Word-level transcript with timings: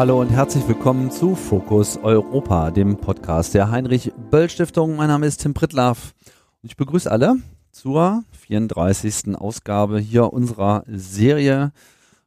Hallo 0.00 0.18
und 0.18 0.30
herzlich 0.30 0.66
willkommen 0.66 1.10
zu 1.10 1.34
Fokus 1.34 1.98
Europa, 1.98 2.70
dem 2.70 2.96
Podcast 2.96 3.52
der 3.52 3.70
Heinrich 3.70 4.14
Böll 4.30 4.48
Stiftung. 4.48 4.96
Mein 4.96 5.08
Name 5.08 5.26
ist 5.26 5.42
Tim 5.42 5.52
Prittlaff 5.52 6.14
und 6.62 6.70
ich 6.70 6.78
begrüße 6.78 7.12
alle 7.12 7.36
zur 7.70 8.24
34. 8.32 9.36
Ausgabe 9.36 9.98
hier 9.98 10.32
unserer 10.32 10.84
Serie, 10.86 11.72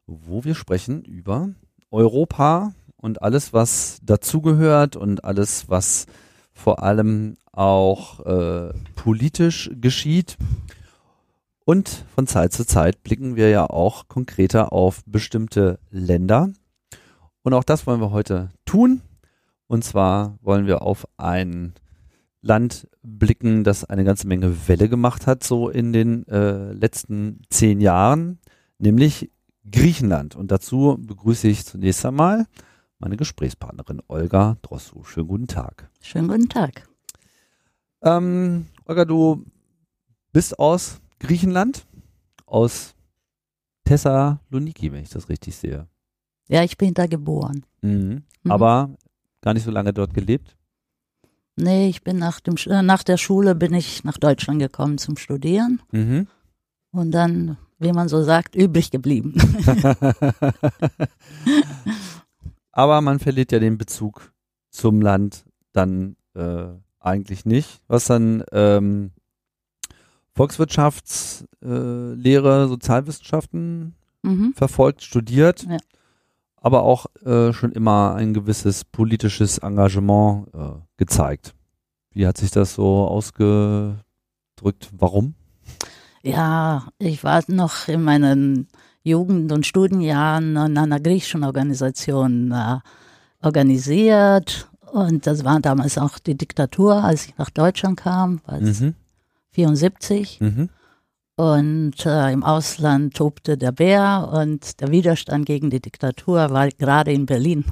wo 0.05 0.43
wir 0.43 0.53
sprechen 0.53 1.01
über 1.01 1.49
Europa 1.89 2.73
und 2.95 3.23
alles, 3.23 3.53
was 3.53 3.97
dazugehört 4.03 4.95
und 4.95 5.23
alles, 5.23 5.67
was 5.67 6.05
vor 6.53 6.83
allem 6.83 7.37
auch 7.53 8.19
äh, 8.27 8.71
politisch 8.93 9.71
geschieht. 9.73 10.37
Und 11.65 12.05
von 12.13 12.27
Zeit 12.27 12.53
zu 12.53 12.67
Zeit 12.67 13.01
blicken 13.01 13.35
wir 13.35 13.49
ja 13.49 13.67
auch 13.67 14.07
konkreter 14.09 14.71
auf 14.73 15.01
bestimmte 15.07 15.79
Länder 15.89 16.51
und 17.43 17.53
auch 17.53 17.63
das 17.63 17.85
wollen 17.85 18.01
wir 18.01 18.11
heute 18.11 18.49
tun. 18.65 19.01
Und 19.67 19.83
zwar 19.83 20.37
wollen 20.41 20.67
wir 20.67 20.81
auf 20.81 21.07
ein 21.17 21.73
Land 22.41 22.87
blicken, 23.01 23.63
das 23.63 23.85
eine 23.85 24.03
ganze 24.03 24.27
Menge 24.27 24.67
Welle 24.67 24.89
gemacht 24.89 25.27
hat, 25.27 25.43
so 25.43 25.69
in 25.69 25.93
den 25.93 26.27
äh, 26.27 26.73
letzten 26.73 27.41
zehn 27.49 27.79
Jahren, 27.79 28.39
nämlich 28.77 29.31
Griechenland. 29.69 30.35
Und 30.35 30.51
dazu 30.51 30.97
begrüße 30.99 31.47
ich 31.47 31.65
zunächst 31.65 32.05
einmal 32.05 32.45
meine 32.99 33.17
Gesprächspartnerin 33.17 34.01
Olga 34.07 34.57
Drossu. 34.61 35.03
Schönen 35.03 35.27
guten 35.27 35.47
Tag. 35.47 35.89
Schönen 36.01 36.27
guten 36.27 36.49
Tag. 36.49 36.87
Ähm, 38.01 38.67
Olga, 38.85 39.05
du 39.05 39.45
bist 40.33 40.59
aus 40.59 40.99
Griechenland, 41.19 41.85
aus 42.45 42.95
Thessaloniki, 43.85 44.91
wenn 44.91 45.03
ich 45.03 45.09
das 45.09 45.29
richtig 45.29 45.55
sehe. 45.55 45.87
Ja, 46.47 46.63
ich 46.63 46.77
bin 46.77 46.93
da 46.93 47.07
geboren. 47.07 47.65
Mhm. 47.81 48.23
Mhm. 48.43 48.51
Aber 48.51 48.89
gar 49.41 49.53
nicht 49.53 49.63
so 49.63 49.71
lange 49.71 49.93
dort 49.93 50.13
gelebt? 50.13 50.55
Nee, 51.55 51.87
ich 51.87 52.03
bin 52.03 52.17
nach, 52.17 52.39
dem, 52.39 52.55
äh, 52.65 52.81
nach 52.81 53.03
der 53.03 53.17
Schule 53.17 53.55
bin 53.55 53.73
ich 53.73 54.03
nach 54.03 54.17
Deutschland 54.17 54.59
gekommen 54.59 54.97
zum 54.97 55.17
Studieren. 55.17 55.81
Mhm. 55.91 56.27
Und 56.91 57.11
dann, 57.11 57.57
wie 57.79 57.91
man 57.91 58.07
so 58.07 58.23
sagt, 58.23 58.55
übrig 58.55 58.91
geblieben. 58.91 59.35
Aber 62.71 63.01
man 63.01 63.19
verliert 63.19 63.51
ja 63.51 63.59
den 63.59 63.77
Bezug 63.77 64.33
zum 64.71 65.01
Land 65.01 65.45
dann 65.73 66.15
äh, 66.33 66.69
eigentlich 66.99 67.45
nicht. 67.45 67.81
Was 67.87 68.05
dann 68.05 68.43
ähm, 68.51 69.11
Volkswirtschaftslehre, 70.33 72.63
äh, 72.63 72.67
Sozialwissenschaften 72.67 73.93
mhm. 74.23 74.53
verfolgt, 74.55 75.03
studiert. 75.03 75.67
Ja 75.69 75.77
aber 76.63 76.83
auch 76.83 77.05
äh, 77.23 77.53
schon 77.53 77.71
immer 77.73 78.15
ein 78.15 78.33
gewisses 78.33 78.83
politisches 78.85 79.59
Engagement 79.59 80.47
äh, 80.55 80.71
gezeigt. 80.97 81.53
Wie 82.11 82.25
hat 82.25 82.37
sich 82.37 82.49
das 82.49 82.73
so 82.73 83.07
ausgedrückt? 83.07 84.89
Warum? 84.97 85.35
Ja, 86.23 86.87
ich 86.99 87.23
war 87.23 87.43
noch 87.47 87.87
in 87.89 88.01
meinen 88.01 88.67
Jugend- 89.03 89.51
und 89.51 89.67
Studienjahren 89.67 90.55
in 90.55 90.77
einer 90.77 91.01
griechischen 91.01 91.43
Organisation 91.43 92.51
äh, 92.51 92.79
organisiert 93.45 94.69
und 94.93 95.27
das 95.27 95.43
war 95.43 95.59
damals 95.59 95.97
auch 95.97 96.17
die 96.17 96.35
Diktatur, 96.35 97.03
als 97.03 97.25
ich 97.25 97.37
nach 97.37 97.49
Deutschland 97.49 97.99
kam, 97.99 98.39
war 98.45 98.61
mhm. 98.61 98.95
74. 99.51 100.39
Mhm. 100.39 100.69
Und 101.35 102.05
äh, 102.05 102.31
im 102.31 102.43
Ausland 102.43 103.15
tobte 103.15 103.57
der 103.57 103.71
Bär 103.71 104.29
und 104.31 104.79
der 104.79 104.89
Widerstand 104.89 105.45
gegen 105.45 105.69
die 105.71 105.79
Diktatur 105.79 106.51
war 106.51 106.69
gerade 106.69 107.11
in 107.11 107.25
Berlin. 107.25 107.65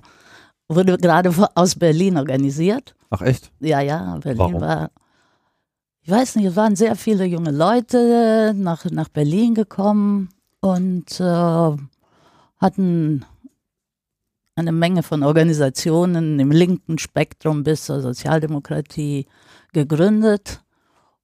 Wurde 0.67 0.97
gerade 0.97 1.31
aus 1.55 1.75
Berlin 1.75 2.17
organisiert. 2.17 2.95
Ach 3.11 3.22
echt? 3.22 3.51
Ja, 3.59 3.81
ja, 3.81 4.17
Berlin 4.17 4.39
Warum? 4.39 4.61
war. 4.61 4.89
Ich 6.01 6.09
weiß 6.09 6.38
nicht, 6.38 6.45
es 6.45 6.55
waren 6.55 6.75
sehr 6.75 6.95
viele 6.95 7.25
junge 7.25 7.51
Leute 7.51 8.53
nach, 8.55 8.85
nach 8.85 9.09
Berlin 9.09 9.53
gekommen 9.53 10.29
und 10.61 11.19
äh, 11.19 11.78
hatten 12.57 13.25
eine 14.55 14.72
Menge 14.72 15.03
von 15.03 15.23
Organisationen 15.23 16.39
im 16.39 16.51
linken 16.51 16.97
Spektrum 16.97 17.63
bis 17.63 17.85
zur 17.85 18.01
Sozialdemokratie 18.01 19.28
gegründet. 19.73 20.61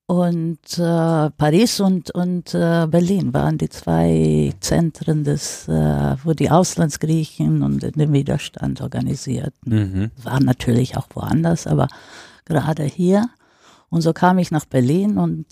Und 0.08 0.80
äh, 0.80 1.30
Paris 1.32 1.82
und, 1.82 2.12
und 2.12 2.54
äh, 2.54 2.88
Berlin 2.88 3.34
waren 3.34 3.58
die 3.58 3.68
zwei 3.68 4.54
Zentren, 4.62 5.26
des, 5.26 5.68
äh, 5.68 6.16
wo 6.24 6.32
die 6.32 6.50
Auslandsgriechen 6.50 7.62
und 7.62 7.84
den 7.84 8.14
Widerstand 8.14 8.80
organisierten. 8.80 9.52
Mhm. 9.66 10.12
Waren 10.24 10.46
natürlich 10.46 10.96
auch 10.96 11.08
woanders, 11.14 11.68
aber 11.68 11.90
gerade 12.46 12.84
hier. 12.84 13.30
Und 13.90 14.02
so 14.02 14.14
kam 14.14 14.38
ich 14.38 14.50
nach 14.50 14.64
Berlin 14.64 15.18
und 15.18 15.46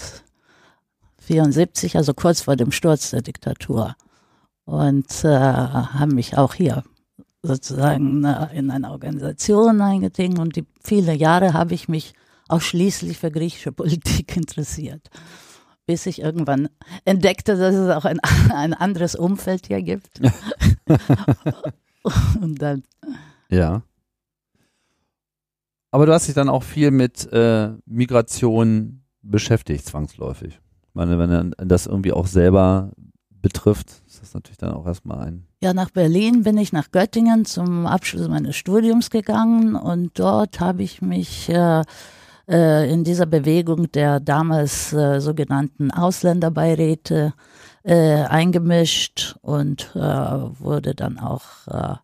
74, 1.17 1.97
also 1.97 2.13
kurz 2.13 2.39
vor 2.39 2.55
dem 2.55 2.71
Sturz 2.71 3.09
der 3.09 3.23
Diktatur. 3.23 3.95
Und 4.63 5.25
äh, 5.25 5.37
haben 5.37 6.15
mich 6.15 6.37
auch 6.37 6.53
hier 6.53 6.83
sozusagen 7.43 8.23
äh, 8.23 8.47
in 8.53 8.71
eine 8.71 8.91
Organisation 8.91 9.81
eingetreten 9.81 10.39
und 10.39 10.55
die 10.55 10.65
viele 10.81 11.13
Jahre 11.13 11.53
habe 11.53 11.73
ich 11.73 11.89
mich 11.89 12.13
ausschließlich 12.47 13.17
für 13.17 13.31
griechische 13.31 13.71
Politik 13.71 14.35
interessiert. 14.37 15.09
Bis 15.87 16.05
ich 16.07 16.19
irgendwann 16.19 16.69
entdeckte, 17.03 17.55
dass 17.57 17.75
es 17.75 17.89
auch 17.95 18.05
ein, 18.05 18.19
ein 18.53 18.73
anderes 18.73 19.15
Umfeld 19.15 19.67
hier 19.67 19.81
gibt. 19.81 20.19
Und 22.41 22.61
dann. 22.61 22.83
Ja. 23.49 23.83
Aber 25.91 26.05
du 26.05 26.13
hast 26.13 26.27
dich 26.27 26.35
dann 26.35 26.49
auch 26.49 26.63
viel 26.63 26.91
mit 26.91 27.31
äh, 27.31 27.69
Migration 27.85 29.03
beschäftigt, 29.21 29.85
zwangsläufig. 29.85 30.59
Ich 30.87 30.95
meine, 30.95 31.17
wenn 31.17 31.55
das 31.57 31.87
irgendwie 31.87 32.11
auch 32.11 32.27
selber 32.27 32.91
betrifft, 33.29 34.01
ist 34.07 34.21
das 34.21 34.33
natürlich 34.33 34.57
dann 34.57 34.73
auch 34.73 34.87
erstmal 34.87 35.27
ein. 35.27 35.45
Ja, 35.61 35.73
nach 35.73 35.91
Berlin 35.91 36.43
bin 36.43 36.57
ich 36.57 36.73
nach 36.73 36.91
Göttingen 36.91 37.45
zum 37.45 37.85
Abschluss 37.85 38.27
meines 38.27 38.55
Studiums 38.55 39.09
gegangen 39.09 39.75
und 39.75 40.17
dort 40.17 40.59
habe 40.59 40.83
ich 40.83 41.01
mich 41.01 41.49
äh, 41.49 41.83
äh, 42.49 42.91
in 42.91 43.03
dieser 43.03 43.25
Bewegung 43.25 43.91
der 43.91 44.19
damals 44.19 44.93
äh, 44.93 45.19
sogenannten 45.19 45.91
Ausländerbeiräte 45.91 47.33
äh, 47.83 48.23
eingemischt 48.23 49.35
und 49.41 49.91
äh, 49.95 49.99
wurde 49.99 50.95
dann 50.95 51.19
auch 51.19 51.43
äh, 51.67 51.95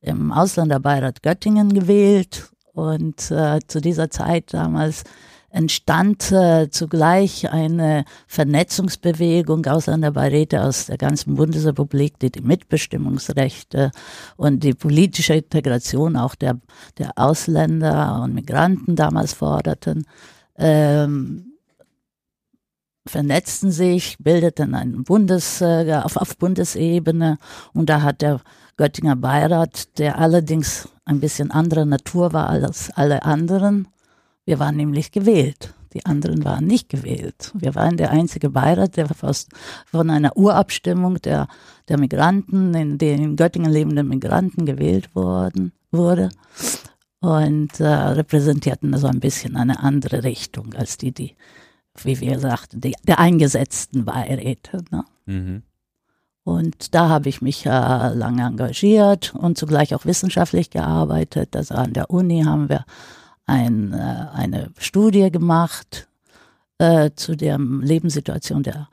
im 0.00 0.32
Ausländerbeirat 0.32 1.22
Göttingen 1.22 1.72
gewählt. 1.72 2.50
Und 2.72 3.30
äh, 3.32 3.58
zu 3.66 3.80
dieser 3.80 4.10
Zeit 4.10 4.54
damals 4.54 5.02
entstand 5.50 6.30
äh, 6.30 6.68
zugleich 6.70 7.50
eine 7.50 8.04
Vernetzungsbewegung 8.26 9.64
Ausländerbeiräte 9.66 10.62
aus 10.62 10.86
der 10.86 10.98
ganzen 10.98 11.36
Bundesrepublik, 11.36 12.18
die 12.18 12.30
die 12.30 12.42
Mitbestimmungsrechte 12.42 13.90
und 14.36 14.62
die 14.62 14.74
politische 14.74 15.34
Integration 15.34 16.16
auch 16.16 16.34
der, 16.34 16.58
der 16.98 17.12
Ausländer 17.16 18.20
und 18.22 18.34
Migranten 18.34 18.94
damals 18.94 19.32
forderten. 19.32 20.04
Ähm, 20.56 21.48
vernetzten 23.06 23.70
sich, 23.70 24.16
bildeten 24.18 24.74
einen 24.74 25.04
Bundes, 25.04 25.60
äh, 25.62 26.00
auf, 26.02 26.16
auf 26.16 26.36
Bundesebene 26.36 27.38
und 27.72 27.88
da 27.88 28.02
hat 28.02 28.20
der 28.20 28.40
Göttinger 28.76 29.16
Beirat, 29.16 29.98
der 29.98 30.18
allerdings 30.18 30.88
ein 31.04 31.20
bisschen 31.20 31.50
anderer 31.50 31.86
Natur 31.86 32.32
war 32.32 32.48
als 32.48 32.90
alle 32.94 33.22
anderen, 33.24 33.88
wir 34.48 34.58
waren 34.58 34.76
nämlich 34.76 35.12
gewählt. 35.12 35.74
Die 35.92 36.06
anderen 36.06 36.42
waren 36.42 36.64
nicht 36.64 36.88
gewählt. 36.88 37.52
Wir 37.52 37.74
waren 37.74 37.98
der 37.98 38.12
einzige 38.12 38.48
Beirat, 38.48 38.96
der 38.96 39.06
fast 39.08 39.50
von 39.84 40.08
einer 40.08 40.38
Urabstimmung 40.38 41.20
der, 41.20 41.48
der 41.88 41.98
Migranten, 41.98 42.72
in 42.72 42.96
den 42.96 43.22
in 43.22 43.36
Göttingen 43.36 43.70
lebenden 43.70 44.08
Migranten 44.08 44.64
gewählt 44.64 45.14
worden, 45.14 45.72
wurde. 45.90 46.30
Und 47.20 47.78
äh, 47.78 47.86
repräsentierten 47.86 48.94
also 48.94 49.06
ein 49.06 49.20
bisschen 49.20 49.54
eine 49.54 49.80
andere 49.80 50.24
Richtung 50.24 50.72
als 50.72 50.96
die, 50.96 51.12
die, 51.12 51.36
wie 52.02 52.18
wir 52.18 52.38
sagten, 52.38 52.80
die, 52.80 52.94
der 53.06 53.18
eingesetzten 53.18 54.06
Beiräte. 54.06 54.82
Ne? 54.90 55.04
Mhm. 55.26 55.62
Und 56.44 56.94
da 56.94 57.10
habe 57.10 57.28
ich 57.28 57.42
mich 57.42 57.66
äh, 57.66 57.68
lange 57.68 58.46
engagiert 58.46 59.34
und 59.34 59.58
zugleich 59.58 59.94
auch 59.94 60.06
wissenschaftlich 60.06 60.70
gearbeitet. 60.70 61.54
Also 61.54 61.74
an 61.74 61.92
der 61.92 62.08
Uni 62.08 62.44
haben 62.44 62.70
wir 62.70 62.86
ein, 63.48 63.92
äh, 63.92 64.26
eine 64.32 64.70
Studie 64.78 65.30
gemacht 65.30 66.08
äh, 66.78 67.10
zu 67.16 67.36
der 67.36 67.58
Lebenssituation 67.58 68.62
der, 68.62 68.88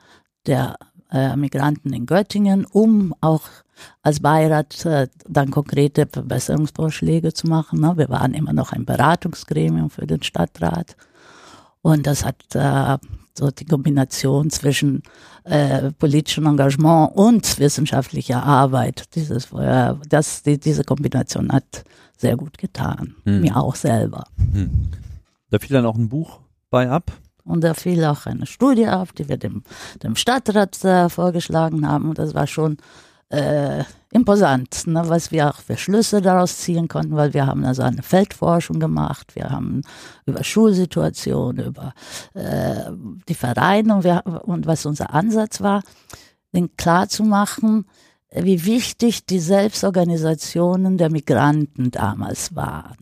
der 0.46 0.76
äh, 1.12 1.36
Migranten 1.36 1.92
in 1.92 2.06
Göttingen, 2.06 2.64
um 2.64 3.14
auch 3.20 3.42
als 4.02 4.20
Beirat 4.20 4.84
äh, 4.86 5.08
dann 5.28 5.50
konkrete 5.50 6.06
Verbesserungsvorschläge 6.06 7.32
zu 7.32 7.46
machen. 7.46 7.80
Ne? 7.80 7.92
Wir 7.96 8.08
waren 8.08 8.34
immer 8.34 8.52
noch 8.52 8.72
ein 8.72 8.84
Beratungsgremium 8.84 9.90
für 9.90 10.06
den 10.06 10.22
Stadtrat. 10.22 10.96
Und 11.82 12.06
das 12.06 12.24
hat 12.24 12.42
äh, 12.54 12.98
so 13.34 13.50
die 13.50 13.66
Kombination 13.66 14.50
zwischen 14.50 15.02
äh, 15.44 15.92
politischem 15.92 16.46
Engagement 16.46 17.14
und 17.14 17.58
wissenschaftlicher 17.58 18.42
Arbeit, 18.42 19.14
dieses, 19.14 19.52
äh, 19.52 19.94
das, 20.08 20.42
die, 20.42 20.58
diese 20.58 20.82
Kombination 20.82 21.52
hat 21.52 21.84
sehr 22.16 22.36
gut 22.36 22.58
getan. 22.58 23.16
Hm. 23.24 23.40
Mir 23.40 23.56
auch 23.56 23.74
selber. 23.74 24.24
Hm. 24.52 24.88
Da 25.50 25.58
fiel 25.58 25.74
dann 25.74 25.86
auch 25.86 25.96
ein 25.96 26.08
Buch 26.08 26.40
bei 26.70 26.90
ab. 26.90 27.12
Und 27.44 27.62
da 27.62 27.74
fiel 27.74 28.04
auch 28.04 28.26
eine 28.26 28.46
Studie 28.46 28.88
ab, 28.88 29.14
die 29.14 29.28
wir 29.28 29.36
dem, 29.36 29.62
dem 30.02 30.16
Stadtrat 30.16 30.82
äh, 30.84 31.08
vorgeschlagen 31.08 31.86
haben. 31.86 32.08
Und 32.08 32.18
das 32.18 32.34
war 32.34 32.48
schon 32.48 32.78
äh, 33.28 33.84
imposant, 34.10 34.86
ne, 34.86 35.02
was 35.08 35.30
wir 35.30 35.48
auch 35.48 35.60
für 35.60 35.76
Schlüsse 35.76 36.22
daraus 36.22 36.58
ziehen 36.58 36.88
konnten, 36.88 37.16
weil 37.16 37.34
wir 37.34 37.46
haben 37.46 37.64
also 37.64 37.82
eine 37.82 38.02
Feldforschung 38.02 38.78
gemacht, 38.78 39.34
wir 39.34 39.50
haben 39.50 39.82
über 40.26 40.44
Schulsituationen, 40.44 41.66
über 41.66 41.92
äh, 42.34 42.90
die 43.28 43.34
Vereine 43.34 43.96
und, 43.96 44.04
wir, 44.04 44.22
und 44.44 44.66
was 44.66 44.86
unser 44.86 45.12
Ansatz 45.12 45.60
war, 45.60 45.82
den 46.54 46.76
klar 46.76 47.08
zu 47.08 47.24
machen, 47.24 47.86
wie 48.44 48.64
wichtig 48.64 49.26
die 49.26 49.40
Selbstorganisationen 49.40 50.98
der 50.98 51.10
Migranten 51.10 51.90
damals 51.90 52.54
waren. 52.54 52.96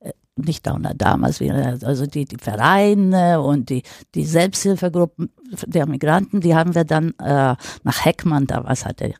Äh, 0.00 0.12
nicht 0.36 0.66
damals, 0.66 1.40
also 1.82 2.06
die, 2.06 2.24
die 2.24 2.38
Vereine 2.38 3.40
und 3.40 3.70
die, 3.70 3.82
die 4.14 4.24
Selbsthilfegruppen 4.24 5.30
der 5.66 5.86
Migranten, 5.86 6.40
die 6.40 6.54
haben 6.54 6.74
wir 6.74 6.84
dann 6.84 7.10
äh, 7.18 7.54
nach 7.84 8.04
Heckmann, 8.04 8.46
da 8.46 8.64
was 8.64 8.84
hatte 8.84 9.14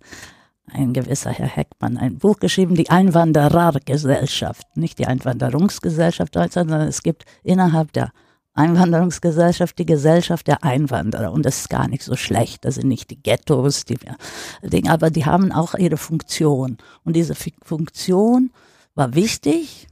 ein 0.73 0.93
gewisser 0.93 1.31
Herr 1.31 1.47
Heckmann 1.47 1.97
ein 1.97 2.19
Buch 2.19 2.39
geschrieben, 2.39 2.75
die 2.75 2.91
Einwanderergesellschaft, 2.91 4.77
nicht 4.77 4.99
die 4.99 5.07
Einwanderungsgesellschaft, 5.07 6.35
sondern 6.35 6.89
es 6.89 7.03
gibt 7.03 7.25
innerhalb 7.45 7.93
der 7.93 8.11
Einwanderungsgesellschaft 8.57 9.79
die 9.79 9.87
Gesellschaft 9.87 10.47
der 10.47 10.65
Einwanderer 10.65 11.33
und 11.33 11.45
das 11.45 11.61
ist 11.61 11.71
gar 11.71 11.89
nicht 11.89 12.03
so 12.03 12.17
schlecht. 12.17 12.65
Das 12.65 12.77
sind 12.77 12.89
nicht 12.89 13.11
die 13.11 13.23
Ghettos, 13.23 13.85
die 13.85 13.97
wir, 14.01 14.17
aber 14.91 15.11
die 15.11 15.27
haben 15.27 15.53
auch 15.53 15.75
ihre 15.75 15.97
Funktion 15.97 16.79
und 17.05 17.17
diese 17.17 17.35
Funktion 17.35 18.51
war 18.95 19.15
wichtig 19.15 19.89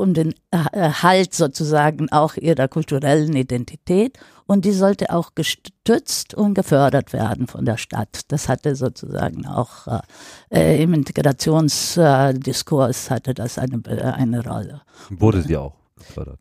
um 0.00 0.14
den 0.14 0.34
Erhalt 0.50 1.34
sozusagen 1.34 2.10
auch 2.10 2.36
ihrer 2.36 2.68
kulturellen 2.68 3.36
Identität 3.36 4.18
und 4.46 4.64
die 4.64 4.72
sollte 4.72 5.10
auch 5.10 5.34
gestützt 5.34 6.32
und 6.32 6.54
gefördert 6.54 7.12
werden 7.12 7.46
von 7.46 7.66
der 7.66 7.76
Stadt. 7.76 8.22
Das 8.28 8.48
hatte 8.48 8.76
sozusagen 8.76 9.46
auch 9.46 10.00
äh, 10.50 10.82
im 10.82 10.94
Integrationsdiskurs 10.94 13.10
hatte 13.10 13.34
das 13.34 13.58
eine, 13.58 13.82
eine 14.16 14.42
Rolle. 14.42 14.80
Wurde 15.10 15.42
sie 15.42 15.58
auch 15.58 15.74
gefördert? 15.96 16.40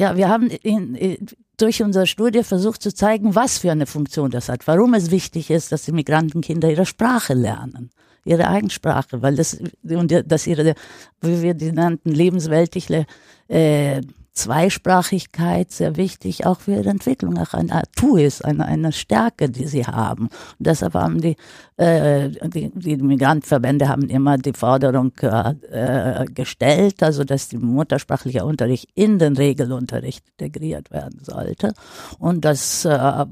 Ja, 0.00 0.16
wir 0.16 0.28
haben 0.28 0.48
in, 0.48 1.18
durch 1.56 1.82
unsere 1.82 2.06
Studie 2.06 2.44
versucht 2.44 2.82
zu 2.82 2.94
zeigen, 2.94 3.34
was 3.34 3.58
für 3.58 3.72
eine 3.72 3.86
Funktion 3.86 4.30
das 4.30 4.48
hat, 4.48 4.66
warum 4.66 4.94
es 4.94 5.10
wichtig 5.10 5.50
ist, 5.50 5.72
dass 5.72 5.82
die 5.82 5.92
Migrantenkinder 5.92 6.70
ihre 6.70 6.86
Sprache 6.86 7.34
lernen 7.34 7.90
ihre 8.28 8.48
Eigensprache, 8.48 9.22
weil 9.22 9.36
das, 9.36 9.58
und 9.82 10.24
dass 10.26 10.46
ihre, 10.46 10.74
wie 11.22 11.42
wir 11.42 11.54
die 11.54 11.72
nannten, 11.72 12.10
lebensweltliche 12.10 13.06
äh, 13.48 14.02
Zweisprachigkeit 14.38 15.72
sehr 15.72 15.96
wichtig 15.96 16.46
auch 16.46 16.60
für 16.60 16.72
ihre 16.72 16.90
Entwicklung, 16.90 17.36
auch 17.38 17.54
eine 17.54 17.72
Art 17.72 17.88
ist, 18.18 18.44
eine, 18.44 18.64
eine 18.64 18.92
Stärke, 18.92 19.50
die 19.50 19.66
sie 19.66 19.84
haben. 19.84 20.28
Und 20.28 20.66
deshalb 20.66 20.94
haben 20.94 21.20
die, 21.20 21.36
äh, 21.76 22.30
die, 22.48 22.70
die 22.74 22.96
Migrantenverbände 22.96 23.88
haben 23.88 24.08
immer 24.08 24.38
die 24.38 24.52
Forderung 24.52 25.12
äh, 25.20 26.24
gestellt, 26.26 27.02
also 27.02 27.24
dass 27.24 27.48
die 27.48 27.58
muttersprachliche 27.58 28.44
Unterricht 28.44 28.88
in 28.94 29.18
den 29.18 29.36
Regelunterricht 29.36 30.24
integriert 30.38 30.90
werden 30.90 31.20
sollte. 31.22 31.74
Und 32.18 32.44
das 32.44 32.84
äh, 32.84 32.90
war 32.90 33.26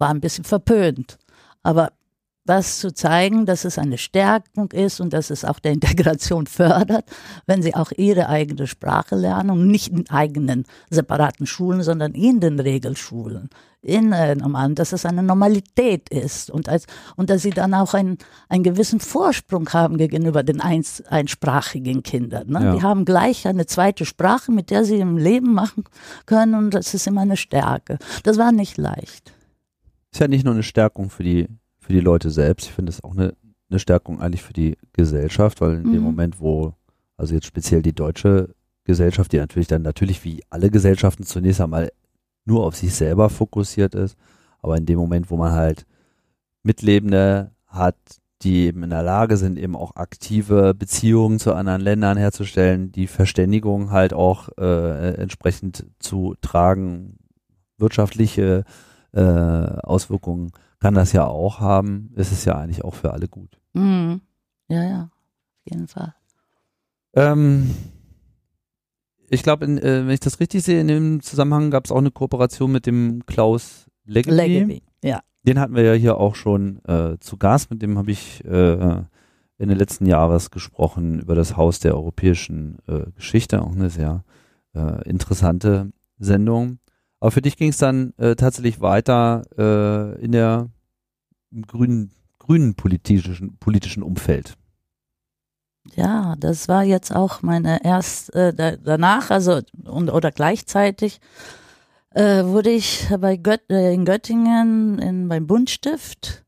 ein 0.00 0.20
bisschen 0.20 0.44
verpönt. 0.44 1.18
Aber 1.62 1.92
das 2.46 2.78
zu 2.78 2.92
zeigen, 2.92 3.46
dass 3.46 3.64
es 3.64 3.78
eine 3.78 3.96
Stärkung 3.96 4.70
ist 4.72 5.00
und 5.00 5.12
dass 5.12 5.30
es 5.30 5.44
auch 5.44 5.58
der 5.58 5.72
Integration 5.72 6.46
fördert, 6.46 7.04
wenn 7.46 7.62
sie 7.62 7.74
auch 7.74 7.90
ihre 7.96 8.28
eigene 8.28 8.66
Sprache 8.66 9.16
lernen 9.16 9.50
und 9.50 9.66
nicht 9.66 9.88
in 9.88 10.08
eigenen 10.10 10.64
separaten 10.90 11.46
Schulen, 11.46 11.82
sondern 11.82 12.12
in 12.12 12.40
den 12.40 12.60
Regelschulen, 12.60 13.48
in 13.80 14.12
äh, 14.12 14.34
normalen, 14.34 14.74
dass 14.74 14.92
es 14.92 15.06
eine 15.06 15.22
Normalität 15.22 16.10
ist 16.10 16.50
und 16.50 16.68
als 16.68 16.86
und 17.16 17.30
dass 17.30 17.42
sie 17.42 17.50
dann 17.50 17.72
auch 17.72 17.94
einen, 17.94 18.18
einen 18.48 18.62
gewissen 18.62 19.00
Vorsprung 19.00 19.68
haben 19.70 19.96
gegenüber 19.96 20.42
den 20.42 20.60
eins, 20.60 21.02
einsprachigen 21.02 22.02
Kindern. 22.02 22.48
Ne? 22.48 22.64
Ja. 22.64 22.74
Die 22.74 22.82
haben 22.82 23.04
gleich 23.06 23.46
eine 23.46 23.66
zweite 23.66 24.04
Sprache, 24.04 24.52
mit 24.52 24.70
der 24.70 24.84
sie 24.84 24.98
im 24.98 25.16
Leben 25.16 25.54
machen 25.54 25.84
können 26.26 26.54
und 26.54 26.74
das 26.74 26.92
ist 26.92 27.06
immer 27.06 27.22
eine 27.22 27.38
Stärke. 27.38 27.98
Das 28.22 28.36
war 28.36 28.52
nicht 28.52 28.76
leicht. 28.76 29.32
Ist 30.12 30.20
ja 30.20 30.28
nicht 30.28 30.44
nur 30.44 30.54
eine 30.54 30.62
Stärkung 30.62 31.10
für 31.10 31.24
die 31.24 31.48
für 31.84 31.92
die 31.92 32.00
Leute 32.00 32.30
selbst. 32.30 32.66
Ich 32.66 32.72
finde 32.72 32.90
es 32.90 33.04
auch 33.04 33.12
eine, 33.12 33.34
eine 33.68 33.78
Stärkung 33.78 34.20
eigentlich 34.20 34.42
für 34.42 34.54
die 34.54 34.78
Gesellschaft, 34.94 35.60
weil 35.60 35.74
in 35.74 35.88
mhm. 35.88 35.92
dem 35.92 36.02
Moment, 36.02 36.40
wo, 36.40 36.72
also 37.18 37.34
jetzt 37.34 37.46
speziell 37.46 37.82
die 37.82 37.94
deutsche 37.94 38.54
Gesellschaft, 38.84 39.32
die 39.32 39.36
natürlich 39.36 39.68
dann 39.68 39.82
natürlich 39.82 40.24
wie 40.24 40.42
alle 40.48 40.70
Gesellschaften 40.70 41.24
zunächst 41.24 41.60
einmal 41.60 41.92
nur 42.46 42.64
auf 42.64 42.74
sich 42.74 42.94
selber 42.94 43.28
fokussiert 43.28 43.94
ist, 43.94 44.16
aber 44.60 44.76
in 44.78 44.86
dem 44.86 44.98
Moment, 44.98 45.30
wo 45.30 45.36
man 45.36 45.52
halt 45.52 45.84
Mitlebende 46.62 47.50
hat, 47.66 47.96
die 48.40 48.64
eben 48.64 48.82
in 48.82 48.90
der 48.90 49.02
Lage 49.02 49.36
sind, 49.36 49.58
eben 49.58 49.76
auch 49.76 49.96
aktive 49.96 50.74
Beziehungen 50.74 51.38
zu 51.38 51.52
anderen 51.54 51.82
Ländern 51.82 52.16
herzustellen, 52.16 52.92
die 52.92 53.06
Verständigung 53.06 53.90
halt 53.90 54.14
auch 54.14 54.48
äh, 54.58 55.14
entsprechend 55.16 55.86
zu 55.98 56.34
tragen, 56.40 57.16
wirtschaftliche 57.76 58.64
äh, 59.12 59.20
Auswirkungen 59.20 60.52
kann 60.84 60.92
das 60.92 61.14
ja 61.14 61.26
auch 61.26 61.60
haben, 61.60 62.10
ist 62.14 62.30
es 62.30 62.44
ja 62.44 62.58
eigentlich 62.58 62.84
auch 62.84 62.94
für 62.94 63.14
alle 63.14 63.26
gut. 63.26 63.58
Mhm. 63.72 64.20
Ja, 64.68 64.84
ja, 64.84 65.02
auf 65.04 65.72
jeden 65.72 65.88
Fall. 65.88 66.14
Ähm, 67.14 67.74
ich 69.30 69.42
glaube, 69.42 69.64
äh, 69.64 70.06
wenn 70.06 70.10
ich 70.10 70.20
das 70.20 70.40
richtig 70.40 70.62
sehe, 70.62 70.82
in 70.82 70.88
dem 70.88 71.22
Zusammenhang 71.22 71.70
gab 71.70 71.86
es 71.86 71.90
auch 71.90 71.96
eine 71.96 72.10
Kooperation 72.10 72.70
mit 72.70 72.84
dem 72.84 73.24
Klaus 73.24 73.86
Leggevi. 74.04 74.36
Leggevi, 74.36 74.82
ja. 75.02 75.20
Den 75.44 75.58
hatten 75.58 75.74
wir 75.74 75.84
ja 75.84 75.94
hier 75.94 76.18
auch 76.18 76.34
schon 76.34 76.84
äh, 76.84 77.16
zu 77.18 77.38
Gast, 77.38 77.70
mit 77.70 77.80
dem 77.80 77.96
habe 77.96 78.10
ich 78.10 78.44
äh, 78.44 79.04
in 79.56 79.68
den 79.70 79.78
letzten 79.78 80.04
Jahres 80.04 80.50
gesprochen 80.50 81.18
über 81.18 81.34
das 81.34 81.56
Haus 81.56 81.80
der 81.80 81.94
europäischen 81.94 82.76
äh, 82.88 83.10
Geschichte, 83.16 83.62
auch 83.62 83.72
eine 83.72 83.88
sehr 83.88 84.22
äh, 84.74 85.08
interessante 85.08 85.92
Sendung. 86.18 86.78
Aber 87.20 87.30
für 87.30 87.40
dich 87.40 87.56
ging 87.56 87.70
es 87.70 87.78
dann 87.78 88.12
äh, 88.18 88.36
tatsächlich 88.36 88.82
weiter 88.82 89.44
in 90.20 90.32
der 90.32 90.68
grünen, 91.62 92.12
grünen 92.38 92.74
politischen, 92.74 93.56
politischen 93.58 94.02
Umfeld. 94.02 94.56
Ja, 95.94 96.34
das 96.38 96.68
war 96.68 96.82
jetzt 96.82 97.14
auch 97.14 97.42
meine 97.42 97.84
erste, 97.84 98.56
äh, 98.56 98.78
danach, 98.82 99.30
also 99.30 99.60
und, 99.84 100.10
oder 100.10 100.30
gleichzeitig 100.30 101.20
äh, 102.10 102.44
wurde 102.44 102.70
ich 102.70 103.06
bei 103.20 103.36
Gött, 103.36 103.70
äh, 103.70 103.92
in 103.92 104.04
Göttingen 104.04 104.98
in, 104.98 105.28
beim 105.28 105.46
Buntstift 105.46 106.44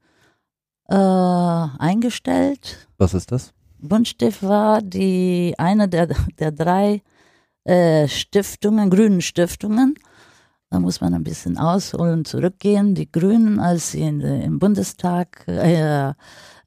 äh, 0.89 0.95
eingestellt. 0.95 2.89
Was 2.97 3.13
ist 3.13 3.31
das? 3.31 3.53
Buntstift 3.79 4.43
war 4.43 4.81
die 4.81 5.55
eine 5.59 5.89
der, 5.89 6.09
der 6.39 6.53
drei 6.53 7.03
äh, 7.65 8.09
Stiftungen, 8.09 8.89
grünen 8.91 9.21
Stiftungen, 9.21 9.97
da 10.77 10.81
muss 10.81 11.01
man 11.01 11.15
ein 11.15 11.25
bisschen 11.25 11.57
ausholen, 11.57 12.27
zurückgehen. 12.27 12.95
Die 12.95 13.11
Grünen, 13.11 13.59
als 13.59 13.93
sie 13.93 14.03
in, 14.03 14.21
im 14.21 14.59
Bundestag 14.59 15.49
äh, 15.49 16.13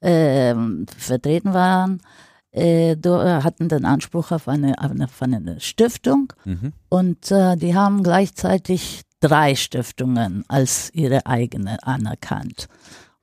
äh, 0.00 0.54
vertreten 0.98 1.54
waren, 1.54 2.02
äh, 2.50 2.96
hatten 2.96 3.68
den 3.68 3.84
Anspruch 3.84 4.32
auf 4.32 4.48
eine, 4.48 4.74
auf 4.80 5.22
eine 5.22 5.60
Stiftung 5.60 6.32
mhm. 6.44 6.72
und 6.88 7.30
äh, 7.30 7.56
die 7.56 7.76
haben 7.76 8.02
gleichzeitig 8.02 9.02
drei 9.20 9.54
Stiftungen 9.54 10.42
als 10.48 10.90
ihre 10.92 11.26
eigene 11.26 11.80
anerkannt. 11.86 12.66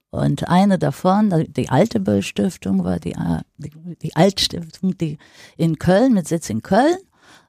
Und 0.10 0.48
eine 0.48 0.80
davon, 0.80 1.48
die 1.50 1.68
Alte 1.68 2.00
Böll 2.00 2.22
Stiftung, 2.22 2.86
war 2.86 3.00
die, 3.02 3.12
äh, 3.12 3.42
die, 3.58 3.72
die 4.02 4.16
Altstiftung, 4.16 4.98
die 4.98 5.18
in 5.58 5.80
Köln, 5.80 6.14
mit 6.14 6.30
Sitz 6.30 6.50
in 6.50 6.62
Köln. 6.62 6.96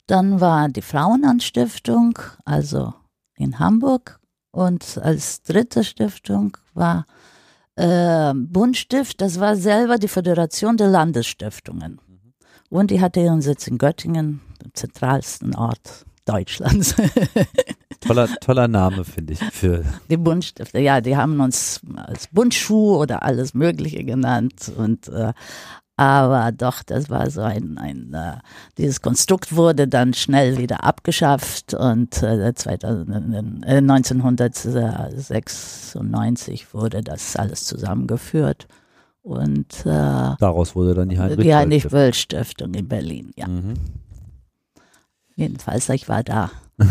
Dann 0.08 0.40
war 0.40 0.68
die 0.68 0.82
Frauenanstiftung, 0.82 2.18
also 2.44 2.94
in 3.38 3.58
Hamburg 3.58 4.20
und 4.50 4.98
als 5.02 5.42
dritte 5.42 5.84
Stiftung 5.84 6.56
war 6.74 7.06
äh, 7.76 8.34
Bundstift, 8.34 9.20
das 9.20 9.38
war 9.40 9.56
selber 9.56 9.98
die 9.98 10.08
Föderation 10.08 10.76
der 10.76 10.88
Landesstiftungen. 10.88 12.00
Und 12.70 12.90
die 12.90 13.00
hatte 13.00 13.20
ihren 13.20 13.40
Sitz 13.40 13.66
in 13.66 13.78
Göttingen, 13.78 14.40
dem 14.62 14.74
zentralsten 14.74 15.54
Ort 15.54 16.04
Deutschlands. 16.24 16.94
toller, 18.00 18.28
toller 18.40 18.68
Name, 18.68 19.04
finde 19.04 19.34
ich. 19.34 19.38
Für 19.38 19.84
die 20.10 20.16
Buntstifte, 20.16 20.78
ja, 20.78 21.00
die 21.00 21.16
haben 21.16 21.40
uns 21.40 21.80
als 21.96 22.26
Bundschuh 22.28 22.96
oder 22.96 23.22
alles 23.22 23.54
Mögliche 23.54 24.04
genannt. 24.04 24.70
Und, 24.76 25.08
äh, 25.08 25.32
Aber 25.98 26.50
doch, 26.52 26.82
das 26.84 27.10
war 27.10 27.28
so 27.28 27.40
ein, 27.40 27.76
ein 27.76 28.14
äh, 28.14 28.36
dieses 28.78 29.02
Konstrukt 29.02 29.56
wurde 29.56 29.88
dann 29.88 30.14
schnell 30.14 30.56
wieder 30.56 30.84
abgeschafft 30.84 31.74
und 31.74 32.22
äh, 32.22 32.54
2000, 32.54 33.66
äh, 33.66 33.78
1996 33.78 36.72
wurde 36.72 37.02
das 37.02 37.34
alles 37.34 37.64
zusammengeführt. 37.64 38.68
Und 39.22 39.84
äh, 39.86 40.36
daraus 40.38 40.76
wurde 40.76 40.94
dann 40.94 41.08
die 41.08 41.18
Heinrich, 41.18 41.44
die 41.44 41.52
Heinrich 41.52 41.88
Böll 41.88 42.14
Stiftung 42.14 42.74
in 42.74 42.86
Berlin, 42.86 43.32
ja. 43.34 43.48
Mhm. 43.48 43.74
Jedenfalls, 45.34 45.88
ich 45.88 46.08
war 46.08 46.22
da 46.22 46.52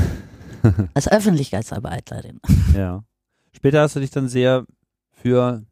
als 0.93 1.07
Öffentlichkeitsarbeiterin. 1.07 2.41
Ja. 2.75 3.05
Später 3.53 3.83
hast 3.83 3.95
du 3.95 4.01
dich 4.01 4.11
dann 4.11 4.27
sehr 4.27 4.65
für 5.11 5.63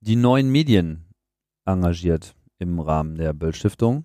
die 0.00 0.16
neuen 0.16 0.50
Medien 0.50 1.06
engagiert 1.64 2.34
im 2.64 2.80
Rahmen 2.80 3.16
der 3.16 3.32
Böll 3.32 3.54
Stiftung. 3.54 4.04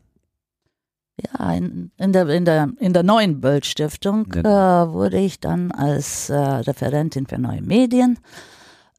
Ja, 1.21 1.53
in, 1.53 1.91
in, 1.97 2.13
der, 2.13 2.29
in, 2.29 2.45
der, 2.45 2.69
in 2.79 2.93
der 2.93 3.03
neuen 3.03 3.41
Böll 3.41 3.63
Stiftung 3.63 4.29
Genau. 4.29 4.49
äh, 4.49 4.93
wurde 4.93 5.17
ich 5.19 5.39
dann 5.39 5.71
als 5.71 6.29
äh, 6.29 6.35
Referentin 6.37 7.25
für 7.25 7.37
neue 7.39 7.61
Medien 7.61 8.19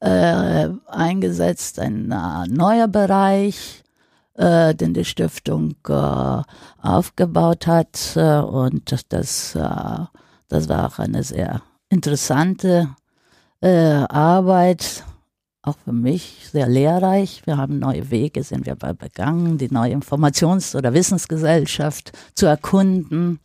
äh, 0.00 0.68
eingesetzt, 0.86 1.78
ein 1.78 2.10
äh, 2.10 2.46
neuer 2.48 2.88
Bereich, 2.88 3.82
äh, 4.34 4.74
den 4.74 4.94
die 4.94 5.04
Stiftung 5.04 5.76
äh, 5.88 6.42
aufgebaut 6.82 7.66
hat. 7.66 8.16
Und 8.16 8.92
das, 9.12 9.52
das 10.48 10.68
war 10.68 10.86
auch 10.86 10.98
eine 10.98 11.22
sehr 11.22 11.62
interessante 11.90 12.88
Arbeit, 13.62 15.04
auch 15.62 15.76
für 15.78 15.92
mich 15.92 16.48
sehr 16.50 16.68
lehrreich. 16.68 17.42
Wir 17.46 17.56
haben 17.56 17.78
neue 17.78 18.10
Wege, 18.10 18.42
sind 18.42 18.66
wir 18.66 18.76
bei 18.76 18.92
begangen, 18.92 19.58
die 19.58 19.70
neue 19.70 19.94
Informations- 19.94 20.74
oder 20.76 20.94
Wissensgesellschaft 20.94 22.12
zu 22.34 22.46
erkunden. 22.46 23.40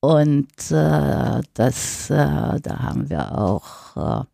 Und 0.00 0.70
äh, 0.70 1.40
das, 1.54 2.10
äh, 2.10 2.60
da 2.60 2.78
haben 2.80 3.08
wir 3.08 3.38
auch, 3.38 3.96
äh, 3.96 4.24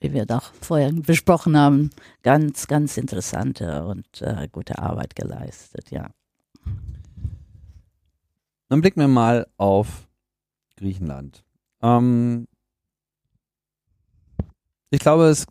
wie 0.00 0.14
wir 0.14 0.26
doch 0.26 0.52
vorher 0.60 0.92
besprochen 0.92 1.56
haben, 1.56 1.90
ganz, 2.22 2.66
ganz 2.66 2.96
interessante 2.96 3.84
und 3.84 4.22
äh, 4.22 4.48
gute 4.50 4.78
Arbeit 4.78 5.14
geleistet, 5.14 5.90
ja. 5.90 6.10
Dann 8.68 8.80
blicken 8.80 9.00
wir 9.00 9.08
mal 9.08 9.46
auf 9.58 10.08
Griechenland. 10.78 11.44
Ähm, 11.82 12.48
ich 14.92 15.00
glaube, 15.00 15.24
es 15.24 15.40
ist 15.40 15.48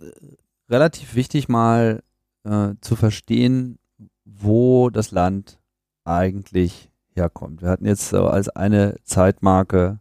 relativ 0.69 1.15
wichtig, 1.15 1.49
mal 1.49 2.03
äh, 2.43 2.73
zu 2.81 2.95
verstehen, 2.95 3.79
wo 4.23 4.89
das 4.89 5.11
Land 5.11 5.59
eigentlich 6.03 6.91
herkommt. 7.13 7.61
Wir 7.61 7.69
hatten 7.69 7.85
jetzt 7.85 8.09
so 8.09 8.27
als 8.27 8.49
eine 8.49 8.95
Zeitmarke 9.03 9.99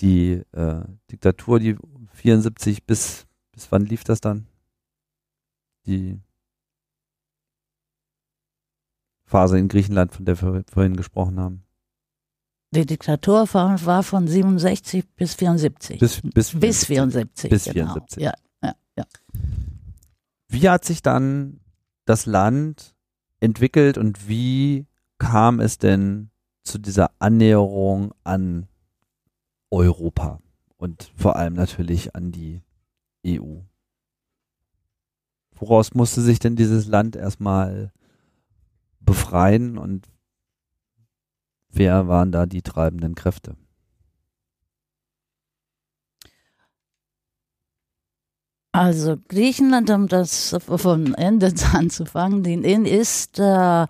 die 0.00 0.42
äh, 0.52 0.80
Diktatur, 1.10 1.58
die 1.58 1.76
74 2.12 2.84
bis, 2.84 3.26
bis 3.52 3.70
wann 3.70 3.84
lief 3.84 4.04
das 4.04 4.20
dann? 4.20 4.46
Die 5.86 6.20
Phase 9.24 9.58
in 9.58 9.68
Griechenland, 9.68 10.12
von 10.12 10.24
der 10.24 10.40
wir 10.40 10.64
vorhin 10.70 10.96
gesprochen 10.96 11.40
haben. 11.40 11.64
Die 12.74 12.86
Diktatur 12.86 13.46
war, 13.52 14.02
von 14.02 14.26
67 14.26 15.04
bis 15.14 15.34
74. 15.34 15.98
Bis, 15.98 16.20
bis, 16.22 16.58
bis 16.58 16.84
74. 16.86 17.50
Bis 17.50 17.64
genau. 17.64 17.92
74. 17.94 18.22
Ja, 18.22 18.30
ja, 18.30 18.34
ja. 18.34 18.41
Wie 20.48 20.68
hat 20.68 20.84
sich 20.84 21.02
dann 21.02 21.60
das 22.04 22.26
Land 22.26 22.94
entwickelt 23.40 23.98
und 23.98 24.28
wie 24.28 24.86
kam 25.18 25.60
es 25.60 25.78
denn 25.78 26.30
zu 26.64 26.78
dieser 26.78 27.10
Annäherung 27.18 28.12
an 28.24 28.68
Europa 29.70 30.40
und 30.76 31.12
vor 31.16 31.36
allem 31.36 31.54
natürlich 31.54 32.14
an 32.14 32.32
die 32.32 32.62
EU? 33.26 33.60
Woraus 35.54 35.94
musste 35.94 36.20
sich 36.20 36.38
denn 36.38 36.56
dieses 36.56 36.86
Land 36.86 37.16
erstmal 37.16 37.92
befreien 39.00 39.78
und 39.78 40.10
wer 41.68 42.08
waren 42.08 42.32
da 42.32 42.46
die 42.46 42.62
treibenden 42.62 43.14
Kräfte? 43.14 43.56
Also 48.72 49.18
Griechenland, 49.28 49.90
um 49.90 50.08
das 50.08 50.56
von 50.60 51.12
Ende 51.14 51.52
anzufangen, 51.74 52.64
ist 52.86 53.38
äh, 53.38 53.86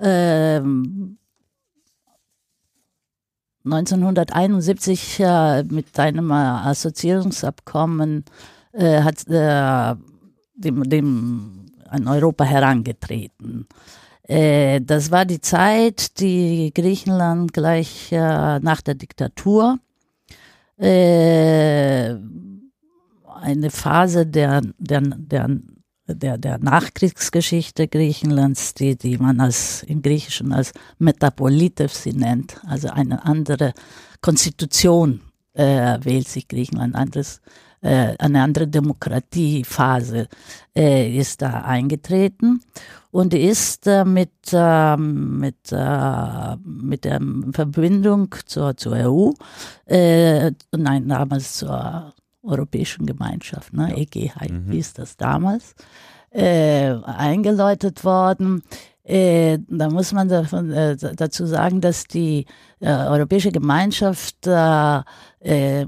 äh, 0.00 0.60
1971 3.64 5.20
äh, 5.20 5.62
mit 5.64 5.98
einem 5.98 6.32
Assoziierungsabkommen 6.32 8.24
äh, 8.72 9.02
hat 9.02 9.26
äh, 9.28 9.94
dem, 10.54 10.82
dem 10.84 11.66
an 11.88 12.08
Europa 12.08 12.44
herangetreten. 12.44 13.66
Äh, 14.22 14.80
das 14.80 15.12
war 15.12 15.24
die 15.24 15.40
Zeit, 15.40 16.18
die 16.18 16.72
Griechenland 16.74 17.52
gleich 17.52 18.10
äh, 18.10 18.58
nach 18.58 18.80
der 18.80 18.96
Diktatur 18.96 19.78
äh, 20.78 22.14
eine 23.40 23.70
Phase 23.70 24.26
der, 24.26 24.62
der, 24.78 25.00
der, 25.00 25.48
der, 26.06 26.38
der 26.38 26.58
Nachkriegsgeschichte 26.58 27.88
Griechenlands, 27.88 28.74
die, 28.74 28.96
die 28.96 29.18
man 29.18 29.40
als, 29.40 29.82
im 29.84 30.02
Griechischen 30.02 30.52
als 30.52 30.72
Metapolitevsi 30.98 32.12
nennt, 32.12 32.60
also 32.66 32.88
eine 32.88 33.24
andere 33.24 33.72
Konstitution 34.20 35.20
äh, 35.54 35.98
wählt 36.02 36.28
sich 36.28 36.48
Griechenland, 36.48 36.94
anderes, 36.94 37.40
äh, 37.80 38.16
eine 38.18 38.42
andere 38.42 38.66
Demokratiephase 38.66 40.28
äh, 40.74 41.16
ist 41.16 41.42
da 41.42 41.62
eingetreten 41.62 42.60
und 43.10 43.32
ist 43.34 43.86
äh, 43.86 44.04
mit, 44.04 44.52
äh, 44.52 44.96
mit, 44.96 45.72
äh, 45.72 46.56
mit 46.64 47.04
der 47.04 47.20
Verbindung 47.52 48.34
zur, 48.44 48.76
zur 48.76 48.92
EU, 48.92 49.30
äh, 49.86 50.52
nein, 50.72 51.08
damals 51.08 51.54
zur 51.54 52.12
Europäischen 52.46 53.06
Gemeinschaft, 53.06 53.72
ne, 53.72 53.90
Ja. 53.90 53.96
EG 53.96 54.32
Mhm. 54.48 54.70
hieß 54.72 54.94
das 54.94 55.16
damals, 55.16 55.74
äh, 56.30 56.92
eingeläutet 57.04 58.04
worden. 58.04 58.62
Äh, 59.04 59.58
da 59.68 59.88
muss 59.88 60.12
man 60.12 60.28
davon, 60.28 60.72
äh, 60.72 60.96
dazu 60.96 61.46
sagen, 61.46 61.80
dass 61.80 62.04
die 62.04 62.44
äh, 62.80 62.88
Europäische 62.90 63.52
Gemeinschaft 63.52 64.46
äh, 64.46 65.00
äh, 65.40 65.86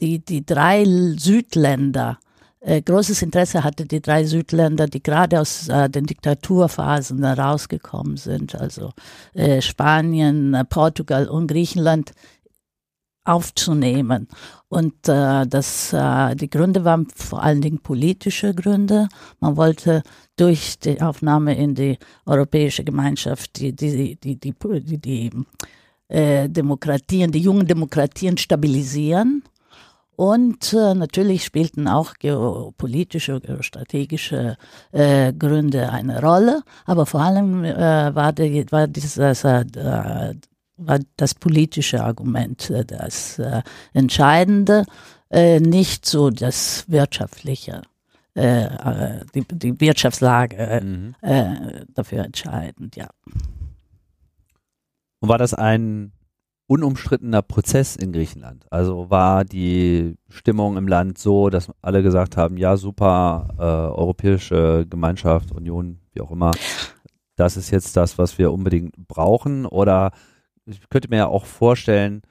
die, 0.00 0.24
die 0.24 0.44
drei 0.44 0.84
Südländer 1.18 2.18
äh, 2.60 2.82
großes 2.82 3.22
Interesse 3.22 3.64
hatte, 3.64 3.86
die 3.86 4.00
drei 4.00 4.24
Südländer, 4.24 4.86
die 4.86 5.02
gerade 5.02 5.40
aus 5.40 5.68
äh, 5.68 5.88
den 5.88 6.06
Diktaturphasen 6.06 7.20
da 7.22 7.34
rausgekommen 7.34 8.16
sind, 8.16 8.54
also 8.54 8.90
äh, 9.34 9.62
Spanien, 9.62 10.54
äh, 10.54 10.64
Portugal 10.64 11.28
und 11.28 11.46
Griechenland, 11.46 12.12
aufzunehmen. 13.26 14.28
Und 14.68 15.08
äh, 15.08 15.46
das, 15.46 15.92
äh, 15.92 16.34
die 16.34 16.50
Gründe 16.50 16.84
waren 16.84 17.06
vor 17.14 17.42
allen 17.42 17.60
Dingen 17.60 17.80
politische 17.80 18.54
Gründe. 18.54 19.08
Man 19.40 19.56
wollte 19.56 20.02
durch 20.36 20.78
die 20.78 21.00
Aufnahme 21.00 21.56
in 21.56 21.74
die 21.74 21.98
Europäische 22.24 22.84
Gemeinschaft 22.84 23.58
die, 23.58 23.74
die, 23.74 24.16
die, 24.16 24.36
die, 24.36 24.54
die, 24.54 24.98
die 24.98 25.30
äh, 26.08 26.48
Demokratien, 26.48 27.30
die 27.30 27.40
jungen 27.40 27.66
Demokratien 27.66 28.36
stabilisieren. 28.36 29.42
Und 30.16 30.72
äh, 30.72 30.94
natürlich 30.94 31.44
spielten 31.44 31.86
auch 31.88 32.14
geopolitische, 32.14 33.38
geostrategische 33.38 34.56
äh, 34.90 35.32
Gründe 35.34 35.90
eine 35.90 36.22
Rolle. 36.22 36.62
Aber 36.86 37.04
vor 37.04 37.20
allem 37.20 37.64
äh, 37.64 38.14
war, 38.14 38.32
die, 38.32 38.64
war 38.72 38.88
dieses, 38.88 39.18
äh, 39.44 40.34
war 40.76 41.00
das 41.16 41.34
politische 41.34 42.02
Argument 42.02 42.70
äh, 42.70 42.84
das 42.84 43.38
äh, 43.38 43.62
Entscheidende, 43.92 44.84
äh, 45.30 45.60
nicht 45.60 46.06
so 46.06 46.30
das 46.30 46.84
wirtschaftliche, 46.88 47.82
die, 48.38 49.44
die 49.50 49.80
Wirtschaftslage 49.80 50.82
Mhm. 50.84 51.14
dafür 51.94 52.22
entscheidend, 52.22 52.94
ja. 52.94 53.08
Und 55.20 55.30
war 55.30 55.38
das 55.38 55.54
ein 55.54 56.12
unumstrittener 56.66 57.42
Prozess 57.42 57.96
in 57.96 58.12
Griechenland? 58.12 58.66
Also 58.70 59.08
war 59.08 59.44
die 59.44 60.16
Stimmung 60.28 60.76
im 60.76 60.88
Land 60.88 61.18
so, 61.18 61.48
dass 61.48 61.70
alle 61.80 62.02
gesagt 62.02 62.36
haben, 62.36 62.56
ja 62.56 62.76
super, 62.76 63.48
äh, 63.58 63.62
Europäische 63.62 64.86
Gemeinschaft, 64.88 65.52
Union, 65.52 66.00
wie 66.12 66.20
auch 66.20 66.30
immer, 66.30 66.52
das 67.36 67.56
ist 67.56 67.70
jetzt 67.70 67.96
das, 67.96 68.18
was 68.18 68.38
wir 68.38 68.52
unbedingt 68.52 68.94
brauchen? 69.08 69.66
Oder 69.66 70.10
ich 70.66 70.88
könnte 70.88 71.08
mir 71.08 71.16
ja 71.16 71.26
auch 71.26 71.46
vorstellen, 71.46 72.22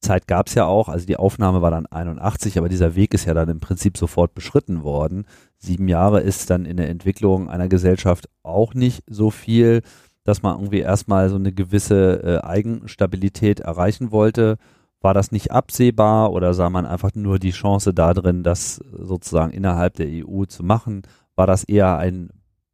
Zeit 0.00 0.26
gab 0.26 0.48
es 0.48 0.54
ja 0.54 0.66
auch, 0.66 0.88
also 0.88 1.06
die 1.06 1.16
Aufnahme 1.16 1.62
war 1.62 1.70
dann 1.70 1.86
81, 1.86 2.58
aber 2.58 2.68
dieser 2.68 2.94
Weg 2.94 3.14
ist 3.14 3.24
ja 3.24 3.34
dann 3.34 3.48
im 3.48 3.60
Prinzip 3.60 3.96
sofort 3.96 4.34
beschritten 4.34 4.82
worden. 4.82 5.26
Sieben 5.56 5.88
Jahre 5.88 6.20
ist 6.20 6.50
dann 6.50 6.66
in 6.66 6.76
der 6.76 6.90
Entwicklung 6.90 7.48
einer 7.48 7.68
Gesellschaft 7.68 8.28
auch 8.42 8.74
nicht 8.74 9.02
so 9.08 9.30
viel, 9.30 9.82
dass 10.24 10.42
man 10.42 10.56
irgendwie 10.56 10.80
erstmal 10.80 11.30
so 11.30 11.36
eine 11.36 11.52
gewisse 11.52 12.22
äh, 12.22 12.46
Eigenstabilität 12.46 13.60
erreichen 13.60 14.10
wollte. 14.10 14.58
War 15.00 15.14
das 15.14 15.32
nicht 15.32 15.50
absehbar 15.52 16.32
oder 16.32 16.54
sah 16.54 16.70
man 16.70 16.86
einfach 16.86 17.10
nur 17.14 17.38
die 17.38 17.50
Chance 17.50 17.92
darin, 17.92 18.42
das 18.42 18.76
sozusagen 18.76 19.52
innerhalb 19.52 19.94
der 19.94 20.08
EU 20.08 20.44
zu 20.44 20.62
machen? 20.62 21.02
War 21.34 21.46
das 21.46 21.64
eher 21.64 21.98
ein 21.98 22.30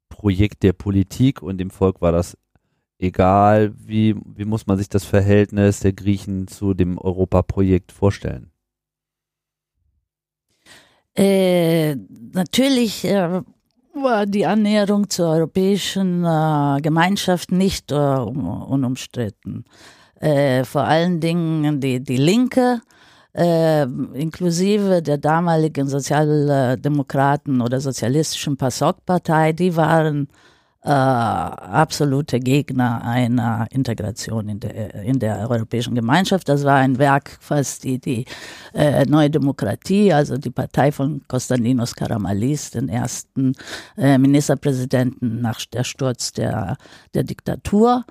Projekt 0.08 0.62
der 0.62 0.72
Politik 0.72 1.42
und 1.42 1.58
dem 1.58 1.70
Volk 1.70 2.00
war 2.00 2.12
das 2.12 2.36
egal, 3.00 3.72
wie, 3.76 4.14
wie 4.34 4.44
muss 4.44 4.66
man 4.66 4.78
sich 4.78 4.88
das 4.88 5.04
Verhältnis 5.04 5.80
der 5.80 5.92
Griechen 5.92 6.46
zu 6.46 6.74
dem 6.74 6.98
Europaprojekt 6.98 7.92
vorstellen? 7.92 8.50
Äh, 11.16 11.96
natürlich 12.32 13.04
äh, 13.04 13.42
war 13.94 14.26
die 14.26 14.46
Annäherung 14.46 15.10
zur 15.10 15.30
europäischen 15.30 16.24
äh, 16.24 16.80
Gemeinschaft 16.80 17.50
nicht 17.52 17.90
äh, 17.90 17.94
unumstritten. 17.94 19.64
Äh, 20.20 20.64
vor 20.64 20.82
allen 20.82 21.20
Dingen 21.20 21.80
die, 21.80 22.00
die 22.00 22.16
Linke, 22.16 22.80
äh, 23.34 23.82
inklusive 23.82 25.02
der 25.02 25.18
damaligen 25.18 25.88
Sozialdemokraten 25.88 27.60
oder 27.60 27.80
sozialistischen 27.80 28.56
PASOK-Partei, 28.56 29.52
die 29.52 29.76
waren 29.76 30.28
äh, 30.82 30.88
absolute 30.88 32.40
Gegner 32.40 33.04
einer 33.04 33.66
Integration 33.70 34.48
in 34.48 34.60
der, 34.60 34.94
in 35.02 35.18
der 35.18 35.48
europäischen 35.50 35.94
Gemeinschaft. 35.94 36.48
Das 36.48 36.64
war 36.64 36.76
ein 36.76 36.98
Werk, 36.98 37.38
was 37.48 37.80
die, 37.80 37.98
die 37.98 38.24
äh, 38.72 39.04
Neue 39.04 39.30
Demokratie, 39.30 40.12
also 40.12 40.38
die 40.38 40.50
Partei 40.50 40.90
von 40.90 41.22
Konstantinos 41.28 41.94
Karamanlis, 41.94 42.70
den 42.70 42.88
ersten 42.88 43.52
äh, 43.96 44.16
Ministerpräsidenten 44.16 45.40
nach 45.40 45.64
der 45.66 45.84
Sturz 45.84 46.32
der, 46.32 46.76
der 47.14 47.24
Diktatur, 47.24 48.04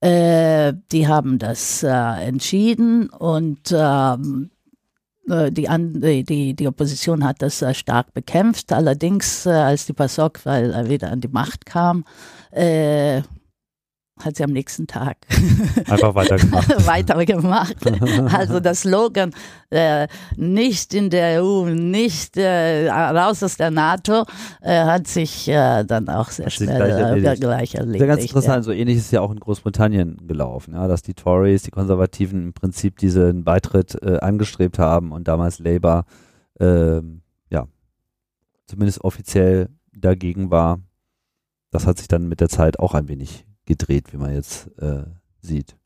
äh, 0.00 0.72
die 0.92 1.08
haben 1.08 1.38
das 1.38 1.82
äh, 1.82 1.88
entschieden 1.90 3.08
und 3.08 3.70
äh, 3.70 4.16
die, 5.26 6.24
die, 6.24 6.54
die 6.54 6.68
Opposition 6.68 7.24
hat 7.24 7.40
das 7.40 7.62
äh, 7.62 7.74
stark 7.74 8.12
bekämpft. 8.12 8.72
Allerdings, 8.72 9.46
äh, 9.46 9.50
als 9.50 9.86
die 9.86 9.92
PASOK 9.92 10.44
wieder 10.44 11.10
an 11.10 11.20
die 11.20 11.28
Macht 11.28 11.66
kam, 11.66 12.04
äh, 12.50 13.22
hat 14.16 14.36
sie 14.36 14.44
am 14.44 14.52
nächsten 14.52 14.86
Tag 14.86 15.16
einfach 15.88 16.14
weitergemacht. 16.14 16.68
weitergemacht. 16.86 17.76
Also 18.32 18.60
das 18.60 18.82
Slogan 18.82 19.32
äh, 19.70 20.06
nicht 20.36 20.94
in 20.94 21.10
der 21.10 21.42
EU, 21.42 21.66
nicht 21.66 22.36
äh, 22.36 22.88
raus 22.88 23.42
aus 23.42 23.56
der 23.56 23.72
NATO, 23.72 24.24
äh, 24.62 24.84
hat 24.84 25.08
sich 25.08 25.48
äh, 25.48 25.84
dann 25.84 26.08
auch 26.08 26.30
sehr 26.30 26.48
schnell 26.50 26.76
gleich 26.76 27.00
erledigt. 27.00 27.34
Äh, 27.34 27.40
gleich 27.40 27.74
erledigt. 27.74 27.98
Sehr 27.98 28.06
ganz 28.06 28.22
interessant, 28.22 28.56
ja. 28.58 28.62
so 28.62 28.72
ähnlich 28.72 28.98
ist 28.98 29.10
ja 29.10 29.20
auch 29.20 29.32
in 29.32 29.40
Großbritannien 29.40 30.28
gelaufen, 30.28 30.74
ja, 30.74 30.86
dass 30.86 31.02
die 31.02 31.14
Tories, 31.14 31.64
die 31.64 31.72
Konservativen 31.72 32.44
im 32.44 32.52
Prinzip 32.52 32.98
diesen 32.98 33.42
Beitritt 33.42 34.00
äh, 34.00 34.18
angestrebt 34.18 34.78
haben 34.78 35.10
und 35.10 35.26
damals 35.26 35.58
Labour 35.58 36.04
äh, 36.60 37.00
ja 37.50 37.66
zumindest 38.66 39.02
offiziell 39.02 39.70
dagegen 39.92 40.52
war. 40.52 40.78
Das 41.72 41.88
hat 41.88 41.98
sich 41.98 42.06
dann 42.06 42.28
mit 42.28 42.40
der 42.40 42.48
Zeit 42.48 42.78
auch 42.78 42.94
ein 42.94 43.08
wenig 43.08 43.44
gedreht, 43.66 44.12
wie 44.12 44.18
man 44.18 44.34
jetzt 44.34 44.68
äh, 44.78 45.04
sieht. 45.40 45.76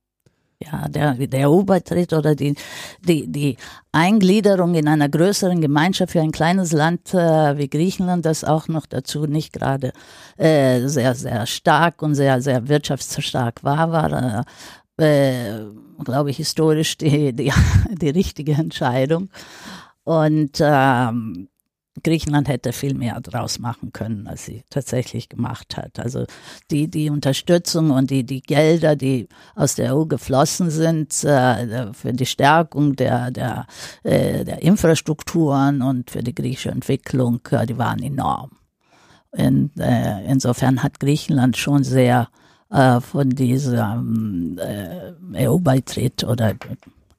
Ja, 0.61 0.89
der, 0.89 1.15
der 1.15 1.49
EU-Beitritt 1.49 2.13
oder 2.13 2.35
die, 2.35 2.57
die, 3.01 3.29
die 3.29 3.57
Eingliederung 3.93 4.75
in 4.75 4.89
einer 4.89 5.09
größeren 5.09 5.61
Gemeinschaft 5.61 6.13
für 6.13 6.21
ein 6.21 6.33
kleines 6.33 6.73
Land 6.73 7.15
äh, 7.15 7.57
wie 7.57 7.69
Griechenland, 7.69 8.27
das 8.27 8.43
auch 8.43 8.67
noch 8.67 8.87
dazu 8.87 9.27
nicht 9.27 9.53
gerade 9.53 9.93
äh, 10.37 10.89
sehr, 10.89 11.15
sehr 11.15 11.47
stark 11.47 12.03
und 12.03 12.17
sehr, 12.17 12.43
sehr 12.43 12.69
wirtschaftsstark 12.69 13.63
war, 13.63 13.93
war, 13.93 14.45
äh, 14.97 15.61
glaube 16.03 16.31
ich, 16.31 16.39
historisch 16.39 16.99
die, 16.99 17.33
die, 17.33 17.53
die 17.91 18.11
richtige 18.11 18.55
Entscheidung. 18.55 19.31
Und 20.03 20.59
ähm, 20.61 21.49
Griechenland 22.03 22.49
hätte 22.49 22.73
viel 22.73 22.95
mehr 22.95 23.21
draus 23.21 23.59
machen 23.59 23.93
können, 23.93 24.27
als 24.27 24.45
sie 24.45 24.65
tatsächlich 24.71 25.29
gemacht 25.29 25.77
hat. 25.77 25.99
Also 25.99 26.25
die, 26.71 26.89
die 26.89 27.11
Unterstützung 27.11 27.91
und 27.91 28.11
die, 28.11 28.25
die 28.25 28.41
Gelder, 28.41 28.97
die 28.97 29.29
aus 29.55 29.75
der 29.75 29.97
EU 29.97 30.07
geflossen 30.07 30.71
sind 30.71 31.25
äh, 31.25 31.93
für 31.93 32.13
die 32.13 32.27
Stärkung 32.27 32.97
der, 32.97 33.31
der, 33.31 33.67
äh, 34.03 34.45
der 34.45 34.63
Infrastrukturen 34.63 35.83
und 35.83 36.11
für 36.11 36.23
die 36.23 36.35
griechische 36.35 36.71
Entwicklung, 36.71 37.41
äh, 37.51 37.67
die 37.67 37.79
waren 37.79 38.03
enorm. 38.03 38.51
In, 39.37 39.71
äh, 39.79 40.25
insofern 40.27 40.83
hat 40.83 41.01
Griechenland 41.01 41.57
schon 41.57 41.85
sehr 41.85 42.29
äh, 42.71 43.01
von 43.01 43.31
diesem 43.31 44.59
äh, 44.59 45.47
EU-Beitritt 45.49 46.25
oder 46.25 46.55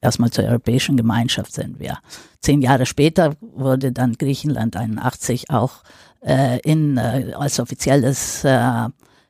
erstmal 0.00 0.30
zur 0.30 0.44
Europäischen 0.44 0.96
Gemeinschaft 0.96 1.52
sind 1.52 1.78
wir. 1.78 1.98
Zehn 2.40 2.62
Jahre 2.62 2.86
später 2.86 3.36
wurde 3.40 3.92
dann 3.92 4.14
Griechenland 4.14 4.76
81 4.76 5.50
auch 5.50 5.82
äh, 6.22 6.60
in, 6.60 6.96
äh, 6.96 7.32
als 7.36 7.60
offizielles 7.60 8.44
äh, 8.44 8.88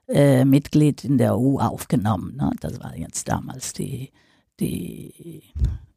äh, 0.08 0.44
Mitglied 0.44 1.04
in 1.04 1.18
der 1.18 1.36
EU 1.36 1.58
aufgenommen. 1.58 2.36
Ne? 2.36 2.50
Das 2.60 2.80
war 2.80 2.96
jetzt 2.96 3.28
damals 3.28 3.72
die, 3.72 4.10
die 4.58 5.42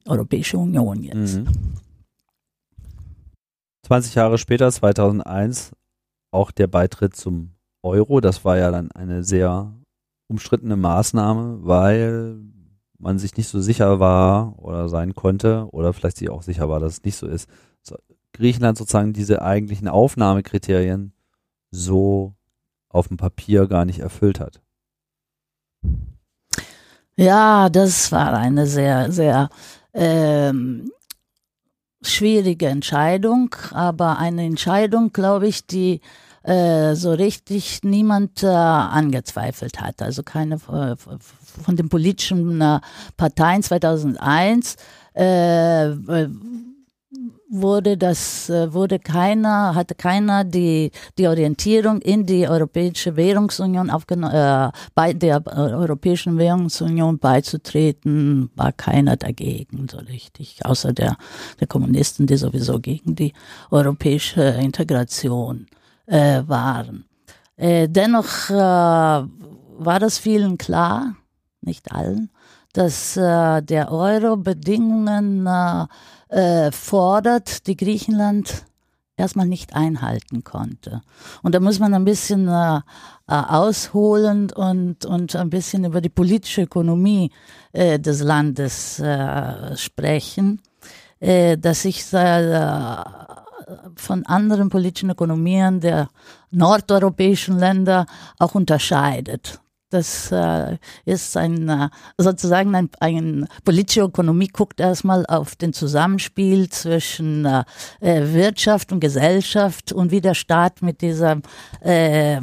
Europäische 0.06 0.58
Union 0.58 1.04
jetzt. 1.04 1.38
Mhm. 1.38 1.48
20 3.86 4.16
Jahre 4.16 4.38
später, 4.38 4.72
2001, 4.72 5.74
auch 6.32 6.52
der 6.52 6.68
Beitritt 6.68 7.16
zum 7.16 7.52
Euro. 7.84 8.22
Das 8.22 8.46
war 8.46 8.58
ja 8.58 8.72
dann 8.72 8.92
eine 8.92 9.24
sehr 9.24 9.74
umstrittene 10.30 10.78
Maßnahme, 10.78 11.60
weil 11.62 12.40
man 13.04 13.20
sich 13.20 13.38
nicht 13.38 13.50
so 13.50 13.62
sicher 13.62 14.00
war 14.00 14.58
oder 14.60 14.90
sein 14.90 15.14
konnte 15.14 15.68
oder 15.72 15.94
vielleicht 15.94 16.18
sich 16.18 16.30
auch 16.30 16.42
sicher 16.42 16.70
war, 16.70 16.80
dass 16.80 16.94
es 16.94 17.04
nicht 17.04 17.18
so 17.18 17.28
ist. 17.28 17.48
Griechenland 18.34 18.78
sozusagen 18.78 19.14
diese 19.14 19.44
eigentlichen 19.44 19.88
Aufnahmekriterien 19.88 21.14
so 21.70 22.34
auf 22.90 23.08
dem 23.08 23.18
Papier 23.18 23.68
gar 23.68 23.86
nicht 23.86 24.00
erfüllt 24.00 24.40
hat. 24.40 24.60
Ja, 27.16 27.70
das 27.70 28.12
war 28.12 28.34
eine 28.34 28.66
sehr, 28.66 29.12
sehr 29.12 29.50
ähm, 29.94 30.92
schwierige 32.02 32.68
Entscheidung, 32.68 33.56
aber 33.72 34.18
eine 34.18 34.44
Entscheidung, 34.46 35.14
glaube 35.14 35.48
ich, 35.48 35.68
die 35.68 36.02
äh, 36.44 36.96
so 36.96 37.14
richtig 37.14 37.84
niemand 37.84 38.44
äh, 38.44 38.48
angezweifelt 38.48 39.80
hat. 39.80 40.02
Also 40.02 40.24
keine 40.24 40.56
äh, 40.56 40.96
von 41.64 41.76
den 41.76 41.90
politischen 41.90 42.62
äh, 42.62 42.80
Parteien 43.18 43.64
2001 43.64 44.76
äh, 45.14 45.92
wurde 47.50 47.98
das 47.98 48.50
wurde 48.50 48.98
keiner 48.98 49.76
hatte 49.76 49.94
keiner 49.94 50.44
die 50.44 50.90
die 51.20 51.28
Orientierung 51.28 52.02
in 52.02 52.26
die 52.26 52.48
europäische 52.48 53.16
Währungsunion 53.16 53.92
aufgenommen 53.92 54.34
äh, 54.34 54.72
bei 54.96 55.14
der 55.14 55.46
europäischen 55.46 56.40
Währungsunion 56.40 57.20
beizutreten 57.20 58.50
war 58.56 58.72
keiner 58.72 59.18
dagegen 59.18 59.88
so 59.88 60.00
richtig 60.00 60.66
außer 60.66 60.94
der 60.94 61.16
der 61.60 61.68
Kommunisten 61.68 62.26
die 62.26 62.38
sowieso 62.38 62.80
gegen 62.80 63.14
die 63.16 63.34
europäische 63.70 64.42
Integration 64.42 65.68
äh, 66.06 66.44
waren. 66.48 67.06
Äh, 67.56 67.88
dennoch 67.88 68.50
äh, 68.50 68.54
war 68.54 70.00
das 70.00 70.18
vielen 70.18 70.58
klar 70.58 71.16
nicht 71.66 71.92
allen, 71.92 72.30
dass 72.74 73.18
äh, 73.18 73.62
der 73.62 73.92
Euro 73.92 74.38
Bedingungen 74.38 75.48
äh, 75.48 75.86
äh, 76.30 76.72
fordert, 76.72 77.68
die 77.68 77.78
Griechenland 77.78 78.66
erstmal 79.16 79.48
nicht 79.48 79.76
einhalten 79.76 80.44
konnte. 80.44 81.02
Und 81.44 81.54
da 81.54 81.60
muss 81.60 81.80
man 81.80 81.94
ein 81.94 82.06
bisschen 82.06 82.48
äh, 82.48 82.78
äh, 82.78 82.82
ausholen 83.28 84.52
und, 84.52 85.06
und 85.06 85.36
ein 85.36 85.50
bisschen 85.50 85.86
über 85.86 86.02
die 86.02 86.10
politische 86.10 86.64
Ökonomie 86.64 87.32
äh, 87.72 88.00
des 88.00 88.22
Landes 88.22 89.00
äh, 89.00 89.78
sprechen, 89.78 90.62
äh, 91.20 91.58
dass 91.58 91.84
sich 91.84 92.12
äh, 92.14 93.04
von 93.96 94.26
anderen 94.26 94.70
politischen 94.70 95.12
Ökonomien 95.12 95.80
der 95.80 96.10
nordeuropäischen 96.52 97.58
Länder 97.58 98.06
auch 98.40 98.56
unterscheidet. 98.56 99.60
Das 99.94 100.32
äh, 100.32 100.78
ist 101.06 101.38
ein 101.38 101.70
äh, 101.70 101.90
sozusagen 102.18 102.74
ein, 102.74 102.90
ein 103.00 103.48
politische 103.64 104.02
Ökonomie 104.02 104.48
guckt 104.48 104.80
erstmal 104.80 105.24
auf 105.28 105.56
den 105.56 105.72
Zusammenspiel 105.72 106.68
zwischen 106.70 107.46
äh, 107.46 107.64
äh, 108.00 108.34
Wirtschaft 108.34 108.92
und 108.92 109.02
Gesellschaft 109.02 109.92
und 109.92 110.10
wie 110.10 110.22
der 110.22 110.34
Staat 110.34 110.82
mit 110.82 111.02
dieser 111.02 111.42
äh, 111.82 112.42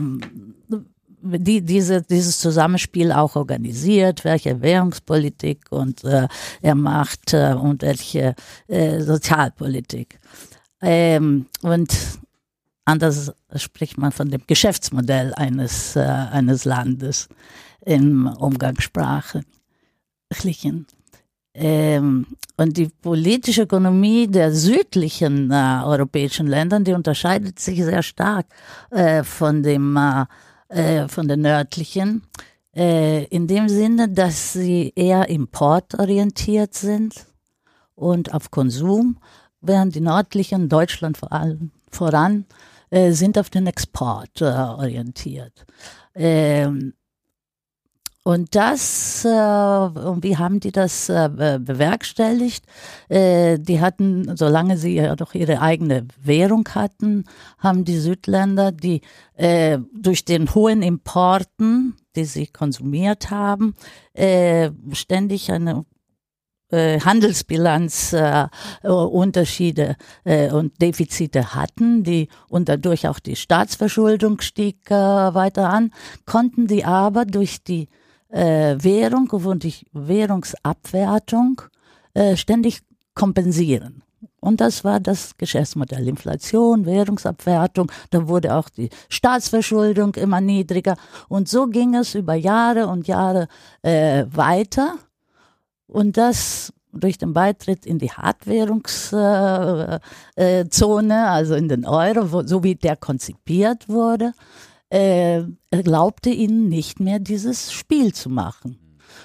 die, 1.23 1.61
diese, 1.61 2.03
dieses 2.03 2.39
Zusammenspiel 2.39 3.13
auch 3.13 3.37
organisiert, 3.37 4.25
welche 4.25 4.63
Währungspolitik 4.63 5.65
und 5.71 6.05
äh, 6.05 6.29
er 6.63 6.75
macht 6.75 7.35
äh, 7.35 7.53
und 7.53 7.83
welche 7.83 8.35
äh, 8.69 9.01
Sozialpolitik. 9.01 10.19
Ähm, 10.81 11.47
und 11.63 11.93
anders 12.85 13.33
spricht 13.57 13.99
man 13.99 14.13
von 14.13 14.31
dem 14.31 14.43
Geschäftsmodell 14.47 15.35
eines, 15.35 15.97
äh, 15.97 16.01
eines 16.01 16.65
Landes 16.65 17.29
im 17.85 18.27
Umgangssprachlichen. 18.27 20.87
Ähm, 21.53 22.27
und 22.57 22.77
die 22.77 22.89
politische 22.89 23.63
Ökonomie 23.63 24.29
der 24.29 24.53
südlichen 24.53 25.51
äh, 25.51 25.81
europäischen 25.85 26.47
Länder, 26.47 26.79
die 26.81 26.93
unterscheidet 26.93 27.59
sich 27.59 27.83
sehr 27.83 28.03
stark 28.03 28.47
äh, 28.91 29.25
von 29.25 29.63
dem 29.63 29.97
äh, 29.97 30.25
äh 30.69 31.09
von 31.09 31.27
den 31.27 31.41
nördlichen, 31.41 32.23
äh, 32.77 33.25
in 33.25 33.49
dem 33.49 33.69
Sinne, 33.69 34.09
dass 34.09 34.53
sie 34.53 34.93
eher 34.95 35.29
importorientiert 35.29 36.75
sind 36.75 37.27
und 37.97 38.33
auf 38.33 38.51
Konsum, 38.51 39.19
während 39.61 39.95
die 39.95 40.01
nördlichen, 40.01 40.69
Deutschland 40.69 41.19
vor 41.19 41.33
allem 41.33 41.73
voran, 41.91 42.47
äh, 42.91 43.13
sind 43.13 43.39
auf 43.39 43.51
den 43.51 43.67
Export 43.67 44.43
orientiert. 44.43 45.65
Ähm, 46.15 46.95
und 48.23 48.55
das, 48.55 49.25
äh, 49.25 49.29
wie 49.29 50.37
haben 50.37 50.61
die 50.61 50.73
das 50.73 51.09
äh, 51.09 51.31
bewerkstelligt? 51.59 52.65
Äh, 53.09 53.59
die 53.59 53.81
hatten, 53.81 54.37
solange 54.37 54.77
sie 54.77 54.97
ja 54.97 55.17
doch 55.17 55.35
ihre 55.35 55.63
eigene 55.63 56.07
Währung 56.23 56.69
hatten, 56.75 57.25
haben 57.59 57.87
die 57.87 57.97
Südländer, 57.97 58.73
die 58.73 59.01
äh, 59.37 59.79
durch 59.95 60.27
den 60.27 60.55
hohen 60.55 60.83
Importen, 60.83 61.97
die 62.15 62.27
sie 62.27 62.47
konsumiert 62.47 63.31
haben, 63.31 63.75
äh, 64.13 64.71
ständig 64.93 65.51
eine 65.51 65.87
äh, 66.71 67.01
Handelsbilanz 67.01 68.13
äh, 68.13 68.47
äh, 70.25 70.51
und 70.51 70.81
Defizite 70.81 71.55
hatten, 71.55 72.03
die 72.03 72.29
und 72.49 72.69
dadurch 72.69 73.09
auch 73.09 73.19
die 73.19 73.37
Staatsverschuldung 73.37 74.41
stieg 74.41 74.91
äh, 74.91 74.95
weiter 74.95 75.69
an, 75.69 75.93
konnten 76.27 76.67
die 76.67 76.85
aber 76.85 77.25
durch 77.25 77.63
die 77.63 77.89
äh, 78.31 78.77
Währung 78.79 79.29
und 79.31 79.63
die 79.65 79.75
Währungsabwertung 79.93 81.63
äh, 82.15 82.37
ständig 82.37 82.81
kompensieren. 83.15 84.03
Und 84.41 84.61
das 84.61 84.85
war 84.85 85.01
das 85.01 85.37
Geschäftsmodell. 85.37 86.09
Inflation, 86.09 86.87
Währungsabwertung, 86.87 87.93
da 88.11 88.27
wurde 88.27 88.55
auch 88.55 88.71
die 88.71 88.89
Staatsverschuldung 89.11 90.15
immer 90.15 90.41
niedriger. 90.41 90.97
Und 91.29 91.49
so 91.49 91.67
ging 91.67 91.95
es 91.95 92.15
über 92.15 92.35
Jahre 92.35 92.87
und 92.87 93.07
Jahre 93.07 93.49
äh, 93.83 94.25
weiter. 94.31 94.95
Und 95.91 96.17
das 96.17 96.73
durch 96.93 97.19
den 97.19 97.33
Beitritt 97.33 97.87
in 97.87 97.99
die 97.99 98.11
Hartwährungszone, 98.11 100.01
äh, 100.37 100.63
äh, 100.63 101.13
also 101.13 101.55
in 101.55 101.69
den 101.69 101.85
Euro, 101.87 102.33
wo, 102.33 102.43
so 102.43 102.63
wie 102.65 102.75
der 102.75 102.97
konzipiert 102.97 103.89
wurde, 103.89 104.33
äh, 104.89 105.43
erlaubte 105.71 106.31
ihnen 106.31 106.69
nicht 106.69 107.01
mehr 107.01 107.19
dieses 107.19 107.73
Spiel 107.73 108.13
zu 108.13 108.29
machen. 108.29 108.79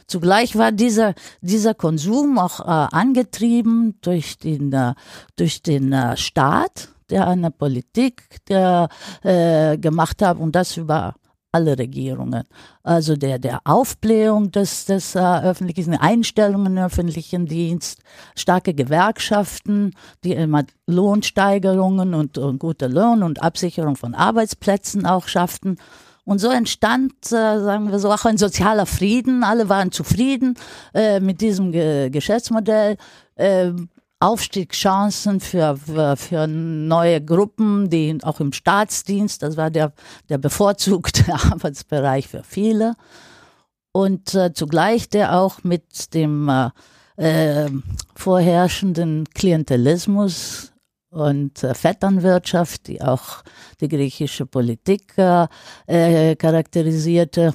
Zugleich 0.08 0.56
war 0.56 0.72
dieser, 0.72 1.16
dieser 1.42 1.74
Konsum 1.74 2.38
auch 2.38 2.60
äh, 2.60 2.96
angetrieben 2.96 3.98
durch 4.02 4.38
den, 4.38 4.72
äh, 4.72 4.94
durch 5.36 5.64
den 5.64 5.92
äh, 5.92 6.18
Staat, 6.18 6.90
der 7.10 7.28
eine 7.28 7.52
Politik 7.52 8.44
der, 8.48 8.90
gemacht 9.22 10.24
hat 10.24 10.40
und 10.40 10.56
das 10.56 10.76
über 10.76 11.14
alle 11.56 11.78
Regierungen. 11.80 12.44
Also 12.84 13.16
der, 13.16 13.40
der 13.40 13.62
Aufblähung 13.64 14.52
des, 14.52 14.86
des 14.86 15.16
äh, 15.16 15.20
öffentlichen, 15.20 15.96
Einstellungen 15.96 16.78
öffentlichen 16.78 17.46
Dienst, 17.46 18.00
starke 18.36 18.74
Gewerkschaften, 18.74 19.94
die 20.26 20.34
immer 20.34 20.66
Lohnsteigerungen 20.86 22.14
und, 22.14 22.38
und 22.38 22.60
gute 22.60 22.88
Lohn 22.88 23.24
und 23.24 23.42
Absicherung 23.42 23.96
von 23.96 24.14
Arbeitsplätzen 24.16 25.06
auch 25.06 25.30
schafften. 25.30 25.78
Und 26.26 26.40
so 26.40 26.50
entstand, 26.50 27.14
äh, 27.28 27.60
sagen 27.60 27.90
wir 27.90 28.00
so, 28.00 28.12
auch 28.12 28.26
ein 28.26 28.38
sozialer 28.38 28.86
Frieden. 28.86 29.44
Alle 29.44 29.70
waren 29.70 29.92
zufrieden 29.92 30.56
äh, 30.94 31.22
mit 31.22 31.40
diesem 31.40 31.72
Ge 31.72 32.10
Geschäftsmodell. 32.10 32.98
Äh, 33.36 33.72
Aufstiegschancen 34.20 35.40
für, 35.40 35.78
für, 35.78 36.48
neue 36.48 37.24
Gruppen, 37.24 37.90
die 37.90 38.18
auch 38.24 38.40
im 38.40 38.54
Staatsdienst, 38.54 39.44
das 39.44 39.58
war 39.58 39.70
der, 39.70 39.94
der 40.30 40.38
bevorzugte 40.38 41.34
Arbeitsbereich 41.52 42.28
für 42.28 42.44
viele. 42.44 42.96
Und 43.92 44.34
äh, 44.34 44.54
zugleich 44.54 45.10
der 45.10 45.38
auch 45.38 45.64
mit 45.64 46.14
dem 46.14 46.50
äh, 46.50 46.70
äh, 47.18 47.70
vorherrschenden 48.16 49.26
Klientelismus 49.34 50.74
und 51.10 51.64
äh, 51.64 51.74
Vetternwirtschaft, 51.74 52.88
die 52.88 53.02
auch 53.02 53.44
die 53.80 53.88
griechische 53.88 54.46
Politik 54.46 55.18
äh, 55.18 56.36
charakterisierte, 56.36 57.54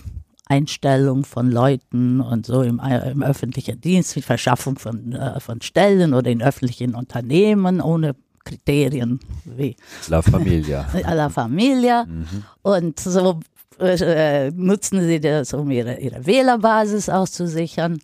Einstellung 0.51 1.25
von 1.25 1.51
Leuten 1.51 2.21
und 2.21 2.45
so 2.45 2.63
im, 2.63 2.81
im 2.81 3.23
öffentlichen 3.23 3.81
Dienst, 3.81 4.17
die 4.17 4.23
Verschaffung 4.23 4.79
von, 4.79 5.13
äh, 5.13 5.39
von 5.39 5.63
Stellen 5.63 6.13
oder 6.13 6.29
in 6.29 6.43
öffentlichen 6.43 6.97
Unternehmen 6.97 7.81
ohne 7.81 8.17
Kriterien 8.45 9.21
wie 9.45 9.77
La 10.09 10.21
Familia. 10.21 10.87
La 11.15 11.29
Familia. 11.29 12.05
Mhm. 12.05 12.45
Und 12.63 12.99
so 12.99 13.39
äh, 13.79 14.51
nutzen 14.51 15.07
sie 15.07 15.21
das, 15.21 15.55
um 15.55 15.71
ihre, 15.71 16.01
ihre 16.01 16.27
Wählerbasis 16.27 17.09
auszusichern. 17.09 18.01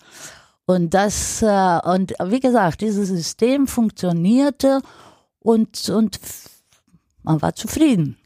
Und 0.66 0.94
das, 0.94 1.42
äh, 1.42 1.80
und 1.84 2.14
wie 2.26 2.40
gesagt, 2.40 2.80
dieses 2.80 3.08
System 3.08 3.66
funktionierte 3.66 4.82
und, 5.40 5.88
und 5.88 6.20
man 7.24 7.42
war 7.42 7.56
zufrieden. 7.56 8.16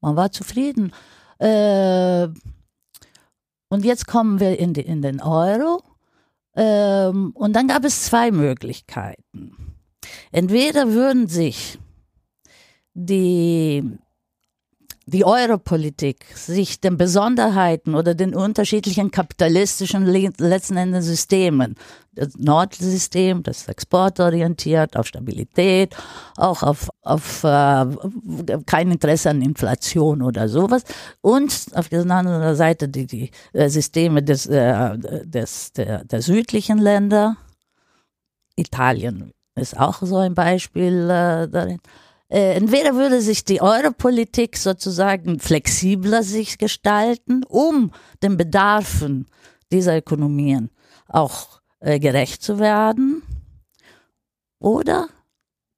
Man 0.00 0.16
war 0.16 0.32
zufrieden. 0.32 0.92
Äh, 1.38 2.28
und 3.72 3.86
jetzt 3.86 4.06
kommen 4.06 4.38
wir 4.38 4.58
in, 4.58 4.74
die, 4.74 4.82
in 4.82 5.00
den 5.00 5.22
Euro. 5.22 5.82
Ähm, 6.54 7.30
und 7.34 7.56
dann 7.56 7.68
gab 7.68 7.86
es 7.86 8.04
zwei 8.04 8.30
Möglichkeiten. 8.30 9.78
Entweder 10.30 10.92
würden 10.92 11.26
sich 11.26 11.78
die 12.92 13.96
die 15.06 15.24
Europolitik 15.24 16.24
sich 16.34 16.80
den 16.80 16.96
Besonderheiten 16.96 17.94
oder 17.94 18.14
den 18.14 18.34
unterschiedlichen 18.34 19.10
kapitalistischen 19.10 20.06
letzten 20.06 20.76
Endes 20.76 21.06
Systemen, 21.06 21.74
das 22.12 22.36
Nordsystem, 22.36 23.42
das 23.42 23.66
exportorientiert, 23.68 24.96
auf 24.96 25.06
Stabilität, 25.06 25.96
auch 26.36 26.62
auf, 26.62 26.88
auf 27.02 27.42
äh, 27.42 27.86
kein 28.66 28.90
Interesse 28.92 29.30
an 29.30 29.42
Inflation 29.42 30.22
oder 30.22 30.48
sowas, 30.48 30.84
und 31.20 31.66
auf 31.74 31.88
der 31.88 32.02
anderen 32.02 32.54
Seite 32.54 32.88
die, 32.88 33.06
die 33.06 33.30
äh, 33.52 33.68
Systeme 33.68 34.22
des, 34.22 34.46
äh, 34.46 34.98
des, 35.24 35.72
der, 35.72 36.04
der 36.04 36.22
südlichen 36.22 36.78
Länder, 36.78 37.36
Italien 38.56 39.32
ist 39.54 39.78
auch 39.78 40.00
so 40.02 40.16
ein 40.18 40.34
Beispiel 40.34 41.08
äh, 41.10 41.48
darin 41.48 41.80
äh, 42.32 42.54
entweder 42.54 42.94
würde 42.94 43.20
sich 43.20 43.44
die 43.44 43.60
Europolitik 43.60 44.56
sozusagen 44.56 45.38
flexibler 45.38 46.22
sich 46.22 46.56
gestalten, 46.56 47.44
um 47.44 47.90
den 48.22 48.38
Bedarfen 48.38 49.26
dieser 49.70 49.98
Ökonomien 49.98 50.70
auch 51.08 51.60
äh, 51.80 51.98
gerecht 51.98 52.42
zu 52.42 52.58
werden, 52.58 53.22
oder 54.58 55.08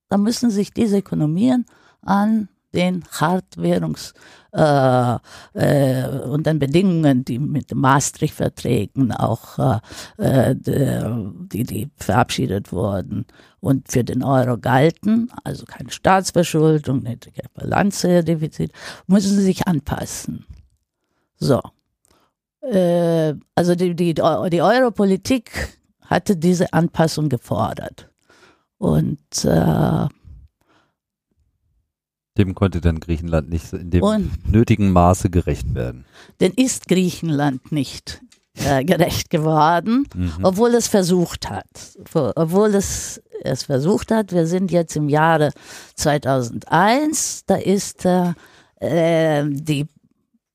da 0.09 0.17
müssen 0.17 0.51
sich 0.51 0.73
diese 0.73 0.99
Ökonomien 0.99 1.67
an 2.03 2.49
den 2.73 3.03
Hartwährungs- 3.05 4.13
äh, 4.55 5.19
äh, 5.55 6.09
und 6.29 6.47
den 6.47 6.61
Bedingungen, 6.61 7.25
die 7.25 7.41
mit 7.41 7.75
Maastricht-Verträgen 7.75 9.11
auch 9.11 9.81
äh, 10.19 10.51
äh 10.53 10.55
die, 10.55 11.65
die 11.65 11.91
verabschiedet 11.97 12.71
wurden 12.71 13.27
und 13.65 13.91
für 13.91 14.05
den 14.05 14.23
Euro 14.23 14.59
galten, 14.59 15.31
also 15.43 15.65
keine 15.65 15.91
Staatsverschuldung, 15.91 17.03
niedrige 17.03 17.45
Bilanzdefizit, 17.55 18.73
müssen 19.07 19.37
sie 19.37 19.43
sich 19.43 19.67
anpassen. 19.67 20.45
So. 21.37 21.63
Äh, 22.61 23.35
also 23.55 23.75
die, 23.75 23.95
die, 23.95 24.13
die 24.13 24.23
Europolitik 24.23 25.79
hatte 26.03 26.37
diese 26.37 26.75
Anpassung 26.75 27.31
gefordert. 27.31 28.11
Und 28.77 29.45
äh, 29.45 30.09
dem 32.37 32.55
konnte 32.55 32.83
dann 32.83 33.01
Griechenland 33.01 33.49
nicht 33.49 33.73
in 33.73 33.91
dem 33.91 34.31
nötigen 34.47 34.93
Maße 34.93 35.31
gerecht 35.31 35.75
werden. 35.75 36.05
Denn 36.41 36.53
ist 36.53 36.87
Griechenland 36.87 37.73
nicht 37.73 38.21
äh, 38.57 38.85
gerecht 38.85 39.31
geworden, 39.31 40.07
mhm. 40.15 40.33
obwohl 40.43 40.75
es 40.75 40.87
versucht 40.87 41.49
hat. 41.51 41.67
Obwohl 42.13 42.75
es 42.75 43.23
es 43.43 43.65
versucht 43.65 44.11
hat. 44.11 44.33
Wir 44.33 44.47
sind 44.47 44.71
jetzt 44.71 44.97
im 44.97 45.09
Jahre 45.09 45.53
2001. 45.97 47.45
Da 47.47 47.57
ist 47.57 48.05
äh, 48.05 48.33
äh 48.81 49.45
die 49.49 49.87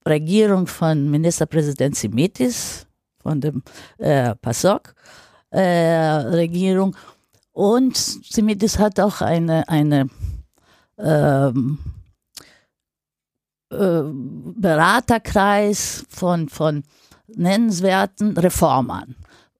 Regierung 0.07 0.67
von 0.67 1.09
Ministerpräsident 1.09 1.95
Simitis, 1.95 2.85
von 3.21 3.41
dem 3.41 3.63
äh, 3.97 4.35
PASOK, 4.35 4.93
äh. 5.51 6.91
Und 7.51 7.97
Simitis 7.97 8.79
hat 8.79 8.99
auch 8.99 9.21
eine, 9.21 9.67
eine 9.67 10.07
ähm, 10.97 11.79
äh, 13.71 14.01
Beraterkreis 14.03 16.05
von, 16.09 16.49
von 16.49 16.83
nennenswerten 17.27 18.37
Reformern 18.37 19.15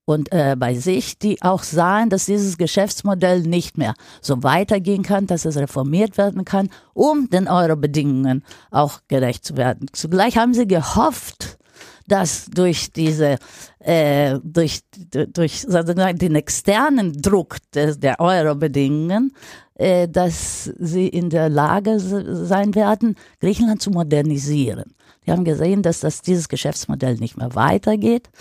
und 0.10 0.32
äh, 0.32 0.56
bei 0.58 0.74
sich, 0.74 1.20
die 1.20 1.40
auch 1.44 1.62
sahen, 1.62 2.10
dass 2.10 2.26
dieses 2.26 2.58
Geschäftsmodell 2.58 3.42
nicht 3.44 3.78
mehr 3.78 3.94
so 4.22 4.42
weitergehen 4.42 5.04
kann, 5.04 5.28
dass 5.28 5.46
es 5.46 5.56
reformiert 5.56 6.18
werden 6.18 6.46
kann, 6.46 6.70
um 6.96 7.30
den 7.30 7.48
Euro-Bedingungen 7.48 8.44
auch 8.72 9.02
gerecht 9.08 9.46
zu 9.46 9.56
werden. 9.56 9.86
Zugleich 9.94 10.36
haben 10.36 10.56
sie 10.56 10.68
gehofft, 10.68 11.60
dass 12.08 12.48
durch 12.48 12.92
diese, 12.92 13.38
äh, 13.78 14.40
durch, 14.44 14.80
durch 15.12 15.68
den 15.68 16.36
externen 16.36 17.14
Druck 17.14 17.58
des, 17.76 18.00
der 18.00 18.20
Euro-Bedingungen, 18.20 19.32
äh, 19.76 20.08
dass 20.08 20.72
sie 20.80 21.08
in 21.08 21.30
der 21.30 21.50
Lage 21.50 22.00
sein 22.00 22.74
werden, 22.74 23.16
Griechenland 23.42 23.84
zu 23.84 23.92
modernisieren. 23.92 24.96
Die 25.28 25.32
haben 25.32 25.44
gesehen, 25.46 25.84
dass 25.84 26.00
das, 26.00 26.24
dieses 26.24 26.50
Geschäftsmodell 26.50 27.18
nicht 27.18 27.38
mehr 27.38 27.54
weitergeht. 27.54 28.32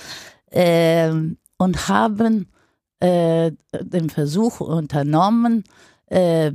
Ähm, 0.51 1.37
und 1.59 1.89
haben 1.89 2.49
äh, 3.01 3.53
den 3.81 4.11
Versuch 4.11 4.61
unternommen, 4.61 5.65
äh, 6.07 6.53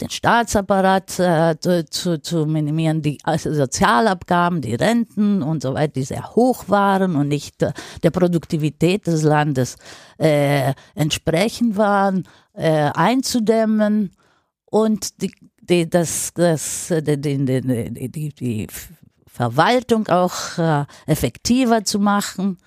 den 0.00 0.10
Staatsapparat 0.10 1.18
äh, 1.18 1.56
zu, 1.88 2.20
zu 2.20 2.46
minimieren, 2.46 3.00
die 3.00 3.18
also 3.22 3.52
Sozialabgaben, 3.52 4.60
die 4.60 4.74
Renten 4.74 5.42
und 5.42 5.62
so 5.62 5.74
weiter, 5.74 5.94
die 5.94 6.02
sehr 6.02 6.34
hoch 6.34 6.64
waren 6.68 7.16
und 7.16 7.28
nicht 7.28 7.62
äh, 7.62 7.72
der 8.02 8.10
Produktivität 8.10 9.06
des 9.06 9.22
Landes 9.22 9.76
äh, 10.18 10.74
entsprechend 10.94 11.76
waren, 11.76 12.28
äh, 12.52 12.90
einzudämmen 12.94 14.12
und 14.66 15.22
die, 15.22 15.32
die, 15.60 15.88
das, 15.88 16.32
das, 16.34 16.88
die, 16.88 17.20
die, 17.20 18.10
die, 18.10 18.28
die 18.34 18.66
Verwaltung 19.26 20.08
auch 20.08 20.58
äh, 20.58 20.84
effektiver 21.06 21.84
zu 21.84 21.98
machen. 21.98 22.58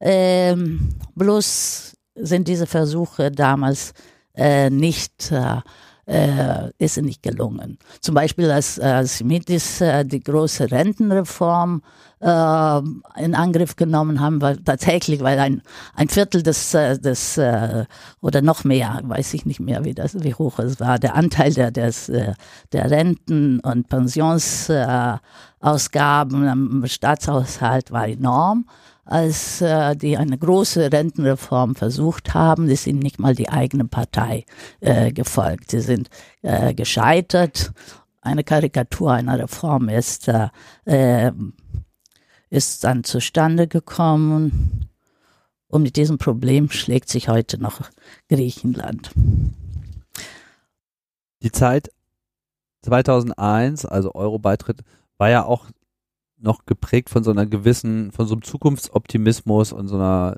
Ähm, 0.00 0.90
bloß 1.14 1.96
sind 2.16 2.48
diese 2.48 2.66
Versuche 2.66 3.30
damals 3.30 3.92
äh, 4.34 4.70
nicht 4.70 5.32
äh, 5.32 5.60
äh, 6.06 6.70
ist 6.78 7.00
nicht 7.00 7.22
gelungen. 7.22 7.78
Zum 8.00 8.14
Beispiel 8.14 8.50
als, 8.50 8.78
als 8.78 9.16
Simitis 9.18 9.80
äh, 9.80 10.04
die 10.04 10.20
große 10.20 10.70
Rentenreform 10.70 11.82
äh, 12.20 12.80
in 13.16 13.34
Angriff 13.34 13.76
genommen 13.76 14.20
haben, 14.20 14.42
weil 14.42 14.58
tatsächlich, 14.58 15.20
weil 15.20 15.38
ein, 15.38 15.62
ein 15.94 16.08
Viertel 16.08 16.42
des, 16.42 16.74
äh, 16.74 16.98
des 16.98 17.38
äh, 17.38 17.86
oder 18.20 18.42
noch 18.42 18.64
mehr, 18.64 19.00
weiß 19.04 19.32
ich 19.34 19.46
nicht 19.46 19.60
mehr, 19.60 19.84
wie, 19.84 19.94
das, 19.94 20.20
wie 20.22 20.34
hoch 20.34 20.58
es 20.58 20.80
war, 20.80 20.98
der 20.98 21.14
Anteil 21.14 21.54
der, 21.54 21.70
des, 21.70 22.08
äh, 22.08 22.34
der 22.72 22.90
Renten- 22.90 23.60
und 23.60 23.88
Pensionsausgaben 23.88 26.48
im 26.48 26.84
Staatshaushalt 26.86 27.92
war 27.92 28.08
enorm 28.08 28.66
als 29.04 29.60
äh, 29.60 29.94
die 29.96 30.16
eine 30.16 30.38
große 30.38 30.92
Rentenreform 30.92 31.74
versucht 31.74 32.34
haben, 32.34 32.68
ist 32.68 32.86
ihnen 32.86 33.00
nicht 33.00 33.18
mal 33.18 33.34
die 33.34 33.48
eigene 33.48 33.84
Partei 33.84 34.46
äh, 34.80 35.12
gefolgt. 35.12 35.70
Sie 35.70 35.80
sind 35.80 36.08
äh, 36.42 36.74
gescheitert. 36.74 37.72
Eine 38.22 38.44
Karikatur 38.44 39.12
einer 39.12 39.38
Reform 39.38 39.88
ist, 39.88 40.28
äh, 40.28 40.48
äh, 40.86 41.32
ist 42.48 42.84
dann 42.84 43.04
zustande 43.04 43.68
gekommen. 43.68 44.88
Und 45.66 45.82
mit 45.82 45.96
diesem 45.96 46.18
Problem 46.18 46.70
schlägt 46.70 47.08
sich 47.08 47.28
heute 47.28 47.60
noch 47.60 47.80
Griechenland. 48.28 49.10
Die 51.42 51.52
Zeit 51.52 51.90
2001, 52.82 53.84
also 53.84 54.14
Euro-Beitritt, 54.14 54.82
war 55.18 55.30
ja 55.30 55.44
auch 55.44 55.66
noch 56.44 56.66
geprägt 56.66 57.10
von 57.10 57.24
so 57.24 57.30
einer 57.30 57.46
gewissen, 57.46 58.12
von 58.12 58.26
so 58.26 58.34
einem 58.34 58.42
Zukunftsoptimismus 58.42 59.72
und 59.72 59.88
so 59.88 59.96
einer 59.96 60.36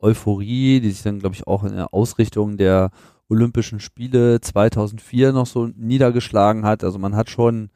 Euphorie, 0.00 0.80
die 0.80 0.90
sich 0.90 1.02
dann, 1.02 1.20
glaube 1.20 1.34
ich, 1.34 1.46
auch 1.46 1.64
in 1.64 1.74
der 1.74 1.94
Ausrichtung 1.94 2.56
der 2.56 2.90
Olympischen 3.28 3.80
Spiele 3.80 4.40
2004 4.40 5.32
noch 5.32 5.46
so 5.46 5.68
niedergeschlagen 5.74 6.64
hat. 6.64 6.84
Also 6.84 6.98
man 6.98 7.16
hat 7.16 7.30
schon 7.30 7.70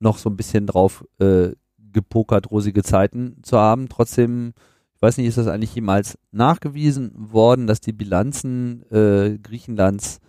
noch 0.00 0.18
so 0.18 0.28
ein 0.28 0.36
bisschen 0.36 0.66
drauf 0.66 1.04
äh, 1.20 1.52
gepokert, 1.92 2.50
rosige 2.50 2.82
Zeiten 2.82 3.38
zu 3.42 3.58
haben. 3.58 3.88
Trotzdem, 3.88 4.52
ich 4.94 5.02
weiß 5.02 5.16
nicht, 5.16 5.26
ist 5.26 5.38
das 5.38 5.46
eigentlich 5.46 5.74
jemals 5.74 6.18
nachgewiesen 6.32 7.12
worden, 7.14 7.66
dass 7.66 7.80
die 7.80 7.92
Bilanzen 7.92 8.82
äh, 8.90 9.38
Griechenlands 9.38 10.20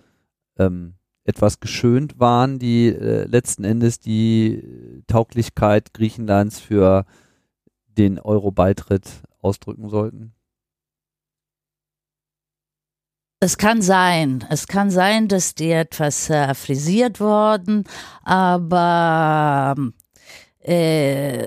ähm, 0.57 0.95
etwas 1.25 1.59
geschönt 1.59 2.19
waren, 2.19 2.59
die 2.59 2.87
äh, 2.87 3.25
letzten 3.25 3.63
Endes 3.63 3.99
die 3.99 5.03
Tauglichkeit 5.07 5.93
Griechenlands 5.93 6.59
für 6.59 7.05
den 7.97 8.19
Euro-Beitritt 8.19 9.09
ausdrücken 9.41 9.89
sollten? 9.89 10.33
Es 13.39 13.57
kann 13.57 13.81
sein, 13.81 14.45
es 14.49 14.67
kann 14.67 14.89
sein, 14.89 15.27
dass 15.27 15.55
die 15.55 15.71
etwas 15.71 16.29
äh, 16.29 16.53
frisiert 16.53 17.19
wurden, 17.19 17.83
aber 18.23 19.75
äh, 20.59 21.45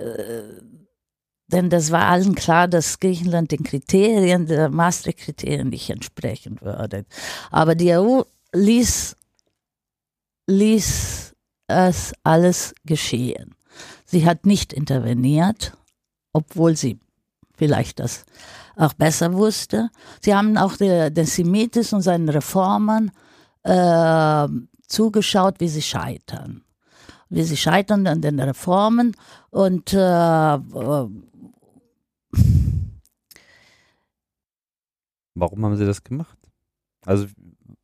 denn 1.51 1.71
das 1.71 1.91
war 1.91 2.07
allen 2.07 2.35
klar, 2.35 2.69
dass 2.69 3.01
Griechenland 3.01 3.53
den 3.53 3.65
Kriterien, 3.65 4.47
der 4.47 4.69
Maastricht-Kriterien 4.69 5.71
nicht 5.71 5.89
entsprechen 5.89 6.61
würde. 6.61 7.07
Aber 7.51 7.75
die 7.75 7.93
EU 7.93 8.23
ließ 8.53 9.17
ließ 10.49 11.35
es 11.69 12.13
alles 12.25 12.75
geschehen. 12.85 13.55
Sie 14.05 14.27
hat 14.27 14.47
nicht 14.47 14.73
interveniert, 14.73 15.77
obwohl 16.33 16.77
sie 16.77 16.99
vielleicht 17.55 18.01
das 18.01 18.25
auch 18.77 18.95
besser 18.95 19.35
wusste. 19.35 19.91
Sie 20.21 20.35
haben 20.35 20.57
auch 20.57 20.77
der, 20.77 21.11
der 21.11 21.27
Semitis 21.27 21.93
und 21.93 22.03
seinen 22.03 22.29
Reformern 22.29 23.11
äh, 23.65 24.49
zugeschaut, 24.87 25.61
wie 25.61 25.69
sie 25.69 25.83
scheitern. 25.83 26.63
Wie 27.29 27.43
sie 27.43 27.57
scheitern 27.57 28.07
an 28.07 28.23
den 28.23 28.41
Reformen 28.41 29.15
und 29.51 29.93
äh, 29.93 30.59
Warum 35.35 35.65
haben 35.65 35.77
sie 35.77 35.87
das 35.87 36.03
gemacht? 36.03 36.37
Also 37.05 37.27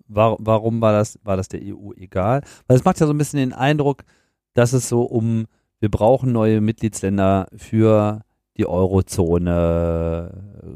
War, 0.06 0.36
warum 0.38 0.80
war 0.80 0.92
das, 0.92 1.18
war 1.24 1.36
das 1.36 1.48
der 1.48 1.60
EU 1.62 1.92
egal? 1.96 2.42
Weil 2.66 2.76
es 2.76 2.84
macht 2.84 3.00
ja 3.00 3.06
so 3.06 3.12
ein 3.12 3.18
bisschen 3.18 3.38
den 3.38 3.52
Eindruck, 3.52 4.04
dass 4.52 4.72
es 4.72 4.88
so 4.88 5.02
um, 5.02 5.46
wir 5.80 5.90
brauchen 5.90 6.32
neue 6.32 6.60
Mitgliedsländer 6.60 7.48
für 7.56 8.22
die 8.56 8.66
Eurozone, 8.66 10.30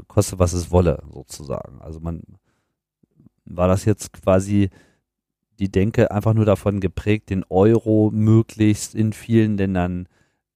koste 0.08 0.38
was 0.38 0.52
es 0.52 0.70
wolle, 0.70 1.02
sozusagen. 1.12 1.80
Also 1.80 2.00
man, 2.00 2.22
war 3.44 3.68
das 3.68 3.84
jetzt 3.84 4.12
quasi 4.12 4.70
die 5.58 5.70
Denke 5.70 6.10
einfach 6.10 6.34
nur 6.34 6.44
davon 6.44 6.80
geprägt, 6.80 7.30
den 7.30 7.44
Euro 7.48 8.10
möglichst 8.12 8.94
in 8.94 9.12
vielen 9.12 9.56
Ländern 9.56 10.08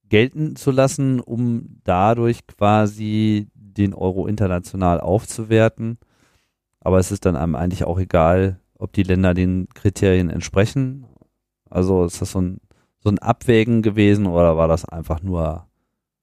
gelten 0.09 0.55
zu 0.55 0.71
lassen, 0.71 1.19
um 1.19 1.79
dadurch 1.83 2.45
quasi 2.47 3.47
den 3.55 3.93
Euro 3.93 4.27
international 4.27 4.99
aufzuwerten. 5.01 5.97
Aber 6.79 6.99
es 6.99 7.11
ist 7.11 7.25
dann 7.25 7.35
einem 7.35 7.55
eigentlich 7.55 7.85
auch 7.85 7.99
egal, 7.99 8.59
ob 8.83 8.91
die 8.91 9.03
Länder 9.03 9.33
den 9.33 9.69
Kriterien 9.73 10.29
entsprechen. 10.29 11.05
Also 11.69 12.03
ist 12.03 12.21
das 12.21 12.31
so 12.31 12.41
ein, 12.41 12.59
so 12.99 13.09
ein 13.09 13.17
Abwägen 13.17 13.81
gewesen 13.81 14.27
oder 14.27 14.57
war 14.57 14.67
das 14.67 14.83
einfach 14.83 15.23
nur 15.23 15.67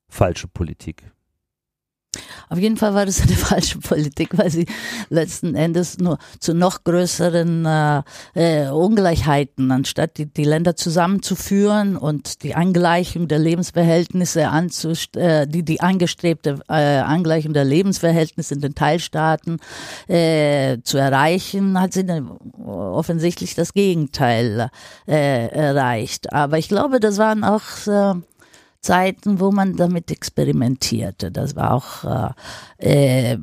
falsche 0.09 0.47
Politik? 0.47 1.11
Auf 2.49 2.59
jeden 2.59 2.77
Fall 2.77 2.95
war 2.95 3.07
das 3.07 3.21
eine 3.21 3.33
falsche 3.37 3.79
Politik, 3.79 4.37
weil 4.37 4.51
sie 4.51 4.67
letzten 5.09 5.55
Endes 5.55 5.99
nur 5.99 6.19
zu 6.41 6.55
noch 6.55 6.83
größeren 6.83 7.65
äh, 7.65 8.03
äh, 8.35 8.69
Ungleichheiten, 8.71 9.71
anstatt 9.71 10.19
die, 10.19 10.27
die 10.27 10.45
Länder 10.45 10.75
zusammenzuführen 10.75 11.97
und 11.97 12.43
die 12.43 12.57
Angleichung 12.57 13.29
der 13.29 13.39
Lebensverhältnisse 13.39 14.49
anzust 14.49 15.17
äh, 15.17 15.47
die, 15.47 15.63
die 15.63 15.81
angestrebte 15.81 16.59
äh, 16.69 16.99
Angleichung 16.99 17.53
der 17.53 17.65
Lebensverhältnisse 17.65 18.55
in 18.55 18.61
den 18.61 18.75
Teilstaaten 18.75 19.59
äh, 20.09 20.79
zu 20.83 20.99
erreichen, 20.99 21.81
hat 21.81 21.93
sie 21.93 22.05
offensichtlich 22.67 23.55
das 23.55 23.73
Gegenteil 23.73 24.71
äh, 25.07 25.47
erreicht. 25.47 26.33
Aber 26.33 26.59
ich 26.59 26.69
glaube, 26.69 26.99
das 26.99 27.19
waren 27.19 27.45
auch 27.45 27.63
äh, 27.87 28.15
Zeiten, 28.81 29.41
wo 29.41 29.51
man 29.51 29.77
damit 29.77 30.11
experimentierte. 30.11 31.31
Das 31.31 31.55
war 31.57 31.73
auch 31.73 32.35
äh, 32.79 33.33
äh, 33.33 33.39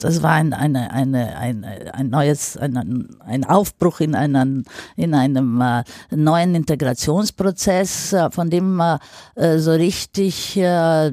das 0.00 0.22
war 0.22 0.32
ein, 0.32 0.52
eine, 0.52 0.90
eine, 0.92 1.36
eine, 1.36 1.94
ein 1.94 2.08
neues, 2.08 2.56
ein, 2.56 3.08
ein 3.20 3.44
Aufbruch 3.44 4.00
in, 4.00 4.14
einen, 4.14 4.64
in 4.96 5.14
einem 5.14 5.60
äh, 5.60 5.84
neuen 6.10 6.54
Integrationsprozess, 6.54 8.14
äh, 8.14 8.30
von 8.30 8.50
dem 8.50 8.80
äh, 8.80 9.58
so 9.58 9.72
richtig 9.72 10.56
äh, 10.56 11.12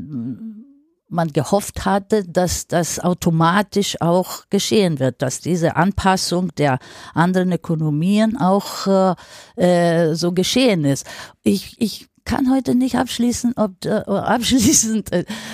man 1.10 1.32
gehofft 1.32 1.86
hatte, 1.86 2.26
dass 2.26 2.68
das 2.68 3.00
automatisch 3.00 4.02
auch 4.02 4.44
geschehen 4.50 5.00
wird, 5.00 5.22
dass 5.22 5.40
diese 5.40 5.76
Anpassung 5.76 6.54
der 6.56 6.80
anderen 7.14 7.52
Ökonomien 7.54 8.38
auch 8.38 9.16
äh, 9.56 10.14
so 10.14 10.34
geschehen 10.34 10.84
ist. 10.84 11.06
Ich, 11.44 11.80
ich 11.80 12.08
kann 12.28 12.52
heute 12.52 12.76
nicht 12.76 12.96
abschließen, 12.98 13.54
ob 13.56 13.86
äh, 13.86 13.90
abschließend 14.06 15.10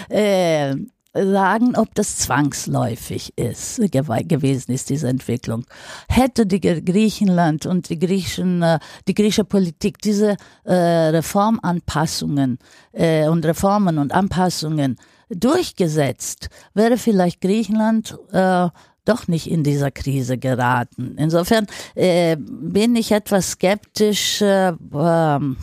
äh, 0.09 0.75
sagen, 1.13 1.75
ob 1.75 1.93
das 1.93 2.17
zwangsläufig 2.17 3.37
ist, 3.37 3.77
gewesen 3.77 4.71
ist, 4.71 4.89
diese 4.89 5.07
Entwicklung. 5.07 5.65
Hätte 6.09 6.47
die 6.47 6.59
Griechenland 6.59 7.67
und 7.67 7.89
die 7.89 7.99
griechischen, 7.99 8.63
äh, 8.63 8.79
die 9.07 9.13
griechische 9.13 9.43
Politik 9.43 9.99
diese 9.99 10.37
äh, 10.63 10.73
Reformanpassungen 10.73 12.57
äh, 12.91 13.27
und 13.27 13.45
Reformen 13.45 13.99
und 13.99 14.11
Anpassungen 14.11 14.97
durchgesetzt, 15.29 16.49
wäre 16.73 16.97
vielleicht 16.97 17.41
Griechenland 17.41 18.17
äh, 18.31 18.69
doch 19.05 19.27
nicht 19.27 19.51
in 19.51 19.63
dieser 19.63 19.91
Krise 19.91 20.37
geraten. 20.37 21.15
Insofern 21.17 21.67
äh, 21.93 22.37
bin 22.39 22.95
ich 22.95 23.11
etwas 23.11 23.51
skeptisch, 23.51 24.41
äh, 24.41 24.73
ähm, 24.93 25.57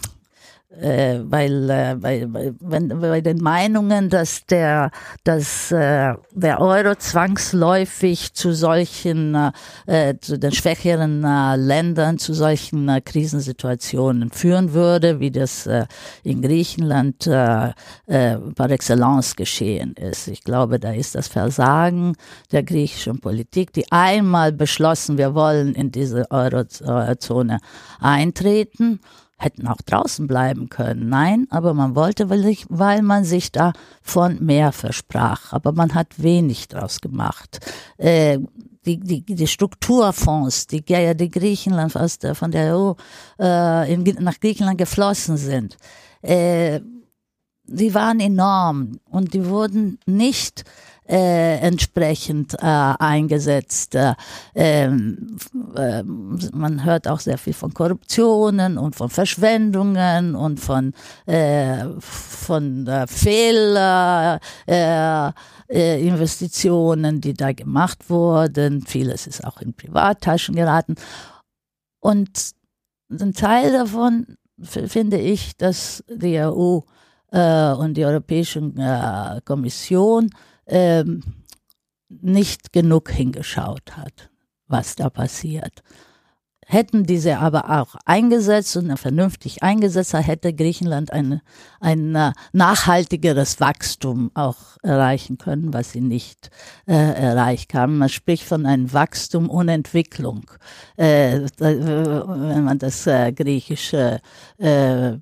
äh, 0.71 1.19
weil, 1.25 1.69
äh, 1.69 1.97
bei, 1.99 2.27
bei, 2.27 2.53
wenn, 2.61 3.01
bei 3.01 3.21
den 3.21 3.39
Meinungen, 3.39 4.09
dass 4.09 4.47
der, 4.47 4.91
dass 5.25 5.73
äh, 5.73 6.15
der 6.33 6.61
Euro 6.61 6.95
zwangsläufig 6.95 8.35
zu 8.35 8.53
solchen, 8.53 9.53
äh, 9.87 10.15
zu 10.21 10.39
den 10.39 10.53
schwächeren 10.53 11.25
äh, 11.25 11.57
Ländern, 11.57 12.19
zu 12.19 12.35
solchen 12.35 12.89
äh, 12.89 13.01
Krisensituationen 13.01 14.31
führen 14.31 14.73
würde, 14.73 15.19
wie 15.19 15.33
das 15.33 15.67
äh, 15.67 15.87
in 16.23 16.41
Griechenland 16.41 17.27
äh, 17.27 17.73
äh, 18.07 18.37
par 18.55 18.71
excellence 18.71 19.35
geschehen 19.35 19.95
ist. 19.95 20.29
Ich 20.29 20.45
glaube, 20.45 20.79
da 20.79 20.93
ist 20.93 21.17
das 21.17 21.27
Versagen 21.27 22.15
der 22.53 22.63
griechischen 22.63 23.21
Politik, 23.21 23.73
die 23.73 23.91
einmal 23.91 24.53
beschlossen, 24.53 25.19
wir 25.19 25.35
wollen 25.35 25.75
in 25.75 25.91
diese 25.91 26.31
Eurozone 26.31 27.59
eintreten 27.99 29.01
hätten 29.41 29.67
auch 29.67 29.81
draußen 29.81 30.27
bleiben 30.27 30.69
können. 30.69 31.09
Nein, 31.09 31.47
aber 31.51 31.73
man 31.73 31.95
wollte, 31.95 32.29
weil, 32.29 33.03
man 33.03 33.25
sich 33.25 33.51
davon 33.51 34.45
mehr 34.45 34.71
versprach. 34.73 35.53
Aber 35.53 35.73
man 35.73 35.95
hat 35.95 36.23
wenig 36.23 36.69
draus 36.69 37.01
gemacht. 37.01 37.59
Äh, 37.97 38.39
die, 38.85 38.99
die, 38.99 39.23
die 39.25 39.47
Strukturfonds, 39.47 40.67
die, 40.67 40.83
die 40.83 41.31
Griechenland 41.31 41.97
aus 41.97 42.19
der, 42.19 42.35
von 42.35 42.51
der 42.51 42.77
EU 42.77 42.93
äh, 43.39 43.93
in, 43.93 44.05
nach 44.21 44.39
Griechenland 44.41 44.79
geflossen 44.79 45.37
sind, 45.37 45.77
äh, 46.23 46.81
die 47.65 47.95
waren 47.95 48.21
enorm 48.21 48.99
und 49.05 49.33
die 49.33 49.47
wurden 49.47 49.99
nicht 50.05 50.65
äh, 51.11 51.57
entsprechend 51.59 52.55
äh, 52.55 52.59
eingesetzt. 52.61 53.95
Äh, 53.95 54.15
ähm, 54.55 55.37
äh, 55.77 56.03
man 56.03 56.85
hört 56.85 57.09
auch 57.09 57.21
sehr 57.21 57.39
viel 57.39 57.55
von 57.55 57.75
Korruptionen 57.75 58.79
und 58.79 58.95
von 58.95 59.11
Verschwendungen 59.11 60.37
und 60.37 60.61
von, 60.61 60.95
äh, 61.27 61.85
von 61.99 62.87
äh, 62.87 63.07
Fehler. 63.07 64.41
Äh, 64.67 65.33
äh, 65.71 66.05
Investitionen, 66.05 67.21
die 67.21 67.35
da 67.35 67.53
gemacht 67.53 68.11
wurden. 68.11 68.83
Vieles 68.83 69.27
ist 69.29 69.45
auch 69.45 69.61
in 69.61 69.73
Privattaschen 69.73 70.57
geraten. 70.57 70.97
Und 72.01 72.53
ein 73.09 73.33
Teil 73.35 73.73
davon 73.73 74.37
finde 74.63 75.19
ich, 75.19 75.57
dass 75.57 76.05
die 76.09 76.41
EU 76.41 76.81
äh, 77.33 77.73
und 77.73 77.95
die 77.95 78.05
Europäische 78.05 78.61
äh, 78.77 79.41
Kommission 79.45 80.31
ähm, 80.71 81.23
nicht 82.09 82.73
genug 82.73 83.11
hingeschaut 83.11 83.97
hat, 83.97 84.31
was 84.67 84.97
da 84.97 85.11
passiert. 85.11 85.83
Hätten 86.67 87.03
diese 87.03 87.39
aber 87.39 87.81
auch 87.81 87.97
eingesetzt 88.05 88.77
und 88.77 88.97
vernünftig 88.97 89.65
eingesetzt, 89.65 90.15
hätte 90.15 90.55
Griechenland 90.55 91.13
eine, 91.13 91.43
ein 91.81 92.15
äh, 92.15 92.31
nachhaltigeres 92.53 93.59
Wachstum 93.59 94.31
auch 94.35 94.77
erreichen 94.81 95.37
können, 95.37 95.75
was 95.75 95.91
sie 95.91 96.01
nicht 96.01 96.51
äh, 96.87 96.93
erreicht 96.95 97.75
haben. 97.75 97.99
Man 97.99 98.09
spricht 98.09 98.45
von 98.45 98.67
einem 98.67 98.93
Wachstum 98.93 99.51
ohne 99.51 99.73
Entwicklung, 99.73 100.49
äh, 100.97 101.41
wenn 101.59 102.63
man 102.65 102.79
das 102.79 103.05
äh, 103.09 103.33
griechische 103.33 104.21
äh, 104.59 105.15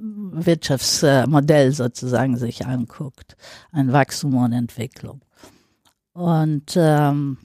Wirtschaftsmodell 0.00 1.72
sozusagen 1.72 2.36
sich 2.36 2.66
anguckt, 2.66 3.36
ein 3.72 3.92
Wachstum 3.92 4.36
und 4.36 4.52
Entwicklung. 4.52 5.20
Und 6.12 6.74
ähm, 6.76 7.38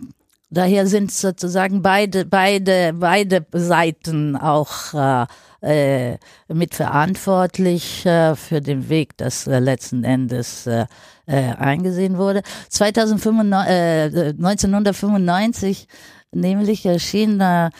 daher 0.50 0.88
sind 0.88 1.12
sozusagen 1.12 1.82
beide, 1.82 2.26
beide, 2.26 2.94
beide 2.94 3.46
Seiten 3.52 4.36
auch 4.36 4.94
äh, 4.94 5.26
äh, 5.62 6.18
mitverantwortlich 6.48 8.06
äh, 8.06 8.36
für 8.36 8.62
den 8.62 8.90
Weg, 8.90 9.18
das 9.18 9.48
äh, 9.48 9.60
letzten 9.60 10.04
Endes 10.04 10.68
äh, 10.68 10.86
äh, 11.26 11.54
eingesehen 11.54 12.18
wurde. 12.18 12.44
2095, 12.70 13.72
äh, 13.72 14.30
1995 14.38 15.88
Nämlich 16.32 16.86
erschien 16.86 17.42
ein, 17.42 17.72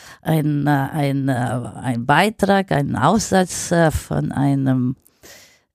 äh, 0.68 0.70
ein, 0.72 1.28
äh, 1.28 1.34
ein 1.34 2.06
Beitrag, 2.06 2.72
ein 2.72 2.96
Aussatz 2.96 3.72
äh, 3.72 3.92
von 3.92 4.32
einem 4.32 4.96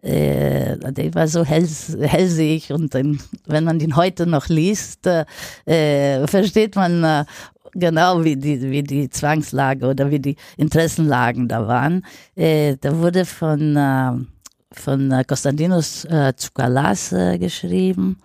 äh, 0.03 0.77
der 0.93 1.15
war 1.15 1.29
so 1.29 1.45
hell, 1.45 1.67
hellsig 1.67 2.71
und 2.73 2.95
dann, 2.95 3.21
wenn 3.47 3.65
man 3.65 3.79
den 3.79 3.97
heute 3.97 4.27
noch 4.27 4.49
liest, 4.49 5.07
äh, 5.07 6.27
versteht 6.27 6.77
man 6.77 7.03
äh, 7.03 7.25
genau, 7.73 8.23
wie 8.23 8.37
die, 8.37 8.61
wie 8.71 8.83
die 8.83 9.09
Zwangslage 9.09 9.87
oder 9.87 10.11
wie 10.11 10.21
die 10.21 10.37
Interessenlagen 10.59 11.49
da 11.49 11.67
waren. 11.67 12.05
Äh, 12.37 12.77
da 12.79 12.99
wurde 12.99 13.25
von, 13.25 14.27
von 14.73 15.23
Konstantinos 15.27 16.05
äh, 16.05 16.35
Tsoukalas 16.35 17.13
äh, 17.13 17.39
geschrieben. 17.39 18.19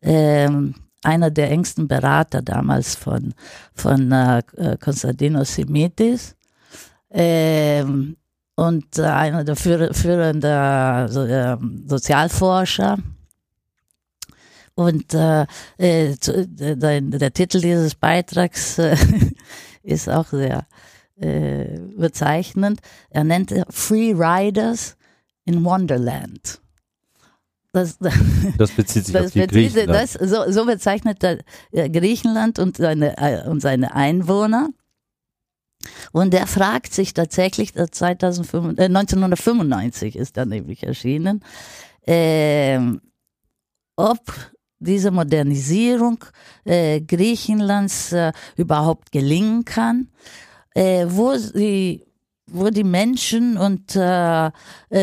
Ähm, 0.00 0.74
einer 1.02 1.30
der 1.30 1.50
engsten 1.50 1.88
Berater 1.88 2.42
damals 2.42 2.94
von, 2.94 3.34
von 3.74 4.12
äh, 4.12 4.42
Konstantinos 4.80 5.54
Simitis. 5.54 6.36
Ähm, 7.10 8.16
und 8.56 8.98
einer 8.98 9.44
der 9.44 9.54
führenden 9.54 11.08
so, 11.08 11.24
äh, 11.24 11.56
Sozialforscher. 11.86 12.98
Und 14.74 15.14
äh, 15.14 15.42
äh, 15.76 16.16
der, 16.16 17.00
der, 17.00 17.32
Titel 17.32 17.60
dieses 17.60 17.94
Beitrags 17.94 18.78
äh, 18.78 18.96
ist 19.82 20.08
auch 20.08 20.26
sehr 20.26 20.66
äh, 21.16 21.78
bezeichnend. 21.96 22.80
Er 23.10 23.24
nennt 23.24 23.52
Free 23.70 24.12
Riders 24.12 24.96
in 25.44 25.64
Wonderland. 25.64 26.60
Das, 27.78 27.98
das, 28.58 28.70
bezieht 28.72 29.06
sich 29.06 29.12
das 29.12 29.26
auf 29.26 29.32
die 29.32 29.40
bezieht, 29.40 29.74
Griechenland. 29.74 29.90
Das, 29.90 30.12
so, 30.14 30.50
so 30.50 30.64
bezeichnet 30.64 31.22
äh, 31.22 31.88
Griechenland 31.88 32.58
und 32.58 32.76
seine, 32.76 33.16
äh, 33.18 33.48
und 33.48 33.60
seine 33.60 33.94
Einwohner. 33.94 34.70
Und 36.12 36.34
er 36.34 36.46
fragt 36.46 36.92
sich 36.92 37.14
tatsächlich, 37.14 37.74
2005, 37.74 38.78
äh, 38.78 38.84
1995 38.84 40.16
ist 40.16 40.36
er 40.36 40.46
nämlich 40.46 40.82
erschienen, 40.82 41.44
äh, 42.06 42.80
ob 43.96 44.20
diese 44.80 45.10
Modernisierung 45.10 46.24
äh, 46.64 47.00
Griechenlands 47.00 48.12
äh, 48.12 48.32
überhaupt 48.56 49.12
gelingen 49.12 49.64
kann, 49.64 50.08
äh, 50.74 51.06
wo 51.08 51.36
sie 51.36 52.07
wo 52.50 52.70
die 52.70 52.84
Menschen 52.84 53.56
und 53.56 53.96
äh, 53.96 54.46
äh, 54.46 54.50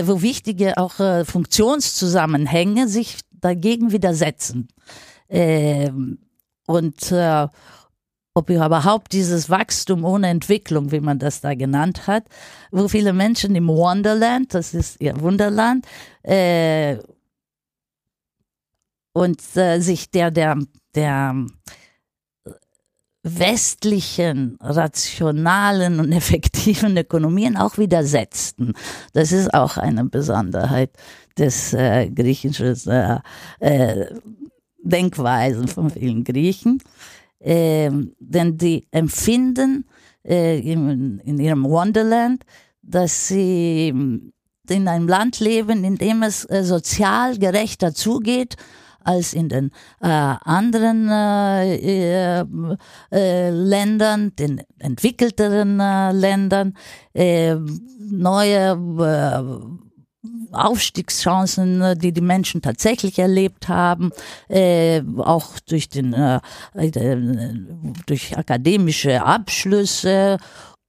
wo 0.05 0.21
wichtige 0.21 0.77
auch 0.77 0.99
äh, 0.99 1.25
Funktionszusammenhänge 1.25 2.87
sich 2.87 3.19
dagegen 3.31 3.91
widersetzen. 3.91 4.67
Ähm, 5.29 6.19
und 6.67 7.11
äh, 7.11 7.47
ob 8.33 8.49
überhaupt 8.49 9.13
dieses 9.13 9.49
Wachstum 9.49 10.03
ohne 10.03 10.27
Entwicklung, 10.27 10.91
wie 10.91 10.99
man 10.99 11.19
das 11.19 11.39
da 11.39 11.55
genannt 11.55 12.05
hat, 12.05 12.25
wo 12.69 12.87
viele 12.87 13.13
Menschen 13.13 13.55
im 13.55 13.67
Wonderland, 13.67 14.53
das 14.53 14.73
ist 14.73 14.99
ihr 14.99 15.19
Wunderland, 15.21 15.85
äh, 16.23 16.97
und 19.13 19.41
äh, 19.55 19.79
sich 19.79 20.11
der, 20.11 20.31
der, 20.31 20.57
der 20.93 21.45
westlichen, 23.25 24.57
rationalen 24.61 25.99
und 25.99 26.11
effektiven 26.13 26.95
Ökonomien 26.95 27.57
auch 27.57 27.77
widersetzten. 27.77 28.73
Das 29.13 29.31
ist 29.31 29.53
auch 29.53 29.77
eine 29.77 30.05
Besonderheit 30.05 30.91
des 31.37 31.73
äh, 31.73 32.09
griechischen 32.11 32.75
äh, 32.87 33.19
äh, 33.59 34.05
Denkweisen 34.83 35.67
von 35.67 35.89
vielen 35.89 36.23
Griechen. 36.23 36.77
Ähm, 37.41 38.13
denn 38.19 38.57
die 38.57 38.87
empfinden 38.91 39.85
äh, 40.23 40.59
in, 40.59 41.19
in 41.19 41.39
ihrem 41.39 41.63
Wonderland, 41.63 42.43
dass 42.83 43.27
sie 43.27 43.87
in 43.87 44.87
einem 44.87 45.07
Land 45.07 45.39
leben, 45.39 45.83
in 45.83 45.97
dem 45.97 46.21
es 46.21 46.45
äh, 46.45 46.63
sozial 46.63 47.37
gerechter 47.39 47.93
zugeht 47.93 48.55
als 49.05 49.33
in 49.33 49.49
den 49.49 49.71
äh, 50.01 50.07
anderen 50.07 51.09
äh, 51.09 52.39
äh, 52.39 52.45
äh 53.11 53.49
Ländern, 53.49 54.35
den 54.35 54.61
entwickelteren 54.79 55.79
äh, 55.79 56.11
Ländern, 56.11 56.73
äh, 57.13 57.55
neue 57.99 58.77
Aufstiegschancen, 60.51 61.99
die 61.99 62.11
die 62.11 62.21
Menschen 62.21 62.61
tatsächlich 62.61 63.19
erlebt 63.19 63.67
haben, 63.67 64.11
äh, 64.49 65.01
auch 65.17 65.59
durch 65.67 65.89
den 65.89 66.13
äh, 66.13 66.39
durch 68.07 68.37
akademische 68.37 69.23
Abschlüsse 69.23 70.37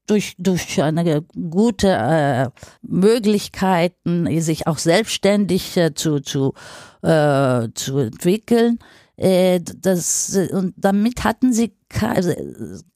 durch, 0.07 0.35
durch 0.39 0.81
eine 0.83 1.23
gute 1.51 1.89
äh, 1.89 2.49
Möglichkeiten, 2.83 4.41
sich 4.41 4.67
auch 4.67 4.79
selbstständig 4.79 5.77
äh, 5.77 5.95
zu, 5.95 6.21
zu, 6.21 6.55
äh, 7.07 7.69
zu 7.75 7.99
entwickeln. 7.99 8.79
Äh, 9.17 9.61
das, 9.61 10.37
und 10.51 10.75
damit 10.77 11.25
hatten 11.25 11.53
sie 11.53 11.73
also, 12.01 12.33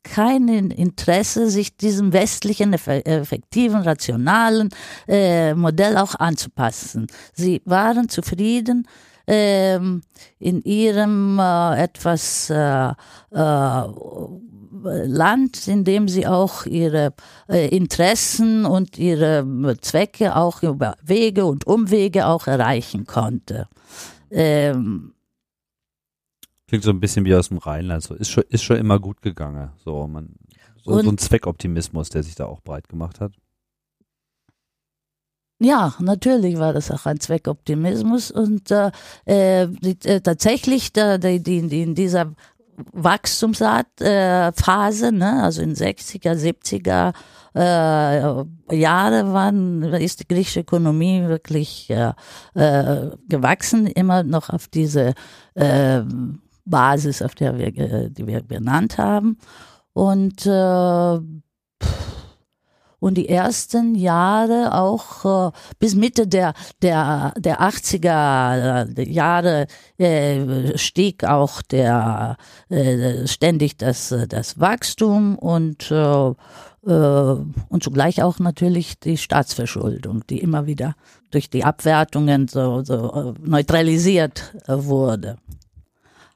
kein 0.02 0.48
Interesse, 0.48 1.48
sich 1.48 1.76
diesem 1.76 2.12
westlichen, 2.12 2.72
effektiven, 2.74 3.82
rationalen 3.82 4.70
äh, 5.06 5.54
Modell 5.54 5.96
auch 5.96 6.16
anzupassen. 6.16 7.06
Sie 7.32 7.62
waren 7.64 8.08
zufrieden 8.08 8.86
ähm, 9.26 10.02
in 10.38 10.60
ihrem 10.62 11.38
äh, 11.38 11.82
etwas 11.82 12.50
äh, 12.50 12.92
Land, 14.82 15.68
in 15.68 15.84
dem 15.84 16.08
sie 16.08 16.26
auch 16.26 16.66
ihre 16.66 17.14
äh, 17.48 17.68
Interessen 17.68 18.64
und 18.64 18.98
ihre 18.98 19.44
Zwecke 19.80 20.36
auch 20.36 20.62
über 20.62 20.96
Wege 21.02 21.44
und 21.44 21.66
Umwege 21.66 22.26
auch 22.26 22.46
erreichen 22.46 23.06
konnte. 23.06 23.68
Ähm, 24.30 25.12
Klingt 26.68 26.84
so 26.84 26.90
ein 26.90 27.00
bisschen 27.00 27.24
wie 27.24 27.34
aus 27.34 27.48
dem 27.48 27.58
Rheinland. 27.58 28.02
So 28.02 28.14
ist 28.14 28.30
schon, 28.30 28.44
ist 28.48 28.62
schon 28.62 28.76
immer 28.76 29.00
gut 29.00 29.22
gegangen. 29.22 29.70
So, 29.84 30.06
man, 30.06 30.36
so, 30.84 31.02
so 31.02 31.10
ein 31.10 31.18
Zweckoptimismus, 31.18 32.10
der 32.10 32.22
sich 32.22 32.36
da 32.36 32.46
auch 32.46 32.60
breit 32.60 32.88
gemacht 32.88 33.20
hat. 33.20 33.32
Ja, 35.62 35.94
natürlich 35.98 36.58
war 36.58 36.72
das 36.72 36.90
auch 36.90 37.04
ein 37.04 37.20
Zweckoptimismus 37.20 38.30
und 38.30 38.70
äh, 38.70 38.90
äh 39.26 39.68
die, 39.68 39.98
äh, 40.08 40.22
tatsächlich 40.22 40.90
da, 40.94 41.18
die, 41.18 41.42
die, 41.42 41.68
die 41.68 41.82
in 41.82 41.94
dieser 41.94 42.32
Wachstumsphase, 42.92 45.12
ne, 45.12 45.42
also 45.42 45.62
in 45.62 45.74
60er, 45.74 46.34
70er 46.34 47.14
äh, 47.54 48.76
Jahre 48.76 49.32
waren, 49.32 49.82
ist 49.94 50.20
die 50.20 50.28
griechische 50.28 50.60
Ökonomie 50.60 51.26
wirklich 51.26 51.90
äh, 51.90 52.12
äh, 52.54 53.10
gewachsen, 53.28 53.86
immer 53.86 54.22
noch 54.22 54.50
auf 54.50 54.68
diese 54.68 55.14
äh, 55.54 56.02
Basis, 56.64 57.22
auf 57.22 57.34
der 57.34 57.58
wir, 57.58 58.10
die 58.10 58.26
wir 58.26 58.42
benannt 58.42 58.98
haben. 58.98 59.38
Und 59.92 60.46
äh, 60.46 61.18
und 63.00 63.16
die 63.16 63.28
ersten 63.28 63.94
Jahre 63.94 64.74
auch 64.74 65.48
äh, 65.48 65.52
bis 65.78 65.94
Mitte 65.94 66.26
der 66.26 66.54
der 66.82 67.34
der 67.36 67.60
80er 67.60 68.96
äh, 68.96 69.10
Jahre 69.10 69.66
äh, 69.98 70.78
stieg 70.78 71.24
auch 71.24 71.62
der 71.62 72.36
äh, 72.68 73.26
ständig 73.26 73.76
das 73.78 74.14
das 74.28 74.60
Wachstum 74.60 75.36
und 75.36 75.90
äh, 75.90 76.32
äh, 76.86 76.90
und 76.92 77.82
zugleich 77.82 78.22
auch 78.22 78.38
natürlich 78.38 78.98
die 78.98 79.18
Staatsverschuldung, 79.18 80.24
die 80.28 80.38
immer 80.38 80.66
wieder 80.66 80.94
durch 81.30 81.50
die 81.50 81.64
Abwertungen 81.64 82.48
so, 82.48 82.82
so 82.82 83.34
äh, 83.36 83.48
neutralisiert 83.48 84.54
wurde. 84.66 85.36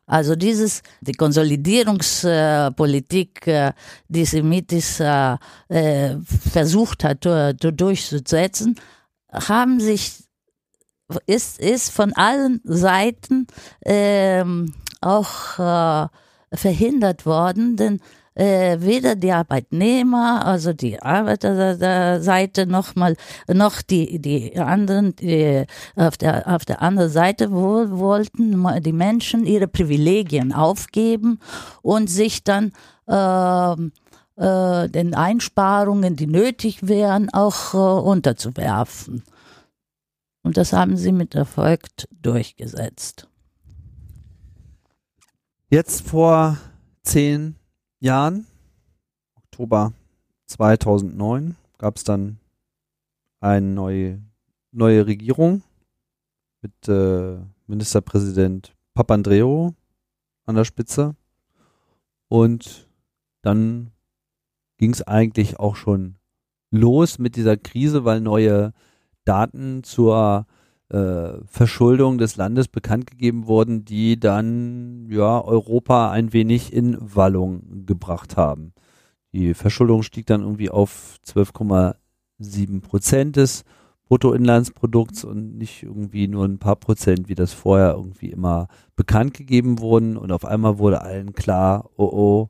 Also 0.07 0.37
dieses, 0.37 0.83
die 1.01 1.15
Konsolidierungspolitik, 1.15 3.47
äh, 3.47 3.73
die 4.09 4.27
Semitis 4.27 5.01
äh, 5.01 5.39
äh, 5.69 6.17
versucht 6.51 7.05
hat 7.05 7.25
durchzusetzen, 7.25 8.79
haben 9.33 9.81
sich, 9.81 10.25
ist, 11.27 11.59
ist 11.59 11.91
von 11.91 12.13
allen 12.13 12.61
Seiten 12.65 13.47
ähm, 13.85 14.75
auch 15.01 15.99
verhindert 16.53 17.25
worden, 17.27 17.77
denn 17.77 18.01
äh, 18.35 18.79
weder 18.81 19.15
die 19.17 19.33
Arbeitnehmer, 19.33 20.45
also 20.45 20.73
die 20.73 21.01
Arbeiterseite 21.01 22.67
noch 22.67 22.95
mal 22.97 23.17
noch 23.49 23.83
die 23.83 24.19
die 24.21 24.59
anderen 24.59 25.15
die 25.17 25.65
auf 25.97 26.17
der 26.17 26.49
auf 26.49 26.65
der 26.65 26.83
anderen 26.83 27.11
Seite 27.11 27.53
wo, 27.53 27.99
wollten 27.99 28.83
die 28.83 28.93
Menschen 28.93 29.47
ihre 29.47 29.69
Privilegien 29.69 30.53
aufgeben 30.53 31.39
und 31.83 32.09
sich 32.11 32.45
dann 32.45 32.73
äh, 33.07 33.75
äh, 34.37 34.89
den 34.89 35.15
Einsparungen, 35.15 36.17
die 36.17 36.27
nötig 36.27 36.89
wären, 36.89 37.33
auch 37.33 37.75
äh, 37.75 37.77
unterzuwerfen. 37.77 39.23
Und 40.43 40.57
das 40.57 40.73
haben 40.73 40.97
sie 40.97 41.13
mit 41.13 41.37
Erfolg 41.37 41.83
durchgesetzt. 42.21 43.29
Jetzt 45.71 46.09
vor 46.09 46.59
zehn 47.03 47.57
Jahren, 48.05 48.47
Oktober 49.35 49.95
2009, 50.45 51.57
gab 51.79 51.97
es 51.97 52.05
dann 52.05 52.39
eine 53.41 53.67
neue, 53.67 54.21
neue 54.73 55.07
Regierung 55.07 55.63
mit 56.61 56.87
äh, 56.87 57.39
Ministerpräsident 57.67 58.75
Papandreou 58.93 59.73
an 60.45 60.55
der 60.55 60.67
Spitze. 60.67 61.17
Und 62.29 62.87
dann 63.41 63.91
ging 64.77 64.93
es 64.93 65.01
eigentlich 65.01 65.59
auch 65.59 65.75
schon 65.75 66.17
los 66.71 67.19
mit 67.19 67.37
dieser 67.37 67.57
Krise, 67.57 68.05
weil 68.05 68.21
neue 68.21 68.75
Daten 69.25 69.83
zur 69.83 70.47
Verschuldung 70.91 72.19
des 72.19 72.37
Landes 72.37 72.69
bekannt 72.69 73.11
gegeben 73.11 73.47
wurden, 73.47 73.85
die 73.85 74.21
dann 74.21 75.09
ja 75.09 75.43
Europa 75.43 76.11
ein 76.11 76.33
wenig 76.33 76.73
in 76.73 76.97
Wallung 77.01 77.87
gebracht 77.87 78.37
haben. 78.37 78.75
Die 79.33 79.55
Verschuldung 79.55 80.03
stieg 80.03 80.27
dann 80.27 80.43
irgendwie 80.43 80.71
auf 80.71 81.17
12,7 81.27 82.83
Prozent 82.83 83.37
des 83.37 83.65
Bruttoinlandsprodukts 84.07 85.25
und 85.25 85.57
nicht 85.57 85.83
irgendwie 85.83 86.29
nur 86.29 86.45
ein 86.45 86.59
paar 86.59 86.77
Prozent, 86.77 87.29
wie 87.29 87.35
das 87.35 87.53
vorher 87.53 87.95
irgendwie 87.95 88.31
immer 88.31 88.69
bekannt 88.95 89.35
gegeben 89.35 89.81
wurden. 89.81 90.17
Und 90.17 90.31
auf 90.31 90.45
einmal 90.45 90.79
wurde 90.79 91.01
allen 91.01 91.33
klar, 91.33 91.91
oh 91.97 92.11
oh, 92.13 92.49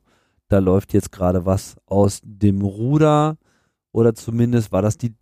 da 0.49 0.59
läuft 0.59 0.93
jetzt 0.93 1.11
gerade 1.11 1.45
was 1.45 1.77
aus 1.85 2.19
dem 2.23 2.61
Ruder. 2.61 3.37
Oder 3.91 4.13
zumindest 4.13 4.71
war 4.71 4.81
das 4.81 4.97
die 4.97 5.15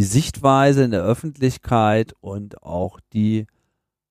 die 0.00 0.04
Sichtweise 0.04 0.82
in 0.84 0.92
der 0.92 1.02
Öffentlichkeit 1.02 2.14
und 2.22 2.62
auch 2.62 3.00
die 3.12 3.46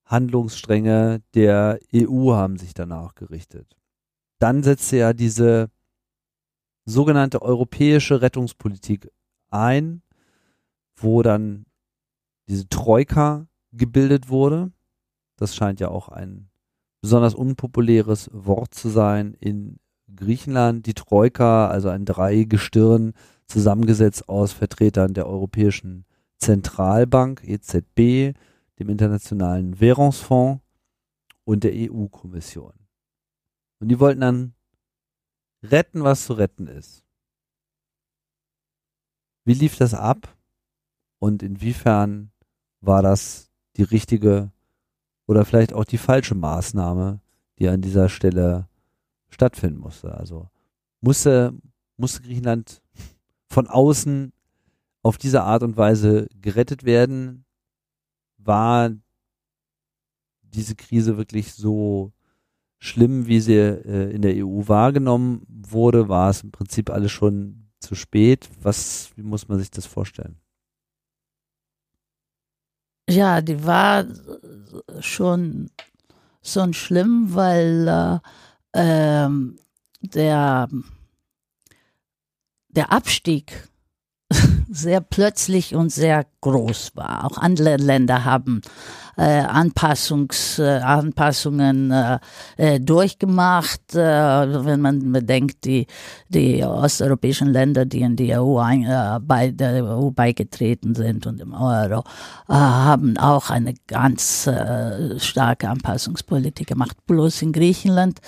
Handlungsstränge 0.05 1.23
der 1.33 1.79
EU 1.91 2.33
haben 2.33 2.59
sich 2.59 2.75
danach 2.75 3.15
gerichtet. 3.15 3.75
Dann 4.37 4.61
setzte 4.61 4.97
ja 4.97 5.13
diese 5.13 5.71
sogenannte 6.85 7.41
europäische 7.41 8.21
Rettungspolitik 8.21 9.09
ein, 9.49 10.03
wo 10.95 11.23
dann 11.23 11.65
diese 12.47 12.69
Troika 12.69 13.47
gebildet 13.71 14.29
wurde. 14.29 14.71
Das 15.37 15.55
scheint 15.55 15.79
ja 15.79 15.87
auch 15.87 16.09
ein 16.09 16.51
besonders 17.01 17.33
unpopuläres 17.33 18.29
Wort 18.31 18.75
zu 18.75 18.89
sein 18.89 19.33
in 19.39 19.79
Griechenland. 20.15 20.85
Die 20.85 20.93
Troika, 20.93 21.67
also 21.67 21.89
ein 21.89 22.05
Dreigestirn, 22.05 23.13
zusammengesetzt 23.49 24.29
aus 24.29 24.53
Vertretern 24.53 25.13
der 25.13 25.27
Europäischen 25.27 26.05
Zentralbank, 26.37 27.43
EZB, 27.43 28.37
dem 28.79 28.89
Internationalen 28.89 29.79
Währungsfonds 29.79 30.61
und 31.43 31.63
der 31.63 31.73
EU-Kommission. 31.73 32.73
Und 33.79 33.89
die 33.89 33.99
wollten 33.99 34.21
dann 34.21 34.53
retten, 35.63 36.03
was 36.03 36.25
zu 36.25 36.33
retten 36.33 36.67
ist. 36.67 37.03
Wie 39.45 39.53
lief 39.53 39.77
das 39.77 39.93
ab 39.93 40.37
und 41.17 41.43
inwiefern 41.43 42.31
war 42.81 43.01
das 43.01 43.49
die 43.77 43.83
richtige 43.83 44.51
oder 45.27 45.43
vielleicht 45.43 45.73
auch 45.73 45.85
die 45.85 45.97
falsche 45.97 46.35
Maßnahme, 46.35 47.19
die 47.57 47.67
an 47.67 47.81
dieser 47.81 48.09
Stelle 48.09 48.69
stattfinden 49.29 49.79
musste? 49.79 50.13
Also 50.13 50.49
musste, 51.01 51.53
musste 51.97 52.21
Griechenland 52.21 52.81
von 53.59 53.67
außen 53.67 54.31
auf 55.03 55.17
diese 55.17 55.43
Art 55.43 55.63
und 55.63 55.75
Weise 55.75 56.29
gerettet 56.41 56.85
werden, 56.85 57.43
war 58.37 58.91
diese 60.43 60.75
Krise 60.75 61.17
wirklich 61.17 61.53
so 61.53 62.13
schlimm, 62.77 63.27
wie 63.27 63.41
sie 63.41 63.55
äh, 63.55 64.11
in 64.11 64.21
der 64.21 64.45
EU 64.45 64.61
wahrgenommen 64.69 65.45
wurde? 65.49 66.07
War 66.07 66.29
es 66.29 66.41
im 66.41 66.51
Prinzip 66.51 66.89
alles 66.89 67.11
schon 67.11 67.69
zu 67.81 67.95
spät? 67.95 68.49
Was, 68.61 69.11
wie 69.17 69.23
muss 69.23 69.49
man 69.49 69.59
sich 69.59 69.69
das 69.69 69.85
vorstellen? 69.85 70.39
Ja, 73.09 73.41
die 73.41 73.65
war 73.65 74.05
schon 75.01 75.69
so 76.41 76.71
schlimm, 76.71 77.35
weil 77.35 77.89
äh, 77.89 78.19
ähm, 78.73 79.59
der, 80.01 80.69
der 82.69 82.91
Abstieg 82.91 83.69
sehr 84.69 85.01
plötzlich 85.01 85.75
und 85.75 85.91
sehr 85.91 86.25
groß 86.41 86.91
war. 86.95 87.25
Auch 87.25 87.37
andere 87.37 87.77
Länder 87.77 88.25
haben 88.25 88.61
äh, 89.17 89.41
Anpassungs, 89.41 90.59
äh, 90.59 90.79
Anpassungen 90.79 91.91
äh, 91.91 92.19
äh 92.57 92.79
durchgemacht. 92.79 93.95
Äh, 93.95 94.65
wenn 94.65 94.79
man 94.79 95.11
bedenkt, 95.11 95.65
die, 95.65 95.87
die 96.29 96.63
osteuropäischen 96.63 97.49
Länder, 97.49 97.85
die 97.85 98.01
in 98.01 98.15
die 98.15 98.33
EU, 98.33 98.59
ein, 98.59 98.83
äh, 98.83 99.19
bei 99.21 99.51
der 99.51 99.83
EU 99.83 100.11
beigetreten 100.11 100.95
sind 100.95 101.27
und 101.27 101.41
im 101.41 101.53
Euro, 101.53 102.03
haben 102.47 103.17
auch 103.17 103.49
eine 103.49 103.73
ganz 103.87 104.49
starke 105.17 105.69
Anpassungspolitik 105.69 106.67
gemacht. 106.67 106.97
Bloß 107.05 107.41
in 107.41 107.51
Griechenland 107.51 108.19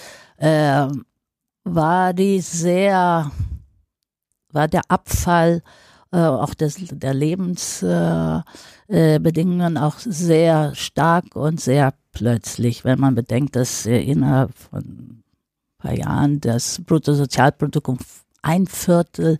war 1.63 2.13
die 2.13 2.41
sehr, 2.41 3.31
war 4.53 4.67
der 4.67 4.81
Abfall 4.89 5.63
äh, 6.11 6.17
auch 6.17 6.53
des, 6.53 6.75
der 6.91 7.13
Lebensbedingungen 7.13 9.75
äh, 9.75 9.79
auch 9.79 9.99
sehr 9.99 10.75
stark 10.75 11.35
und 11.35 11.61
sehr 11.61 11.93
plötzlich, 12.11 12.83
wenn 12.83 12.99
man 12.99 13.15
bedenkt, 13.15 13.55
dass 13.55 13.85
innerhalb 13.85 14.53
von 14.57 14.81
ein 14.81 15.23
paar 15.77 15.97
Jahren 15.97 16.41
das 16.41 16.81
Bruttosozialprodukt 16.85 17.87
um 17.87 17.97
ein 18.41 18.67
Viertel 18.67 19.39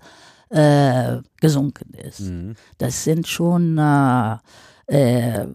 äh, 0.50 1.18
gesunken 1.40 1.94
ist. 1.94 2.22
Mhm. 2.22 2.56
Das 2.78 3.04
sind 3.04 3.28
schon 3.28 3.78
äh, 3.78 4.38
äh, 4.88 5.46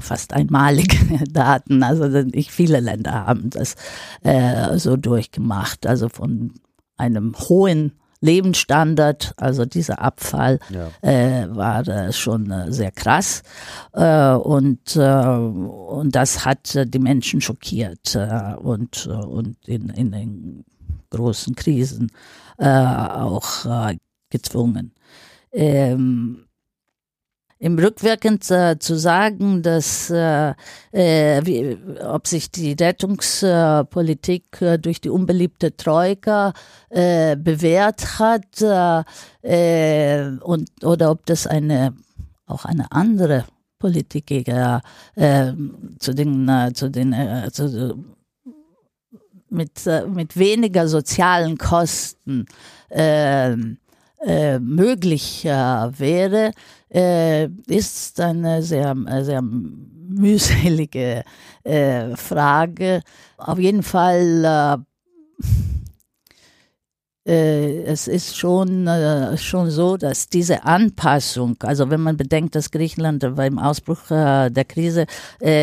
fast 0.00 0.32
einmalige 0.32 1.24
Daten. 1.30 1.82
Also 1.82 2.06
nicht 2.22 2.50
viele 2.50 2.80
Länder 2.80 3.26
haben 3.26 3.50
das 3.50 3.74
äh, 4.22 4.78
so 4.78 4.96
durchgemacht. 4.96 5.86
Also 5.86 6.08
von 6.08 6.54
einem 6.98 7.34
hohen 7.38 7.92
Lebensstandard, 8.20 9.32
also 9.36 9.64
dieser 9.64 10.00
Abfall 10.00 10.58
ja. 10.70 10.88
äh, 11.02 11.46
war 11.54 11.86
äh, 11.86 12.12
schon 12.12 12.50
äh, 12.50 12.72
sehr 12.72 12.90
krass 12.90 13.42
äh, 13.92 14.32
und 14.32 14.96
äh, 14.96 15.00
und 15.00 16.14
das 16.16 16.44
hat 16.44 16.74
äh, 16.74 16.86
die 16.86 16.98
Menschen 16.98 17.40
schockiert 17.40 18.16
und 18.60 19.06
und 19.06 19.56
in, 19.68 19.88
in 19.90 20.12
den 20.12 20.64
großen 21.10 21.54
Krisen 21.54 22.10
auch 22.58 23.66
gezwungen. 24.30 24.92
Ähm, 25.52 26.47
im 27.60 27.78
Rückwirkend 27.78 28.48
äh, 28.50 28.78
zu 28.78 28.96
sagen, 28.96 29.62
dass 29.62 30.10
äh, 30.10 30.54
äh, 30.92 31.44
wie, 31.44 31.76
ob 32.04 32.26
sich 32.26 32.50
die 32.50 32.72
Rettungspolitik 32.72 34.62
äh, 34.62 34.78
durch 34.78 35.00
die 35.00 35.10
unbeliebte 35.10 35.76
Troika 35.76 36.52
äh, 36.88 37.36
bewährt 37.36 38.18
hat 38.18 38.62
und 40.42 40.70
oder 40.84 41.10
ob 41.10 41.26
das 41.26 41.46
eine 41.46 41.94
auch 42.46 42.64
eine 42.64 42.90
andere 42.92 43.44
Politik 43.78 44.30
äh, 44.30 44.80
zu 45.98 46.14
den 46.14 46.70
zu 46.74 46.90
den 46.90 47.14
zu, 47.52 48.04
mit 49.50 49.86
mit 50.08 50.36
weniger 50.36 50.88
sozialen 50.88 51.58
Kosten 51.58 52.46
äh, 52.90 53.56
äh, 54.20 54.58
möglich 54.58 55.44
äh, 55.44 55.50
wäre, 55.50 56.50
äh, 56.90 57.46
ist 57.66 58.20
eine 58.20 58.62
sehr, 58.62 58.94
sehr 59.22 59.42
mühselige 60.08 61.22
äh, 61.64 62.16
Frage. 62.16 63.02
Auf 63.36 63.58
jeden 63.58 63.82
Fall, 63.82 64.84
äh, 67.26 67.30
äh, 67.30 67.82
es 67.82 68.08
ist 68.08 68.36
schon, 68.36 68.86
äh, 68.86 69.36
schon 69.36 69.70
so, 69.70 69.96
dass 69.96 70.28
diese 70.28 70.64
Anpassung, 70.64 71.56
also 71.62 71.90
wenn 71.90 72.00
man 72.00 72.16
bedenkt, 72.16 72.54
dass 72.54 72.70
Griechenland 72.70 73.24
beim 73.36 73.58
Ausbruch 73.58 74.08
der 74.08 74.64
Krise 74.66 75.06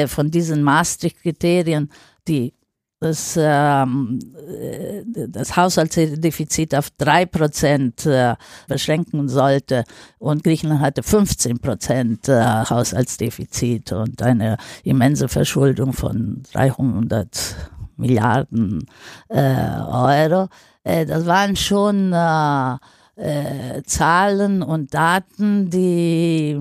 von 0.07 0.31
diesen 0.31 0.63
Maastricht-Kriterien, 0.63 1.89
die 2.27 2.53
das, 2.99 3.37
ähm, 3.37 4.19
äh, 4.47 5.03
das 5.27 5.55
Haushaltsdefizit 5.55 6.73
auf 6.73 6.89
drei 6.97 7.25
Prozent 7.25 8.05
äh, 8.05 8.35
beschränken 8.67 9.27
sollte. 9.27 9.83
Und 10.17 10.43
Griechenland 10.43 10.81
hatte 10.81 11.03
15 11.03 11.59
Prozent 11.59 12.29
äh, 12.29 12.41
Haushaltsdefizit 12.41 13.91
und 13.91 14.21
eine 14.21 14.57
immense 14.83 15.27
Verschuldung 15.27 15.93
von 15.93 16.43
300 16.53 17.55
Milliarden 17.97 18.85
äh, 19.29 19.79
Euro. 19.87 20.47
Äh, 20.83 21.05
das 21.05 21.25
waren 21.25 21.55
schon 21.55 22.13
äh, 22.13 22.77
äh, 23.15 23.83
Zahlen 23.83 24.61
und 24.61 24.93
Daten, 24.93 25.69
die, 25.69 26.59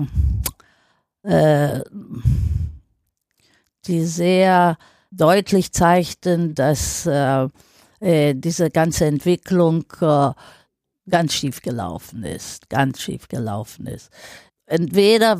äh, 1.23 1.81
die 3.85 4.05
sehr 4.05 4.77
deutlich 5.15 5.71
zeigten, 5.71 6.55
dass 6.55 7.05
äh, 7.05 7.47
äh, 7.99 8.33
diese 8.35 8.69
ganze 8.69 9.05
Entwicklung 9.05 9.85
äh, 10.01 10.31
ganz 11.09 11.33
schief 11.33 11.61
gelaufen 11.61 12.23
ist, 12.23 12.69
ganz 12.69 13.01
schief 13.01 13.27
gelaufen 13.27 13.87
ist. 13.87 14.09
Entweder 14.65 15.37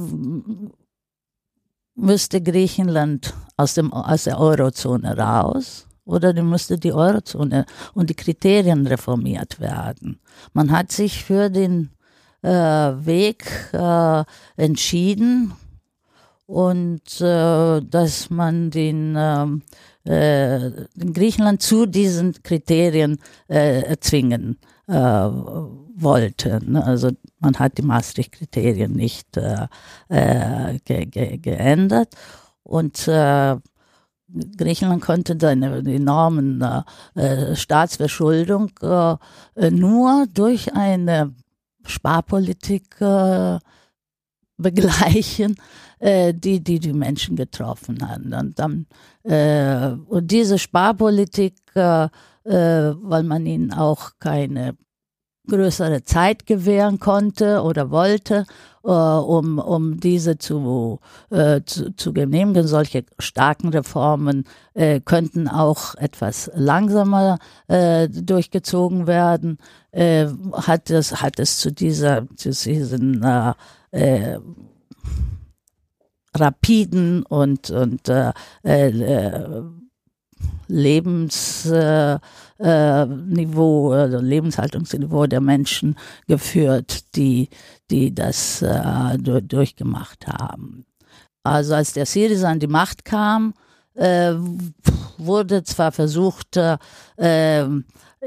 müsste 1.96 2.42
Griechenland 2.42 3.34
aus, 3.58 3.74
dem, 3.74 3.92
aus 3.92 4.26
der 4.26 4.40
Eurozone 4.40 5.18
raus 5.18 5.88
oder 6.06 6.34
die 6.34 6.42
müsste 6.42 6.78
die 6.78 6.94
Eurozone 6.94 7.66
und 7.94 8.10
die 8.10 8.16
Kriterien 8.16 8.86
reformiert 8.86 9.60
werden. 9.60 10.20
Man 10.54 10.72
hat 10.72 10.92
sich 10.92 11.24
für 11.24 11.50
den 11.50 11.90
äh, 12.44 12.50
Weg 12.50 13.46
äh, 13.74 14.24
entschieden, 14.56 15.54
und 16.46 17.22
äh, 17.22 17.82
dass 17.82 18.30
man 18.30 18.70
den, 18.70 19.16
ähm, 19.18 19.62
äh, 20.04 20.72
den 20.96 21.14
Griechenland 21.14 21.62
zu 21.62 21.86
diesen 21.86 22.34
Kriterien 22.44 23.18
äh, 23.48 23.98
zwingen 24.00 24.60
äh, 24.88 24.94
wollte. 24.94 26.60
Ne? 26.64 26.84
Also 26.86 27.12
man 27.40 27.58
hat 27.58 27.78
die 27.78 27.84
Maastricht-Kriterien 27.84 28.94
nicht 28.94 29.38
äh, 29.38 29.68
äh, 30.10 30.80
ge 30.86 31.06
ge 31.06 31.38
geändert 31.38 32.14
und 32.64 33.08
äh, 33.08 33.56
Griechenland 34.58 35.02
konnte 35.02 35.38
seine 35.40 35.78
enormen 35.78 36.62
äh, 37.16 37.56
Staatsverschuldung 37.56 38.72
äh, 38.82 39.72
nur 39.72 40.26
durch 40.34 40.74
eine 40.74 41.34
Sparpolitik 41.86 43.00
äh, 43.00 43.60
begleichen, 44.58 45.58
äh, 46.06 46.34
die, 46.36 46.64
die 46.64 46.80
die 46.80 46.94
Menschen 46.94 47.36
getroffen 47.36 47.98
haben. 48.08 48.32
Und, 48.34 48.60
dann, 48.60 48.86
äh, 49.24 49.96
und 50.08 50.30
diese 50.30 50.60
Sparpolitik, 50.60 51.56
äh, 51.74 52.10
weil 52.44 53.24
man 53.24 53.46
ihnen 53.48 53.74
auch 53.74 54.12
keine 54.20 54.78
größere 55.48 56.04
Zeit 56.04 56.46
gewähren 56.46 57.00
konnte 57.00 57.64
oder 57.64 57.90
wollte, 57.90 58.46
äh, 58.84 58.90
um, 58.90 59.58
um 59.58 60.00
diese 60.00 60.38
zu, 60.38 61.00
äh, 61.32 61.62
zu, 61.66 61.96
zu 61.96 62.14
genehmigen. 62.14 62.68
Solche 62.68 63.04
starken 63.18 63.70
Reformen 63.70 64.44
äh, 64.76 65.00
könnten 65.00 65.48
auch 65.48 65.96
etwas 65.96 66.52
langsamer 66.54 67.40
äh, 67.68 68.10
durchgezogen 68.10 69.08
werden. 69.08 69.58
Äh, 69.90 70.28
hat, 70.54 70.92
es, 70.92 71.20
hat 71.24 71.40
es 71.40 71.58
zu 71.58 71.72
dieser, 71.72 72.28
zu 72.36 72.52
diesen 72.52 73.26
rapiden 76.40 77.24
und, 77.24 77.70
und 77.70 78.10
äh, 78.10 78.32
äh, 78.64 79.62
Lebensniveau, 80.68 82.20
äh, 83.94 83.98
also 83.98 84.20
Lebenshaltungsniveau 84.20 85.28
der 85.28 85.42
Menschen 85.42 85.96
geführt, 86.28 87.16
die, 87.16 87.50
die 87.90 88.14
das 88.14 88.62
äh, 88.62 89.18
durchgemacht 89.18 90.28
haben. 90.28 90.86
Also 91.44 91.76
als 91.76 91.94
der 91.94 92.06
Syriza 92.06 92.50
an 92.50 92.60
die 92.60 92.68
Macht 92.68 93.06
kam, 93.06 93.54
äh, 93.94 94.34
wurde 95.18 95.64
zwar 95.64 95.92
versucht, 95.92 96.60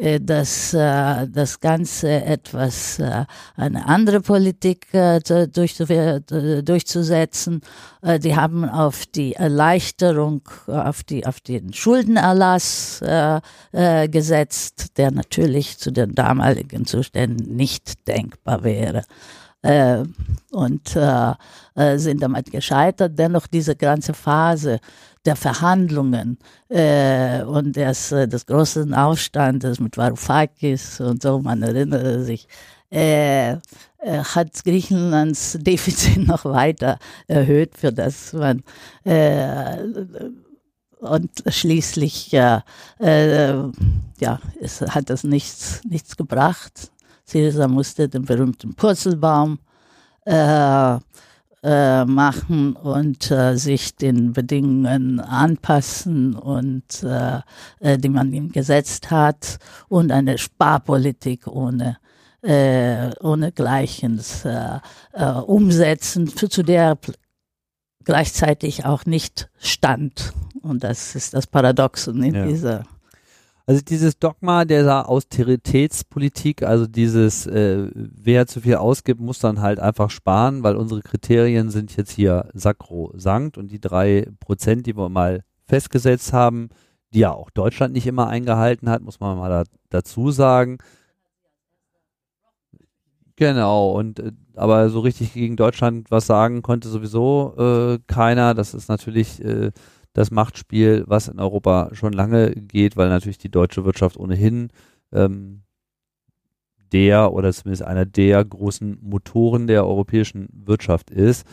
äh, 0.01 0.17
ähm, 0.17 0.23
äh, 0.25 1.29
das, 1.29 1.61
Ganze 1.61 2.11
etwas, 2.25 2.99
äh, 2.99 3.25
eine 3.57 3.87
andere 3.87 4.21
Politik 4.21 4.89
durch, 4.93 5.77
durchzusetzen. 5.77 7.61
Die 8.23 8.37
haben 8.37 8.69
auf 8.69 9.07
die 9.07 9.35
Erleichterung, 9.35 10.43
auf, 10.67 11.03
die, 11.03 11.27
auf 11.27 11.41
den 11.41 11.73
Schuldenerlass 11.73 13.03
gesetzt, 13.73 14.97
der 14.97 15.11
natürlich 15.11 15.79
zu 15.79 15.91
den 15.91 16.15
damaligen 16.15 16.87
Zuständen 16.87 17.57
nicht 17.57 18.07
denkbar 18.07 18.63
wäre. 18.63 19.03
Und 20.53 20.89
sind 21.97 22.23
damit 22.23 22.51
gescheitert. 22.53 23.19
Dennoch 23.19 23.47
diese 23.49 23.75
ganze 23.75 24.15
Phase 24.15 24.79
der 25.29 25.37
Verhandlungen 25.37 26.39
äh, 26.71 27.43
und 27.43 27.77
des, 27.77 28.13
äh, 28.13 28.27
des 28.27 28.47
großen 28.47 28.95
Aufstandes 28.95 29.79
mit 29.79 29.99
Varoufakis 29.99 31.01
und 31.01 31.23
so, 31.23 31.39
man 31.41 31.63
erinnere 31.63 32.25
sich, 32.25 32.49
äh, 32.91 33.53
äh, 33.53 33.59
hat 34.35 34.65
Griechenlands 34.65 35.59
Defizit 35.61 36.27
noch 36.27 36.47
weiter 36.47 36.99
erhöht, 37.27 37.77
für 37.77 37.93
das 37.93 38.33
man 38.33 38.63
äh, 39.05 39.77
und 41.01 41.31
schließlich 41.47 42.33
ja, 42.33 42.65
äh, 42.99 43.53
ja, 44.19 44.41
es 44.63 44.81
hat 44.81 45.11
das 45.11 45.25
nichts, 45.25 45.83
nichts 45.87 46.17
gebracht. 46.17 46.91
Syriza 47.27 47.69
musste 47.69 48.09
den 48.09 48.25
berühmten 48.25 48.75
Purzelbaum 48.75 49.59
äh, 50.25 50.99
äh, 51.63 52.05
machen 52.05 52.75
und 52.75 53.31
äh, 53.31 53.57
sich 53.57 53.97
den 53.97 54.33
Bedingungen 54.33 55.21
anpassen 55.21 56.35
und 56.35 57.03
äh, 57.03 57.41
äh, 57.81 57.99
die 57.99 58.09
man 58.09 58.33
ihm 58.33 58.53
gesetzt 58.53 59.11
hat 59.11 59.59
und 59.89 60.13
eine 60.13 60.39
Sparpolitik 60.39 61.47
ohne 61.47 61.99
äh, 62.43 63.11
ohne 63.21 63.51
Gleichens 63.51 64.45
äh, 64.45 64.79
äh, 65.13 65.25
umsetzen, 65.25 66.29
zu, 66.29 66.49
zu 66.49 66.63
der 66.63 66.97
gleichzeitig 68.05 68.85
auch 68.85 69.07
nicht 69.07 69.51
stand. 69.59 70.33
Und 70.63 70.85
das 70.85 71.17
ist 71.17 71.35
das 71.35 71.47
Paradoxon 71.47 72.23
in 72.23 72.35
ja. 72.35 72.47
dieser 72.47 72.85
also 73.69 73.83
dieses 73.83 74.19
Dogma 74.19 74.65
der 74.65 75.11
Austeritätspolitik, 75.11 76.63
also 76.63 76.87
dieses, 76.87 77.47
äh, 77.47 77.91
wer 77.93 78.47
zu 78.47 78.63
viel 78.63 78.77
ausgibt, 78.77 79.21
muss 79.21 79.41
dann 79.41 79.61
halt 79.61 79.79
einfach 79.79 80.09
sparen, 80.09 80.63
weil 80.63 80.75
unsere 80.75 81.03
Kriterien 81.03 81.69
sind 81.69 81.95
jetzt 81.95 82.13
hier 82.13 82.49
sakrosankt 82.55 83.59
und 83.59 83.71
die 83.71 83.79
drei 83.79 84.27
Prozent, 84.41 84.87
die 84.87 84.97
wir 84.97 85.11
mal 85.11 85.45
festgesetzt 85.67 86.33
haben, 86.33 86.71
die 87.13 87.19
ja 87.19 87.33
auch 87.35 87.51
Deutschland 87.51 87.93
nicht 87.93 88.07
immer 88.07 88.29
eingehalten 88.29 88.89
hat, 88.89 89.03
muss 89.03 89.21
man 89.21 89.37
mal 89.37 89.51
da, 89.51 89.65
dazu 89.91 90.31
sagen. 90.31 90.79
Genau, 93.37 93.93
und 93.93 94.19
äh, 94.19 94.33
aber 94.57 94.89
so 94.89 95.01
richtig 95.01 95.35
gegen 95.35 95.57
Deutschland 95.57 96.11
was 96.11 96.27
sagen 96.27 96.63
konnte 96.63 96.89
sowieso 96.89 97.55
äh, 97.59 97.99
keiner. 98.07 98.55
Das 98.55 98.73
ist 98.73 98.89
natürlich 98.89 99.45
äh, 99.45 99.73
das 100.13 100.31
Machtspiel, 100.31 101.05
was 101.07 101.29
in 101.29 101.39
Europa 101.39 101.91
schon 101.93 102.13
lange 102.13 102.53
geht, 102.53 102.97
weil 102.97 103.09
natürlich 103.09 103.39
die 103.39 103.51
deutsche 103.51 103.85
Wirtschaft 103.85 104.17
ohnehin 104.17 104.71
ähm, 105.13 105.63
der 106.93 107.33
oder 107.33 107.53
zumindest 107.53 107.83
einer 107.83 108.07
der 108.07 108.45
großen 108.45 108.99
Motoren 109.03 109.67
der 109.67 109.87
europäischen 109.87 110.49
Wirtschaft 110.53 111.11
ist. 111.11 111.47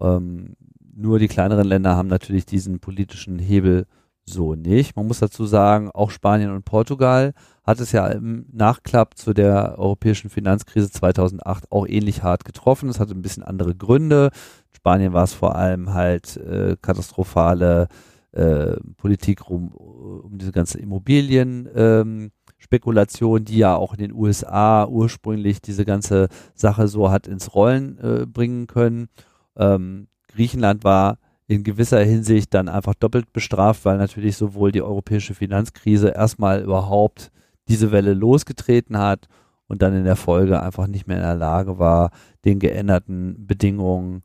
Ähm, 0.00 0.56
nur 0.92 1.18
die 1.18 1.28
kleineren 1.28 1.66
Länder 1.66 1.96
haben 1.96 2.08
natürlich 2.08 2.44
diesen 2.44 2.80
politischen 2.80 3.38
Hebel 3.38 3.86
so 4.32 4.54
nicht. 4.54 4.96
Man 4.96 5.06
muss 5.06 5.20
dazu 5.20 5.46
sagen, 5.46 5.90
auch 5.90 6.10
Spanien 6.10 6.50
und 6.50 6.64
Portugal 6.64 7.32
hat 7.64 7.80
es 7.80 7.92
ja 7.92 8.06
im 8.08 8.46
Nachklapp 8.52 9.16
zu 9.16 9.32
der 9.32 9.78
europäischen 9.78 10.30
Finanzkrise 10.30 10.90
2008 10.90 11.70
auch 11.70 11.86
ähnlich 11.86 12.22
hart 12.22 12.44
getroffen. 12.44 12.88
Es 12.88 13.00
hatte 13.00 13.14
ein 13.14 13.22
bisschen 13.22 13.42
andere 13.42 13.74
Gründe. 13.74 14.30
In 14.70 14.76
Spanien 14.76 15.12
war 15.12 15.24
es 15.24 15.34
vor 15.34 15.56
allem 15.56 15.94
halt 15.94 16.36
äh, 16.36 16.76
katastrophale 16.80 17.88
äh, 18.32 18.76
Politik 18.96 19.48
rum, 19.48 19.68
um 19.68 20.38
diese 20.38 20.52
ganze 20.52 20.78
Immobilienspekulation, 20.78 23.38
ähm, 23.38 23.44
die 23.44 23.58
ja 23.58 23.76
auch 23.76 23.92
in 23.92 23.98
den 23.98 24.12
USA 24.12 24.86
ursprünglich 24.86 25.60
diese 25.60 25.84
ganze 25.84 26.28
Sache 26.54 26.88
so 26.88 27.10
hat 27.10 27.26
ins 27.26 27.54
Rollen 27.54 27.98
äh, 27.98 28.26
bringen 28.26 28.66
können. 28.66 29.08
Ähm, 29.56 30.08
Griechenland 30.28 30.84
war 30.84 31.18
in 31.50 31.64
gewisser 31.64 32.00
Hinsicht 32.04 32.54
dann 32.54 32.68
einfach 32.68 32.94
doppelt 32.94 33.32
bestraft, 33.32 33.84
weil 33.84 33.98
natürlich 33.98 34.36
sowohl 34.36 34.70
die 34.70 34.82
europäische 34.82 35.34
Finanzkrise 35.34 36.10
erstmal 36.10 36.62
überhaupt 36.62 37.32
diese 37.66 37.90
Welle 37.90 38.14
losgetreten 38.14 38.96
hat 38.96 39.26
und 39.66 39.82
dann 39.82 39.96
in 39.96 40.04
der 40.04 40.14
Folge 40.14 40.62
einfach 40.62 40.86
nicht 40.86 41.08
mehr 41.08 41.16
in 41.16 41.24
der 41.24 41.34
Lage 41.34 41.80
war, 41.80 42.12
den 42.44 42.60
geänderten 42.60 43.48
Bedingungen 43.48 44.22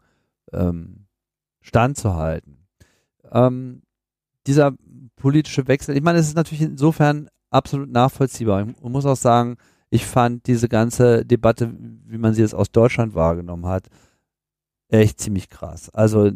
ähm, 0.54 1.08
standzuhalten. 1.62 2.68
Ähm, 3.32 3.82
dieser 4.46 4.74
politische 5.16 5.68
Wechsel, 5.68 5.98
ich 5.98 6.04
meine, 6.04 6.20
es 6.20 6.28
ist 6.28 6.36
natürlich 6.36 6.62
insofern 6.62 7.28
absolut 7.50 7.90
nachvollziehbar. 7.90 8.68
Ich 8.68 8.84
muss 8.84 9.08
auch 9.08 9.16
sagen, 9.16 9.58
ich 9.90 10.06
fand 10.06 10.46
diese 10.46 10.70
ganze 10.70 11.26
Debatte, 11.26 11.74
wie 12.06 12.20
man 12.20 12.36
sie 12.36 12.42
jetzt 12.42 12.54
aus 12.54 12.72
Deutschland 12.72 13.16
wahrgenommen 13.16 13.66
hat, 13.66 13.88
echt 14.90 15.20
ziemlich 15.20 15.50
krass. 15.50 15.90
Also, 15.90 16.32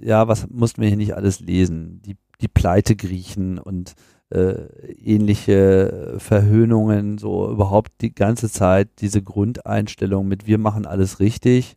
ja, 0.00 0.28
was 0.28 0.48
mussten 0.48 0.82
wir 0.82 0.88
hier 0.88 0.96
nicht 0.96 1.14
alles 1.14 1.40
lesen? 1.40 2.02
Die, 2.02 2.16
die 2.40 2.48
Pleite 2.48 2.96
Griechen 2.96 3.58
und 3.58 3.94
äh, 4.30 4.54
ähnliche 5.02 6.14
Verhöhnungen, 6.18 7.18
so 7.18 7.50
überhaupt 7.50 7.92
die 8.00 8.14
ganze 8.14 8.50
Zeit 8.50 8.88
diese 9.00 9.22
Grundeinstellung 9.22 10.26
mit 10.26 10.46
wir 10.46 10.58
machen 10.58 10.86
alles 10.86 11.20
richtig 11.20 11.76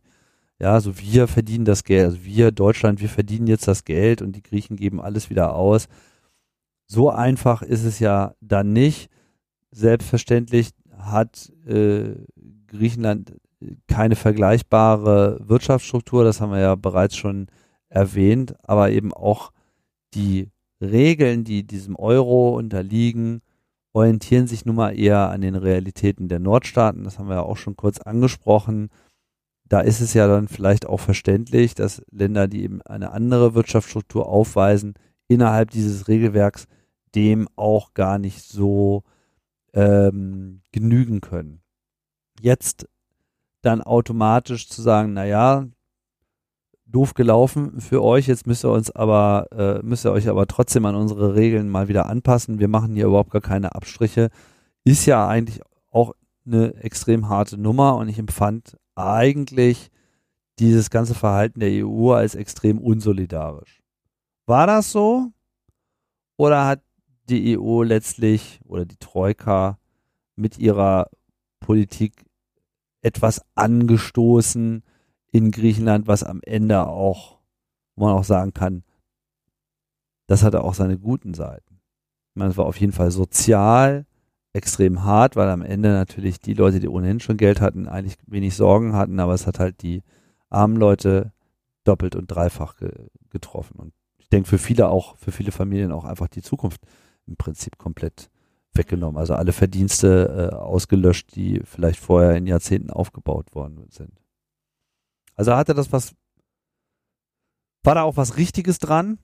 ja, 0.58 0.72
also 0.72 0.98
wir 0.98 1.28
verdienen 1.28 1.66
das 1.66 1.84
Geld, 1.84 2.04
also 2.06 2.24
wir 2.24 2.50
Deutschland, 2.50 3.00
wir 3.00 3.10
verdienen 3.10 3.46
jetzt 3.46 3.68
das 3.68 3.84
Geld 3.84 4.22
und 4.22 4.32
die 4.36 4.42
Griechen 4.42 4.76
geben 4.76 5.00
alles 5.02 5.28
wieder 5.28 5.54
aus. 5.54 5.86
So 6.86 7.10
einfach 7.10 7.62
ist 7.62 7.84
es 7.84 7.98
ja 7.98 8.34
dann 8.40 8.72
nicht. 8.72 9.10
Selbstverständlich 9.70 10.70
hat 10.98 11.52
äh, 11.66 12.14
Griechenland 12.68 13.34
keine 13.88 14.16
vergleichbare 14.16 15.40
Wirtschaftsstruktur, 15.40 16.24
das 16.24 16.40
haben 16.40 16.52
wir 16.52 16.60
ja 16.60 16.74
bereits 16.74 17.16
schon 17.16 17.46
erwähnt, 17.88 18.54
aber 18.62 18.90
eben 18.90 19.12
auch 19.12 19.52
die 20.14 20.50
Regeln, 20.80 21.44
die 21.44 21.64
diesem 21.64 21.96
Euro 21.96 22.56
unterliegen, 22.56 23.40
orientieren 23.92 24.46
sich 24.46 24.66
nun 24.66 24.76
mal 24.76 24.98
eher 24.98 25.30
an 25.30 25.40
den 25.40 25.54
Realitäten 25.54 26.28
der 26.28 26.38
Nordstaaten. 26.38 27.04
Das 27.04 27.18
haben 27.18 27.28
wir 27.28 27.36
ja 27.36 27.42
auch 27.42 27.56
schon 27.56 27.76
kurz 27.76 27.98
angesprochen 27.98 28.90
da 29.68 29.80
ist 29.80 30.00
es 30.00 30.14
ja 30.14 30.26
dann 30.28 30.48
vielleicht 30.48 30.86
auch 30.86 31.00
verständlich, 31.00 31.74
dass 31.74 32.02
Länder, 32.10 32.48
die 32.48 32.62
eben 32.62 32.82
eine 32.82 33.10
andere 33.10 33.54
Wirtschaftsstruktur 33.54 34.28
aufweisen, 34.28 34.94
innerhalb 35.28 35.70
dieses 35.70 36.08
Regelwerks 36.08 36.66
dem 37.14 37.48
auch 37.56 37.94
gar 37.94 38.18
nicht 38.18 38.42
so 38.42 39.02
ähm, 39.72 40.62
genügen 40.72 41.20
können. 41.20 41.62
Jetzt 42.40 42.86
dann 43.66 43.82
automatisch 43.82 44.68
zu 44.68 44.80
sagen, 44.80 45.12
naja, 45.12 45.66
doof 46.86 47.14
gelaufen 47.14 47.80
für 47.80 48.02
euch, 48.02 48.28
jetzt 48.28 48.46
müsst 48.46 48.64
ihr 48.64 48.70
uns 48.70 48.90
aber, 48.90 49.48
äh, 49.52 49.84
müsst 49.84 50.06
ihr 50.06 50.12
euch 50.12 50.28
aber 50.28 50.46
trotzdem 50.46 50.86
an 50.86 50.94
unsere 50.94 51.34
Regeln 51.34 51.68
mal 51.68 51.88
wieder 51.88 52.06
anpassen. 52.06 52.60
Wir 52.60 52.68
machen 52.68 52.94
hier 52.94 53.06
überhaupt 53.06 53.30
gar 53.30 53.42
keine 53.42 53.74
Abstriche. 53.74 54.30
Ist 54.84 55.04
ja 55.06 55.26
eigentlich 55.26 55.60
auch 55.90 56.14
eine 56.46 56.74
extrem 56.76 57.28
harte 57.28 57.58
Nummer 57.58 57.96
und 57.96 58.08
ich 58.08 58.18
empfand 58.18 58.76
eigentlich 58.94 59.90
dieses 60.58 60.90
ganze 60.90 61.14
Verhalten 61.14 61.60
der 61.60 61.84
EU 61.84 62.12
als 62.12 62.34
extrem 62.34 62.78
unsolidarisch. 62.78 63.82
War 64.46 64.66
das 64.66 64.92
so? 64.92 65.32
Oder 66.36 66.66
hat 66.66 66.82
die 67.28 67.58
EU 67.58 67.82
letztlich 67.82 68.60
oder 68.64 68.84
die 68.84 68.96
Troika 68.96 69.78
mit 70.36 70.58
ihrer 70.58 71.10
Politik 71.60 72.25
etwas 73.06 73.40
angestoßen 73.54 74.82
in 75.30 75.50
Griechenland, 75.52 76.08
was 76.08 76.24
am 76.24 76.40
Ende 76.42 76.88
auch, 76.88 77.38
wo 77.94 78.04
man 78.06 78.16
auch 78.16 78.24
sagen 78.24 78.52
kann, 78.52 78.82
das 80.26 80.42
hatte 80.42 80.64
auch 80.64 80.74
seine 80.74 80.98
guten 80.98 81.32
Seiten. 81.32 81.80
Ich 82.30 82.36
meine, 82.36 82.50
es 82.50 82.56
war 82.56 82.66
auf 82.66 82.80
jeden 82.80 82.92
Fall 82.92 83.12
sozial, 83.12 84.06
extrem 84.52 85.04
hart, 85.04 85.36
weil 85.36 85.48
am 85.50 85.62
Ende 85.62 85.90
natürlich 85.90 86.40
die 86.40 86.54
Leute, 86.54 86.80
die 86.80 86.88
ohnehin 86.88 87.20
schon 87.20 87.36
Geld 87.36 87.60
hatten, 87.60 87.86
eigentlich 87.86 88.16
wenig 88.26 88.56
Sorgen 88.56 88.94
hatten, 88.94 89.20
aber 89.20 89.34
es 89.34 89.46
hat 89.46 89.60
halt 89.60 89.82
die 89.82 90.02
armen 90.48 90.76
Leute 90.76 91.32
doppelt 91.84 92.16
und 92.16 92.26
dreifach 92.26 92.76
ge 92.76 92.90
getroffen. 93.30 93.78
Und 93.78 93.92
ich 94.16 94.30
denke 94.30 94.48
für 94.48 94.58
viele 94.58 94.88
auch, 94.88 95.16
für 95.18 95.30
viele 95.30 95.52
Familien 95.52 95.92
auch 95.92 96.04
einfach 96.04 96.26
die 96.26 96.42
Zukunft 96.42 96.80
im 97.26 97.36
Prinzip 97.36 97.76
komplett 97.76 98.30
weggenommen. 98.76 99.18
Also 99.18 99.34
alle 99.34 99.52
Verdienste 99.52 100.50
äh, 100.52 100.54
ausgelöscht, 100.54 101.34
die 101.34 101.60
vielleicht 101.64 102.00
vorher 102.00 102.36
in 102.36 102.46
Jahrzehnten 102.46 102.90
aufgebaut 102.90 103.54
worden 103.54 103.86
sind. 103.90 104.12
Also 105.34 105.54
hatte 105.54 105.74
das 105.74 105.92
was, 105.92 106.14
war 107.82 107.94
da 107.94 108.02
auch 108.02 108.16
was 108.16 108.36
Richtiges 108.36 108.78
dran? 108.78 109.18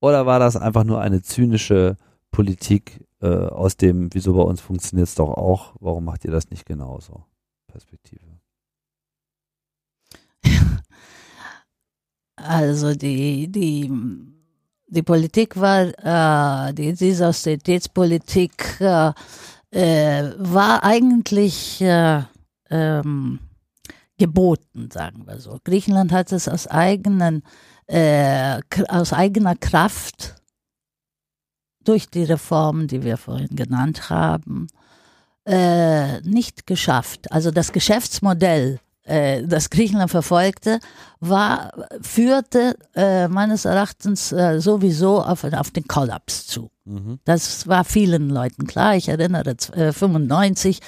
Oder 0.00 0.26
war 0.26 0.38
das 0.38 0.56
einfach 0.56 0.84
nur 0.84 1.00
eine 1.00 1.22
zynische 1.22 1.96
Politik 2.30 3.04
äh, 3.20 3.26
aus 3.26 3.76
dem, 3.76 4.12
wieso 4.12 4.34
bei 4.34 4.42
uns 4.42 4.60
funktioniert 4.60 5.08
es 5.08 5.14
doch 5.14 5.30
auch, 5.30 5.76
warum 5.78 6.04
macht 6.04 6.24
ihr 6.24 6.32
das 6.32 6.50
nicht 6.50 6.66
genauso? 6.66 7.24
Perspektive. 7.66 8.40
Also 12.34 12.96
die, 12.96 13.52
die, 13.52 13.88
die 14.92 15.02
Politik 15.02 15.58
war, 15.58 16.68
äh, 16.68 16.74
die, 16.74 16.92
diese 16.92 17.28
Austeritätspolitik 17.28 18.78
äh, 18.80 19.12
äh, 19.70 20.34
war 20.36 20.84
eigentlich 20.84 21.80
äh, 21.80 22.22
ähm, 22.68 23.40
geboten, 24.18 24.90
sagen 24.92 25.26
wir 25.26 25.40
so. 25.40 25.58
Griechenland 25.64 26.12
hat 26.12 26.30
es 26.32 26.46
aus 26.46 26.66
eigenen, 26.66 27.42
äh, 27.86 28.60
aus 28.88 29.14
eigener 29.14 29.56
Kraft 29.56 30.34
durch 31.84 32.10
die 32.10 32.24
Reformen, 32.24 32.86
die 32.86 33.02
wir 33.02 33.16
vorhin 33.16 33.56
genannt 33.56 34.10
haben, 34.10 34.68
äh, 35.46 36.20
nicht 36.20 36.66
geschafft. 36.66 37.32
Also 37.32 37.50
das 37.50 37.72
Geschäftsmodell, 37.72 38.78
äh, 39.04 39.42
das 39.42 39.70
Griechenland 39.70 40.10
verfolgte, 40.10 40.80
war, 41.20 41.72
führte 42.00 42.76
äh, 42.94 43.28
meines 43.28 43.64
Erachtens 43.64 44.32
äh, 44.32 44.60
sowieso 44.60 45.22
auf, 45.22 45.44
auf 45.44 45.70
den 45.70 45.86
Kollaps 45.86 46.46
zu. 46.46 46.70
Mhm. 46.84 47.20
Das 47.24 47.68
war 47.68 47.84
vielen 47.84 48.28
Leuten 48.28 48.66
klar. 48.66 48.96
Ich 48.96 49.08
erinnere, 49.08 49.50
äh, 49.74 49.92
95 49.92 50.80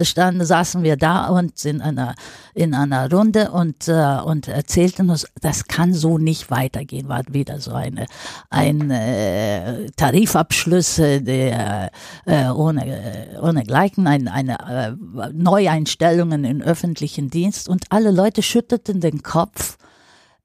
standen, 0.00 0.46
saßen 0.46 0.82
wir 0.82 0.96
da 0.96 1.26
und 1.26 1.62
in 1.66 1.82
einer, 1.82 2.14
in 2.54 2.74
einer 2.74 3.10
Runde 3.12 3.50
und, 3.50 3.86
äh, 3.86 4.18
und 4.24 4.48
erzählten 4.48 5.10
uns, 5.10 5.26
das 5.42 5.66
kann 5.66 5.92
so 5.92 6.16
nicht 6.16 6.50
weitergehen. 6.50 7.08
War 7.08 7.22
wieder 7.28 7.60
so 7.60 7.72
eine, 7.72 8.06
ein 8.48 8.90
äh, 8.90 9.90
Tarifabschlüsse 9.94 11.20
der, 11.20 11.90
äh, 12.24 12.48
ohne, 12.48 13.38
ohne 13.42 13.62
Gleichen, 13.64 14.06
ein, 14.06 14.28
eine 14.28 14.58
äh, 14.58 15.32
Neueinstellungen 15.34 16.44
in 16.44 16.62
öffentlichen 16.62 17.28
Dienst 17.28 17.68
und 17.68 17.84
alle 17.90 18.10
Leute 18.10 18.42
schütteten 18.42 19.00
den 19.00 19.22
Kopf 19.22 19.76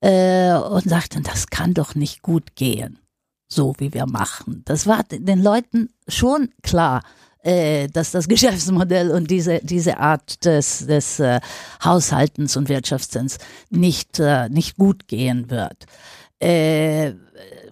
äh, 0.02 0.54
und 0.54 0.90
sagten, 0.90 1.24
das 1.24 1.48
kann 1.48 1.74
doch 1.74 1.96
nicht 1.96 2.22
gut 2.22 2.56
gehen 2.56 3.00
so 3.48 3.74
wie 3.78 3.94
wir 3.94 4.06
machen. 4.06 4.62
Das 4.66 4.88
war 4.88 5.04
den 5.04 5.42
Leuten 5.42 5.90
schon 6.08 6.50
klar, 6.64 7.02
äh, 7.44 7.88
dass 7.88 8.12
das 8.12 8.28
Geschäftsmodell 8.28 9.12
und 9.12 9.32
diese, 9.32 9.60
diese 9.64 9.98
Art 9.98 10.44
des, 10.46 10.86
des 10.86 11.20
äh, 11.20 11.40
Haushaltens 11.84 12.58
und 12.58 12.70
Wirtschaftens 12.70 13.38
nicht, 13.70 14.20
äh, 14.20 14.50
nicht 14.50 14.78
gut 14.78 15.08
gehen 15.08 15.50
wird. 15.50 15.86
Äh, 16.40 17.14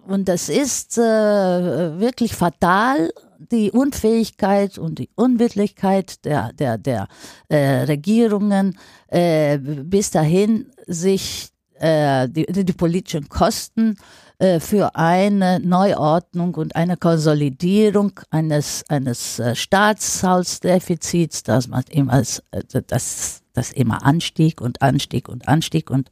und 0.07 0.28
das 0.28 0.49
ist 0.49 0.97
äh, 0.97 1.01
wirklich 1.01 2.36
fatal, 2.36 3.11
die 3.51 3.71
Unfähigkeit 3.71 4.78
und 4.78 4.97
die 4.97 5.09
Unwirklichkeit 5.15 6.23
der, 6.26 6.53
der, 6.53 6.78
der 6.78 7.07
äh, 7.49 7.84
Regierungen 7.84 8.78
äh, 9.07 9.57
bis 9.59 10.09
dahin 10.11 10.71
sich 10.88 11.49
äh, 11.80 12.30
die, 12.30 12.45
die 12.45 12.73
politischen 12.73 13.28
Kosten 13.30 13.91
äh, 13.91 14.24
für 14.59 14.95
eine 14.95 15.59
Neuordnung 15.59 16.55
und 16.55 16.75
eine 16.75 16.97
Konsolidierung 16.97 18.19
eines, 18.29 18.83
eines 18.89 19.39
äh, 19.39 19.55
Staatshausdefizits, 19.55 21.43
das 21.43 21.67
man 21.67 21.83
immer, 21.89 22.19
äh, 22.19 22.81
das, 22.88 23.41
das 23.53 23.71
immer 23.71 24.05
anstieg 24.05 24.61
und 24.61 24.81
anstieg 24.81 25.29
und 25.29 25.47
anstieg 25.47 25.89
und, 25.89 26.09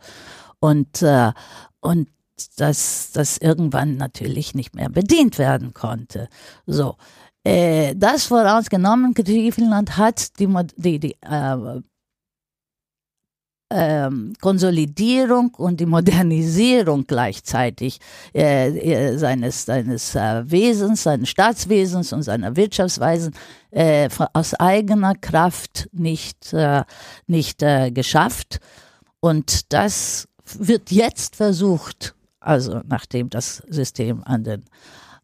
und, 0.60 1.04
und 1.82 2.08
dass 2.58 3.12
das 3.14 3.38
irgendwann 3.38 3.98
natürlich 3.98 4.56
nicht 4.56 4.76
mehr 4.76 4.90
bedient 4.90 5.38
werden 5.38 5.74
konnte. 5.74 6.30
So. 6.66 6.96
das 7.44 8.26
vorausgenommen, 8.26 9.14
Griechenland 9.14 9.98
hat 9.98 10.40
die, 10.40 10.48
die, 10.78 11.00
die 11.00 11.16
äh, 11.22 11.82
ähm, 13.74 14.34
Konsolidierung 14.40 15.54
und 15.56 15.80
die 15.80 15.88
Modernisierung 15.88 17.06
gleichzeitig 17.08 18.00
äh, 18.34 18.70
äh, 18.70 19.18
seines, 19.18 19.66
seines 19.66 20.14
äh, 20.14 20.44
Wesens, 20.46 21.04
seines 21.04 21.30
Staatswesens 21.30 22.14
und 22.14 22.22
seiner 22.22 22.56
Wirtschaftsweisen 22.56 23.34
äh, 23.72 24.08
aus 24.34 24.54
eigener 24.54 25.16
Kraft 25.16 25.90
nicht, 25.92 26.54
äh, 26.54 26.84
nicht 27.26 27.64
äh, 27.64 27.90
geschafft. 27.92 28.60
Und 29.20 29.74
das 29.74 30.28
wird 30.60 30.92
jetzt 30.92 31.36
versucht, 31.36 32.14
also 32.40 32.82
nachdem 32.86 33.32
das 33.32 33.64
System 33.70 34.24
an 34.24 34.44
den, 34.44 34.66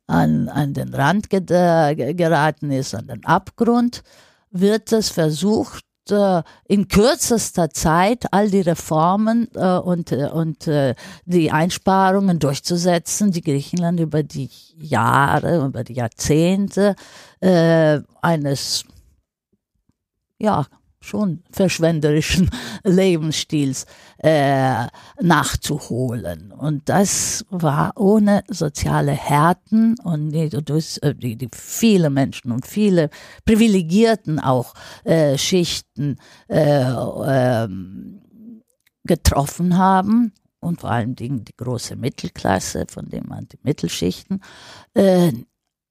an, 0.07 0.49
an 0.49 0.73
den 0.73 0.93
Rand 0.93 1.29
geraten 1.29 2.71
ist, 2.71 2.95
an 2.95 3.07
den 3.07 3.23
Abgrund, 3.25 4.01
wird 4.49 4.91
es 4.91 5.09
versucht, 5.09 5.83
äh, 6.11 6.43
in 6.65 6.87
kürzester 6.87 7.69
Zeit 7.69 8.31
all 8.31 8.49
die 8.49 8.61
Reformen 8.61 9.47
äh, 9.55 9.77
und, 9.77 10.11
äh, 10.11 10.29
und 10.31 10.69
die 11.25 11.51
Einsparungen 11.51 12.39
durchzusetzen, 12.39 13.31
die 13.31 13.41
Griechenland 13.41 13.99
über 13.99 14.23
die 14.23 14.49
Jahre, 14.77 15.65
über 15.65 15.83
die 15.83 15.93
Jahrzehnte 15.93 16.95
eines 18.21 18.83
ja, 20.39 20.65
schon 21.09 21.43
verschwenderischen 21.51 22.49
Lebensstils 22.83 23.85
äh, 24.19 24.85
nachzuholen. 25.21 26.51
Und 26.51 26.87
das 26.87 27.45
war 27.49 27.93
ohne 27.97 28.43
soziale 28.47 29.11
Härten 29.11 29.95
und 30.03 30.31
die, 30.31 30.49
äh, 31.01 31.15
die, 31.15 31.35
die 31.35 31.49
viele 31.53 32.09
Menschen 32.09 32.51
und 32.51 32.65
viele 32.65 33.09
Privilegierten 33.45 34.39
auch 34.39 34.73
äh, 35.03 35.37
Schichten 35.37 36.17
äh, 36.47 36.81
äh, 36.81 37.67
getroffen 39.03 39.77
haben 39.77 40.33
und 40.59 40.81
vor 40.81 40.91
allen 40.91 41.15
Dingen 41.15 41.45
die 41.45 41.55
große 41.55 41.95
Mittelklasse, 41.95 42.85
von 42.89 43.09
dem 43.09 43.27
man 43.27 43.47
die 43.47 43.59
Mittelschichten, 43.63 44.41
äh, 44.93 45.31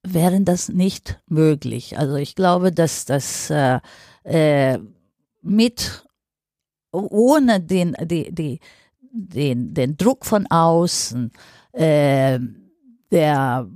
wären 0.03 0.45
das 0.45 0.69
nicht 0.69 1.19
möglich. 1.27 1.97
Also 1.97 2.15
ich 2.15 2.35
glaube, 2.35 2.71
dass 2.71 3.05
das 3.05 3.49
äh, 3.49 3.79
äh, 4.23 4.79
mit, 5.41 6.05
ohne 6.91 7.59
den, 7.59 7.95
die, 8.03 8.33
die, 8.33 8.59
den, 9.11 9.73
den 9.73 9.97
Druck 9.97 10.25
von 10.25 10.47
außen, 10.47 11.31
äh, 11.73 12.39
der 13.11 13.67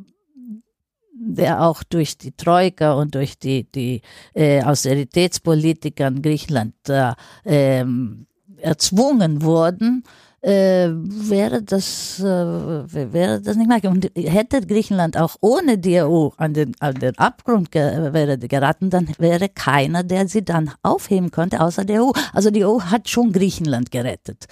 der 1.26 1.61
auch 1.61 1.84
durch 1.84 2.18
die 2.18 2.32
Troika 2.32 2.93
und 2.93 3.16
durch 3.16 3.38
die, 3.38 3.64
die 3.64 4.01
äh, 4.34 4.61
Austeritätspolitiker 4.64 6.07
in 6.07 6.22
Griechenland 6.22 6.76
äh, 6.89 7.14
ähm, 7.45 8.28
erzwungen 8.64 9.41
wurden, 9.41 10.03
äh, 10.43 10.89
wäre 10.91 11.64
das 11.64 12.20
äh, 12.20 12.24
wäre 12.26 13.41
das 13.41 13.55
nicht 13.55 13.70
möglich. 13.70 13.89
Und 13.89 14.11
hätte 14.16 14.61
Griechenland 14.61 15.18
auch 15.18 15.38
ohne 15.39 15.78
die 15.78 16.01
EU 16.01 16.30
an 16.36 16.53
den, 16.53 16.74
an 16.80 16.95
den 16.95 17.18
Abgrund 17.18 17.72
ge 17.72 18.14
wäre 18.14 18.38
geraten, 18.38 18.89
dann 18.89 19.07
wäre 19.18 19.47
keiner, 19.47 20.03
der 20.03 20.28
sie 20.28 20.43
dann 20.43 20.72
aufheben 20.84 21.32
konnte, 21.32 21.61
außer 21.61 21.86
der 21.86 22.03
EU. 22.03 22.11
Also 22.34 22.51
die 22.51 22.66
EU 22.66 22.82
hat 22.82 23.09
schon 23.09 23.32
Griechenland 23.32 23.91
gerettet. 23.91 24.45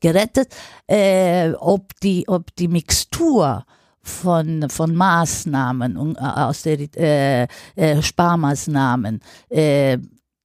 Gerettet, 0.00 0.54
äh, 0.86 1.52
ob 1.52 1.98
die 2.00 2.28
ob 2.28 2.54
die 2.56 2.68
Mixtur 2.68 3.64
von, 4.02 4.68
von 4.68 4.94
Maßnahmen, 4.94 6.16
äh, 6.16 6.20
aus 6.20 6.62
der 6.62 6.78
äh, 6.96 7.46
äh, 7.74 8.02
Sparmaßnahmen, 8.02 9.20
äh, 9.48 9.98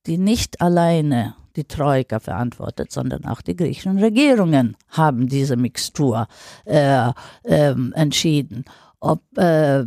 die 0.05 0.17
nicht 0.17 0.61
alleine 0.61 1.35
die 1.55 1.65
Troika 1.65 2.19
verantwortet, 2.19 2.91
sondern 2.91 3.25
auch 3.25 3.41
die 3.41 3.55
griechischen 3.55 3.99
Regierungen 3.99 4.75
haben 4.89 5.27
diese 5.27 5.55
Mixtur 5.55 6.27
äh, 6.65 7.09
äh, 7.43 7.75
entschieden. 7.93 8.65
Ob 8.99 9.21
äh, 9.37 9.85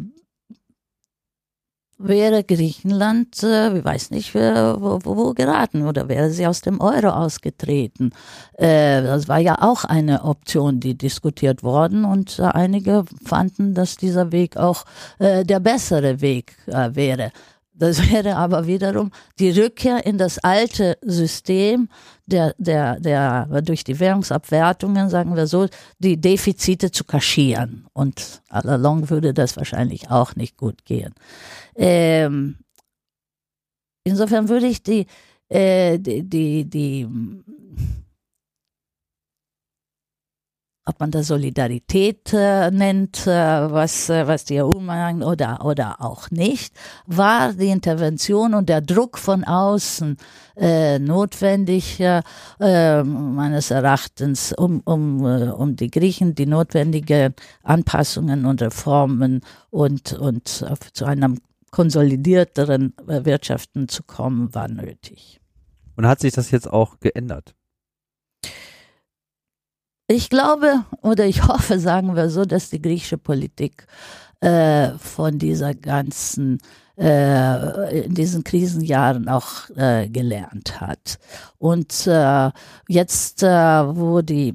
wäre 1.98 2.44
Griechenland, 2.44 3.42
äh, 3.42 3.78
ich 3.78 3.84
weiß 3.84 4.10
nicht, 4.10 4.34
wo, 4.34 5.00
wo, 5.02 5.16
wo, 5.16 5.32
geraten 5.32 5.82
oder 5.82 6.08
wäre 6.08 6.30
sie 6.30 6.46
aus 6.46 6.60
dem 6.60 6.80
Euro 6.80 7.08
ausgetreten. 7.08 8.12
Äh, 8.54 9.02
das 9.02 9.28
war 9.28 9.38
ja 9.38 9.56
auch 9.60 9.84
eine 9.84 10.24
Option, 10.24 10.80
die 10.80 10.96
diskutiert 10.96 11.62
worden 11.62 12.04
und 12.04 12.38
äh, 12.38 12.42
einige 12.42 13.04
fanden, 13.24 13.74
dass 13.74 13.96
dieser 13.96 14.32
Weg 14.32 14.56
auch 14.56 14.84
äh, 15.18 15.44
der 15.44 15.60
bessere 15.60 16.20
Weg 16.20 16.56
äh, 16.66 16.94
wäre. 16.94 17.32
Das 17.78 18.10
wäre 18.10 18.36
aber 18.36 18.66
wiederum 18.66 19.10
die 19.38 19.50
Rückkehr 19.50 20.06
in 20.06 20.16
das 20.16 20.38
alte 20.38 20.96
System, 21.02 21.88
der, 22.24 22.54
der, 22.58 22.98
der 22.98 23.46
durch 23.62 23.84
die 23.84 24.00
Währungsabwertungen, 24.00 25.10
sagen 25.10 25.36
wir 25.36 25.46
so, 25.46 25.68
die 25.98 26.18
Defizite 26.18 26.90
zu 26.90 27.04
kaschieren. 27.04 27.86
Und 27.92 28.42
allalong 28.48 29.10
würde 29.10 29.34
das 29.34 29.56
wahrscheinlich 29.56 30.10
auch 30.10 30.34
nicht 30.36 30.56
gut 30.56 30.84
gehen. 30.86 31.14
Ähm, 31.76 32.56
insofern 34.04 34.48
würde 34.48 34.66
ich 34.66 34.82
die, 34.82 35.06
äh, 35.48 35.98
die, 35.98 36.22
die, 36.22 36.64
die 36.64 37.06
ob 40.86 41.00
man 41.00 41.10
das 41.10 41.26
Solidarität 41.26 42.32
äh, 42.32 42.70
nennt, 42.70 43.26
äh, 43.26 43.30
was, 43.30 44.08
äh, 44.08 44.26
was 44.26 44.44
die 44.44 44.62
EU 44.62 44.78
meint 44.78 45.24
oder, 45.24 45.64
oder 45.64 46.00
auch 46.00 46.30
nicht, 46.30 46.74
war 47.06 47.52
die 47.52 47.68
Intervention 47.68 48.54
und 48.54 48.68
der 48.68 48.80
Druck 48.80 49.18
von 49.18 49.42
außen 49.42 50.16
äh, 50.56 51.00
notwendig, 51.00 52.00
äh, 52.00 52.22
meines 53.02 53.72
Erachtens, 53.72 54.52
um, 54.52 54.80
um, 54.84 55.26
äh, 55.26 55.48
um 55.50 55.74
die 55.74 55.90
Griechen 55.90 56.36
die 56.36 56.46
notwendigen 56.46 57.34
Anpassungen 57.64 58.46
und 58.46 58.62
Reformen 58.62 59.40
und, 59.70 60.12
und 60.12 60.48
zu 60.92 61.04
einem 61.04 61.38
konsolidierteren 61.72 62.94
äh, 63.08 63.24
Wirtschaften 63.24 63.88
zu 63.88 64.04
kommen, 64.04 64.54
war 64.54 64.68
nötig. 64.68 65.40
Und 65.96 66.06
hat 66.06 66.20
sich 66.20 66.32
das 66.32 66.50
jetzt 66.50 66.70
auch 66.70 67.00
geändert? 67.00 67.54
Ich 70.08 70.30
glaube 70.30 70.84
oder 71.02 71.26
ich 71.26 71.42
hoffe, 71.48 71.78
sagen 71.78 72.14
wir 72.16 72.30
so, 72.30 72.44
dass 72.44 72.70
die 72.70 72.82
griechische 72.82 73.18
Politik 73.18 73.86
äh, 74.40 74.90
von 74.98 75.38
dieser 75.38 75.74
ganzen 75.74 76.58
äh, 76.98 78.04
in 78.04 78.14
diesen 78.14 78.44
Krisenjahren 78.44 79.28
auch 79.28 79.68
äh, 79.76 80.08
gelernt 80.08 80.80
hat. 80.80 81.18
Und 81.58 82.06
äh, 82.06 82.50
jetzt, 82.88 83.42
äh, 83.42 83.48
wo 83.48 84.22
die, 84.22 84.54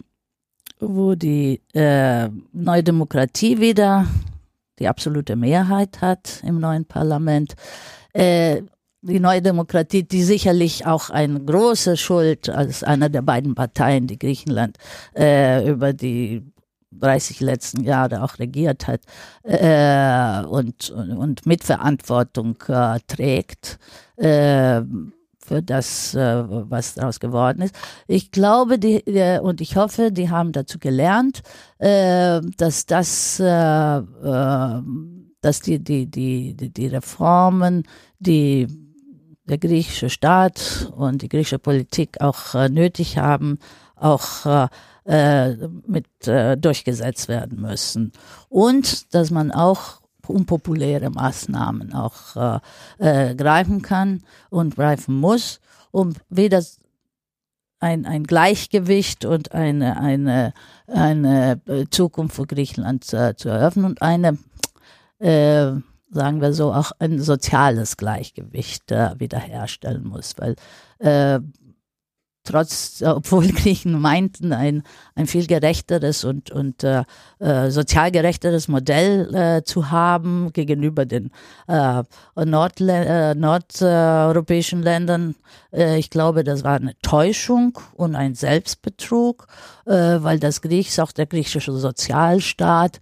wo 0.80 1.16
die 1.16 1.62
äh, 1.74 2.30
Neue 2.52 2.84
Demokratie 2.84 3.60
wieder 3.60 4.08
die 4.80 4.88
absolute 4.88 5.36
Mehrheit 5.36 6.02
hat 6.02 6.42
im 6.44 6.60
neuen 6.60 6.86
Parlament, 6.86 7.56
äh, 8.14 8.64
die 9.02 9.20
Neue 9.20 9.42
Demokratie, 9.42 10.04
die 10.04 10.24
sicherlich 10.24 10.86
auch 10.86 11.10
eine 11.10 11.40
große 11.40 11.98
Schuld 11.98 12.50
als 12.50 12.84
einer 12.84 13.10
der 13.10 13.22
beiden 13.22 13.56
Parteien, 13.56 14.08
die 14.08 14.20
Griechenland 14.20 14.78
äh, 15.16 15.68
über 15.68 15.94
die 15.94 16.44
30 16.92 17.40
letzten 17.40 17.84
Jahre 17.84 18.22
auch 18.22 18.38
regiert 18.38 18.88
hat 18.88 19.02
äh, 19.44 20.46
und, 20.46 20.92
und 20.92 21.46
Mitverantwortung 21.46 22.58
äh, 22.68 23.00
trägt 23.08 23.80
äh, 24.18 24.82
für 25.44 25.64
das, 25.64 26.14
äh, 26.14 26.44
was 26.48 26.94
daraus 26.94 27.20
geworden 27.20 27.64
ist. 27.64 27.76
Ich 28.08 28.32
glaube 28.32 28.78
die, 28.78 28.98
äh, 29.08 29.40
und 29.40 29.62
ich 29.62 29.78
hoffe, 29.78 30.12
die 30.12 30.30
haben 30.30 30.52
dazu 30.52 30.78
gelernt, 30.80 31.42
äh, 31.80 32.42
dass 32.58 32.86
das 32.86 33.40
äh, 33.40 33.98
äh, 33.98 34.82
dass 35.42 35.60
die, 35.62 35.84
die, 35.84 36.06
die, 36.06 36.54
die 36.54 36.88
Reformen, 36.88 37.84
die 38.20 38.68
der 39.52 39.58
griechische 39.58 40.10
Staat 40.10 40.92
und 40.96 41.22
die 41.22 41.30
griechische 41.30 41.60
Politik 41.60 42.22
auch 42.22 42.56
äh, 42.56 42.70
nötig 42.70 43.18
haben, 43.18 43.60
auch 43.96 44.70
äh, 45.06 45.56
mit 45.86 46.06
äh, 46.26 46.58
durchgesetzt 46.58 47.28
werden 47.28 47.62
müssen. 47.62 48.14
Und 48.48 49.14
dass 49.14 49.30
man 49.30 49.52
auch 49.52 50.02
unpopuläre 50.28 51.10
Maßnahmen 51.10 51.94
auch 51.94 52.62
greifen 52.98 53.82
kann 53.82 54.24
und 54.50 54.76
greifen 54.76 55.16
muss, 55.20 55.60
um 55.90 56.14
weder 56.30 56.64
ein, 57.82 58.06
ein 58.06 58.24
Gleichgewicht 58.24 59.26
und 59.26 59.52
eine, 59.52 60.00
eine, 60.00 60.54
eine 60.88 61.60
Zukunft 61.90 62.36
für 62.36 62.46
Griechenland 62.46 63.12
äh, 63.12 63.36
zu 63.36 63.50
eröffnen 63.50 63.84
und 63.86 64.02
eine 64.02 64.38
äh, 65.20 65.74
sagen 66.12 66.42
wir 66.42 66.54
so, 66.54 66.74
auch 66.74 66.92
ein 67.00 67.20
soziales 67.20 67.98
Gleichgewicht 67.98 68.92
äh, 68.92 69.20
wiederherstellen 69.20 70.06
muss, 70.06 70.36
weil 70.38 70.56
äh, 71.00 71.40
trotz, 72.44 73.02
obwohl 73.06 73.48
Griechen 73.54 74.00
meinten, 74.00 74.54
ein, 74.54 74.84
ein 75.16 75.28
viel 75.28 75.48
gerechteres 75.48 76.24
und, 76.24 76.52
und 76.52 76.84
äh, 76.84 77.04
äh, 77.40 77.70
sozial 77.72 78.12
gerechteres 78.12 78.68
Modell 78.68 79.34
äh, 79.34 79.64
zu 79.64 79.92
haben 79.92 80.52
gegenüber 80.54 81.06
den 81.06 81.32
äh, 81.68 82.04
Nordle 82.36 83.06
äh, 83.06 83.36
nordeuropäischen 83.36 84.82
Ländern. 84.82 85.36
Äh, 85.72 85.98
ich 86.00 86.10
glaube, 86.10 86.44
das 86.44 86.64
war 86.64 86.76
eine 86.76 86.98
Täuschung 87.02 87.78
und 87.94 88.16
ein 88.16 88.36
Selbstbetrug, 88.36 89.48
äh, 89.86 89.92
weil 89.92 90.40
das 90.40 90.62
Griechs, 90.62 91.00
auch 91.00 91.12
der 91.12 91.28
griechische 91.28 91.72
Sozialstaat, 91.72 93.00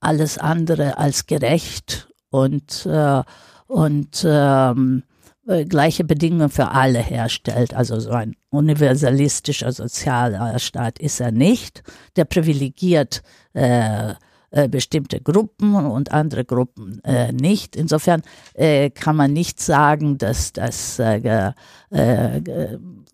alles 0.00 0.36
andere 0.36 0.98
als 0.98 1.26
gerecht 1.26 2.11
und, 2.32 2.86
äh, 2.86 3.22
und 3.68 4.26
ähm, 4.26 5.04
äh, 5.46 5.64
gleiche 5.64 6.04
Bedingungen 6.04 6.50
für 6.50 6.70
alle 6.70 6.98
herstellt. 6.98 7.74
Also 7.74 8.00
so 8.00 8.10
ein 8.10 8.34
universalistischer 8.50 9.70
sozialer 9.72 10.58
Staat 10.58 10.98
ist 10.98 11.20
er 11.20 11.30
nicht. 11.30 11.82
Der 12.16 12.24
privilegiert 12.24 13.22
äh, 13.52 14.14
äh, 14.50 14.68
bestimmte 14.68 15.20
Gruppen 15.20 15.74
und 15.74 16.12
andere 16.12 16.44
Gruppen 16.44 17.02
äh, 17.04 17.32
nicht. 17.32 17.74
Insofern 17.74 18.22
äh, 18.54 18.90
kann 18.90 19.16
man 19.16 19.32
nicht 19.32 19.60
sagen, 19.60 20.18
dass 20.18 20.52
das 20.52 21.00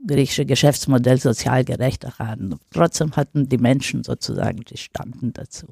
griechische 0.06 0.46
Geschäftsmodell 0.46 1.20
sozial 1.20 1.64
gerecht 1.64 2.04
war. 2.18 2.36
Trotzdem 2.72 3.16
hatten 3.16 3.48
die 3.48 3.58
Menschen 3.58 4.04
sozusagen 4.04 4.60
die 4.60 4.76
Standen 4.76 5.32
dazu. 5.32 5.66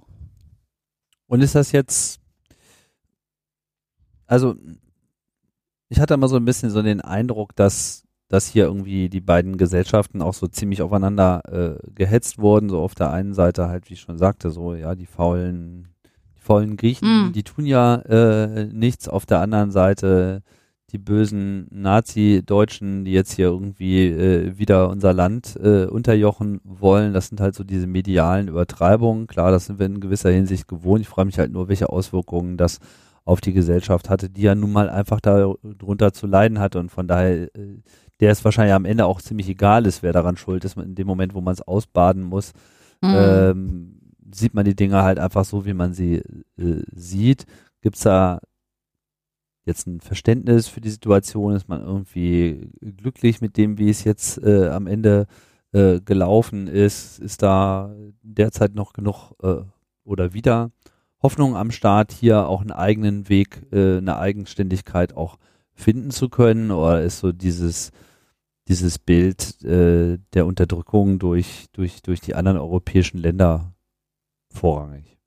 Und 1.26 1.42
ist 1.42 1.55
das 1.55 1.72
jetzt 1.72 2.20
also 4.27 4.55
ich 5.89 6.01
hatte 6.01 6.14
immer 6.14 6.29
so 6.29 6.37
ein 6.37 6.45
bisschen 6.45 6.70
so 6.70 6.83
den 6.83 7.01
Eindruck, 7.01 7.55
dass, 7.55 8.05
dass 8.29 8.49
hier 8.49 8.64
irgendwie 8.64 9.09
die 9.09 9.20
beiden 9.20 9.57
Gesellschaften 9.57 10.22
auch 10.22 10.35
so 10.35 10.47
ziemlich 10.49 10.83
aufeinander 10.83 11.43
äh, 11.49 11.93
gehetzt 11.95 12.39
wurden. 12.39 12.68
So 12.68 12.81
auf 12.81 12.95
der 12.95 13.11
einen 13.12 13.35
Seite 13.35 13.68
halt, 13.68 13.89
wie 13.89 13.95
ich 13.95 14.01
schon 14.01 14.18
sagte, 14.18 14.51
so 14.51 14.74
ja, 14.74 14.95
die 14.95 15.07
faulen, 15.07 15.89
die 16.37 16.41
faulen 16.41 16.77
Griechen, 16.77 17.29
mm. 17.29 17.33
die 17.33 17.45
tun 17.45 17.66
ja 17.66 17.97
äh, 17.97 18.66
nichts. 18.66 19.09
Auf 19.09 19.27
der 19.27 19.41
anderen 19.41 19.70
Seite 19.70 20.43
die 20.93 20.99
bösen 20.99 21.66
Nazi-Deutschen, 21.70 23.05
die 23.05 23.12
jetzt 23.12 23.33
hier 23.33 23.47
irgendwie 23.47 24.07
äh, 24.07 24.57
wieder 24.57 24.89
unser 24.89 25.12
Land 25.12 25.59
äh, 25.61 25.87
unterjochen 25.87 26.61
wollen. 26.62 27.12
Das 27.12 27.29
sind 27.29 27.41
halt 27.41 27.57
so 27.57 27.64
diese 27.64 27.89
medialen 27.89 28.47
Übertreibungen. 28.47 29.27
Klar, 29.27 29.51
das 29.51 29.66
sind 29.66 29.81
wir 29.81 29.87
in 29.87 30.01
gewisser 30.01 30.31
Hinsicht 30.31 30.68
gewohnt. 30.68 31.01
Ich 31.01 31.09
frage 31.09 31.27
mich 31.27 31.39
halt 31.39 31.51
nur, 31.51 31.68
welche 31.68 31.89
Auswirkungen 31.89 32.57
das 32.57 32.79
auf 33.27 33.41
die 33.41 33.53
Gesellschaft 33.53 34.09
hatte, 34.09 34.31
die 34.31 34.43
ja 34.43 34.55
nun 34.55 34.72
mal 34.72 34.89
einfach 34.89 35.20
darunter 35.20 36.12
zu 36.12 36.27
leiden 36.27 36.61
hatte 36.61 36.79
und 36.79 36.91
von 36.91 37.09
daher, 37.09 37.55
äh, 37.57 37.83
der 38.20 38.31
es 38.31 38.45
wahrscheinlich 38.45 38.72
am 38.72 38.85
Ende 38.85 39.05
auch 39.05 39.20
ziemlich 39.20 39.49
egal 39.49 39.85
ist, 39.85 40.03
wer 40.03 40.12
daran 40.12 40.37
schuld 40.37 40.64
ist. 40.64 40.77
In 40.79 40.95
dem 40.95 41.07
Moment, 41.07 41.35
wo 41.35 41.41
man 41.41 41.53
es 41.53 41.61
ausbaden 41.61 42.22
muss, 42.22 42.53
mhm. 43.03 43.14
ähm, 43.14 44.01
sieht 44.33 44.55
man 44.55 44.64
die 44.64 44.77
Dinge 44.77 45.03
halt 45.03 45.18
einfach 45.18 45.45
so, 45.45 45.66
wie 45.66 45.74
man 45.74 45.93
sie 45.93 46.22
äh, 46.57 46.83
sieht. 46.95 47.47
Gibt 47.83 47.97
es 47.97 48.03
da 48.03 48.41
jetzt 49.64 49.89
ein 49.89 50.01
Verständnis 50.01 50.68
für 50.68 50.81
die 50.81 50.91
Situation? 50.91 51.55
Ist 51.55 51.68
man 51.68 51.83
irgendwie 51.83 52.70
glücklich 52.81 53.41
mit 53.41 53.57
dem, 53.57 53.77
wie 53.77 53.91
es 53.91 54.05
jetzt 54.05 54.39
äh, 54.39 54.68
am 54.68 54.87
Ende 54.87 55.27
äh, 55.72 56.01
gelaufen 56.01 56.68
ist? 56.68 57.18
Ist 57.18 57.43
da 57.43 57.93
derzeit 58.22 58.77
noch 58.77 58.93
genug 58.93 59.33
äh, 59.43 59.62
oder 60.05 60.33
wieder 60.33 60.70
Hoffnung 61.27 61.57
am 61.57 61.72
Start, 61.72 62.12
hier 62.12 62.47
auch 62.47 62.61
einen 62.61 62.70
eigenen 62.70 63.29
Weg, 63.29 63.66
äh, 63.72 63.97
eine 63.99 64.16
Eigenständigkeit 64.16 65.16
auch 65.16 65.39
finden 65.74 66.12
zu 66.12 66.29
können? 66.29 66.70
Oder 66.70 67.03
ist 67.03 67.18
so 67.18 67.33
dieses, 67.33 67.91
dieses 68.68 69.01
Bild 69.01 69.61
äh, 69.64 70.18
der 70.35 70.47
Unterdrückung 70.47 71.18
durch, 71.18 71.66
durch, 71.72 72.01
durch 72.03 72.20
die 72.20 72.37
anderen 72.37 72.59
europäischen 72.59 73.18
Länder 73.18 73.74
vorrangig? 74.55 75.18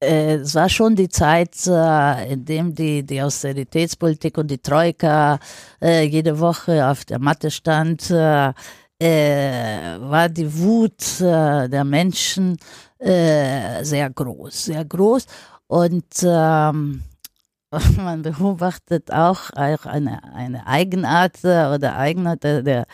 Äh, 0.00 0.36
es 0.36 0.54
war 0.54 0.68
schon 0.68 0.94
die 0.94 1.08
Zeit, 1.08 1.56
äh, 1.66 2.32
in 2.32 2.44
dem 2.44 2.76
die, 2.76 3.02
die 3.04 3.20
Austeritätspolitik 3.20 4.38
und 4.38 4.52
die 4.52 4.58
Troika 4.58 5.40
äh, 5.80 6.04
jede 6.04 6.38
Woche 6.38 6.86
auf 6.86 7.04
der 7.04 7.18
Matte 7.18 7.50
stand 7.50 8.08
äh, 9.02 9.98
war 10.00 10.28
die 10.28 10.58
Wut 10.58 11.20
äh, 11.20 11.68
der 11.68 11.84
Menschen 11.84 12.56
äh, 12.98 13.82
sehr 13.82 14.08
groß, 14.10 14.66
sehr 14.66 14.84
groß. 14.84 15.26
Und 15.66 16.04
ähm, 16.22 17.02
man 17.96 18.22
beobachtet 18.22 19.12
auch, 19.12 19.50
eine, 19.50 20.22
eine 20.34 20.66
Eigenart 20.66 21.38
oder 21.42 21.96
Eigenart 21.96 22.44
der, 22.44 22.62
der, 22.62 22.86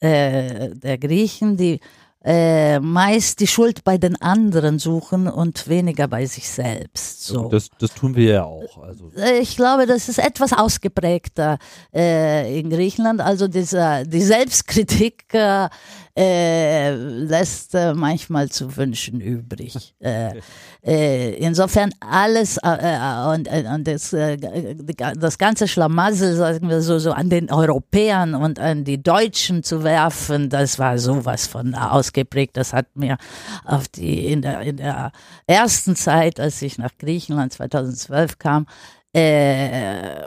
äh, 0.00 0.70
der 0.74 0.98
Griechen, 0.98 1.56
die 1.56 1.80
äh, 2.26 2.80
meist 2.80 3.38
die 3.38 3.46
Schuld 3.46 3.84
bei 3.84 3.98
den 3.98 4.20
anderen 4.20 4.80
suchen 4.80 5.28
und 5.28 5.68
weniger 5.68 6.08
bei 6.08 6.26
sich 6.26 6.48
selbst. 6.48 7.24
So. 7.24 7.48
Das, 7.48 7.68
das 7.78 7.94
tun 7.94 8.16
wir 8.16 8.32
ja 8.32 8.44
auch. 8.44 8.82
Also. 8.82 9.12
Äh, 9.16 9.38
ich 9.38 9.54
glaube, 9.56 9.86
das 9.86 10.08
ist 10.08 10.18
etwas 10.18 10.52
ausgeprägter 10.52 11.58
äh, 11.94 12.58
in 12.58 12.68
Griechenland. 12.68 13.20
Also 13.20 13.46
diese, 13.46 14.02
die 14.06 14.22
Selbstkritik 14.22 15.32
äh, 15.34 15.68
äh, 16.16 16.94
lässt 16.94 17.74
äh, 17.74 17.92
manchmal 17.92 18.48
zu 18.48 18.76
wünschen 18.76 19.20
übrig. 19.20 19.94
Äh, 20.06 20.40
äh, 20.84 21.34
insofern 21.38 21.90
alles 22.00 22.58
äh, 22.58 23.34
und, 23.34 23.48
und 23.48 23.88
das, 23.88 24.10
das 24.10 25.38
ganze 25.38 25.66
Schlamassel, 25.66 26.36
sagen 26.36 26.68
wir 26.68 26.80
so, 26.80 26.98
so 26.98 27.12
an 27.12 27.28
den 27.28 27.50
Europäern 27.50 28.34
und 28.34 28.60
an 28.60 28.84
die 28.84 29.02
Deutschen 29.02 29.64
zu 29.64 29.82
werfen, 29.82 30.48
das 30.48 30.78
war 30.78 30.98
sowas 30.98 31.46
von 31.48 31.74
ausgeprägt. 31.74 32.56
Das 32.56 32.72
hat 32.72 32.94
mir 32.94 33.16
auf 33.64 33.88
die 33.88 34.26
in 34.26 34.42
der 34.42 34.60
in 34.60 34.76
der 34.76 35.10
ersten 35.46 35.96
Zeit, 35.96 36.38
als 36.38 36.62
ich 36.62 36.78
nach 36.78 36.96
Griechenland 36.98 37.52
2012 37.54 38.38
kam, 38.38 38.66
äh, 39.12 40.20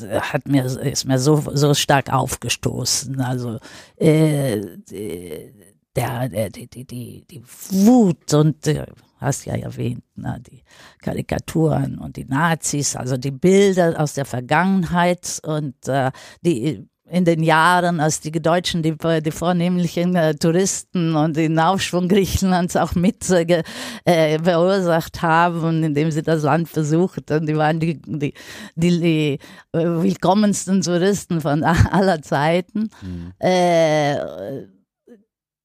hat 0.00 0.48
mir, 0.48 0.64
ist 0.64 1.04
mir 1.04 1.18
so, 1.18 1.42
so 1.52 1.74
stark 1.74 2.12
aufgestoßen. 2.12 3.20
Also 3.20 3.58
äh, 3.96 4.60
der, 5.96 6.28
der, 6.28 6.50
die, 6.50 6.66
die, 6.68 6.84
die, 6.84 7.24
die 7.30 7.42
Wut 7.70 8.34
und 8.34 8.66
äh, 8.66 8.86
hast 9.16 9.46
ja 9.46 9.54
erwähnt, 9.54 10.02
na, 10.16 10.38
die 10.38 10.62
Karikaturen 11.00 11.98
und 11.98 12.16
die 12.16 12.24
Nazis, 12.24 12.96
also 12.96 13.16
die 13.16 13.30
Bilder 13.30 14.00
aus 14.00 14.14
der 14.14 14.24
Vergangenheit 14.24 15.40
und 15.44 15.88
äh, 15.88 16.10
die 16.42 16.86
in 17.10 17.24
den 17.24 17.42
Jahren, 17.42 18.00
als 18.00 18.20
die 18.20 18.32
Deutschen 18.32 18.82
die, 18.82 18.96
die 18.96 19.30
vornehmlichen 19.30 20.16
äh, 20.16 20.34
Touristen 20.34 21.14
und 21.14 21.36
den 21.36 21.58
Aufschwung 21.58 22.08
Griechenlands 22.08 22.76
auch 22.76 22.94
mit 22.94 23.28
äh, 23.30 23.62
äh 24.04 24.38
verursacht 24.42 25.20
haben, 25.20 25.82
indem 25.84 26.10
sie 26.10 26.22
das 26.22 26.42
Land 26.42 26.72
besuchten. 26.72 27.46
Die 27.46 27.56
waren 27.56 27.78
die, 27.78 28.00
die, 28.00 28.32
die, 28.74 29.00
die 29.00 29.38
äh, 29.72 29.84
willkommensten 29.84 30.80
Touristen 30.80 31.42
von 31.42 31.62
aller 31.62 32.22
Zeiten. 32.22 32.88
Mhm. 33.02 33.32
Äh, 33.38 34.16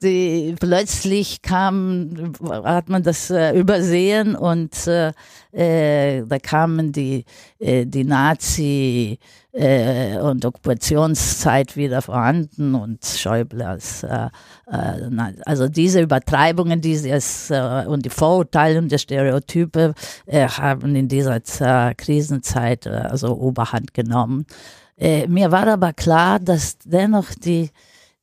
die, 0.01 0.55
plötzlich 0.59 1.41
kam, 1.41 2.33
hat 2.63 2.87
man 2.89 3.03
das 3.03 3.29
äh, 3.29 3.57
übersehen 3.57 4.35
und 4.35 4.87
äh, 4.87 5.11
äh, 5.51 6.23
da 6.25 6.39
kamen 6.39 6.91
die, 6.91 7.25
äh, 7.59 7.85
die 7.85 8.05
Nazi- 8.05 9.19
äh, 9.51 10.17
und 10.19 10.45
Okkupationszeit 10.45 11.75
wieder 11.75 12.01
vorhanden 12.01 12.75
und 12.75 13.03
Schäuble 13.03 13.65
als, 13.65 14.03
äh, 14.03 14.29
äh, 14.67 15.33
also 15.45 15.67
diese 15.67 16.01
Übertreibungen 16.01 16.81
dieses, 16.81 17.49
äh, 17.49 17.85
und 17.87 18.05
die 18.05 18.09
Vorurteile 18.11 18.79
und 18.79 18.91
die 18.91 18.99
Stereotype 18.99 19.93
äh, 20.27 20.47
haben 20.47 20.95
in 20.95 21.07
dieser 21.07 21.39
Krisenzeit 21.95 22.85
äh, 22.85 22.89
also 22.89 23.35
Oberhand 23.37 23.93
genommen. 23.93 24.45
Mir 25.29 25.49
war 25.53 25.65
aber 25.65 25.93
klar, 25.93 26.39
dass 26.39 26.77
dennoch 26.79 27.33
die 27.33 27.69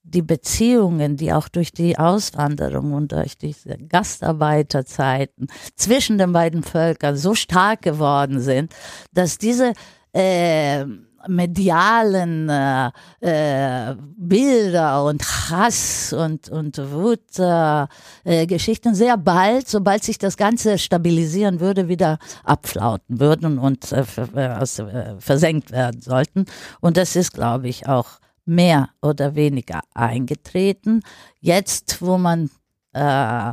die 0.08 0.22
Beziehungen, 0.22 1.16
die 1.16 1.32
auch 1.32 1.48
durch 1.48 1.72
die 1.72 1.98
Auswanderung 1.98 2.92
und 2.92 3.12
durch 3.12 3.36
diese 3.36 3.76
Gastarbeiterzeiten 3.76 5.48
zwischen 5.74 6.18
den 6.18 6.32
beiden 6.32 6.62
Völkern 6.62 7.16
so 7.16 7.34
stark 7.34 7.82
geworden 7.82 8.40
sind, 8.40 8.72
dass 9.12 9.38
diese 9.38 9.72
äh, 10.12 10.84
medialen 11.28 12.48
äh, 12.48 12.90
äh, 13.20 13.96
Bilder 14.16 15.04
und 15.04 15.22
Hass 15.50 16.12
und, 16.12 16.48
und 16.48 16.78
Wut 16.92 17.38
äh, 17.38 18.46
Geschichten 18.46 18.94
sehr 18.94 19.16
bald, 19.16 19.68
sobald 19.68 20.04
sich 20.04 20.18
das 20.18 20.36
Ganze 20.36 20.78
stabilisieren 20.78 21.60
würde, 21.60 21.88
wieder 21.88 22.18
abflauten 22.44 23.20
würden 23.20 23.58
und 23.58 23.92
äh, 23.92 24.04
äh, 24.36 25.16
versenkt 25.18 25.70
werden 25.70 26.00
sollten. 26.00 26.46
Und 26.80 26.96
das 26.96 27.16
ist, 27.16 27.32
glaube 27.32 27.68
ich, 27.68 27.88
auch 27.88 28.18
mehr 28.44 28.90
oder 29.02 29.34
weniger 29.34 29.80
eingetreten. 29.94 31.02
Jetzt, 31.40 32.00
wo 32.00 32.16
man 32.18 32.50
äh, 32.92 33.52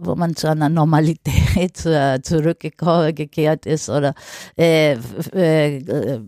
wo 0.00 0.14
man 0.14 0.34
zu 0.34 0.48
einer 0.48 0.68
Normalität 0.68 1.84
äh, 1.84 2.20
zurückgekehrt 2.22 3.66
ist 3.66 3.88
oder 3.88 4.14
äh, 4.56 4.94
äh, 5.32 6.20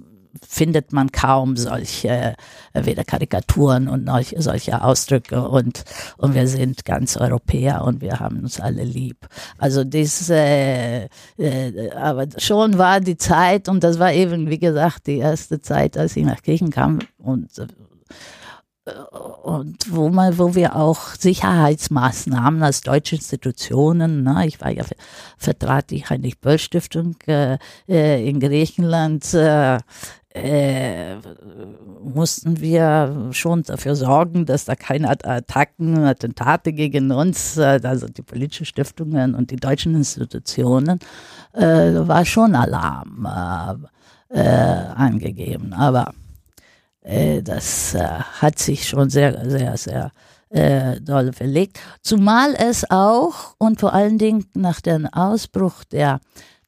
findet 0.46 0.92
man 0.92 1.12
kaum 1.12 1.56
solche 1.56 2.34
äh, 2.72 2.84
weder 2.84 3.04
Karikaturen 3.04 3.88
und 3.88 4.10
solche 4.38 4.82
Ausdrücke 4.82 5.46
und 5.48 5.84
und 6.16 6.34
wir 6.34 6.48
sind 6.48 6.84
ganz 6.84 7.16
Europäer 7.16 7.84
und 7.84 8.00
wir 8.00 8.20
haben 8.20 8.40
uns 8.40 8.60
alle 8.60 8.84
lieb. 8.84 9.28
Also 9.58 9.84
das 9.84 10.30
äh, 10.30 11.04
äh, 11.38 11.90
aber 11.92 12.26
schon 12.38 12.78
war 12.78 13.00
die 13.00 13.16
Zeit 13.16 13.68
und 13.68 13.84
das 13.84 13.98
war 13.98 14.12
eben 14.12 14.48
wie 14.48 14.58
gesagt 14.58 15.06
die 15.06 15.18
erste 15.18 15.60
Zeit, 15.60 15.96
als 15.96 16.16
ich 16.16 16.24
nach 16.24 16.42
Griechen 16.42 16.70
kam 16.70 17.00
und 17.18 17.50
und 19.42 19.76
wo 19.90 20.08
man, 20.08 20.38
wo 20.38 20.56
wir 20.56 20.74
auch 20.74 21.14
Sicherheitsmaßnahmen 21.16 22.64
als 22.64 22.80
deutsche 22.80 23.14
Institutionen, 23.14 24.24
ne, 24.24 24.44
ich 24.46 24.60
war 24.60 24.70
ja 24.70 24.82
vertrat 25.38 25.90
die 25.90 26.04
Heinrich 26.04 26.40
Böll 26.40 26.58
Stiftung 26.58 27.14
äh, 27.26 27.58
äh, 27.88 28.28
in 28.28 28.40
Griechenland, 28.40 29.34
äh, 29.34 29.78
äh, 30.34 31.16
mussten 32.02 32.60
wir 32.60 33.28
schon 33.32 33.62
dafür 33.62 33.94
sorgen, 33.94 34.46
dass 34.46 34.64
da 34.64 34.74
keine 34.74 35.10
Attacken, 35.10 35.98
Attentate 35.98 36.72
gegen 36.72 37.12
uns, 37.12 37.58
äh, 37.58 37.80
also 37.82 38.06
die 38.06 38.22
politischen 38.22 38.64
Stiftungen 38.64 39.34
und 39.34 39.50
die 39.50 39.56
deutschen 39.56 39.94
Institutionen, 39.94 40.98
äh, 41.52 41.62
war 41.62 42.24
schon 42.24 42.54
Alarm 42.54 43.28
äh, 44.30 44.38
äh, 44.38 44.86
angegeben. 44.94 45.74
Aber 45.74 46.14
äh, 47.02 47.42
das 47.42 47.94
äh, 47.94 48.00
hat 48.00 48.58
sich 48.58 48.88
schon 48.88 49.10
sehr, 49.10 49.48
sehr, 49.50 49.76
sehr 49.76 50.12
äh, 50.48 51.00
doll 51.00 51.32
verlegt. 51.32 51.78
Zumal 52.00 52.54
es 52.54 52.90
auch 52.90 53.54
und 53.58 53.80
vor 53.80 53.92
allen 53.92 54.18
Dingen 54.18 54.46
nach 54.54 54.80
dem 54.80 55.06
Ausbruch 55.06 55.84
der, 55.84 56.20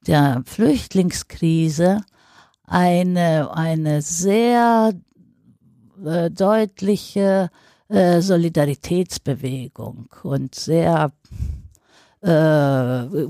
der 0.07 0.43
Flüchtlingskrise 0.45 2.01
eine, 2.67 3.55
eine 3.55 4.03
sehr 4.03 4.93
äh, 6.05 6.31
deutliche 6.31 7.51
äh, 7.89 8.21
Solidaritätsbewegung 8.21 10.09
und 10.23 10.55
sehr 10.55 11.13
äh, 12.23 13.29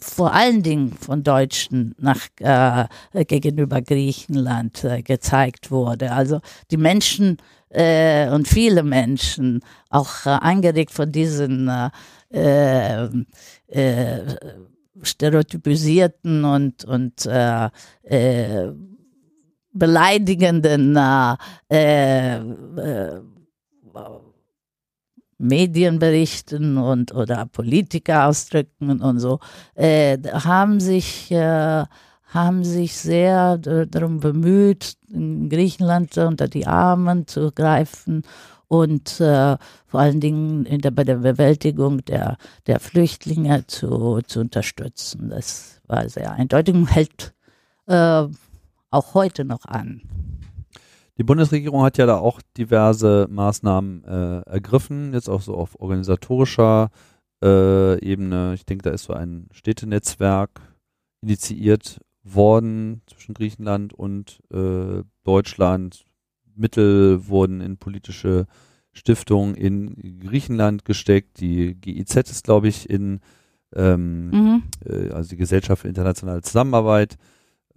vor 0.00 0.32
allen 0.32 0.62
Dingen 0.62 0.92
von 0.92 1.22
Deutschen 1.22 1.94
nach, 1.98 2.28
äh, 2.40 2.86
gegenüber 3.26 3.82
Griechenland 3.82 4.84
äh, 4.84 5.02
gezeigt 5.02 5.70
wurde. 5.70 6.12
Also 6.12 6.40
die 6.70 6.78
Menschen 6.78 7.36
äh, 7.68 8.30
und 8.30 8.48
viele 8.48 8.82
Menschen, 8.82 9.60
auch 9.90 10.24
äh, 10.24 10.30
angeregt 10.30 10.92
von 10.92 11.12
diesen 11.12 11.70
stereotypisierten 15.00 16.44
und, 16.44 16.84
und 16.84 17.26
äh, 17.26 17.68
äh, 18.02 18.72
beleidigenden 19.72 20.96
äh, 20.96 22.36
äh, 22.36 23.20
Medienberichten 25.38 26.78
und 26.78 27.14
oder 27.14 27.46
Politiker 27.46 28.26
ausdrücken 28.26 29.00
und 29.00 29.18
so, 29.18 29.40
äh, 29.74 30.18
haben 30.32 30.78
sich 30.78 31.30
äh, 31.30 31.84
haben 32.26 32.64
sich 32.64 32.96
sehr 32.96 33.58
darum 33.58 34.20
bemüht, 34.20 34.94
in 35.10 35.50
Griechenland 35.50 36.16
unter 36.16 36.48
die 36.48 36.66
Armen 36.66 37.26
zu 37.26 37.52
greifen 37.52 38.22
und 38.72 39.20
äh, 39.20 39.58
vor 39.86 40.00
allen 40.00 40.20
Dingen 40.20 40.64
in 40.64 40.80
der, 40.80 40.92
bei 40.92 41.04
der 41.04 41.16
Bewältigung 41.16 42.02
der, 42.06 42.38
der 42.66 42.80
Flüchtlinge 42.80 43.66
zu, 43.66 44.22
zu 44.26 44.40
unterstützen. 44.40 45.28
Das 45.28 45.82
war 45.86 46.08
sehr 46.08 46.32
eindeutig 46.32 46.74
und 46.74 46.86
hält 46.86 47.34
äh, 47.86 48.24
auch 48.90 49.12
heute 49.12 49.44
noch 49.44 49.66
an. 49.66 50.00
Die 51.18 51.22
Bundesregierung 51.22 51.82
hat 51.82 51.98
ja 51.98 52.06
da 52.06 52.16
auch 52.16 52.40
diverse 52.56 53.26
Maßnahmen 53.28 54.04
äh, 54.04 54.40
ergriffen, 54.48 55.12
jetzt 55.12 55.28
auch 55.28 55.42
so 55.42 55.54
auf 55.54 55.78
organisatorischer 55.78 56.88
äh, 57.44 58.02
Ebene. 58.02 58.54
Ich 58.54 58.64
denke, 58.64 58.84
da 58.84 58.90
ist 58.92 59.04
so 59.04 59.12
ein 59.12 59.48
Städtenetzwerk 59.52 60.62
initiiert 61.20 62.00
worden 62.22 63.02
zwischen 63.06 63.34
Griechenland 63.34 63.92
und 63.92 64.40
äh, 64.50 65.02
Deutschland. 65.24 66.06
Mittel 66.56 67.26
wurden 67.28 67.60
in 67.60 67.76
politische 67.76 68.46
Stiftungen 68.92 69.54
in 69.54 70.20
Griechenland 70.20 70.84
gesteckt. 70.84 71.40
Die 71.40 71.74
GIZ 71.74 72.16
ist, 72.16 72.44
glaube 72.44 72.68
ich, 72.68 72.90
in 72.90 73.20
ähm, 73.74 74.30
mhm. 74.30 74.62
äh, 74.84 75.10
also 75.10 75.30
die 75.30 75.36
Gesellschaft 75.36 75.82
für 75.82 75.88
internationale 75.88 76.42
Zusammenarbeit 76.42 77.16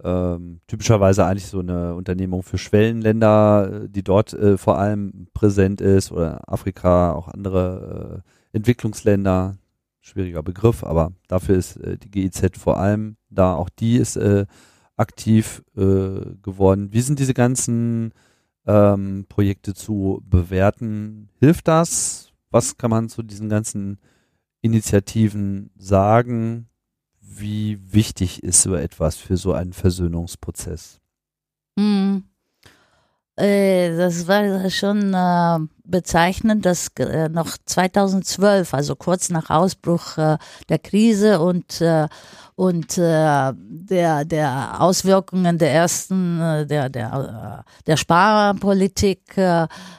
ähm, 0.02 0.60
typischerweise 0.66 1.24
eigentlich 1.24 1.46
so 1.46 1.60
eine 1.60 1.94
Unternehmung 1.94 2.42
für 2.42 2.58
Schwellenländer, 2.58 3.84
äh, 3.84 3.88
die 3.88 4.02
dort 4.02 4.32
äh, 4.34 4.58
vor 4.58 4.78
allem 4.78 5.28
präsent 5.32 5.80
ist 5.80 6.12
oder 6.12 6.52
Afrika, 6.52 7.12
auch 7.12 7.28
andere 7.28 8.22
äh, 8.52 8.56
Entwicklungsländer. 8.56 9.56
Schwieriger 10.00 10.44
Begriff, 10.44 10.84
aber 10.84 11.10
dafür 11.26 11.56
ist 11.56 11.78
äh, 11.78 11.98
die 11.98 12.10
GIZ 12.10 12.58
vor 12.58 12.78
allem 12.78 13.16
da. 13.28 13.54
Auch 13.54 13.68
die 13.68 13.96
ist 13.96 14.16
äh, 14.16 14.46
aktiv 14.96 15.62
geworden. 15.74 16.90
Wie 16.90 17.02
sind 17.02 17.18
diese 17.18 17.34
ganzen 17.34 18.14
ähm, 18.66 19.26
Projekte 19.28 19.74
zu 19.74 20.22
bewerten? 20.28 21.28
Hilft 21.38 21.68
das? 21.68 22.32
Was 22.50 22.76
kann 22.76 22.90
man 22.90 23.08
zu 23.08 23.22
diesen 23.22 23.48
ganzen 23.48 23.98
Initiativen 24.60 25.70
sagen? 25.76 26.68
Wie 27.20 27.78
wichtig 27.92 28.42
ist 28.42 28.62
so 28.62 28.74
etwas 28.74 29.16
für 29.16 29.36
so 29.36 29.52
einen 29.52 29.72
Versöhnungsprozess? 29.72 31.00
Hm. 31.78 32.24
Äh, 33.36 33.94
das 33.96 34.26
war 34.26 34.70
schon 34.70 35.12
äh, 35.12 35.58
bezeichnend, 35.84 36.64
dass 36.64 36.88
äh, 36.98 37.28
noch 37.28 37.58
2012, 37.66 38.72
also 38.72 38.96
kurz 38.96 39.28
nach 39.28 39.50
Ausbruch 39.50 40.16
der 40.16 40.78
Krise 40.82 41.40
und 41.40 41.82
und 42.54 42.96
der 42.96 43.54
der 44.24 44.80
Auswirkungen 44.80 45.58
der 45.58 45.72
ersten 45.72 46.38
der 46.66 46.88
der 46.88 47.64
der 47.86 47.96
Sparpolitik 47.96 49.36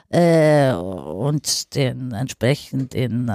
und 0.09 1.75
den 1.75 2.11
entsprechenden 2.11 3.31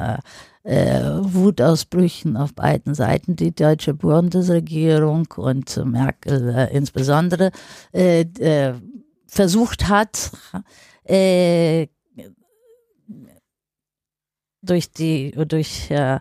äh, 0.64 1.02
Wutausbrüchen 1.22 2.36
auf 2.36 2.54
beiden 2.54 2.94
Seiten, 2.94 3.36
die 3.36 3.54
deutsche 3.54 3.94
Bundesregierung 3.94 5.26
und 5.36 5.84
Merkel 5.84 6.54
äh, 6.54 6.76
insbesondere 6.76 7.50
äh, 7.92 8.24
versucht 9.32 9.88
hat, 9.88 10.30
äh, 11.04 11.86
durch 14.60 14.92
die 14.92 15.32
durch 15.48 15.90
äh, 15.90 16.20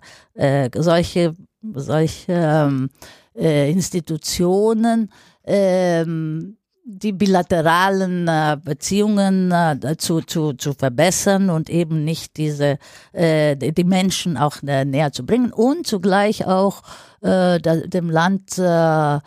solche 0.75 1.35
solche 1.73 2.31
ähm, 2.31 2.89
äh, 3.35 3.69
Institutionen 3.69 5.11
ähm, 5.43 6.57
die 6.83 7.11
bilateralen 7.11 8.27
äh, 8.27 8.57
Beziehungen 8.63 9.51
äh, 9.51 9.97
zu, 9.97 10.21
zu, 10.21 10.53
zu 10.53 10.73
verbessern 10.73 11.49
und 11.49 11.69
eben 11.69 12.03
nicht 12.05 12.37
diese 12.37 12.79
äh, 13.11 13.55
die 13.57 13.83
Menschen 13.83 14.37
auch 14.37 14.63
äh, 14.65 14.85
näher 14.85 15.11
zu 15.11 15.25
bringen 15.25 15.51
und 15.51 15.85
zugleich 15.85 16.47
auch 16.47 16.81
äh, 17.21 17.59
dem 17.59 18.09
Land 18.09 18.57
äh, 18.57 19.19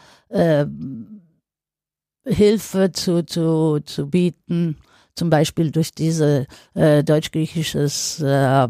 Hilfe 2.27 2.93
zu, 2.93 3.25
zu, 3.25 3.81
zu 3.85 4.09
bieten, 4.09 4.77
zum 5.15 5.31
Beispiel 5.31 5.71
durch 5.71 5.93
diese 5.93 6.47
äh, 6.75 7.05
deutsch-griechisches 7.05 8.21
äh, 8.21 8.65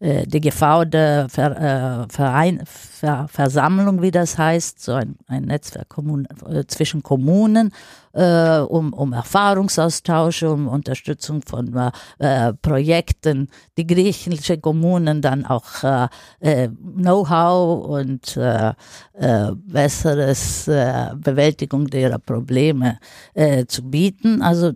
äh, 0.00 0.26
DGV 0.26 0.84
der 0.84 1.28
Ver, 1.28 2.06
äh, 2.06 2.12
Verein, 2.12 2.62
Ver, 2.64 3.28
Versammlung, 3.28 4.02
wie 4.02 4.10
das 4.10 4.36
heißt, 4.36 4.82
so 4.82 4.92
ein, 4.92 5.16
ein 5.28 5.44
Netzwerk 5.44 5.88
Kommun, 5.88 6.26
äh, 6.48 6.64
zwischen 6.66 7.02
Kommunen, 7.02 7.72
äh, 8.12 8.58
um, 8.58 8.92
um 8.92 9.12
Erfahrungsaustausch, 9.12 10.42
um 10.42 10.66
Unterstützung 10.68 11.42
von 11.42 11.72
äh, 12.18 12.52
Projekten, 12.54 13.48
die 13.76 13.86
griechische 13.86 14.58
Kommunen 14.58 15.22
dann 15.22 15.46
auch 15.46 15.84
äh, 15.84 16.08
äh, 16.40 16.68
Know-how 16.68 17.86
und 17.86 18.36
äh, 18.36 18.72
äh, 19.12 19.52
besseres 19.54 20.66
äh, 20.66 21.10
Bewältigung 21.14 21.86
ihrer 21.88 22.18
Probleme 22.18 22.98
äh, 23.34 23.66
zu 23.66 23.82
bieten. 23.82 24.42
Also 24.42 24.72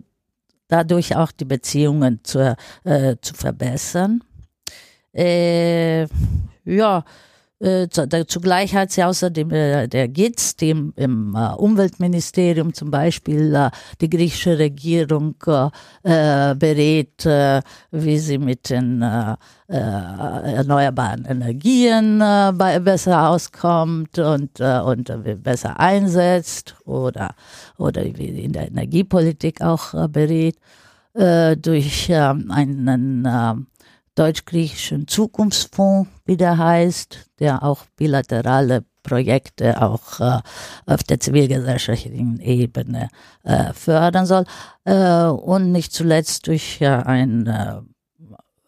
dadurch 0.71 1.15
auch 1.15 1.31
die 1.31 1.45
Beziehungen 1.45 2.21
zu, 2.23 2.55
äh, 2.83 3.15
zu 3.21 3.33
verbessern. 3.33 4.23
Äh, 5.13 6.07
ja, 6.63 7.03
äh, 7.61 7.87
zugleich 8.27 8.73
hat 8.73 8.91
sie 8.91 9.03
außerdem 9.03 9.51
äh, 9.51 9.87
der 9.87 10.07
GITS, 10.07 10.55
dem 10.55 10.93
im 10.95 11.35
äh, 11.35 11.53
Umweltministerium 11.53 12.73
zum 12.73 12.89
Beispiel 12.89 13.53
äh, 13.53 13.69
die 14.01 14.09
griechische 14.09 14.57
Regierung 14.57 15.35
äh, 15.45 16.55
berät, 16.55 17.23
äh, 17.25 17.61
wie 17.91 18.17
sie 18.17 18.39
mit 18.39 18.69
den 18.69 19.03
erneuerbaren 19.67 21.23
Energien 21.23 22.19
bei, 22.19 22.79
besser 22.79 23.29
auskommt 23.29 24.19
und, 24.19 24.59
und 24.59 25.43
besser 25.43 25.79
einsetzt 25.79 26.75
oder, 26.83 27.35
oder 27.77 28.03
wie 28.03 28.43
in 28.43 28.51
der 28.51 28.67
Energiepolitik 28.67 29.61
auch 29.61 30.09
berät 30.09 30.57
durch 31.13 32.13
einen 32.13 33.67
deutsch-griechischen 34.15 35.07
Zukunftsfonds, 35.07 36.09
wie 36.25 36.37
der 36.37 36.57
heißt, 36.57 37.29
der 37.39 37.63
auch 37.63 37.85
bilaterale 37.95 38.83
Projekte 39.03 39.81
auch 39.81 40.19
äh, 40.19 40.39
auf 40.85 41.03
der 41.03 41.19
zivilgesellschaftlichen 41.19 42.39
Ebene 42.39 43.09
äh, 43.43 43.73
fördern 43.73 44.25
soll 44.25 44.45
äh, 44.85 45.25
und 45.25 45.71
nicht 45.71 45.91
zuletzt 45.91 46.47
durch 46.47 46.85
ein, 46.85 47.47
äh, 47.47 47.77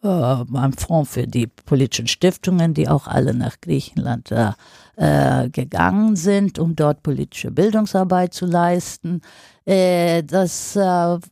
äh, 0.02 0.44
ein 0.54 0.72
Fonds 0.72 1.12
für 1.12 1.26
die 1.26 1.46
politischen 1.46 2.08
Stiftungen, 2.08 2.74
die 2.74 2.88
auch 2.88 3.06
alle 3.06 3.34
nach 3.34 3.60
Griechenland 3.60 4.32
äh, 4.32 5.48
gegangen 5.50 6.16
sind, 6.16 6.58
um 6.58 6.74
dort 6.76 7.02
politische 7.02 7.50
Bildungsarbeit 7.50 8.32
zu 8.32 8.46
leisten. 8.46 9.22
Das 9.66 10.78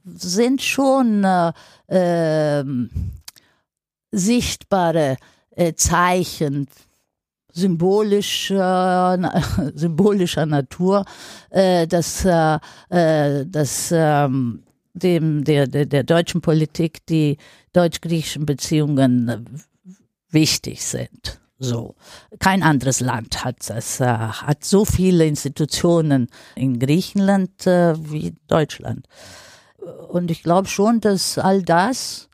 sind 0.04 0.62
schon 0.62 1.22
äh, 1.22 1.52
ähm, 1.88 2.90
sichtbare 4.12 5.16
äh, 5.56 5.74
Zeichen 5.74 6.68
symbolischer, 7.52 9.18
symbolischer 9.74 10.46
Natur, 10.46 11.04
äh, 11.50 11.86
dass, 11.86 12.24
äh, 12.24 12.58
äh, 12.88 13.46
dass 13.46 13.92
ähm, 13.92 14.62
dem, 14.94 15.44
der, 15.44 15.66
der, 15.66 15.86
der 15.86 16.04
deutschen 16.04 16.40
Politik 16.40 17.04
die 17.06 17.38
deutsch-griechischen 17.72 18.46
Beziehungen 18.46 19.62
wichtig 20.30 20.84
sind. 20.84 21.40
So. 21.58 21.94
Kein 22.40 22.62
anderes 22.62 23.00
Land 23.00 23.44
hat 23.44 23.56
das, 23.68 24.00
äh, 24.00 24.06
hat 24.06 24.64
so 24.64 24.84
viele 24.84 25.26
Institutionen 25.26 26.28
in 26.56 26.78
Griechenland 26.78 27.66
äh, 27.66 27.94
wie 28.10 28.34
Deutschland. 28.48 29.06
Und 30.08 30.30
ich 30.30 30.42
glaube 30.42 30.68
schon, 30.68 31.00
dass 31.00 31.38
all 31.38 31.62
das 31.62 32.28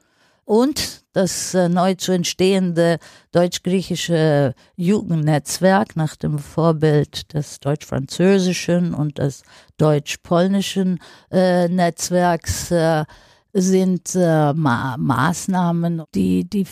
und 0.49 1.05
das 1.12 1.53
äh, 1.53 1.68
neu 1.68 1.94
zu 1.94 2.12
entstehende 2.12 2.99
deutsch-griechische 3.32 4.55
Jugendnetzwerk 4.76 5.94
nach 5.94 6.16
dem 6.16 6.38
Vorbild 6.38 7.34
des 7.34 7.61
deutsch-französischen 7.61 8.94
und 8.94 9.18
des 9.18 9.42
deutsch-polnischen 9.76 11.01
äh, 11.30 11.68
Netzwerks 11.68 12.70
äh, 12.70 13.05
sind 13.53 14.14
äh, 14.14 14.55
Ma 14.55 14.96
Maßnahmen, 14.96 16.05
die, 16.14 16.49
die, 16.49 16.66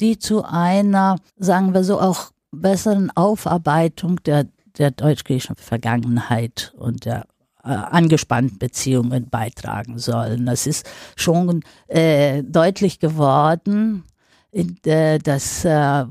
die 0.00 0.18
zu 0.18 0.44
einer, 0.44 1.16
sagen 1.36 1.74
wir 1.74 1.84
so, 1.84 2.00
auch 2.00 2.30
besseren 2.52 3.14
Aufarbeitung 3.14 4.22
der, 4.22 4.46
der 4.78 4.92
deutsch-griechischen 4.92 5.56
Vergangenheit 5.56 6.72
und 6.78 7.04
der 7.04 7.26
äh, 7.64 7.68
angespannten 7.68 8.58
Beziehungen 8.58 9.28
beitragen 9.28 9.98
sollen. 9.98 10.46
Das 10.46 10.66
ist 10.66 10.88
schon 11.16 11.62
äh, 11.88 12.42
deutlich 12.42 13.00
geworden, 13.00 14.04
in, 14.50 14.76
äh, 14.84 15.18
dass 15.18 15.64
äh, 15.64 16.04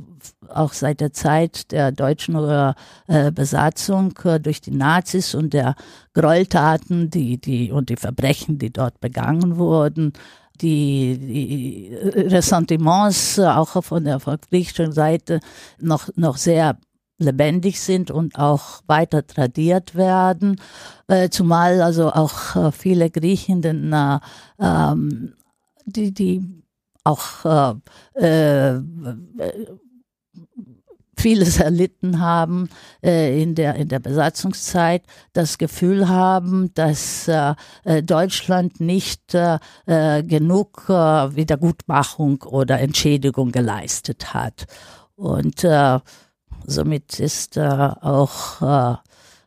auch 0.50 0.74
seit 0.74 1.02
der 1.02 1.14
Zeit 1.14 1.72
der 1.72 1.92
deutschen 1.92 2.36
äh, 3.08 3.32
Besatzung 3.32 4.14
äh, 4.24 4.40
durch 4.40 4.62
die 4.62 4.72
Nazis 4.72 5.36
und 5.36 5.54
der 5.54 5.76
Gräueltaten, 6.14 7.10
die, 7.10 7.40
die, 7.40 7.72
und 7.72 7.90
die 7.90 7.98
Verbrechen, 7.98 8.58
die 8.58 8.72
dort 8.72 9.00
begangen 9.00 9.58
wurden, 9.58 10.14
die, 10.62 11.18
die 11.18 11.96
Ressentiments 11.96 13.40
auch 13.40 13.84
von 13.84 14.04
der 14.04 14.20
griechischen 14.50 14.92
Seite 14.92 15.40
noch, 15.80 16.10
noch 16.16 16.38
sehr 16.38 16.78
lebendig 17.18 17.80
sind 17.82 18.12
und 18.12 18.38
auch 18.38 18.82
weiter 18.88 19.26
tradiert 19.26 19.96
werden, 19.96 20.62
äh, 21.08 21.30
zumal 21.30 21.82
also 21.82 22.12
auch 22.12 22.56
äh, 22.56 22.72
viele 22.72 23.10
Griechen, 23.10 23.62
den, 23.62 23.92
äh, 23.92 24.20
ähm, 24.60 25.34
die, 25.86 26.14
die 26.14 26.64
auch 27.04 27.80
äh, 28.16 28.74
äh, 28.76 28.82
vieles 31.18 31.60
erlitten 31.60 32.20
haben 32.20 32.70
äh, 33.04 33.42
in 33.42 33.56
der 33.56 33.76
in 33.76 33.88
der 33.88 34.00
Besatzungszeit, 34.00 35.04
das 35.34 35.58
Gefühl 35.58 36.08
haben, 36.08 36.72
dass 36.76 37.28
äh, 37.28 37.56
äh 37.86 38.04
Deutschland 38.04 38.80
nicht 38.80 39.34
äh, 39.34 39.58
genug 40.24 40.86
äh, 40.90 40.94
Wiedergutmachung 40.94 42.44
oder 42.44 42.80
Entschädigung 42.80 43.52
geleistet 43.52 44.34
hat. 44.34 44.68
Und 45.16 45.64
äh, 45.64 46.00
Somit 46.70 47.20
ist 47.22 47.56
äh, 47.56 47.62
auch 47.62 48.62
äh, 48.62 48.98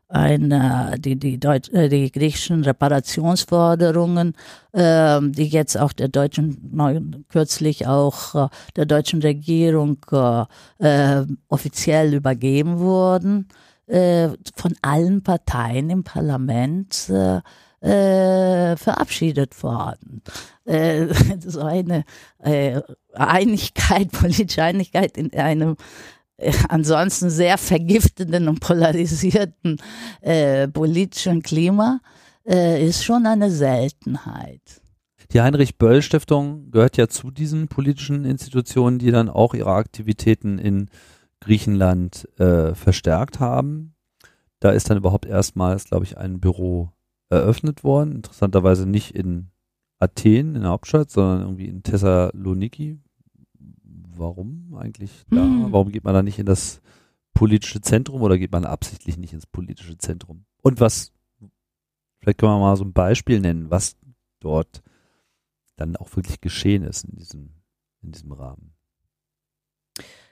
ein, 0.09 0.51
äh, 0.51 0.99
die, 0.99 1.17
die, 1.17 1.39
Deut 1.39 1.69
äh, 1.69 1.91
die 1.91 2.11
griechischen 2.11 2.65
Reparationsforderungen, 2.65 4.35
äh, 4.73 5.21
die 5.23 5.47
jetzt 5.47 5.79
auch 5.79 5.93
der 5.93 6.09
deutschen, 6.09 6.71
neu, 6.73 6.99
kürzlich 7.29 7.87
auch 7.87 8.35
äh, 8.35 8.49
der 8.75 8.87
deutschen 8.87 9.21
Regierung 9.21 9.99
äh, 10.11 10.45
äh, 10.79 11.27
offiziell 11.49 12.15
übergeben 12.15 12.79
wurden, 12.79 13.49
äh, 13.87 14.31
von 14.57 14.75
allen 14.81 15.23
Parteien 15.23 15.91
im 15.91 16.05
Parlament 16.05 17.11
äh, 17.11 17.41
äh, 17.81 18.77
verabschiedet 18.77 19.63
worden. 19.63 20.23
Äh, 20.65 21.07
so 21.47 21.61
eine 21.61 22.05
äh, 22.39 22.81
Einigkeit, 23.13 24.11
politische 24.13 24.63
Einigkeit 24.63 25.17
in 25.17 25.33
einem 25.35 25.77
ansonsten 26.69 27.31
sehr 27.31 27.59
vergiftenden 27.59 28.49
und 28.49 28.61
polarisierten 28.61 29.79
äh, 30.21 30.69
politischen 30.69 31.43
Klima 31.43 32.01
äh, 32.47 32.87
ist 32.87 33.05
schon 33.05 33.27
eine 33.27 33.51
Seltenheit. 33.51 34.81
Die 35.33 35.41
Heinrich-Böll-Stiftung 35.41 36.71
gehört 36.73 36.97
ja 36.97 37.07
zu 37.07 37.31
diesen 37.31 37.69
politischen 37.69 38.25
Institutionen, 38.25 38.99
die 38.99 39.13
dann 39.13 39.29
auch 39.29 39.55
ihre 39.55 39.73
Aktivitäten 39.73 40.59
in 40.59 40.91
Griechenland 41.39 42.29
äh, 42.39 42.75
verstärkt 42.75 43.39
haben. 43.39 43.95
Da 44.59 44.71
ist 44.71 44.91
dann 44.91 44.99
überhaupt 44.99 45.27
erstmals, 45.27 45.85
glaube 45.85 46.05
ich, 46.05 46.19
ein 46.19 46.41
Büro 46.41 46.91
eröffnet 47.29 47.85
worden. 47.85 48.17
Interessanterweise 48.17 48.87
nicht 48.87 49.15
in 49.15 49.51
Athen, 50.01 50.57
in 50.57 50.63
der 50.63 50.71
Hauptstadt, 50.71 51.11
sondern 51.11 51.43
irgendwie 51.43 51.69
in 51.69 51.83
Thessaloniki. 51.83 52.99
Warum 54.21 54.75
eigentlich 54.77 55.25
da? 55.31 55.43
Mhm. 55.43 55.73
Warum 55.73 55.91
geht 55.91 56.05
man 56.05 56.15
da 56.15 56.23
nicht 56.23 56.39
in 56.39 56.47
das 56.47 56.81
politische 57.33 57.81
Zentrum 57.81 58.21
oder 58.21 58.37
geht 58.37 58.53
man 58.53 58.67
absichtlich 58.67 59.17
nicht 59.17 59.33
ins 59.33 59.47
politische 59.47 59.97
Zentrum? 59.97 60.45
Und 60.63 60.79
was, 60.79 61.13
vielleicht 62.19 62.39
können 62.39 62.53
wir 62.53 62.59
mal 62.59 62.77
so 62.77 62.85
ein 62.85 62.93
Beispiel 62.93 63.41
nennen, 63.41 63.71
was 63.71 63.97
dort 64.41 64.83
dann 65.77 65.97
auch 65.97 66.15
wirklich 66.17 66.41
geschehen 66.43 66.83
ist 66.85 67.05
in 67.05 67.17
diesem, 67.17 67.51
in 68.03 68.13
diesem 68.13 68.33
Rahmen. 68.33 68.75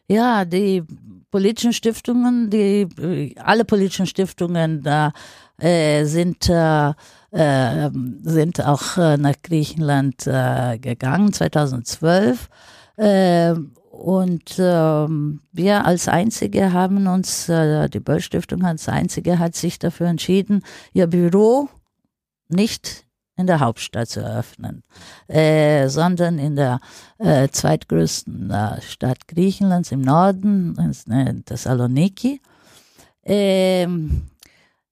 Ja, 0.06 0.44
die 0.44 0.82
politischen 1.30 1.72
Stiftungen, 1.72 2.50
die 2.50 3.34
alle 3.38 3.64
politischen 3.64 4.06
Stiftungen 4.06 4.82
da 4.82 5.12
äh, 5.58 6.04
sind 6.04 6.48
äh, 6.48 6.92
äh, 7.30 7.90
sind 8.22 8.64
auch 8.64 8.96
äh, 8.96 9.16
nach 9.18 9.34
Griechenland 9.42 10.26
äh, 10.26 10.78
gegangen 10.78 11.32
2012 11.32 12.48
äh, 12.98 13.54
und 13.90 14.56
ähm, 14.58 15.40
wir 15.50 15.84
als 15.84 16.06
Einzige 16.06 16.72
haben 16.72 17.06
uns, 17.08 17.48
äh, 17.48 17.88
die 17.88 18.00
Böll 18.00 18.20
Stiftung 18.20 18.64
als 18.64 18.88
Einzige 18.88 19.38
hat 19.38 19.56
sich 19.56 19.78
dafür 19.78 20.06
entschieden, 20.06 20.62
ihr 20.92 21.08
Büro 21.08 21.68
nicht 22.48 23.04
in 23.36 23.46
der 23.46 23.60
Hauptstadt 23.60 24.08
zu 24.08 24.20
eröffnen, 24.20 24.82
äh, 25.28 25.88
sondern 25.88 26.38
in 26.38 26.56
der 26.56 26.80
äh, 27.18 27.48
zweitgrößten 27.48 28.50
äh, 28.50 28.82
Stadt 28.82 29.26
Griechenlands 29.28 29.92
im 29.92 30.00
Norden, 30.00 30.76
in 31.08 31.44
Thessaloniki. 31.44 32.40
Ähm, 33.24 34.28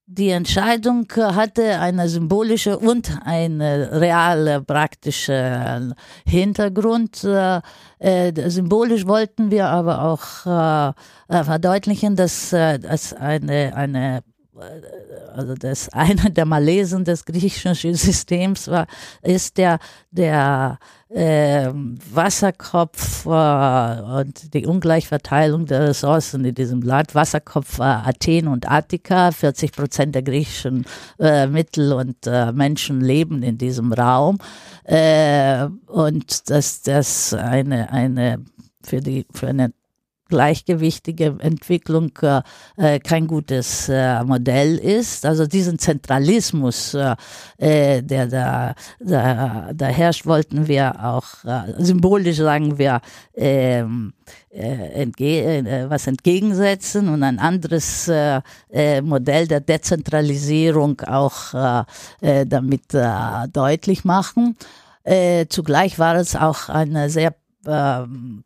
die 0.08 0.30
Entscheidung 0.30 1.08
hatte 1.16 1.80
eine 1.80 2.08
symbolische 2.08 2.78
und 2.78 3.18
eine 3.24 4.00
reale 4.00 4.62
praktische 4.62 5.94
Hintergrund. 6.24 7.24
Äh, 7.24 7.60
äh 7.98 8.50
symbolisch 8.50 9.06
wollten 9.06 9.50
wir 9.50 9.66
aber 9.66 10.02
auch 10.02 10.46
äh, 10.46 11.44
verdeutlichen, 11.44 12.14
dass 12.14 12.52
es 12.52 13.12
eine, 13.14 13.74
eine 13.74 14.22
also 15.34 15.54
das 15.54 15.88
eine 15.92 16.30
der 16.30 16.44
Malesen 16.44 17.04
des 17.04 17.24
griechischen 17.24 17.74
Systems 17.74 18.68
war, 18.68 18.86
ist 19.22 19.58
der, 19.58 19.78
der 20.10 20.78
äh, 21.08 21.68
Wasserkopf 22.12 23.26
äh, 23.26 24.00
und 24.20 24.54
die 24.54 24.66
Ungleichverteilung 24.66 25.66
der 25.66 25.88
Ressourcen 25.88 26.44
in 26.44 26.54
diesem 26.54 26.82
Land. 26.82 27.14
Wasserkopf 27.14 27.78
war 27.78 28.06
Athen 28.06 28.48
und 28.48 28.70
Attika. 28.70 29.30
40 29.30 29.72
Prozent 29.72 30.14
der 30.14 30.22
griechischen 30.22 30.84
äh, 31.18 31.46
Mittel- 31.46 31.92
und 31.92 32.26
äh, 32.26 32.52
Menschen 32.52 33.00
leben 33.00 33.42
in 33.42 33.58
diesem 33.58 33.92
Raum. 33.92 34.38
Äh, 34.84 35.66
und 35.86 36.50
dass 36.50 36.82
das 36.82 37.34
eine, 37.34 37.90
eine 37.92 38.44
für 38.82 39.00
die, 39.00 39.26
für 39.32 39.48
eine 39.48 39.72
gleichgewichtige 40.28 41.36
Entwicklung 41.38 42.12
äh, 42.22 42.42
äh, 42.76 42.98
kein 42.98 43.26
gutes 43.26 43.88
äh, 43.88 44.22
Modell 44.24 44.76
ist. 44.76 45.24
Also 45.24 45.46
diesen 45.46 45.78
Zentralismus, 45.78 46.94
äh, 46.94 47.16
äh, 47.58 48.02
der 48.02 48.26
da, 48.26 48.74
da, 49.00 49.70
da 49.74 49.86
herrscht, 49.86 50.26
wollten 50.26 50.66
wir 50.66 51.04
auch 51.04 51.44
äh, 51.44 51.74
symbolisch 51.78 52.36
sagen 52.36 52.78
wir 52.78 53.00
ähm, 53.34 54.12
äh, 54.50 55.02
entge 55.02 55.42
äh, 55.42 55.90
was 55.90 56.06
entgegensetzen 56.06 57.08
und 57.08 57.22
ein 57.22 57.38
anderes 57.38 58.08
äh, 58.08 58.40
äh, 58.70 59.00
Modell 59.00 59.46
der 59.46 59.60
Dezentralisierung 59.60 61.00
auch 61.02 61.54
äh, 61.54 61.84
äh, 62.20 62.46
damit 62.46 62.94
äh, 62.94 63.48
deutlich 63.52 64.04
machen. 64.04 64.56
Äh, 65.04 65.46
zugleich 65.48 65.98
war 65.98 66.16
es 66.16 66.34
auch 66.34 66.68
eine 66.68 67.10
sehr 67.10 67.34
ähm, 67.66 68.42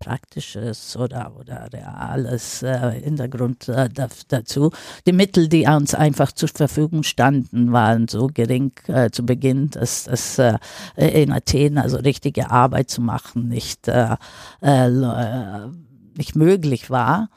Praktisches 0.00 0.96
oder, 0.96 1.32
oder 1.38 1.68
Reales 1.72 2.62
äh, 2.62 3.02
Hintergrund 3.02 3.68
äh, 3.68 3.88
dazu. 4.28 4.72
Die 5.06 5.12
Mittel, 5.12 5.48
die 5.48 5.66
uns 5.66 5.94
einfach 5.94 6.32
zur 6.32 6.48
Verfügung 6.48 7.02
standen, 7.02 7.70
waren 7.70 8.08
so 8.08 8.26
gering 8.26 8.72
äh, 8.88 9.10
zu 9.10 9.24
Beginn, 9.24 9.68
dass 9.70 10.04
das 10.04 10.38
äh, 10.38 10.58
in 10.96 11.30
Athen 11.30 11.76
also 11.76 11.98
richtige 11.98 12.50
Arbeit 12.50 12.88
zu 12.88 13.02
machen 13.02 13.48
nicht, 13.48 13.88
äh, 13.88 14.16
äh, 14.62 15.68
nicht 16.16 16.34
möglich 16.34 16.90
war. 16.90 17.28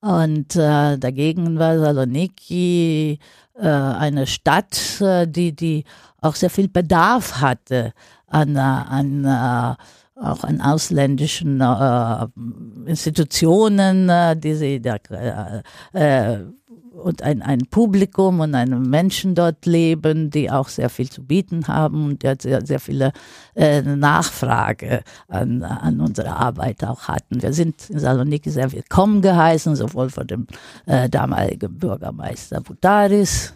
Und 0.00 0.54
dagegen 0.54 1.58
war 1.58 1.78
Saloniki 1.78 3.18
eine 3.54 4.26
Stadt, 4.26 5.02
die, 5.26 5.56
die 5.56 5.84
auch 6.20 6.36
sehr 6.36 6.50
viel 6.50 6.68
Bedarf 6.68 7.40
hatte 7.40 7.92
an, 8.28 8.56
an 8.56 9.76
auch 10.16 10.44
an 10.44 10.60
ausländischen 10.60 11.60
äh, 11.60 12.26
Institutionen, 12.86 14.08
äh, 14.08 14.36
die 14.36 14.54
sie 14.54 14.80
da, 14.80 14.96
äh, 15.10 15.62
äh, 15.92 16.44
und 16.96 17.22
ein, 17.22 17.42
ein 17.42 17.66
Publikum 17.70 18.40
und 18.40 18.54
eine 18.54 18.76
Menschen 18.76 19.34
dort 19.34 19.66
leben, 19.66 20.30
die 20.30 20.50
auch 20.50 20.68
sehr 20.68 20.88
viel 20.88 21.10
zu 21.10 21.22
bieten 21.22 21.68
haben 21.68 22.06
und 22.06 22.22
sehr, 22.42 22.64
sehr 22.64 22.80
viele 22.80 23.12
äh, 23.54 23.82
Nachfrage 23.82 25.02
an, 25.28 25.62
an 25.62 26.00
unsere 26.00 26.34
Arbeit 26.34 26.82
auch 26.84 27.08
hatten. 27.08 27.42
Wir 27.42 27.52
sind 27.52 27.90
in 27.90 27.98
Saloniki 27.98 28.50
sehr 28.50 28.72
willkommen 28.72 29.20
geheißen, 29.20 29.76
sowohl 29.76 30.08
von 30.08 30.26
dem 30.26 30.46
äh, 30.86 31.08
damaligen 31.10 31.78
Bürgermeister 31.78 32.62
Butaris 32.62 33.52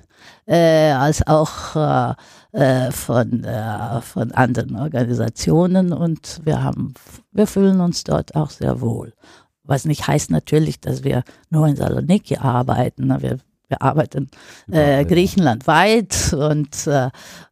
äh, 0.46 0.90
als 0.90 1.26
auch 1.26 2.16
äh, 2.52 2.90
von, 2.90 3.44
äh, 3.44 4.00
von 4.00 4.32
anderen 4.32 4.76
Organisationen 4.76 5.92
und 5.92 6.40
wir 6.44 6.62
haben, 6.62 6.94
wir 7.32 7.46
fühlen 7.46 7.80
uns 7.80 8.04
dort 8.04 8.34
auch 8.34 8.50
sehr 8.50 8.80
wohl. 8.80 9.12
Was 9.62 9.84
nicht 9.84 10.06
heißt 10.06 10.30
natürlich, 10.30 10.80
dass 10.80 11.04
wir 11.04 11.22
nur 11.50 11.68
in 11.68 11.76
Saloniki 11.76 12.36
arbeiten. 12.38 13.08
Wir, 13.20 13.38
wir 13.68 13.82
arbeiten 13.82 14.28
äh, 14.70 15.04
griechenlandweit 15.04 16.32
und 16.32 16.86
äh, 16.88 17.10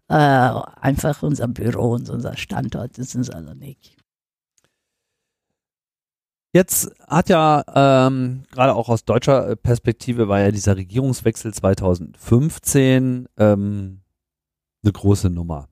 äh, 0.09 0.61
einfach 0.81 1.23
unser 1.23 1.47
Büro 1.49 1.93
und 1.93 2.11
unser 2.11 2.37
Standort 2.37 2.99
ist 2.99 3.15
in 3.15 3.23
Saloniki. 3.23 3.99
Jetzt 6.53 6.91
hat 7.07 7.29
ja 7.29 7.63
ähm, 7.73 8.43
gerade 8.51 8.75
auch 8.75 8.89
aus 8.89 9.05
deutscher 9.05 9.55
Perspektive 9.55 10.29
war 10.29 10.41
ja 10.41 10.51
dieser 10.51 10.77
Regierungswechsel 10.77 11.53
2015 11.53 13.29
ähm, 13.37 14.01
eine 14.83 14.93
große 14.93 15.31
Nummer. 15.31 15.69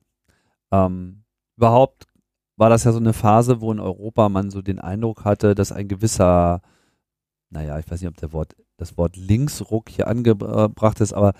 Ähm, 0.71 1.23
überhaupt 1.55 2.05
war 2.57 2.69
das 2.69 2.83
ja 2.83 2.91
so 2.91 2.99
eine 2.99 3.13
Phase, 3.13 3.61
wo 3.61 3.71
in 3.71 3.79
Europa 3.79 4.29
man 4.29 4.49
so 4.49 4.61
den 4.61 4.79
Eindruck 4.79 5.25
hatte, 5.25 5.55
dass 5.55 5.71
ein 5.71 5.87
gewisser, 5.87 6.61
naja, 7.49 7.77
ich 7.79 7.89
weiß 7.89 8.01
nicht, 8.01 8.09
ob 8.09 8.17
der 8.17 8.33
Wort, 8.33 8.55
das 8.77 8.97
Wort 8.97 9.15
Linksruck 9.15 9.89
hier 9.89 10.07
angebracht 10.07 10.99
ist, 11.01 11.13
aber 11.13 11.33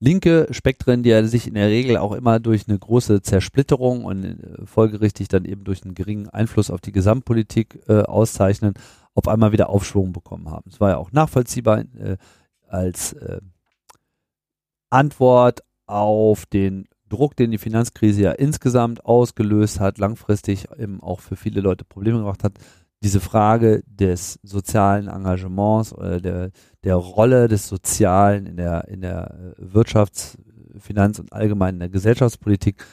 linke 0.00 0.46
Spektren, 0.50 1.02
die 1.02 1.10
ja 1.10 1.24
sich 1.24 1.46
in 1.46 1.54
der 1.54 1.68
Regel 1.68 1.96
auch 1.96 2.12
immer 2.12 2.40
durch 2.40 2.68
eine 2.68 2.78
große 2.78 3.22
Zersplitterung 3.22 4.04
und 4.04 4.24
äh, 4.24 4.66
folgerichtig 4.66 5.28
dann 5.28 5.44
eben 5.44 5.64
durch 5.64 5.84
einen 5.84 5.94
geringen 5.94 6.28
Einfluss 6.28 6.70
auf 6.70 6.80
die 6.80 6.92
Gesamtpolitik 6.92 7.80
äh, 7.88 8.02
auszeichnen, 8.02 8.74
auf 9.14 9.28
einmal 9.28 9.52
wieder 9.52 9.68
Aufschwung 9.68 10.12
bekommen 10.12 10.50
haben. 10.50 10.70
Es 10.70 10.80
war 10.80 10.90
ja 10.90 10.96
auch 10.96 11.12
nachvollziehbar 11.12 11.80
äh, 11.80 12.16
als 12.68 13.12
äh, 13.14 13.40
Antwort 14.90 15.62
auf 15.88 16.46
den 16.46 16.86
Druck, 17.08 17.36
den 17.36 17.50
die 17.50 17.58
Finanzkrise 17.58 18.22
ja 18.22 18.32
insgesamt 18.32 19.04
ausgelöst 19.04 19.80
hat, 19.80 19.98
langfristig 19.98 20.66
eben 20.78 21.02
auch 21.02 21.20
für 21.20 21.36
viele 21.36 21.60
Leute 21.60 21.84
Probleme 21.84 22.18
gemacht 22.18 22.44
hat, 22.44 22.58
diese 23.02 23.20
Frage 23.20 23.82
des 23.86 24.38
sozialen 24.42 25.08
Engagements 25.08 25.92
oder 25.92 26.20
der, 26.20 26.50
der 26.84 26.96
Rolle 26.96 27.48
des 27.48 27.68
Sozialen 27.68 28.46
in 28.46 28.56
der, 28.56 28.88
in 28.88 29.00
der 29.00 29.54
äh, 29.58 29.62
Wirtschafts-, 29.62 30.36
Finanz- 30.78 31.18
und 31.18 31.32
allgemein 31.32 31.74
in 31.74 31.80
der 31.80 31.88
Gesellschaftspolitik 31.88 32.84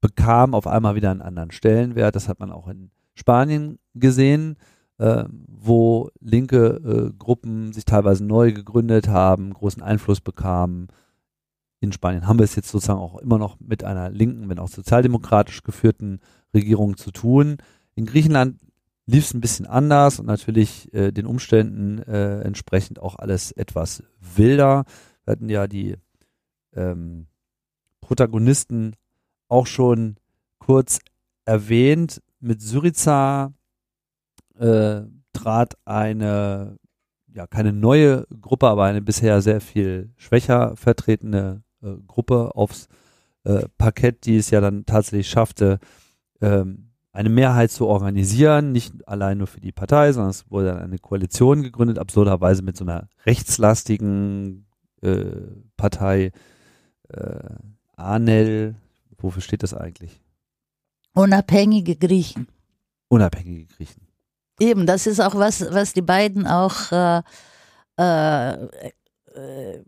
bekam 0.00 0.54
auf 0.54 0.66
einmal 0.66 0.94
wieder 0.94 1.10
einen 1.10 1.22
anderen 1.22 1.50
Stellenwert. 1.50 2.16
Das 2.16 2.28
hat 2.28 2.40
man 2.40 2.50
auch 2.50 2.68
in 2.68 2.90
Spanien 3.14 3.78
gesehen, 3.94 4.56
äh, 4.98 5.24
wo 5.28 6.10
linke 6.20 6.66
äh, 6.66 7.12
Gruppen 7.18 7.72
sich 7.72 7.84
teilweise 7.84 8.24
neu 8.24 8.52
gegründet 8.52 9.08
haben, 9.08 9.52
großen 9.52 9.82
Einfluss 9.82 10.20
bekamen, 10.20 10.88
in 11.82 11.90
Spanien 11.90 12.28
haben 12.28 12.38
wir 12.38 12.44
es 12.44 12.54
jetzt 12.54 12.68
sozusagen 12.68 13.00
auch 13.00 13.18
immer 13.18 13.38
noch 13.38 13.58
mit 13.58 13.82
einer 13.82 14.08
linken, 14.08 14.48
wenn 14.48 14.60
auch 14.60 14.68
sozialdemokratisch 14.68 15.64
geführten 15.64 16.20
Regierung 16.54 16.96
zu 16.96 17.10
tun. 17.10 17.56
In 17.96 18.06
Griechenland 18.06 18.60
lief 19.06 19.24
es 19.24 19.34
ein 19.34 19.40
bisschen 19.40 19.66
anders 19.66 20.20
und 20.20 20.26
natürlich 20.26 20.94
äh, 20.94 21.10
den 21.10 21.26
Umständen 21.26 21.98
äh, 21.98 22.40
entsprechend 22.42 23.00
auch 23.00 23.16
alles 23.16 23.50
etwas 23.50 24.04
wilder. 24.20 24.84
Wir 25.24 25.32
hatten 25.32 25.48
ja 25.48 25.66
die 25.66 25.96
ähm, 26.74 27.26
Protagonisten 28.00 28.94
auch 29.48 29.66
schon 29.66 30.18
kurz 30.60 31.00
erwähnt. 31.44 32.22
Mit 32.38 32.62
Syriza 32.62 33.52
äh, 34.56 35.00
trat 35.32 35.76
eine, 35.84 36.76
ja, 37.26 37.48
keine 37.48 37.72
neue 37.72 38.24
Gruppe, 38.40 38.68
aber 38.68 38.84
eine 38.84 39.02
bisher 39.02 39.42
sehr 39.42 39.60
viel 39.60 40.12
schwächer 40.16 40.76
vertretene 40.76 41.64
äh, 41.82 41.96
Gruppe 42.06 42.54
aufs 42.54 42.88
äh, 43.44 43.64
Parkett, 43.78 44.26
die 44.26 44.36
es 44.36 44.50
ja 44.50 44.60
dann 44.60 44.86
tatsächlich 44.86 45.28
schaffte, 45.28 45.78
ähm, 46.40 46.92
eine 47.12 47.28
Mehrheit 47.28 47.70
zu 47.70 47.86
organisieren, 47.86 48.72
nicht 48.72 49.06
allein 49.06 49.38
nur 49.38 49.46
für 49.46 49.60
die 49.60 49.72
Partei, 49.72 50.12
sondern 50.12 50.30
es 50.30 50.50
wurde 50.50 50.68
dann 50.68 50.78
eine 50.78 50.98
Koalition 50.98 51.62
gegründet, 51.62 51.98
absurderweise 51.98 52.62
mit 52.62 52.76
so 52.76 52.84
einer 52.84 53.08
rechtslastigen 53.26 54.66
äh, 55.02 55.24
Partei, 55.76 56.32
äh, 57.08 57.54
ANEL, 57.96 58.76
wofür 59.18 59.42
steht 59.42 59.62
das 59.62 59.74
eigentlich? 59.74 60.20
Unabhängige 61.14 61.96
Griechen. 61.96 62.48
Unabhängige 63.08 63.66
Griechen. 63.66 64.08
Eben, 64.58 64.86
das 64.86 65.06
ist 65.06 65.20
auch 65.20 65.34
was, 65.34 65.60
was 65.72 65.92
die 65.92 66.02
beiden 66.02 66.46
auch 66.46 66.92
äh, 66.92 67.22
äh, 67.98 68.52
äh 69.34 69.84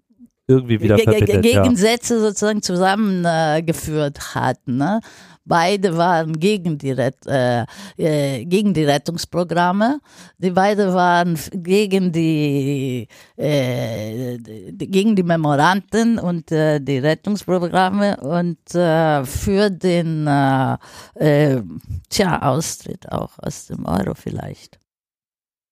irgendwie 0.46 0.80
wieder 0.80 0.98
verbindet. 0.98 1.42
Gegensätze 1.42 2.14
ja. 2.14 2.20
sozusagen 2.20 2.62
zusammengeführt 2.62 4.34
hatten. 4.34 4.76
Ne? 4.76 5.00
Beide 5.46 5.96
waren 5.96 6.38
gegen 6.38 6.78
die, 6.78 6.92
Ret 6.92 7.26
äh, 7.26 7.64
äh, 7.96 8.44
gegen 8.44 8.72
die 8.72 8.84
Rettungsprogramme. 8.84 10.00
Die 10.38 10.50
beide 10.50 10.92
waren 10.94 11.38
gegen 11.52 12.12
die, 12.12 13.08
äh, 13.36 14.38
gegen 14.38 15.16
die 15.16 15.22
Memoranten 15.22 16.18
und 16.18 16.50
äh, 16.50 16.80
die 16.80 16.98
Rettungsprogramme 16.98 18.16
und 18.18 18.74
äh, 18.74 19.24
für 19.24 19.70
den 19.70 20.26
äh, 20.26 20.76
äh, 21.14 21.62
tja, 22.08 22.40
Austritt 22.42 23.10
auch 23.12 23.38
aus 23.38 23.66
dem 23.66 23.84
Euro 23.84 24.14
vielleicht. 24.14 24.78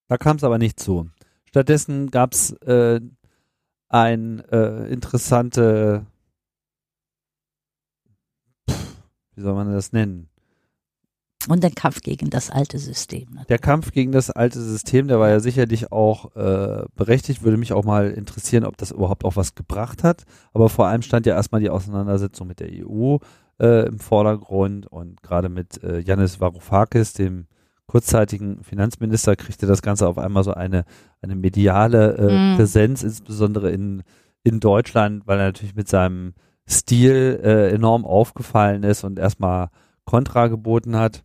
Da 0.09 0.19
kam 0.19 0.37
es 0.37 0.45
aber 0.45 0.59
nicht 0.59 0.79
zu. 0.79 1.09
Stattdessen 1.49 2.11
gab 2.11 2.35
es 2.35 2.53
äh, 2.63 3.01
ein 3.93 4.41
äh, 4.51 4.89
interessante 4.89 6.07
wie 9.35 9.41
soll 9.41 9.55
man 9.55 9.73
das 9.73 9.93
nennen? 9.93 10.29
Und 11.49 11.65
der 11.65 11.73
Kampf 11.73 12.03
gegen 12.03 12.31
das 12.31 12.51
alte 12.51 12.79
System. 12.79 13.27
Natürlich. 13.31 13.47
Der 13.49 13.59
Kampf 13.59 13.91
gegen 13.91 14.13
das 14.13 14.31
alte 14.31 14.61
System, 14.61 15.09
der 15.09 15.19
war 15.19 15.29
ja 15.29 15.41
sicherlich 15.41 15.91
auch 15.91 16.37
äh, 16.37 16.85
berechtigt, 16.95 17.43
würde 17.43 17.57
mich 17.57 17.73
auch 17.73 17.85
mal 17.85 18.11
interessieren, 18.11 18.65
ob 18.65 18.77
das 18.77 18.93
überhaupt 18.93 19.25
auch 19.25 19.35
was 19.35 19.57
gebracht 19.57 20.05
hat. 20.05 20.23
Aber 20.53 20.69
vor 20.69 20.87
allem 20.87 21.03
stand 21.03 21.27
ja 21.27 21.35
erstmal 21.35 21.61
die 21.61 21.71
Auseinandersetzung 21.71 22.47
mit 22.47 22.61
der 22.61 22.69
EU 22.71 23.17
äh, 23.59 23.87
im 23.89 23.99
Vordergrund 23.99 24.87
und 24.87 25.21
gerade 25.23 25.49
mit 25.49 25.83
äh, 25.83 26.07
Varoufakis, 26.07 27.15
dem 27.15 27.47
kurzzeitigen 27.93 28.65
Finanzminister, 28.65 29.37
kriegte 29.37 29.67
das 29.67 29.83
Ganze 29.83 30.09
auf 30.09 30.17
einmal 30.17 30.45
so 30.45 30.55
eine, 30.55 30.87
eine 31.21 31.37
mediale 31.37 32.17
äh, 32.17 32.55
mm. 32.55 32.57
Präsenz, 32.57 33.03
insbesondere 33.03 33.71
in, 33.71 34.03
in 34.45 34.61
Deutschland, 34.61 35.27
weil 35.27 35.39
er 35.39 35.49
natürlich 35.49 35.75
mit 35.75 35.89
seinem 35.89 36.33
Stil 36.67 37.39
äh, 37.45 37.69
enorm 37.69 38.07
aufgefallen 38.07 38.83
ist 38.83 39.05
und 39.05 39.19
erstmal 39.19 39.69
Kontra 40.07 40.49
geboten 40.49 40.97
hat. 40.97 41.23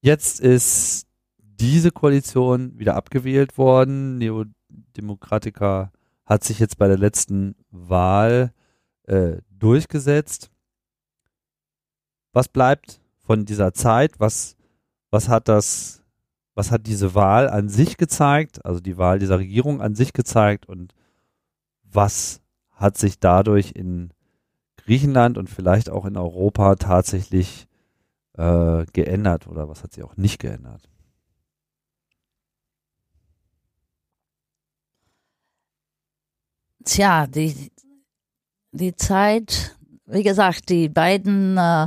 Jetzt 0.00 0.40
ist 0.40 1.06
diese 1.38 1.92
Koalition 1.92 2.76
wieder 2.76 2.96
abgewählt 2.96 3.56
worden. 3.56 4.18
Neodemokratiker 4.18 5.92
hat 6.26 6.42
sich 6.42 6.58
jetzt 6.58 6.78
bei 6.78 6.88
der 6.88 6.98
letzten 6.98 7.54
Wahl 7.70 8.52
äh, 9.04 9.36
durchgesetzt. 9.50 10.50
Was 12.32 12.48
bleibt 12.48 13.00
von 13.20 13.44
dieser 13.44 13.72
Zeit? 13.72 14.18
Was, 14.18 14.53
was 15.14 15.28
hat 15.28 15.46
das, 15.46 16.02
was 16.54 16.72
hat 16.72 16.88
diese 16.88 17.14
Wahl 17.14 17.48
an 17.48 17.68
sich 17.68 17.96
gezeigt? 17.96 18.64
Also 18.66 18.80
die 18.80 18.98
Wahl 18.98 19.20
dieser 19.20 19.38
Regierung 19.38 19.80
an 19.80 19.94
sich 19.94 20.12
gezeigt 20.12 20.66
und 20.66 20.92
was 21.84 22.42
hat 22.72 22.98
sich 22.98 23.20
dadurch 23.20 23.70
in 23.76 24.12
Griechenland 24.76 25.38
und 25.38 25.48
vielleicht 25.48 25.88
auch 25.88 26.04
in 26.04 26.16
Europa 26.16 26.74
tatsächlich 26.74 27.68
äh, 28.36 28.84
geändert 28.92 29.46
oder 29.46 29.68
was 29.68 29.84
hat 29.84 29.92
sich 29.92 30.02
auch 30.02 30.16
nicht 30.16 30.40
geändert? 30.40 30.82
Tja, 36.84 37.28
die, 37.28 37.70
die 38.72 38.96
Zeit, 38.96 39.78
wie 40.06 40.24
gesagt, 40.24 40.70
die 40.70 40.88
beiden 40.88 41.56
äh, 41.56 41.86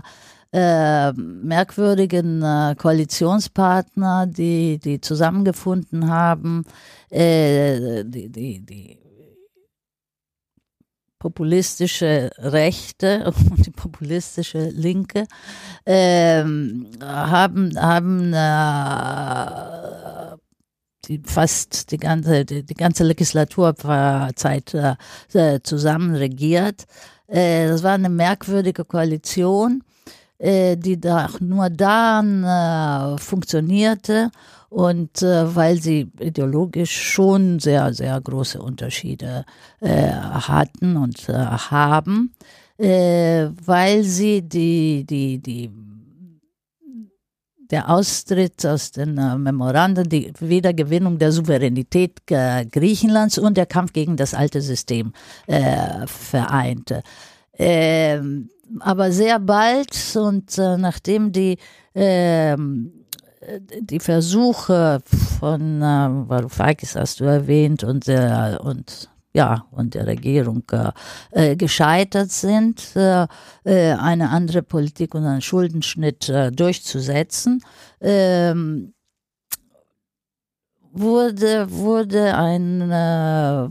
äh, 0.57 1.13
merkwürdigen 1.13 2.41
äh, 2.41 2.75
Koalitionspartner, 2.75 4.25
die, 4.25 4.79
die 4.79 4.99
zusammengefunden 4.99 6.09
haben, 6.09 6.65
äh, 7.11 8.03
die, 8.03 8.29
die, 8.29 8.65
die 8.65 8.97
populistische 11.19 12.31
Rechte 12.39 13.31
und 13.51 13.67
die 13.67 13.71
populistische 13.71 14.69
Linke 14.69 15.27
ähm, 15.85 16.88
haben, 17.03 17.79
haben 17.79 18.34
äh, 18.34 19.57
die 21.05 21.21
fast 21.23 21.91
die 21.91 21.97
ganze, 21.97 22.45
die, 22.45 22.63
die 22.63 22.73
ganze 22.73 23.03
Legislaturzeit 23.03 24.73
äh, 24.73 25.59
zusammen 25.61 26.15
regiert. 26.15 26.85
Äh, 27.27 27.67
das 27.67 27.84
war 27.84 27.93
eine 27.93 28.09
merkwürdige 28.09 28.85
Koalition, 28.85 29.81
äh, 29.81 29.86
die 30.39 31.01
da 31.01 31.30
nur 31.39 31.69
dann 31.69 32.43
äh, 32.43 33.18
funktionierte 33.18 34.30
und 34.69 35.22
äh, 35.22 35.55
weil 35.55 35.81
sie 35.81 36.11
ideologisch 36.19 36.91
schon 36.91 37.59
sehr, 37.59 37.93
sehr 37.93 38.19
große 38.19 38.61
Unterschiede 38.61 39.45
äh, 39.80 40.11
hatten 40.11 40.97
und 40.97 41.30
äh, 41.30 41.34
haben, 41.34 42.34
äh, 42.77 43.47
weil 43.65 44.03
sie 44.03 44.41
die, 44.41 45.05
die, 45.05 45.39
die, 45.39 45.72
der 47.72 47.89
Austritt 47.89 48.65
aus 48.65 48.91
den 48.91 49.18
äh, 49.18 49.38
Memoranden, 49.38 50.09
die 50.09 50.34
Wiedergewinnung 50.39 51.18
der 51.18 51.31
Souveränität 51.31 52.19
äh, 52.30 52.65
Griechenlands 52.65 53.38
und 53.38 53.55
der 53.55 53.65
Kampf 53.65 53.93
gegen 53.93 54.18
das 54.18 54.34
alte 54.34 54.61
System 54.61 55.14
äh, 55.47 56.05
vereinte. 56.07 57.03
Ähm, 57.57 58.49
aber 58.80 59.11
sehr 59.11 59.39
bald 59.39 60.15
und 60.15 60.57
äh, 60.57 60.77
nachdem 60.77 61.31
die 61.31 61.57
ähm, 61.95 62.98
die 63.81 63.99
Versuche 63.99 64.99
von 65.39 65.81
äh, 65.81 66.30
Varoufakis 66.30 66.95
hast 66.95 67.19
du 67.19 67.26
erwähnt 67.26 67.84
und 67.84 68.07
der 68.07 68.60
und 68.64 69.10
ja 69.34 69.65
und 69.72 69.94
der 69.94 70.07
Regierung 70.07 70.64
äh, 71.31 71.56
gescheitert 71.56 72.31
sind, 72.31 72.95
äh, 72.95 73.27
äh, 73.64 73.94
eine 73.94 74.30
andere 74.30 74.64
Politik 74.64 75.15
und 75.15 75.26
einen 75.26 75.41
Schuldenschnitt 75.41 76.30
äh, 76.30 76.52
durchzusetzen, 76.52 77.61
ähm, 78.02 78.94
wurde 80.91 81.68
wurde 81.69 82.35
ein 82.35 82.81
äh, 82.81 83.68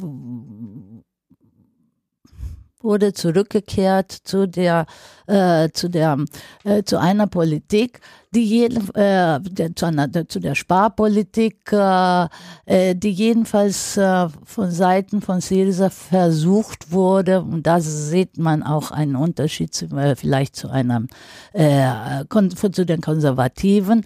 wurde 2.87 3.13
zurückgekehrt 3.13 4.13
zu 4.13 4.47
der 4.49 4.87
äh, 5.27 5.69
zu 5.73 5.91
der 5.91 6.17
äh, 6.65 6.85
zu 6.85 6.99
einer 6.99 7.27
Politik, 7.27 8.01
die 8.35 8.45
jeden, 8.45 8.95
äh, 8.95 9.41
der, 9.41 9.75
zu, 9.75 9.87
einer, 9.87 10.09
der, 10.09 10.29
zu 10.29 10.41
der 10.41 10.55
Sparpolitik, 10.55 11.73
äh, 11.73 12.29
äh, 12.67 12.95
die 12.95 13.11
jedenfalls 13.11 13.97
äh, 13.97 14.29
von 14.45 14.71
Seiten 14.71 15.21
von 15.23 15.41
Syriza 15.41 15.91
versucht 15.91 16.93
wurde. 16.93 17.41
Und 17.41 17.67
da 17.67 17.81
sieht 17.81 18.39
man 18.39 18.63
auch 18.63 18.91
einen 18.91 19.17
Unterschied 19.17 19.75
zu, 19.75 19.87
äh, 19.97 20.15
vielleicht 20.17 20.55
zu 20.55 20.69
einem 20.69 21.09
äh, 21.53 22.25
zu 22.73 22.87
den 22.87 23.01
Konservativen. 23.01 24.05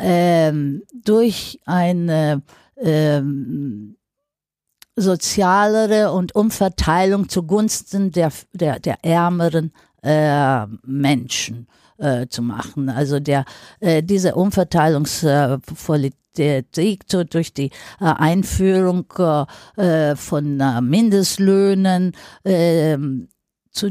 Ähm, 0.00 0.82
durch 1.04 1.60
eine 1.64 2.42
ähm, 2.76 3.96
sozialere 4.96 6.10
und 6.12 6.34
Umverteilung 6.34 7.28
zugunsten 7.28 8.10
der, 8.10 8.32
der, 8.52 8.80
der 8.80 9.04
ärmeren 9.04 9.72
äh, 10.02 10.66
Menschen 10.84 11.68
äh, 11.98 12.26
zu 12.28 12.42
machen. 12.42 12.88
Also 12.88 13.20
der, 13.20 13.44
äh, 13.80 14.02
diese 14.02 14.34
Umverteilungspolitik 14.34 17.02
so 17.06 17.22
durch 17.24 17.52
die 17.54 17.70
äh, 18.00 18.04
Einführung 18.04 19.06
äh, 19.76 20.16
von 20.16 20.60
äh, 20.60 20.80
Mindestlöhnen, 20.80 22.12
ähm, 22.44 23.28
zu, 23.70 23.90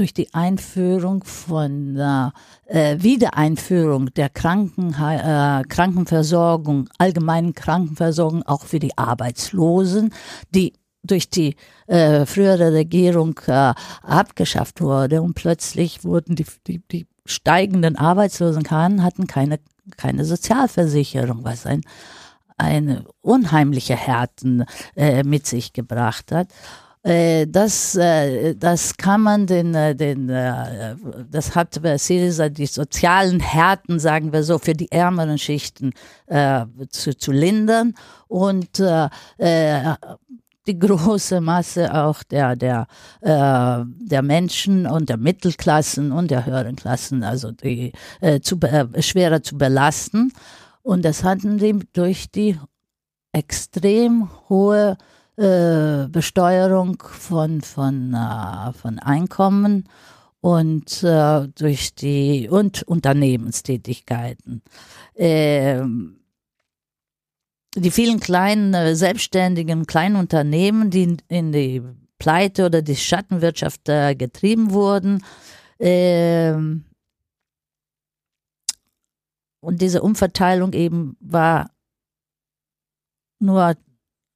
durch 0.00 0.14
die 0.14 0.32
Einführung 0.32 1.24
von 1.24 1.96
äh, 1.98 2.96
Wiedereinführung 3.02 4.06
der 4.14 4.30
Kranken, 4.30 4.94
äh, 4.94 5.62
Krankenversorgung, 5.68 6.88
allgemeinen 6.96 7.54
Krankenversorgung 7.54 8.42
auch 8.44 8.64
für 8.64 8.78
die 8.78 8.96
Arbeitslosen, 8.96 10.14
die 10.54 10.72
durch 11.02 11.28
die 11.28 11.54
äh, 11.86 12.24
frühere 12.24 12.72
Regierung 12.72 13.38
äh, 13.46 13.74
abgeschafft 14.02 14.80
wurde 14.80 15.20
und 15.20 15.34
plötzlich 15.34 16.02
wurden 16.02 16.34
die, 16.34 16.46
die, 16.66 16.78
die 16.90 17.06
steigenden 17.26 17.96
Arbeitslosenkarten 17.96 19.02
hatten 19.02 19.26
keine, 19.26 19.60
keine 19.98 20.24
Sozialversicherung, 20.24 21.44
was 21.44 21.66
ein, 21.66 21.82
eine 22.56 23.04
unheimliche 23.20 23.96
Härten 23.96 24.64
äh, 24.96 25.24
mit 25.24 25.46
sich 25.46 25.74
gebracht 25.74 26.32
hat. 26.32 26.48
Äh, 27.02 27.46
das, 27.46 27.96
äh, 27.96 28.54
das 28.54 28.96
kann 28.96 29.22
man 29.22 29.46
den, 29.46 29.74
äh, 29.74 29.94
den, 29.94 30.28
das 30.28 31.54
hat 31.54 31.80
Syriza 31.96 32.48
die 32.48 32.66
sozialen 32.66 33.40
Härten, 33.40 33.98
sagen 33.98 34.32
wir 34.32 34.42
so, 34.42 34.58
für 34.58 34.74
die 34.74 34.90
ärmeren 34.92 35.38
Schichten 35.38 35.92
zu, 36.90 37.16
zu 37.16 37.32
lindern 37.32 37.94
und 38.28 38.80
die 40.66 40.78
große 40.78 41.40
Masse 41.40 41.92
auch 41.92 42.22
der, 42.22 42.54
der, 42.54 42.86
äh, 43.20 43.84
der 43.84 44.22
Menschen 44.22 44.86
und 44.86 45.08
der 45.08 45.16
Mittelklassen 45.16 46.12
und 46.12 46.30
der 46.30 46.46
höheren 46.46 46.76
Klassen, 46.76 47.22
also 47.24 47.50
die 47.50 47.92
äh, 48.20 48.40
zu, 48.40 48.60
äh, 48.60 49.02
schwerer 49.02 49.42
zu 49.42 49.56
belasten. 49.56 50.32
Und 50.82 51.04
das 51.04 51.24
hatten 51.24 51.58
sie 51.58 51.78
durch 51.92 52.30
die 52.30 52.58
extrem 53.32 54.28
hohe 54.48 54.96
äh, 55.40 56.06
Besteuerung 56.08 57.02
von, 57.02 57.62
von, 57.62 58.12
äh, 58.12 58.74
von 58.74 58.98
Einkommen 58.98 59.88
und 60.42 61.02
äh, 61.02 61.48
durch 61.48 61.94
die 61.94 62.46
und 62.50 62.82
Unternehmenstätigkeiten. 62.82 64.60
Ähm, 65.16 66.20
die 67.74 67.90
vielen 67.90 68.20
kleinen 68.20 68.94
selbstständigen 68.94 69.86
kleinen 69.86 70.16
Unternehmen, 70.16 70.90
die 70.90 71.16
in, 71.28 71.52
die 71.52 71.82
Pleite 72.18 72.66
oder 72.66 72.82
die 72.82 72.96
Schattenwirtschaft 72.96 73.86
getrieben 73.86 74.72
wurden. 74.72 75.24
Ähm, 75.78 76.84
und 79.60 79.80
diese 79.80 80.02
Umverteilung 80.02 80.74
eben 80.74 81.16
war 81.20 81.70
nur 83.38 83.76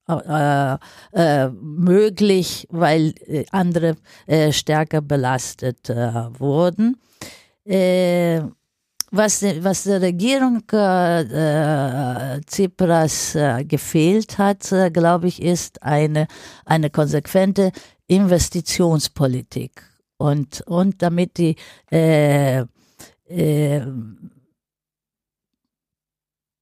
äh, 0.08 0.76
äh, 1.12 1.48
möglich, 1.48 2.66
weil 2.70 3.14
äh, 3.26 3.44
andere 3.50 3.96
äh, 4.26 4.52
stärker 4.52 5.00
belastet 5.00 5.88
äh, 5.88 6.12
wurden. 6.38 6.96
Äh, 7.64 8.42
was, 9.10 9.42
was 9.42 9.84
der 9.84 10.02
Regierung 10.02 10.62
Tsipras 12.46 13.38
gefehlt 13.68 14.38
hat, 14.38 14.74
glaube 14.92 15.28
ich, 15.28 15.40
ist 15.40 15.80
eine, 15.84 16.26
eine 16.64 16.90
konsequente 16.90 17.70
Investitionspolitik. 18.08 19.82
Und, 20.16 20.62
und 20.62 21.00
damit 21.00 21.38
die 21.38 21.54
äh, 21.92 22.64
äh, 23.28 23.82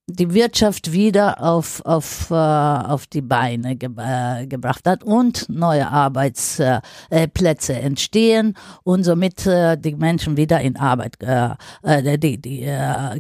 die 0.07 0.35
Wirtschaft 0.35 0.93
wieder 0.93 1.43
auf, 1.43 1.81
auf, 1.85 2.31
äh, 2.31 2.35
auf 2.35 3.07
die 3.07 3.23
Beine 3.23 3.77
ge 3.77 3.91
äh, 3.97 4.47
gebracht 4.47 4.87
hat 4.87 5.05
und 5.05 5.49
neue 5.49 5.89
Arbeitsplätze 5.89 7.75
äh, 7.75 7.81
entstehen 7.81 8.55
und 8.83 9.05
somit 9.05 9.47
die 9.47 9.95
Menschen 9.97 10.37
wieder 10.37 10.61
in 10.61 10.77
Arbeit 10.77 11.19
die, 11.21 12.39
die, 12.39 12.69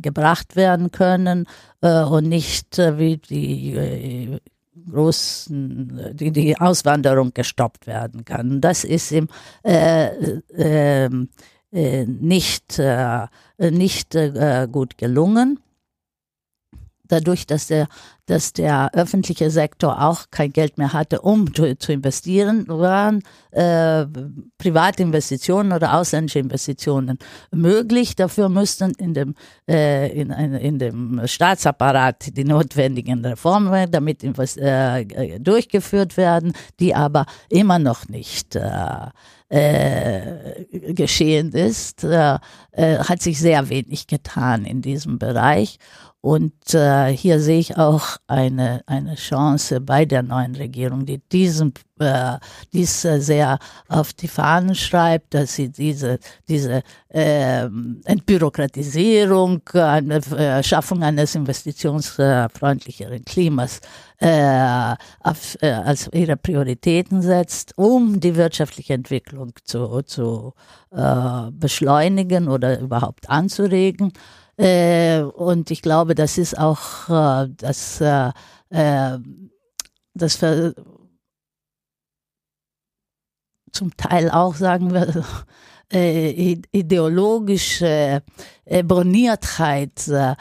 gebracht 0.00 0.56
werden 0.56 0.90
können 0.90 1.46
und 1.80 2.28
nicht 2.28 2.78
wie 2.78 3.16
die 3.16 4.38
großen, 4.90 6.14
die, 6.14 6.32
die 6.32 6.59
Auswanderung 6.59 7.32
gestoppt 7.34 7.86
werden 7.86 8.24
kann. 8.24 8.60
Das 8.60 8.84
ist 8.84 9.12
ihm 9.12 9.28
äh, 9.62 11.09
nicht, 11.70 12.82
nicht 13.59 14.16
gut 14.72 14.98
gelungen 14.98 15.59
dadurch, 17.09 17.47
dass 17.47 17.66
der, 17.66 17.89
dass 18.27 18.53
der 18.53 18.91
öffentliche 18.95 19.51
Sektor 19.51 20.03
auch 20.03 20.27
kein 20.31 20.53
Geld 20.53 20.79
mehr 20.79 20.93
hatte, 20.93 21.20
um 21.20 21.53
zu, 21.55 21.77
zu 21.77 21.93
investieren, 21.93 22.66
waren 22.69 23.23
äh, 23.51 24.07
private 24.59 25.03
Investitionen 25.03 25.73
oder 25.73 25.95
ausländische 25.95 26.39
Investitionen 26.39 27.19
möglich. 27.51 28.16
Dafür 28.16 28.49
müssten 28.49 28.93
in 28.99 29.15
dem, 29.15 29.35
äh, 29.69 30.09
in, 30.12 30.31
in 30.31 30.79
dem 30.79 31.20
Staatsapparat 31.27 32.37
die 32.37 32.45
notwendigen 32.45 33.24
Reformen 33.24 33.91
damit 33.91 34.23
äh, 34.24 35.39
durchgeführt 35.41 36.16
werden, 36.16 36.53
die 36.81 36.95
aber 36.95 37.27
immer 37.49 37.79
noch 37.79 38.09
nicht 38.09 38.57
äh, 38.57 39.09
äh, 39.53 40.65
geschehen 40.95 41.53
ist, 41.53 42.05
äh, 42.05 42.39
äh, 42.70 42.99
hat 43.01 43.20
sich 43.20 43.39
sehr 43.39 43.69
wenig 43.69 44.07
getan 44.07 44.65
in 44.65 44.81
diesem 44.81 45.19
Bereich. 45.19 45.77
Und 46.24 46.73
äh, 46.73 47.09
hier 47.09 47.40
sehe 47.40 47.59
ich 47.59 47.77
auch 47.77 48.16
eine, 48.28 48.82
eine 48.86 49.16
Chance 49.16 49.81
bei 49.81 50.05
der 50.05 50.23
neuen 50.23 50.55
Regierung, 50.55 51.05
die 51.05 51.19
diesen, 51.19 51.74
äh, 51.99 52.39
dies 52.73 53.05
äh, 53.05 53.20
sehr 53.20 53.59
auf 53.89 54.12
die 54.12 54.28
Fahnen 54.28 54.77
schreibt, 54.77 55.35
dass 55.35 55.57
sie 55.57 55.70
diese, 55.70 56.20
diese 56.49 56.85
äh, 57.09 57.65
Entbürokratisierung, 58.05 59.62
eine 59.73 60.19
äh, 60.19 60.62
Schaffung 60.62 61.03
eines 61.03 61.35
investitionsfreundlicheren 61.35 63.24
Klimas 63.24 63.81
äh, 64.19 64.94
auf, 65.24 65.61
äh, 65.61 65.73
als 65.73 66.09
ihre 66.12 66.36
Prioritäten 66.36 67.20
setzt, 67.23 67.77
um 67.77 68.20
die 68.20 68.36
wirtschaftliche 68.36 68.94
Entwicklung 68.94 69.55
zu, 69.65 70.03
zu 70.03 70.55
äh, 70.93 71.51
beschleunigen 71.51 72.47
oder 72.47 72.78
überhaupt 72.78 73.28
anzuregen. 73.28 74.12
Äh, 74.62 75.22
und 75.22 75.72
ich 75.72 75.82
glaube, 75.82 76.14
das 76.14 76.39
ist 76.39 76.56
auch 76.56 77.09
äh, 77.09 77.48
das, 77.56 78.01
äh, 78.01 78.30
äh 78.70 79.18
das 80.14 80.36
für, 80.36 80.74
zum 83.72 83.97
Teil 83.97 84.30
auch, 84.30 84.55
sagen 84.55 84.93
wir, 84.93 85.24
äh, 85.93 86.60
ideologische 86.70 88.22
Borniertheit 88.84 90.06
äh, 90.06 90.36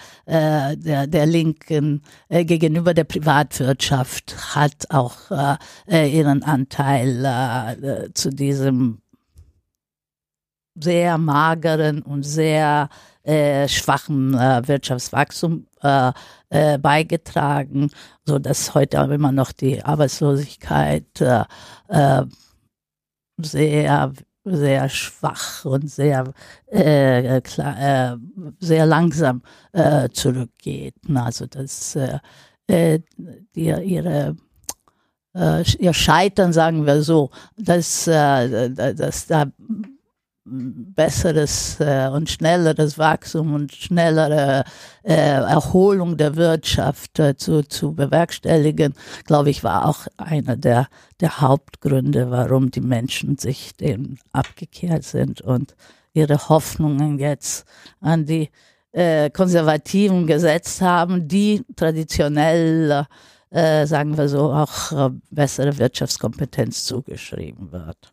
der, 0.77 1.07
der 1.07 1.25
Linken 1.25 2.03
gegenüber 2.29 2.93
der 2.93 3.05
Privatwirtschaft 3.05 4.55
hat 4.55 4.85
auch 4.89 5.31
ihren 5.87 6.43
Anteil 6.43 8.11
zu 8.13 8.29
diesem 8.29 9.01
sehr 10.75 11.17
mageren 11.17 12.01
und 12.01 12.23
sehr 12.23 12.89
äh, 13.23 13.67
schwachen 13.67 14.33
äh, 14.33 14.67
Wirtschaftswachstum 14.67 15.67
äh, 15.81 16.11
äh, 16.49 16.77
beigetragen, 16.77 17.89
so 18.25 18.39
dass 18.39 18.73
heute 18.73 18.97
immer 18.97 19.31
noch 19.31 19.51
die 19.51 19.83
Arbeitslosigkeit 19.83 21.21
äh, 21.21 21.43
äh, 21.87 22.23
sehr 23.41 24.13
sehr 24.43 24.89
schwach 24.89 25.65
und 25.65 25.89
sehr 25.89 26.33
äh, 26.65 27.41
klar, 27.41 28.13
äh, 28.13 28.17
sehr 28.59 28.85
langsam 28.85 29.43
äh, 29.71 30.09
zurückgeht. 30.09 30.95
Also 31.13 31.45
dass 31.45 31.95
äh, 31.95 32.17
äh, 32.67 32.99
die, 33.55 33.67
ihre 33.69 34.35
äh, 35.35 35.63
ihr 35.77 35.93
Scheitern, 35.93 36.53
sagen 36.53 36.85
wir 36.85 37.03
so, 37.03 37.29
dass, 37.55 38.05
dass 38.05 39.27
da 39.27 39.45
besseres 40.43 41.79
äh, 41.79 42.09
und 42.11 42.29
schnelleres 42.29 42.97
Wachstum 42.97 43.53
und 43.53 43.71
schnellere 43.73 44.63
äh, 45.03 45.13
Erholung 45.13 46.17
der 46.17 46.35
Wirtschaft 46.35 47.19
äh, 47.19 47.35
zu, 47.35 47.67
zu 47.67 47.93
bewerkstelligen, 47.93 48.95
glaube 49.25 49.51
ich, 49.51 49.63
war 49.63 49.87
auch 49.87 50.07
einer 50.17 50.57
der, 50.57 50.87
der 51.19 51.41
Hauptgründe, 51.41 52.31
warum 52.31 52.71
die 52.71 52.81
Menschen 52.81 53.37
sich 53.37 53.75
dem 53.75 54.17
abgekehrt 54.31 55.03
sind 55.03 55.41
und 55.41 55.75
ihre 56.13 56.49
Hoffnungen 56.49 57.19
jetzt 57.19 57.65
an 57.99 58.25
die 58.25 58.49
äh, 58.93 59.29
Konservativen 59.29 60.25
gesetzt 60.25 60.81
haben, 60.81 61.27
die 61.27 61.63
traditionell, 61.75 63.05
äh, 63.51 63.85
sagen 63.85 64.17
wir 64.17 64.27
so, 64.27 64.51
auch 64.51 64.91
äh, 64.91 65.11
bessere 65.29 65.77
Wirtschaftskompetenz 65.77 66.83
zugeschrieben 66.85 67.71
wird 67.71 68.11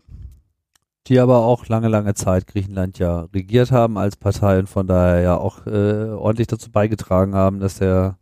die 1.08 1.18
aber 1.18 1.38
auch 1.38 1.66
lange, 1.66 1.88
lange 1.88 2.14
Zeit 2.14 2.46
Griechenland 2.46 2.98
ja 2.98 3.22
regiert 3.34 3.72
haben 3.72 3.96
als 3.96 4.16
Partei 4.16 4.58
und 4.58 4.68
von 4.68 4.86
daher 4.86 5.20
ja 5.20 5.36
auch 5.36 5.66
äh, 5.66 6.10
ordentlich 6.10 6.48
dazu 6.48 6.70
beigetragen 6.70 7.34
haben, 7.34 7.60
dass 7.60 7.76
der 7.78 8.18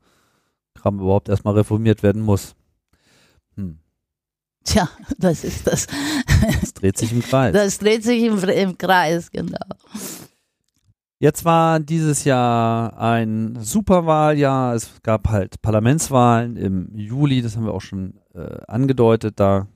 Kram 0.75 1.01
überhaupt 1.01 1.29
erstmal 1.29 1.55
reformiert 1.55 2.03
werden 2.03 2.23
muss. 2.23 2.55
Hm. 3.57 3.79
Tja, 4.65 4.89
das 5.19 5.45
ist 5.45 5.67
das. 5.67 5.87
Es 6.63 6.75
dreht 6.75 6.99
sich 6.99 7.13
im 7.13 7.23
Kreis. 7.23 7.53
Das 7.55 7.79
dreht 7.79 8.05
sich 8.05 8.23
im, 8.23 8.39
im 8.39 8.77
Kreis, 8.77 9.31
genau. 9.31 9.59
Jetzt 11.19 11.47
war 11.47 11.81
dieses 11.81 12.25
Jahr 12.25 12.99
ein 12.99 13.57
Superwahljahr. 13.59 14.75
Es 14.75 15.01
gab 15.03 15.29
halt 15.29 15.63
Parlamentswahlen 15.63 16.57
im 16.57 16.95
Juli, 16.95 17.41
das 17.41 17.57
haben 17.57 17.65
wir 17.65 17.73
auch 17.73 17.81
schon 17.81 18.21
äh, 18.35 18.59
angedeutet. 18.69 19.41
Da 19.41 19.67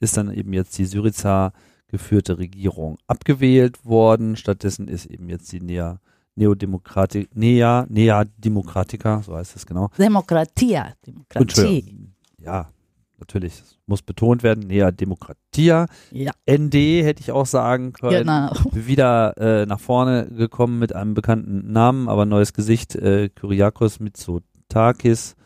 ist 0.00 0.18
dann 0.18 0.30
eben 0.32 0.52
jetzt 0.52 0.76
die 0.76 0.84
Syriza 0.84 1.52
geführte 1.92 2.38
Regierung 2.38 2.98
abgewählt 3.06 3.84
worden. 3.84 4.34
Stattdessen 4.34 4.88
ist 4.88 5.06
eben 5.06 5.28
jetzt 5.28 5.52
die 5.52 5.60
Nea 5.60 6.00
Neodemokratik, 6.34 7.36
Nea, 7.36 7.86
Nea 7.90 8.24
Demokratika, 8.38 9.22
so 9.22 9.36
heißt 9.36 9.54
es 9.54 9.66
genau. 9.66 9.90
Demokratia, 9.98 10.94
Demokratie. 11.06 12.08
Ja, 12.38 12.70
natürlich, 13.18 13.52
es 13.52 13.78
muss 13.84 14.00
betont 14.00 14.42
werden, 14.42 14.66
Nea 14.66 14.90
Demokratia. 14.90 15.86
Ja. 16.10 16.32
ND 16.50 16.74
hätte 17.04 17.20
ich 17.20 17.32
auch 17.32 17.44
sagen 17.44 17.92
können. 17.92 18.20
Genau. 18.26 18.50
Wieder 18.72 19.36
äh, 19.36 19.66
nach 19.66 19.78
vorne 19.80 20.26
gekommen 20.28 20.78
mit 20.78 20.94
einem 20.94 21.12
bekannten 21.12 21.70
Namen, 21.70 22.08
aber 22.08 22.24
neues 22.24 22.54
Gesicht, 22.54 22.96
äh, 22.96 23.28
Kyriakos 23.28 24.00
Mitsotakis. 24.00 25.36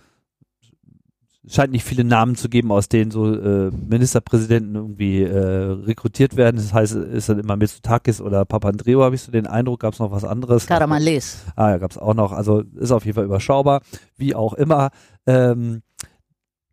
Scheint 1.49 1.71
nicht 1.71 1.85
viele 1.85 2.03
Namen 2.03 2.35
zu 2.35 2.49
geben, 2.49 2.73
aus 2.73 2.89
denen 2.89 3.13
so 3.13 3.33
äh, 3.33 3.71
Ministerpräsidenten 3.71 4.75
irgendwie 4.75 5.23
äh, 5.23 5.39
rekrutiert 5.39 6.37
werden. 6.37 6.57
Das 6.57 6.73
heißt, 6.73 6.95
ist 6.95 7.29
dann 7.29 7.39
immer 7.39 7.57
Mitsotakis 7.57 8.21
oder 8.21 8.45
Papandreou, 8.45 9.03
habe 9.03 9.15
ich 9.15 9.23
so 9.23 9.31
den 9.31 9.47
Eindruck. 9.47 9.81
Gab 9.81 9.95
es 9.95 10.01
noch 10.01 10.11
was 10.11 10.25
anderes? 10.25 10.67
Karamales. 10.67 11.45
Ah, 11.55 11.71
ja, 11.71 11.79
gab 11.79 11.93
es 11.93 11.99
auch 11.99 12.15
noch. 12.15 12.33
Also 12.33 12.63
ist 12.75 12.91
auf 12.91 13.05
jeden 13.05 13.15
Fall 13.15 13.25
überschaubar, 13.27 13.83
wie 14.17 14.35
auch 14.35 14.55
immer. 14.55 14.91
Ähm, 15.27 15.83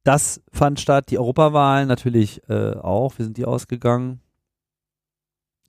das 0.04 0.41
fand 0.52 0.80
statt, 0.80 1.12
die 1.12 1.20
Europawahlen 1.20 1.88
natürlich 1.88 2.41
äh, 2.50 2.74
auch. 2.74 3.18
Wie 3.18 3.24
sind 3.24 3.38
die 3.38 3.45
ausgegangen? 3.45 4.22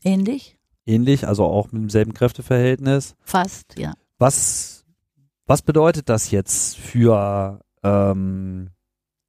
Ähnlich? 0.02 0.59
Ähnlich, 0.86 1.26
also 1.26 1.44
auch 1.44 1.72
mit 1.72 1.82
demselben 1.82 2.14
Kräfteverhältnis. 2.14 3.16
Fast, 3.22 3.78
ja. 3.78 3.94
Was, 4.18 4.85
was 5.47 5.62
bedeutet 5.62 6.09
das 6.09 6.31
jetzt 6.31 6.76
für 6.76 7.60
ähm, 7.82 8.70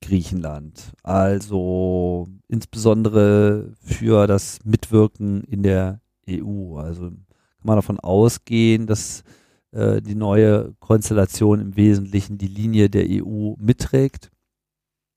Griechenland? 0.05 0.93
Also 1.03 2.27
insbesondere 2.47 3.73
für 3.81 4.27
das 4.27 4.59
Mitwirken 4.63 5.43
in 5.43 5.63
der 5.63 6.01
EU. 6.29 6.77
Also 6.77 7.09
kann 7.09 7.17
man 7.63 7.77
davon 7.77 7.99
ausgehen, 7.99 8.87
dass 8.87 9.23
äh, 9.71 10.01
die 10.01 10.15
neue 10.15 10.73
Konstellation 10.79 11.59
im 11.59 11.75
Wesentlichen 11.75 12.37
die 12.37 12.47
Linie 12.47 12.89
der 12.89 13.05
EU 13.09 13.55
mitträgt, 13.57 14.31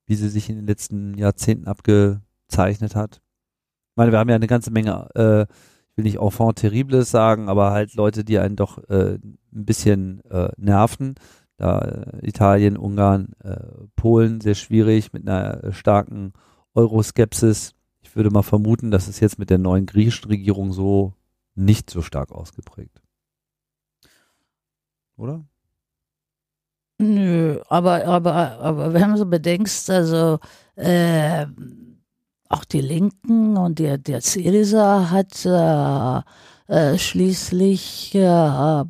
wie 0.07 0.15
sie 0.15 0.29
sich 0.29 0.49
in 0.49 0.57
den 0.57 0.67
letzten 0.67 1.17
Jahrzehnten 1.19 1.69
abgezeichnet 1.69 2.97
hat. 2.97 3.17
Ich 3.91 3.97
meine, 3.97 4.13
wir 4.13 4.19
haben 4.19 4.31
ja 4.31 4.37
eine 4.37 4.47
ganze 4.47 4.71
Menge, 4.71 5.09
äh, 5.15 5.43
ich 5.43 5.97
will 5.97 6.05
nicht 6.05 6.19
Enfant 6.19 6.57
terribles 6.57 7.11
sagen, 7.11 7.49
aber 7.49 7.73
halt 7.73 7.95
Leute, 7.95 8.25
die 8.25 8.39
einen 8.39 8.57
doch 8.57 8.79
äh, 8.89 9.15
ein 9.15 9.39
bisschen 9.65 10.25
äh, 10.31 10.51
nerven. 10.57 11.17
Da 11.59 11.81
äh, 11.81 12.27
Italien, 12.27 12.77
Ungarn, 12.77 13.33
äh, 13.43 13.57
Polen 13.97 14.41
sehr 14.41 14.55
schwierig 14.55 15.13
mit 15.13 15.29
einer 15.29 15.65
äh, 15.65 15.73
starken 15.73 16.33
Euroskepsis. 16.75 17.75
Ich 18.01 18.15
würde 18.17 18.31
mal 18.31 18.43
vermuten, 18.43 18.91
dass 18.91 19.09
es 19.09 19.21
jetzt 19.21 19.39
mit 19.39 19.51
der 19.51 19.59
neuen 19.59 19.85
griechischen 19.85 20.29
Regierung 20.29 20.73
so 20.73 21.15
nicht 21.57 21.91
so 21.91 22.01
stark 22.01 22.31
ausgeprägt. 22.31 23.03
Oder? 25.17 25.45
Nö, 26.99 27.61
aber, 27.69 28.05
aber, 28.05 28.35
aber 28.35 28.93
wenn 28.93 29.11
du 29.11 29.19
so 29.19 29.27
bedenkst, 29.27 29.91
also 29.91 30.39
äh, 30.77 31.47
auch 32.49 32.65
die 32.65 32.81
Linken 32.81 33.57
und 33.57 33.81
der, 33.81 33.99
der 33.99 34.21
Syriza 34.21 35.11
hat 35.11 35.45
äh, 35.45 36.23
äh, 36.73 36.99
schließlich 36.99 38.15
äh, 38.15 38.85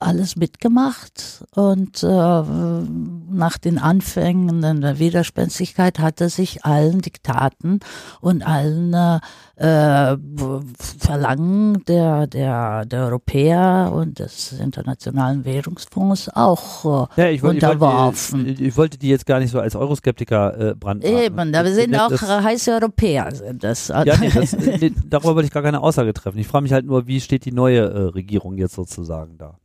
alles 0.00 0.34
mitgemacht 0.36 1.44
und 1.54 2.02
äh, 2.02 2.06
nach 2.08 3.58
den 3.58 3.78
Anfängen 3.78 4.80
der 4.80 4.98
Widerspenstigkeit 4.98 5.98
hat 5.98 6.20
er 6.20 6.30
sich 6.30 6.64
allen 6.64 7.00
Diktaten 7.02 7.80
und 8.20 8.42
allen 8.46 8.94
äh, 9.56 10.16
Verlangen 10.98 11.84
der, 11.86 12.26
der, 12.26 12.84
der 12.86 13.04
Europäer 13.04 13.92
und 13.94 14.18
des 14.18 14.52
Internationalen 14.52 15.44
Währungsfonds 15.44 16.30
auch 16.34 17.08
Ja, 17.16 17.28
ich, 17.28 17.36
ich, 17.36 17.42
unterworfen. 17.42 18.46
wollte, 18.46 18.62
ich 18.62 18.76
wollte 18.76 18.98
die 18.98 19.08
jetzt 19.08 19.26
gar 19.26 19.38
nicht 19.38 19.50
so 19.50 19.60
als 19.60 19.76
Euroskeptiker 19.76 20.70
äh, 20.70 20.74
brandmarken. 20.74 21.18
Eben, 21.24 21.52
da 21.52 21.64
wir 21.64 21.74
sind 21.74 21.92
Das- 21.92 22.00
auch 22.02 22.08
das- 22.10 22.22
äh, 22.22 22.42
heiße 22.42 22.72
Europäer. 22.72 23.34
Sind 23.34 23.62
das. 23.62 23.88
Ja, 23.88 24.04
nee, 24.18 24.30
das, 24.34 24.52
nee, 24.56 24.92
darüber 25.08 25.34
wollte 25.34 25.46
ich 25.46 25.52
gar 25.52 25.62
keine 25.62 25.80
Aussage 25.80 26.12
treffen. 26.14 26.38
Ich 26.38 26.46
frage 26.48 26.62
mich 26.62 26.72
halt 26.72 26.86
nur, 26.86 27.06
wie 27.06 27.20
steht 27.20 27.44
die 27.44 27.52
neue 27.52 27.80
äh, 27.80 27.98
Regierung 28.08 28.56
jetzt 28.56 28.74
sozusagen 28.74 29.36
da? 29.38 29.58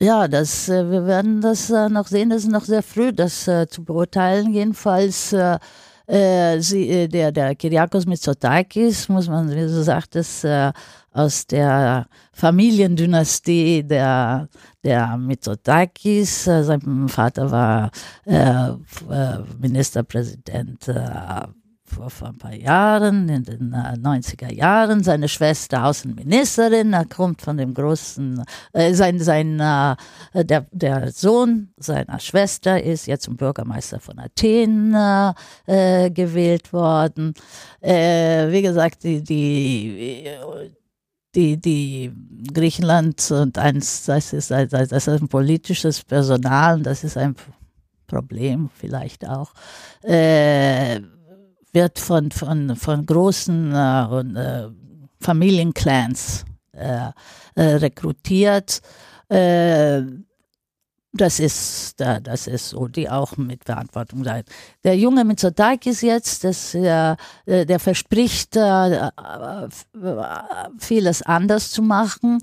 Ja, 0.00 0.28
das, 0.28 0.68
äh, 0.68 0.88
wir 0.90 1.06
werden 1.06 1.40
das 1.40 1.70
äh, 1.70 1.88
noch 1.88 2.06
sehen. 2.06 2.30
Das 2.30 2.44
ist 2.44 2.50
noch 2.50 2.64
sehr 2.64 2.82
früh, 2.84 3.12
das 3.12 3.48
äh, 3.48 3.66
zu 3.66 3.84
beurteilen. 3.84 4.52
Jedenfalls, 4.54 5.32
äh, 5.32 5.58
äh, 6.06 6.60
sie, 6.60 6.88
äh, 6.88 7.08
der, 7.08 7.32
der 7.32 7.56
Kyriakos 7.56 8.06
Mitsotakis, 8.06 9.08
muss 9.08 9.28
man, 9.28 9.50
wie 9.50 9.56
du 9.56 9.82
sagtest, 9.82 10.44
äh, 10.44 10.72
aus 11.12 11.46
der 11.48 12.06
Familiendynastie 12.32 13.82
der, 13.82 14.48
der 14.84 15.16
Mitsotakis. 15.16 16.46
Äh, 16.46 16.62
sein 16.62 17.08
Vater 17.08 17.50
war 17.50 17.90
äh, 18.24 18.70
Ministerpräsident 19.58 20.86
äh, 20.86 21.48
vor, 21.88 22.28
ein 22.28 22.38
paar 22.38 22.54
Jahren, 22.54 23.28
in 23.28 23.42
den 23.44 23.72
äh, 23.72 23.96
90er 23.98 24.52
Jahren. 24.52 25.02
Seine 25.02 25.28
Schwester 25.28 25.84
Außenministerin, 25.86 26.92
er 26.92 27.04
kommt 27.06 27.42
von 27.42 27.56
dem 27.56 27.74
großen, 27.74 28.42
äh, 28.72 28.94
sein, 28.94 29.18
sein, 29.18 29.58
äh, 29.60 29.96
der, 30.44 30.66
der 30.72 31.10
Sohn 31.12 31.70
seiner 31.76 32.18
Schwester 32.20 32.82
ist 32.82 33.06
jetzt 33.06 33.24
zum 33.24 33.36
Bürgermeister 33.36 34.00
von 34.00 34.18
Athen 34.18 34.94
äh, 34.94 35.32
äh, 35.66 36.10
gewählt 36.10 36.72
worden. 36.72 37.34
Äh, 37.80 38.50
wie 38.52 38.62
gesagt, 38.62 39.02
die, 39.04 39.22
die, 39.22 40.24
die, 41.34 41.56
die 41.60 42.12
Griechenland 42.52 43.30
und 43.30 43.58
eins, 43.58 44.04
das 44.04 44.32
ist, 44.32 44.50
ein- 44.52 44.68
das 44.68 44.90
ist 44.92 45.08
ein 45.08 45.28
politisches 45.28 46.02
Personal 46.04 46.80
das 46.82 47.04
ist 47.04 47.16
ein 47.16 47.34
Problem 48.06 48.70
vielleicht 48.74 49.28
auch. 49.28 49.52
Äh, 50.02 51.00
wird 51.72 51.98
von, 51.98 52.30
von, 52.30 52.76
von 52.76 53.04
großen 53.06 53.72
äh, 53.72 54.20
äh, 54.20 54.68
Familienclans 55.20 56.44
äh, 56.72 57.08
äh, 57.54 57.62
rekrutiert. 57.76 58.80
Äh, 59.28 60.02
das 61.12 61.40
ist, 61.40 61.94
da- 62.00 62.20
das 62.20 62.46
ist 62.46 62.68
so, 62.68 62.86
die 62.86 63.08
auch 63.08 63.36
mit 63.36 63.64
Verantwortung 63.64 64.24
sein. 64.24 64.44
Der 64.84 64.96
Junge 64.96 65.24
Mitsotakis 65.24 66.02
jetzt, 66.02 66.44
das, 66.44 66.72
der 66.72 67.16
verspricht, 67.78 68.56
vieles 70.78 71.22
anders 71.22 71.70
zu 71.70 71.82
machen. 71.82 72.38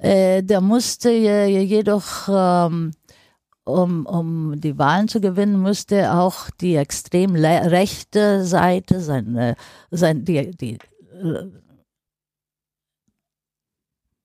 Der 0.00 0.60
musste 0.60 1.10
je- 1.10 1.60
jedoch 1.64 2.28
ähm, 2.28 2.92
um, 3.64 4.06
um 4.06 4.60
die 4.60 4.78
Wahlen 4.78 5.08
zu 5.08 5.20
gewinnen, 5.20 5.62
müsste 5.62 6.12
auch 6.12 6.50
die 6.50 6.76
extrem 6.76 7.34
rechte 7.34 8.44
Seite, 8.44 9.00
seine, 9.00 9.56
sein, 9.90 10.24
die, 10.24 10.50
die 10.50 10.78
äh, 11.12 11.50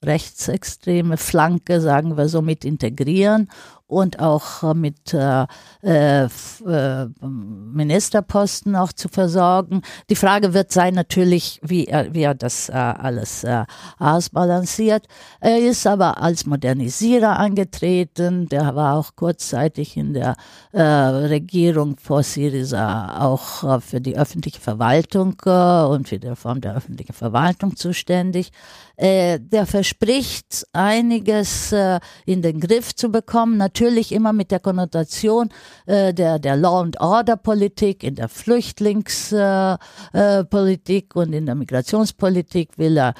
rechtsextreme 0.03 1.17
Flanke, 1.17 1.81
sagen 1.81 2.17
wir 2.17 2.29
so, 2.29 2.41
mit 2.41 2.63
integrieren 2.65 3.49
und 3.89 4.19
auch 4.19 4.63
äh, 4.63 4.73
mit 4.75 5.13
äh, 5.13 5.45
äh, 5.81 6.25
äh, 6.25 7.07
Ministerposten 7.21 8.75
auch 8.75 8.93
zu 8.93 9.09
versorgen. 9.09 9.81
Die 10.09 10.15
Frage 10.15 10.53
wird 10.53 10.71
sein 10.71 10.93
natürlich, 10.93 11.59
wie 11.63 11.85
er, 11.85 12.13
wie 12.13 12.21
er 12.21 12.35
das 12.35 12.69
äh, 12.69 12.73
alles 12.73 13.43
äh, 13.43 13.65
ausbalanciert. 13.97 15.07
Er 15.39 15.57
ist 15.57 15.87
aber 15.87 16.21
als 16.21 16.45
Modernisierer 16.45 17.39
angetreten. 17.39 18.47
Der 18.47 18.75
war 18.75 18.95
auch 18.95 19.15
kurzzeitig 19.15 19.97
in 19.97 20.13
der 20.13 20.35
äh, 20.71 20.81
Regierung 20.81 21.97
vor 21.97 22.21
Syriza 22.21 23.19
auch 23.19 23.63
äh, 23.63 23.81
für 23.81 24.01
die 24.01 24.17
öffentliche 24.17 24.59
Verwaltung 24.59 25.35
äh, 25.45 25.49
und 25.49 26.07
für 26.07 26.19
die 26.19 26.27
Reform 26.27 26.61
der 26.61 26.75
öffentlichen 26.75 27.13
Verwaltung 27.13 27.75
zuständig. 27.75 28.51
Äh, 28.99 29.39
der 29.39 29.65
verspricht 29.65 30.67
einiges 30.73 31.71
äh, 31.71 32.01
in 32.25 32.41
den 32.41 32.59
Griff 32.59 32.93
zu 32.93 33.09
bekommen. 33.09 33.55
Natürlich 33.55 34.11
immer 34.11 34.33
mit 34.33 34.51
der 34.51 34.59
Konnotation 34.59 35.49
äh, 35.85 36.13
der, 36.13 36.37
der 36.37 36.57
Law 36.57 36.81
and 36.81 36.99
Order 36.99 37.37
Politik, 37.37 38.03
in 38.03 38.15
der 38.15 38.27
Flüchtlingspolitik 38.27 41.15
äh, 41.15 41.17
äh, 41.17 41.19
und 41.19 41.31
in 41.31 41.45
der 41.45 41.55
Migrationspolitik 41.55 42.77
will 42.77 42.97
er, 42.97 43.13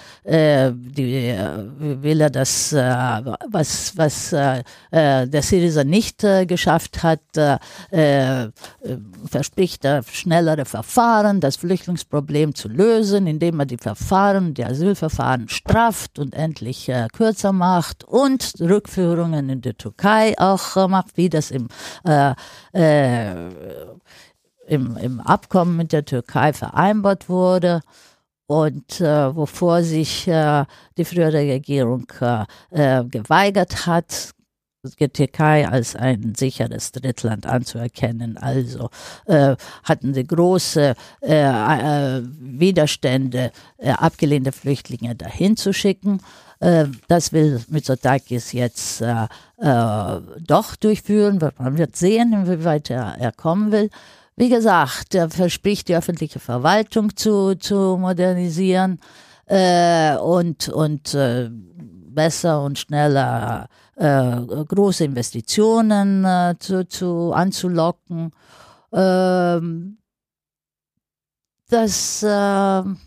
die, 0.76 1.34
will 1.80 2.22
er 2.22 2.30
das, 2.30 2.74
was, 2.74 3.94
was 3.96 4.30
der 4.32 5.42
Syriza 5.42 5.84
nicht 5.84 6.26
geschafft 6.48 7.04
hat, 7.04 7.22
verspricht 9.26 9.86
er 9.86 10.04
schnellere 10.04 10.66
Verfahren, 10.66 11.40
das 11.40 11.58
Flüchtlingsproblem 11.58 12.56
zu 12.56 12.68
lösen, 12.68 13.28
indem 13.28 13.60
er 13.60 13.66
die 13.66 13.78
Verfahren, 13.78 14.54
die 14.54 14.66
Asylverfahren 14.66 15.48
strafft 15.70 16.18
und 16.18 16.34
endlich 16.34 16.90
äh, 16.90 17.08
kürzer 17.14 17.54
macht 17.54 18.04
und 18.04 18.54
Rückführungen 18.60 19.50
in 19.50 19.62
die 19.62 19.74
Türkei 19.74 20.34
auch 20.38 20.76
äh, 20.76 20.88
macht, 20.88 21.16
wie 21.16 21.30
das 21.30 21.52
im, 21.52 21.68
äh, 22.06 22.34
äh, 22.74 23.50
im, 24.68 24.98
im 24.98 25.20
Abkommen 25.20 25.78
mit 25.78 25.94
der 25.94 26.06
Türkei 26.06 26.54
vereinbart 26.54 27.30
wurde 27.30 27.82
und 28.48 29.00
äh, 29.00 29.36
wovor 29.36 29.84
sich 29.84 30.28
äh, 30.28 30.66
die 30.98 31.06
frühere 31.06 31.38
Regierung 31.38 32.08
geweigert 32.72 33.86
hat, 33.86 34.32
die 34.84 35.10
Türkei 35.10 35.68
als 35.68 35.96
ein 35.96 36.36
sicheres 36.36 36.94
Drittland 36.94 37.46
anzuerkennen. 37.46 38.38
Also 38.38 38.90
äh, 39.26 39.56
hatten 39.84 40.14
sie 40.14 40.26
große 40.26 40.96
äh, 41.22 42.18
äh, 42.18 42.24
Widerstände, 42.40 43.52
äh, 43.78 43.92
abgelehnte 43.92 44.54
Flüchtlinge 44.54 45.16
dahin 45.16 45.58
zu 45.58 45.74
schicken. 45.74 46.22
Äh, 46.62 46.86
das 47.10 47.34
will 47.34 47.62
Mitsotakis 47.68 48.54
jetzt 48.54 49.02
äh, 49.02 49.28
doch 49.58 50.76
durchführen. 50.78 51.40
Man 51.58 51.78
wird 51.78 51.98
sehen, 51.98 52.32
inwieweit 52.32 52.90
er, 52.90 53.18
er 53.20 53.34
kommen 53.34 53.74
will. 53.74 53.90
Wie 54.38 54.50
gesagt, 54.50 55.14
er 55.14 55.30
verspricht, 55.30 55.90
die 55.90 55.98
öffentliche 55.98 56.40
Verwaltung 56.40 57.18
zu, 57.18 57.56
zu 57.56 57.98
modernisieren 58.00 59.02
und, 59.50 60.70
und 60.70 61.18
besser 62.20 62.64
und 62.64 62.78
schneller 62.78 63.70
äh, 63.96 64.42
große 64.76 65.06
Investitionen 65.06 66.26
äh, 66.26 66.56
zu, 66.60 66.86
zu 66.86 67.32
anzulocken. 67.34 68.32
Ähm, 68.92 69.98
das 71.70 72.22
äh, 72.22 72.28
hören 72.28 72.98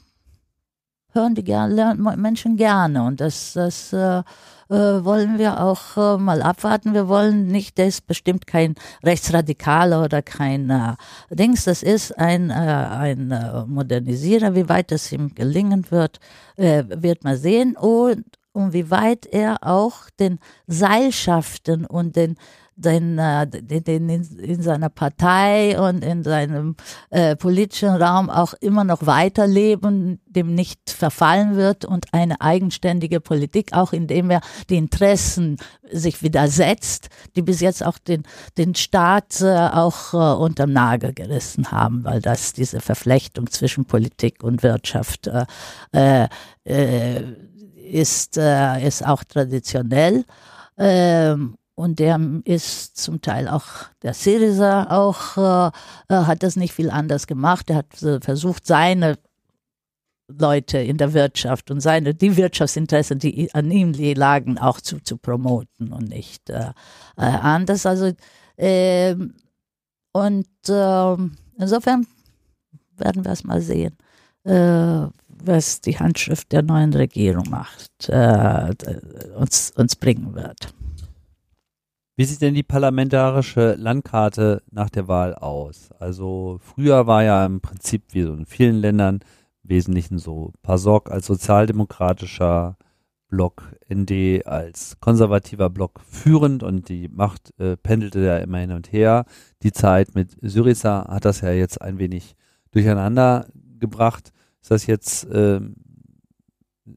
die 1.34 1.44
gern, 1.44 2.01
Menschen 2.16 2.56
gerne 2.56 3.02
und 3.02 3.20
das, 3.20 3.52
das 3.52 3.93
äh, 3.93 4.22
äh, 4.70 5.05
wollen 5.05 5.39
wir 5.39 5.60
auch 5.60 5.98
äh, 5.98 6.16
mal 6.16 6.40
abwarten. 6.40 6.94
Wir 6.94 7.06
wollen 7.06 7.48
nicht, 7.48 7.76
der 7.76 7.89
ist 7.89 8.06
bestimmt 8.06 8.47
kein 8.47 8.76
Rechtsradikaler 9.05 10.02
oder 10.02 10.22
kein 10.22 10.97
Dings, 11.28 11.64
das 11.64 11.82
ist 11.82 12.18
ein, 12.18 12.51
ein 12.51 13.28
Modernisierer. 13.66 14.55
Wie 14.55 14.70
weit 14.70 14.90
es 14.90 15.12
ihm 15.12 15.34
gelingen 15.34 15.90
wird, 15.90 16.18
wird 16.56 17.24
man 17.24 17.36
sehen. 17.36 17.76
Und 17.76 18.24
und 18.52 18.72
wie 18.72 18.90
weit 18.90 19.26
er 19.26 19.58
auch 19.62 20.10
den 20.18 20.38
Seilschaften 20.66 21.86
und 21.86 22.16
den 22.16 22.36
den, 22.76 23.18
äh, 23.18 23.46
den, 23.46 23.84
den 23.84 24.08
in 24.08 24.62
seiner 24.62 24.88
Partei 24.88 25.78
und 25.78 26.04
in 26.04 26.22
seinem 26.22 26.76
äh, 27.10 27.36
politischen 27.36 27.90
Raum 27.90 28.30
auch 28.30 28.54
immer 28.54 28.84
noch 28.84 29.06
weiterleben, 29.06 30.20
dem 30.26 30.54
nicht 30.54 30.90
verfallen 30.90 31.56
wird 31.56 31.84
und 31.84 32.06
eine 32.12 32.40
eigenständige 32.40 33.20
Politik, 33.20 33.72
auch 33.72 33.92
indem 33.92 34.30
er 34.30 34.40
die 34.70 34.76
Interessen 34.76 35.58
sich 35.90 36.22
widersetzt, 36.22 37.08
die 37.36 37.42
bis 37.42 37.60
jetzt 37.60 37.84
auch 37.84 37.98
den, 37.98 38.22
den 38.56 38.74
Staat 38.74 39.40
äh, 39.40 39.68
auch 39.72 40.14
äh, 40.14 40.40
unterm 40.42 40.72
Nagel 40.72 41.12
gerissen 41.12 41.70
haben, 41.70 42.04
weil 42.04 42.20
das 42.20 42.52
diese 42.52 42.80
Verflechtung 42.80 43.50
zwischen 43.50 43.84
Politik 43.84 44.42
und 44.42 44.62
Wirtschaft 44.62 45.28
äh, 45.92 46.28
äh, 46.64 47.22
ist, 47.93 48.39
äh, 48.39 48.86
ist 48.86 49.06
auch 49.06 49.23
traditionell. 49.24 50.24
Ähm, 50.78 51.56
und 51.74 51.98
der 51.98 52.20
ist 52.44 52.97
zum 52.97 53.20
Teil 53.23 53.48
auch, 53.48 53.64
der 54.02 54.14
Syriza 54.14 54.85
auch, 54.90 55.36
äh, 55.36 55.70
hat 56.09 56.43
das 56.43 56.56
nicht 56.56 56.73
viel 56.74 56.90
anders 56.90 57.27
gemacht. 57.27 57.70
Er 57.70 57.77
hat 57.77 58.24
versucht, 58.24 58.66
seine 58.66 59.19
Leute 60.28 60.78
in 60.78 60.97
der 60.97 61.12
Wirtschaft 61.12 61.70
und 61.70 61.81
seine, 61.81 62.14
die 62.14 62.36
Wirtschaftsinteressen, 62.36 63.19
die 63.19 63.52
an 63.55 63.70
ihm 63.70 63.93
lagen, 64.14 64.59
auch 64.59 64.81
zu, 64.81 65.01
zu 65.01 65.16
promoten 65.16 65.93
und 65.93 66.09
nicht 66.09 66.51
äh, 66.51 66.70
äh 67.16 67.23
anders. 67.23 67.86
Also, 67.86 68.12
äh, 68.56 69.14
und 70.12 70.47
äh, 70.69 71.16
insofern 71.59 72.06
werden 72.97 73.24
wir 73.24 73.32
es 73.32 73.44
mal 73.44 73.60
sehen, 73.60 73.97
äh, 74.44 75.06
was 75.44 75.81
die 75.81 75.98
Handschrift 75.98 76.52
der 76.52 76.62
neuen 76.62 76.93
Regierung 76.93 77.48
macht, 77.51 78.09
äh, 78.09 78.74
uns, 79.36 79.73
uns 79.77 79.97
bringen 79.97 80.35
wird. 80.35 80.74
Wie 82.16 82.24
sieht 82.24 82.43
denn 82.43 82.55
die 82.55 82.62
parlamentarische 82.62 83.74
Landkarte 83.74 84.62
nach 84.70 84.90
der 84.90 85.09
Wahl 85.09 85.35
aus? 85.35 85.90
Also 85.98 86.59
früher 86.62 87.06
war 87.06 87.23
ja 87.23 87.44
im 87.47 87.60
Prinzip 87.60 88.02
wie 88.12 88.23
so 88.23 88.35
in 88.35 88.44
vielen 88.44 88.77
Ländern 88.77 89.20
im 89.64 89.70
Wesentlichen 89.70 90.19
so 90.19 90.52
PASOK 90.62 91.10
als 91.10 91.27
sozialdemokratischer 91.27 92.77
Block, 93.28 93.62
ND 93.90 94.47
als 94.47 95.01
konservativer 95.01 95.70
Block 95.70 96.01
führend 96.06 96.62
und 96.62 96.90
die 96.90 97.09
Macht 97.09 97.59
äh, 97.59 97.78
pendelte 97.78 98.20
ja 98.20 98.36
immer 98.36 98.59
hin 98.59 98.73
und 98.73 98.93
her. 98.93 99.24
Die 99.62 99.73
Zeit 99.73 100.14
mit 100.14 100.36
Syriza 100.43 101.06
hat 101.09 101.24
das 101.24 101.40
ja 101.40 101.51
jetzt 101.51 101.81
ein 101.81 101.98
wenig 101.98 102.36
durcheinander 102.73 103.47
gebracht. 103.81 104.32
Ist 104.62 104.70
das 104.70 104.86
jetzt, 104.86 105.24
äh, 105.24 105.60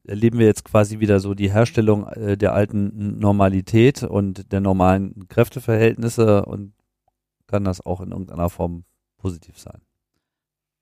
erleben 0.08 0.40
wir 0.40 0.46
jetzt 0.46 0.66
quasi 0.66 1.00
wieder 1.00 1.20
so 1.20 1.34
die 1.34 1.52
Herstellung 1.52 2.08
äh, 2.08 2.38
der 2.38 2.54
alten 2.54 3.20
Normalität 3.20 4.04
und 4.04 4.52
der 4.52 4.62
normalen 4.62 5.28
Kräfteverhältnisse 5.28 6.46
und 6.46 6.74
kann 7.48 7.64
das 7.64 7.86
auch 7.86 8.02
in 8.02 8.12
irgendeiner 8.12 8.50
Form 8.50 8.86
positiv 9.18 9.60
sein? 9.60 9.82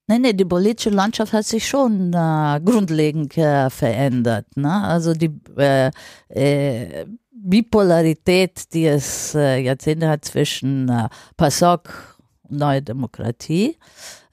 Nein, 0.07 0.22
nee, 0.22 0.34
die 0.34 0.45
politische 0.45 0.89
Landschaft 0.89 1.31
hat 1.31 1.45
sich 1.45 1.65
schon 1.65 2.14
äh, 2.14 2.60
grundlegend 2.64 3.38
äh, 3.38 3.69
verändert. 3.69 4.45
Ne? 4.57 4.72
Also 4.72 5.14
die 5.14 5.31
äh, 5.57 5.91
äh 6.30 7.05
Bipolarität, 7.45 8.73
die 8.73 8.85
es 8.85 9.35
äh, 9.35 9.60
Jahrzehnte 9.60 10.07
hat 10.07 10.23
zwischen 10.23 10.88
äh, 10.88 11.10
PASOK 11.35 12.18
und 12.43 12.57
Neue 12.57 12.81
Demokratie, 12.81 13.77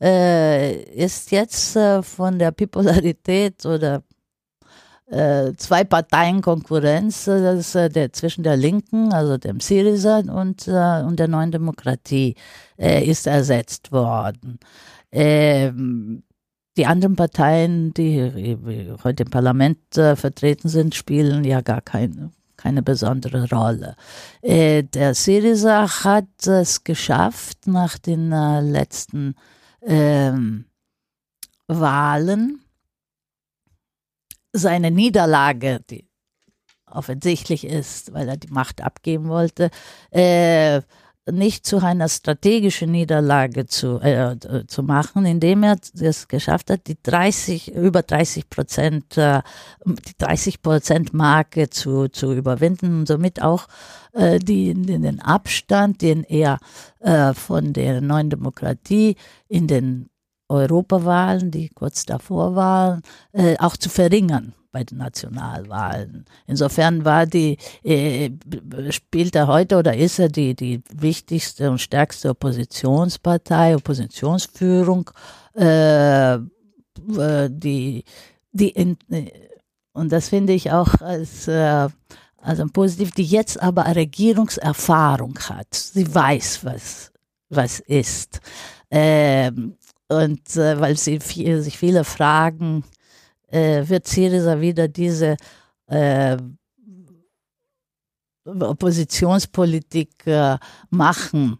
äh, 0.00 0.82
ist 0.94 1.30
jetzt 1.30 1.76
äh, 1.76 2.02
von 2.02 2.38
der 2.38 2.52
Bipolarität 2.52 3.64
oder 3.66 4.02
äh, 5.10 5.52
zwei 5.56 5.84
Parteien 5.84 6.40
Konkurrenz 6.40 7.26
äh, 7.26 7.42
das 7.42 7.74
äh, 7.74 7.88
der, 7.88 8.12
zwischen 8.12 8.44
der 8.44 8.56
Linken, 8.56 9.12
also 9.12 9.36
dem 9.36 9.60
Syriza 9.60 10.18
und, 10.18 10.68
äh, 10.68 11.02
und 11.02 11.18
der 11.18 11.28
Neuen 11.28 11.50
Demokratie 11.50 12.36
äh, 12.78 13.04
ist 13.04 13.26
ersetzt 13.26 13.92
worden. 13.92 14.58
Ähm, 15.12 16.22
die 16.76 16.86
anderen 16.86 17.16
Parteien, 17.16 17.92
die 17.92 18.56
heute 19.02 19.24
im 19.24 19.30
Parlament 19.30 19.98
äh, 19.98 20.14
vertreten 20.14 20.68
sind, 20.68 20.94
spielen 20.94 21.44
ja 21.44 21.60
gar 21.60 21.80
keine, 21.80 22.30
keine 22.56 22.82
besondere 22.82 23.48
Rolle. 23.50 23.96
Äh, 24.40 24.84
der 24.84 25.14
Syriza 25.14 26.04
hat 26.04 26.46
es 26.46 26.84
geschafft, 26.84 27.66
nach 27.66 27.98
den 27.98 28.30
äh, 28.30 28.60
letzten 28.60 29.34
ähm, 29.82 30.66
Wahlen 31.66 32.64
seine 34.52 34.90
Niederlage, 34.90 35.80
die 35.88 36.08
offensichtlich 36.86 37.64
ist, 37.64 38.12
weil 38.12 38.28
er 38.28 38.36
die 38.36 38.52
Macht 38.52 38.80
abgeben 38.80 39.28
wollte, 39.28 39.70
äh, 40.10 40.82
nicht 41.32 41.66
zu 41.66 41.78
einer 41.82 42.08
strategischen 42.08 42.90
Niederlage 42.90 43.66
zu, 43.66 44.00
äh, 44.00 44.36
zu 44.66 44.82
machen, 44.82 45.26
indem 45.26 45.62
er 45.62 45.76
es 46.00 46.28
geschafft 46.28 46.70
hat, 46.70 46.86
die 46.86 46.96
30, 47.02 47.74
über 47.74 48.02
30 48.02 48.48
Prozent, 48.50 49.16
äh, 49.16 49.42
die 49.84 50.16
30 50.18 50.62
Prozent 50.62 51.14
Marke 51.14 51.70
zu, 51.70 52.08
zu 52.08 52.32
überwinden 52.32 53.00
und 53.00 53.08
somit 53.08 53.42
auch 53.42 53.66
äh, 54.12 54.38
die, 54.38 54.74
den 54.74 55.20
Abstand, 55.20 56.02
den 56.02 56.24
er 56.24 56.58
äh, 57.00 57.34
von 57.34 57.72
der 57.72 58.00
neuen 58.00 58.30
Demokratie 58.30 59.16
in 59.48 59.66
den 59.66 60.10
Europawahlen, 60.50 61.50
die 61.50 61.68
kurz 61.68 62.04
davor 62.04 62.54
waren, 62.54 63.02
äh, 63.32 63.56
auch 63.58 63.76
zu 63.76 63.88
verringern 63.88 64.52
bei 64.72 64.84
den 64.84 64.98
Nationalwahlen. 64.98 66.24
Insofern 66.46 67.04
war 67.04 67.26
die, 67.26 67.56
äh, 67.82 68.30
spielt 68.90 69.34
er 69.34 69.46
heute 69.46 69.78
oder 69.78 69.96
ist 69.96 70.18
er 70.18 70.28
die, 70.28 70.54
die 70.54 70.82
wichtigste 70.92 71.70
und 71.70 71.80
stärkste 71.80 72.30
Oppositionspartei, 72.30 73.76
Oppositionsführung, 73.76 75.10
äh, 75.56 76.34
äh 76.34 76.40
die, 77.50 78.04
die 78.52 78.70
in, 78.70 78.96
und 79.92 80.12
das 80.12 80.28
finde 80.28 80.52
ich 80.52 80.70
auch 80.70 80.94
als, 81.00 81.48
äh, 81.48 81.88
also 82.38 82.66
positiv, 82.72 83.12
die 83.12 83.24
jetzt 83.24 83.60
aber 83.60 83.84
Regierungserfahrung 83.94 85.38
hat. 85.48 85.74
Sie 85.74 86.12
weiß, 86.12 86.64
was, 86.64 87.12
was 87.48 87.80
ist. 87.80 88.40
Ähm, 88.90 89.76
und 90.10 90.56
äh, 90.56 90.80
weil 90.80 90.96
sie 90.96 91.20
viel, 91.20 91.62
sich 91.62 91.78
viele 91.78 92.04
fragen, 92.04 92.84
äh, 93.48 93.88
wird 93.88 94.06
Syriza 94.06 94.60
wieder 94.60 94.88
diese 94.88 95.36
äh, 95.86 96.36
Oppositionspolitik 98.44 100.26
äh, 100.26 100.58
machen? 100.90 101.58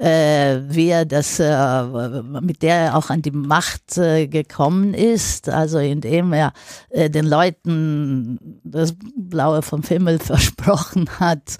äh, 0.00 0.60
wie 0.66 0.88
er 0.88 1.04
das, 1.04 1.38
äh, 1.38 2.22
mit 2.40 2.62
der 2.62 2.76
er 2.76 2.96
auch 2.96 3.10
an 3.10 3.20
die 3.20 3.30
Macht 3.30 3.98
äh, 3.98 4.26
gekommen 4.28 4.94
ist, 4.94 5.48
also 5.50 5.78
indem 5.78 6.32
er 6.32 6.52
äh, 6.88 7.10
den 7.10 7.26
Leuten 7.26 8.60
das 8.64 8.94
Blaue 9.14 9.60
vom 9.60 9.82
Himmel 9.82 10.18
versprochen 10.20 11.08
hat. 11.20 11.58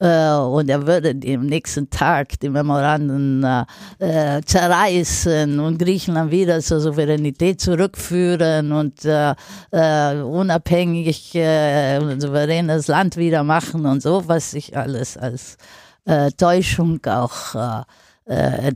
Äh, 0.00 0.32
und 0.34 0.68
er 0.70 0.86
würde 0.86 1.10
am 1.10 1.46
nächsten 1.46 1.90
Tag 1.90 2.38
die 2.40 2.48
Memoranden 2.48 3.44
äh, 3.98 4.40
zerreißen 4.44 5.58
und 5.58 5.78
Griechenland 5.78 6.30
wieder 6.30 6.60
zur 6.60 6.80
Souveränität 6.80 7.60
zurückführen 7.60 8.70
und 8.70 9.04
äh, 9.04 9.34
äh, 9.72 10.20
unabhängig 10.20 11.34
äh, 11.34 11.98
souveränes 12.20 12.86
Land 12.86 13.16
wieder 13.16 13.42
machen 13.42 13.86
und 13.86 14.00
so, 14.00 14.22
was 14.28 14.52
sich 14.52 14.76
alles 14.76 15.16
als 15.16 15.56
äh, 16.04 16.30
Täuschung 16.30 17.04
auch 17.06 17.84
äh, 18.26 18.68
äh 18.68 18.72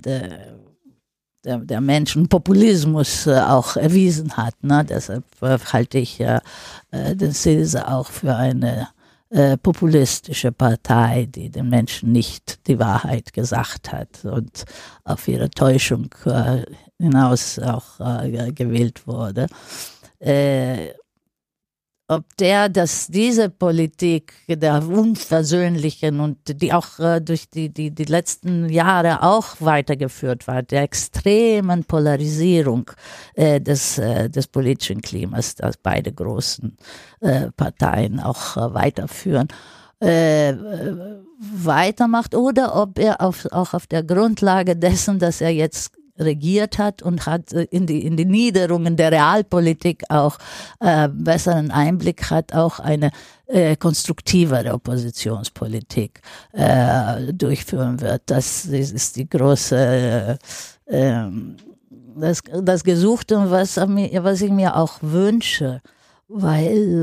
der, 1.45 1.59
der 1.59 1.81
Menschen 1.81 2.29
Populismus 2.29 3.27
äh, 3.27 3.41
auch 3.41 3.77
erwiesen 3.77 4.37
hat. 4.37 4.55
Ne? 4.63 4.85
Deshalb 4.89 5.25
äh, 5.41 5.59
halte 5.73 5.99
ich 5.99 6.21
äh, 6.21 6.41
den 6.93 7.33
Silse 7.33 7.89
auch 7.89 8.11
für 8.11 8.37
eine 8.37 8.89
äh, 9.33 9.57
populistische 9.57 10.53
Partei, 10.53 11.27
die 11.29 11.51
den 11.51 11.69
Menschen 11.69 12.13
nicht 12.13 12.67
die 12.67 12.79
Wahrheit 12.79 13.33
gesagt 13.33 13.91
hat 13.91 14.25
und 14.25 14.65
auf 15.05 15.27
ihre 15.27 15.51
Täuschung 15.51 16.15
äh, 16.27 16.65
hinaus 16.99 17.59
auch 17.59 17.99
äh, 18.01 18.53
gewählt 18.53 19.07
wurde 19.07 19.47
ob 22.09 22.37
der, 22.37 22.69
dass 22.69 23.07
diese 23.07 23.49
Politik 23.49 24.35
der 24.49 24.87
unversöhnlichen 24.87 26.21
und 26.21 26.37
die 26.61 26.73
auch 26.73 26.99
äh, 26.99 27.21
durch 27.21 27.49
die, 27.49 27.71
die, 27.71 27.91
die 27.91 28.05
letzten 28.05 28.69
Jahre 28.69 29.23
auch 29.23 29.57
weitergeführt 29.61 30.47
war, 30.47 30.63
der 30.63 30.83
extremen 30.83 31.85
Polarisierung 31.85 32.91
äh, 33.35 33.61
des, 33.61 33.99
äh, 33.99 34.29
des 34.29 34.47
politischen 34.47 35.01
Klimas, 35.01 35.55
das 35.55 35.77
beide 35.77 36.13
großen 36.13 36.77
äh, 37.21 37.51
Parteien 37.53 38.21
auch 38.21 38.57
äh, 38.57 38.75
weiterführen, 38.75 39.49
äh, 40.01 40.55
weitermacht 41.39 42.35
oder 42.35 42.75
ob 42.77 42.99
er 42.99 43.21
auf, 43.21 43.47
auch 43.53 43.75
auf 43.75 43.87
der 43.87 44.03
Grundlage 44.03 44.77
dessen, 44.77 45.19
dass 45.19 45.41
er 45.41 45.51
jetzt 45.51 45.93
regiert 46.19 46.79
hat 46.79 47.03
und 47.03 47.27
hat 47.27 47.53
äh, 47.53 47.65
in 47.65 47.87
die, 47.87 48.05
in 48.05 48.17
die 48.17 48.25
Niederungen 48.25 48.97
der 48.97 49.13
Realpolitik 49.13 50.05
auch 50.09 50.39
äh, 50.81 51.09
besseren 51.09 51.71
Einblick 51.71 52.31
hat, 52.31 52.55
auch 52.55 52.81
eine 52.81 53.11
äh, 53.47 53.77
konstruktivere 53.77 54.75
Oppositionspolitik 54.75 56.21
äh, 56.53 57.33
durchführen 57.33 58.01
wird. 58.01 58.23
Das 58.27 58.67
ist 58.67 59.17
die 59.17 59.29
große 59.29 59.77
äh, 59.77 60.37
ähm, 60.87 61.57
das, 62.17 62.43
das 62.63 62.85
Gesuchte, 62.85 63.51
was, 63.51 63.77
was 63.77 64.41
ich 64.43 64.51
mir 64.51 64.77
auch 64.77 64.99
wünsche, 65.01 65.81
weil 66.29 67.03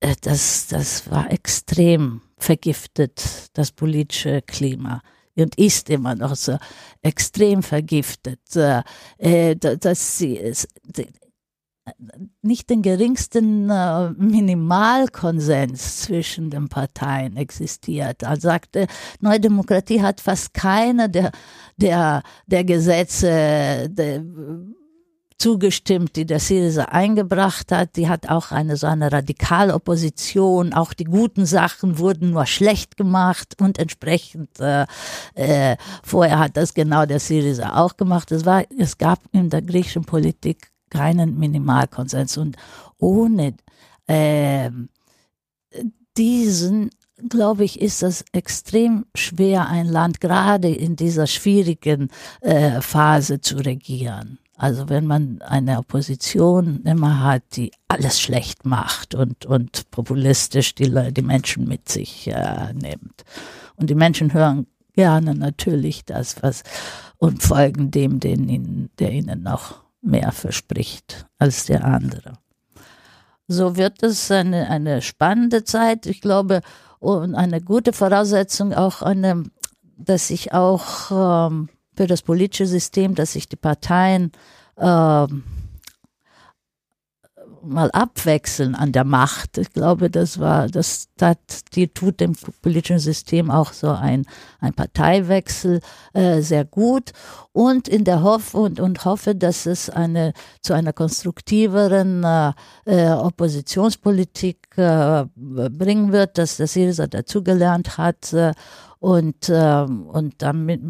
äh, 0.00 0.14
das, 0.20 0.66
das 0.68 1.10
war 1.10 1.30
extrem 1.30 2.20
vergiftet, 2.36 3.48
das 3.54 3.72
politische 3.72 4.42
Klima 4.42 5.00
und 5.36 5.56
ist 5.58 5.90
immer 5.90 6.14
noch 6.14 6.36
so 6.36 6.58
extrem 7.02 7.62
vergiftet, 7.62 8.40
äh, 8.56 9.56
dass 9.56 10.18
sie 10.18 10.54
nicht 12.42 12.70
den 12.70 12.82
geringsten 12.82 13.68
äh, 13.68 14.10
Minimalkonsens 14.10 16.02
zwischen 16.02 16.50
den 16.50 16.68
Parteien 16.68 17.36
existiert. 17.36 18.22
Er 18.22 18.40
sagte, 18.40 18.86
Neue 19.20 19.40
Demokratie 19.40 20.00
hat 20.00 20.20
fast 20.20 20.54
keine 20.54 21.10
der, 21.10 21.30
der, 21.76 22.22
der 22.46 22.64
Gesetze, 22.64 23.88
der, 23.90 24.24
zugestimmt, 25.38 26.16
die 26.16 26.26
der 26.26 26.40
Syriza 26.40 26.84
eingebracht 26.84 27.72
hat. 27.72 27.96
Die 27.96 28.08
hat 28.08 28.28
auch 28.28 28.50
eine 28.50 28.76
so 28.76 28.86
eine 28.86 29.12
Radikalopposition. 29.12 30.72
Auch 30.72 30.92
die 30.92 31.04
guten 31.04 31.46
Sachen 31.46 31.98
wurden 31.98 32.30
nur 32.30 32.46
schlecht 32.46 32.96
gemacht 32.96 33.60
und 33.60 33.78
entsprechend 33.78 34.60
äh, 34.60 34.86
äh, 35.34 35.76
vorher 36.02 36.38
hat 36.38 36.56
das 36.56 36.74
genau 36.74 37.06
der 37.06 37.20
Syriza 37.20 37.76
auch 37.76 37.96
gemacht. 37.96 38.32
Es 38.32 38.44
war, 38.44 38.64
es 38.78 38.98
gab 38.98 39.20
in 39.32 39.50
der 39.50 39.62
griechischen 39.62 40.04
Politik 40.04 40.70
keinen 40.90 41.38
Minimalkonsens 41.38 42.36
und 42.36 42.56
ohne 42.98 43.54
äh, 44.06 44.70
diesen 46.16 46.90
glaube 47.28 47.64
ich, 47.64 47.80
ist 47.80 48.02
es 48.02 48.24
extrem 48.32 49.06
schwer, 49.14 49.68
ein 49.68 49.86
Land 49.86 50.20
gerade 50.20 50.68
in 50.68 50.96
dieser 50.96 51.26
schwierigen 51.26 52.10
äh, 52.40 52.80
Phase 52.80 53.40
zu 53.40 53.56
regieren. 53.56 54.38
Also 54.56 54.88
wenn 54.88 55.06
man 55.06 55.42
eine 55.42 55.78
Opposition 55.78 56.82
immer 56.84 57.24
hat, 57.24 57.42
die 57.56 57.72
alles 57.88 58.20
schlecht 58.20 58.64
macht 58.64 59.14
und, 59.14 59.46
und 59.46 59.90
populistisch 59.90 60.74
die, 60.74 61.12
die 61.12 61.22
Menschen 61.22 61.66
mit 61.66 61.88
sich 61.88 62.28
äh, 62.28 62.72
nimmt. 62.72 63.24
Und 63.76 63.90
die 63.90 63.96
Menschen 63.96 64.32
hören 64.32 64.66
gerne 64.94 65.34
natürlich 65.34 66.04
das, 66.04 66.42
was 66.42 66.62
und 67.18 67.42
folgen 67.42 67.90
dem, 67.90 68.20
den 68.20 68.48
ihnen, 68.48 68.90
der 68.98 69.10
ihnen 69.10 69.42
noch 69.42 69.82
mehr 70.00 70.30
verspricht 70.30 71.26
als 71.38 71.66
der 71.66 71.84
andere. 71.84 72.34
So 73.48 73.76
wird 73.76 74.02
es 74.02 74.30
eine, 74.30 74.70
eine 74.70 75.02
spannende 75.02 75.64
Zeit. 75.64 76.06
Ich 76.06 76.20
glaube, 76.20 76.60
und 77.00 77.34
eine 77.34 77.60
gute 77.60 77.92
Voraussetzung 77.92 78.72
auch 78.72 79.02
eine, 79.02 79.44
dass 79.98 80.28
sich 80.28 80.52
auch 80.52 81.50
ähm, 81.50 81.68
für 81.96 82.06
das 82.06 82.22
politische 82.22 82.66
System, 82.66 83.14
dass 83.14 83.32
sich 83.32 83.48
die 83.48 83.56
Parteien 83.56 84.32
äh, 84.76 85.26
mal 87.64 87.90
abwechseln 87.92 88.74
an 88.74 88.92
der 88.92 89.04
Macht. 89.04 89.58
Ich 89.58 89.72
glaube, 89.72 90.10
das 90.10 90.38
war, 90.38 90.68
das, 90.68 91.08
das 91.16 91.36
die 91.74 91.88
tut 91.88 92.20
dem 92.20 92.34
politischen 92.62 92.98
System 92.98 93.50
auch 93.50 93.72
so 93.72 93.90
ein, 93.90 94.26
ein 94.60 94.74
Parteiwechsel 94.74 95.80
äh, 96.12 96.40
sehr 96.40 96.64
gut 96.64 97.12
und 97.52 97.88
in 97.88 98.04
der 98.04 98.22
Hoff 98.22 98.54
und, 98.54 98.80
und 98.80 99.04
hoffe, 99.04 99.34
dass 99.34 99.66
es 99.66 99.90
eine 99.90 100.32
zu 100.60 100.74
einer 100.74 100.92
konstruktiveren 100.92 102.24
äh, 102.24 102.52
äh 102.86 103.12
Oppositionspolitik 103.12 104.58
äh, 104.76 105.24
bringen 105.34 106.12
wird, 106.12 106.38
dass 106.38 106.56
das 106.56 106.74
Syriza 106.74 107.06
dazugelernt 107.06 107.98
hat 107.98 108.32
äh, 108.32 108.52
und, 109.04 109.50
äh, 109.50 109.82
und 109.82 110.34
damit, 110.38 110.80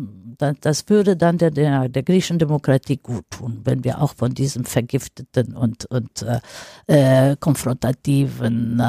das 0.60 0.88
würde 0.88 1.16
dann 1.16 1.36
der, 1.36 1.50
der, 1.50 1.88
der 1.88 2.04
griechischen 2.04 2.38
Demokratie 2.38 2.96
gut 2.96 3.28
tun, 3.28 3.62
wenn 3.64 3.82
wir 3.82 4.00
auch 4.00 4.14
von 4.14 4.32
diesem 4.32 4.64
vergifteten 4.64 5.56
und, 5.56 5.86
und 5.86 6.22
äh, 6.22 7.30
äh, 7.32 7.36
konfrontativen 7.36 8.80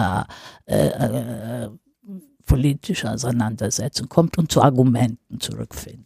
äh, 0.67 0.87
äh, 0.87 1.69
politische 2.45 3.09
Auseinandersetzung 3.09 4.09
kommt 4.09 4.37
und 4.37 4.51
zu 4.51 4.61
Argumenten 4.61 5.39
zurückfinden. 5.39 6.05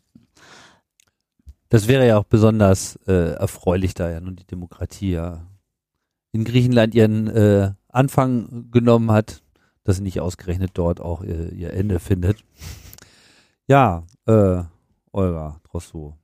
Das 1.68 1.90
wäre 1.90 2.08
ja 2.08 2.20
auch 2.20 2.24
besonders 2.24 2.98
äh, 3.06 3.34
erfreulich, 3.34 3.96
da 3.96 4.10
ja 4.10 4.22
nun 4.22 4.38
die 4.38 4.48
Demokratie 4.48 5.12
ja 5.12 5.46
in 6.32 6.46
Griechenland 6.46 6.96
ihren 6.96 7.28
äh, 7.28 7.74
Anfang 7.90 8.72
genommen 8.72 9.12
hat, 9.12 9.42
dass 9.84 9.98
sie 9.98 10.04
nicht 10.04 10.22
ausgerechnet 10.22 10.72
dort 10.76 11.02
auch 11.02 11.22
ihr, 11.22 11.52
ihr 11.52 11.74
Ende 11.74 12.00
findet. 12.00 12.46
Ja, 13.70 14.08
äh, 14.26 14.64
Olga 15.12 15.62
Drossou. 15.62 16.16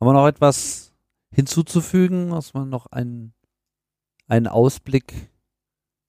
Haben 0.00 0.08
wir 0.08 0.14
noch 0.14 0.26
etwas 0.26 0.94
hinzuzufügen? 1.30 2.28
Muss 2.28 2.54
man 2.54 2.70
noch 2.70 2.86
einen, 2.86 3.34
einen 4.28 4.46
Ausblick 4.46 5.30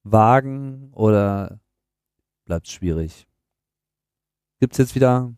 wagen 0.04 0.94
oder 0.94 1.60
bleibt 2.46 2.70
schwierig? 2.70 3.28
Gibt 4.62 4.76
es 4.76 4.78
jetzt 4.78 4.96
wieder 4.96 5.36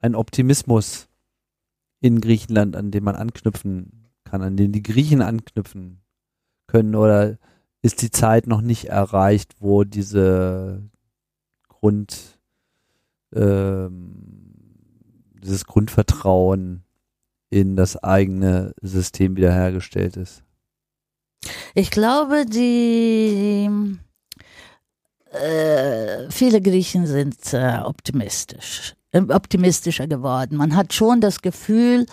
einen 0.00 0.16
Optimismus 0.16 1.08
in 2.00 2.20
Griechenland, 2.20 2.74
an 2.74 2.90
den 2.90 3.04
man 3.04 3.14
anknüpfen 3.14 4.10
kann, 4.24 4.42
an 4.42 4.56
den 4.56 4.72
die 4.72 4.82
Griechen 4.82 5.22
anknüpfen 5.22 6.02
können? 6.66 6.96
Oder 6.96 7.38
ist 7.82 8.02
die 8.02 8.10
Zeit 8.10 8.48
noch 8.48 8.62
nicht 8.62 8.86
erreicht, 8.86 9.54
wo 9.60 9.84
diese 9.84 10.90
Grund 11.68 12.37
ähm, 13.34 14.28
dieses 15.42 15.64
Grundvertrauen 15.66 16.82
in 17.50 17.76
das 17.76 17.96
eigene 17.96 18.74
System 18.82 19.36
wiederhergestellt 19.36 20.16
ist. 20.16 20.42
Ich 21.74 21.90
glaube, 21.90 22.44
die 22.46 23.70
äh, 25.32 26.30
viele 26.30 26.60
Griechen 26.60 27.06
sind 27.06 27.52
äh, 27.52 27.78
optimistisch, 27.84 28.94
äh, 29.12 29.20
optimistischer 29.20 30.06
geworden. 30.06 30.56
Man 30.56 30.74
hat 30.74 30.92
schon 30.92 31.20
das 31.20 31.40
Gefühl, 31.40 32.06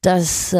dass 0.00 0.52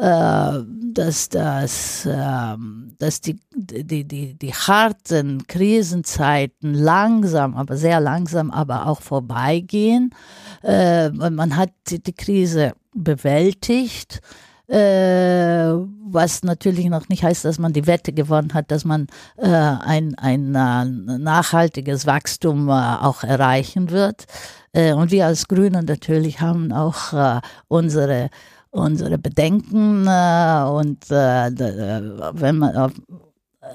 äh, 0.00 0.64
dass, 0.94 1.28
das, 1.28 2.08
ähm, 2.10 2.94
dass 2.98 3.20
die, 3.20 3.38
die, 3.54 4.04
die, 4.04 4.32
die 4.32 4.54
harten 4.54 5.46
Krisenzeiten 5.46 6.72
langsam, 6.72 7.54
aber 7.54 7.76
sehr 7.76 8.00
langsam, 8.00 8.50
aber 8.50 8.86
auch 8.86 9.02
vorbeigehen. 9.02 10.14
Äh, 10.62 11.10
man 11.10 11.54
hat 11.54 11.72
die 11.90 12.14
Krise 12.14 12.72
bewältigt. 12.94 14.22
Äh, 14.68 15.74
was 16.12 16.44
natürlich 16.44 16.86
noch 16.86 17.10
nicht 17.10 17.22
heißt, 17.22 17.44
dass 17.44 17.58
man 17.58 17.74
die 17.74 17.86
Wette 17.86 18.14
gewonnen 18.14 18.54
hat, 18.54 18.70
dass 18.70 18.86
man 18.86 19.06
ein, 19.36 20.14
ein 20.16 20.52
nachhaltiges 20.52 22.06
Wachstum 22.06 22.70
auch 22.70 23.22
erreichen 23.22 23.90
wird. 23.90 24.26
und 24.72 25.10
wir 25.10 25.26
als 25.26 25.46
Grüne 25.46 25.82
natürlich 25.82 26.40
haben 26.40 26.72
auch 26.72 27.40
unsere 27.68 28.30
unsere 28.70 29.18
Bedenken 29.18 30.06
äh, 30.06 30.64
und 30.68 31.10
äh, 31.10 31.48
äh 31.48 32.32
wenn 32.34 32.58
man 32.58 32.92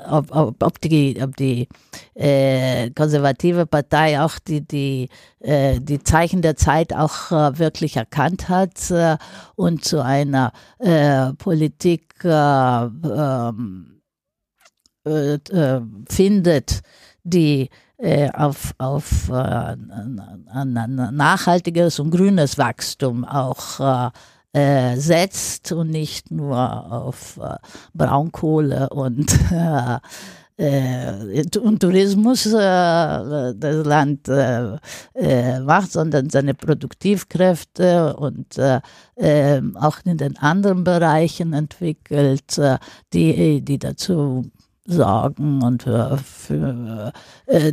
ob, 0.10 0.36
ob, 0.36 0.64
ob, 0.64 0.82
die, 0.82 1.18
ob 1.22 1.36
die 1.38 1.68
äh, 2.16 2.90
konservative 2.92 3.66
Partei 3.66 4.20
auch 4.20 4.40
die, 4.40 4.62
die, 4.62 5.10
äh, 5.40 5.80
die 5.80 6.02
Zeichen 6.02 6.42
der 6.42 6.56
Zeit 6.56 6.94
auch 6.94 7.32
äh, 7.32 7.60
wirklich 7.60 7.96
erkannt 7.98 8.50
hat 8.50 8.90
äh, 8.92 9.18
und 9.56 9.86
zu 9.86 10.04
einer 10.04 10.52
äh, 10.80 11.34
Politik 11.34 12.16
äh, 12.24 12.86
ähm, 12.86 14.02
äh, 15.04 15.40
findet, 16.10 16.82
die 17.24 17.70
auf, 18.34 18.74
auf 18.78 19.32
ein 19.32 19.90
nachhaltiges 21.14 21.98
und 22.00 22.12
grünes 22.12 22.58
Wachstum 22.58 23.24
auch 23.24 24.12
äh, 24.56 24.96
setzt 24.96 25.74
und 25.74 25.90
nicht 25.90 26.32
nur 26.32 26.58
auf 26.58 27.38
äh, 27.44 27.58
Braunkohle 27.94 28.90
und 28.90 29.38
äh, 29.52 29.98
äh, 30.58 31.44
und 31.60 31.82
Tourismus 31.82 32.46
äh, 32.46 32.52
das 32.54 33.86
Land 33.86 34.30
äh, 34.30 35.60
macht, 35.60 35.92
sondern 35.92 36.30
seine 36.30 36.54
Produktivkräfte 36.54 38.16
und 38.16 38.58
auch 38.58 39.98
in 40.06 40.18
den 40.18 40.38
anderen 40.38 40.84
Bereichen 40.86 41.54
entwickelt, 41.54 42.60
die, 43.14 43.62
die 43.62 43.80
dazu 43.80 44.50
sorgen 44.86 45.62
und 45.64 45.84
für, 45.84 46.18
für 46.18 47.14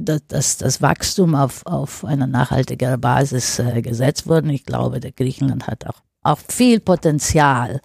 dass 0.01 0.57
das 0.57 0.83
Wachstum 0.83 1.35
auf, 1.35 1.67
auf 1.67 2.05
einer 2.05 2.27
nachhaltigeren 2.27 3.01
Basis 3.01 3.61
gesetzt 3.83 4.27
wurde. 4.27 4.53
Ich 4.53 4.65
glaube, 4.65 5.01
der 5.01 5.13
Griechenland 5.13 5.67
hat 5.67 5.87
auch 5.87 6.01
auch 6.23 6.39
viel 6.49 6.81
Potenzial. 6.81 7.81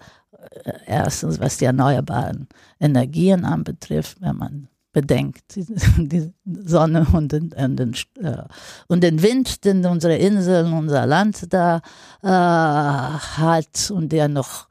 Äh, 0.64 0.72
erstens, 0.86 1.40
was 1.40 1.58
die 1.58 1.66
erneuerbaren 1.66 2.48
Energien 2.80 3.44
anbetrifft, 3.44 4.20
wenn 4.20 4.36
man 4.36 4.68
bedenkt, 4.92 5.56
die 5.56 6.32
Sonne 6.44 7.06
und 7.12 7.32
den, 7.32 7.52
und 7.52 7.76
den, 7.76 7.94
äh, 8.20 8.42
und 8.88 9.02
den 9.02 9.22
Wind, 9.22 9.64
den 9.64 9.84
unsere 9.84 10.16
Inseln, 10.16 10.72
unser 10.72 11.06
Land 11.06 11.52
da 11.52 11.80
äh, 12.22 12.28
hat 12.28 13.90
und 13.90 14.10
der 14.10 14.28
noch 14.28 14.68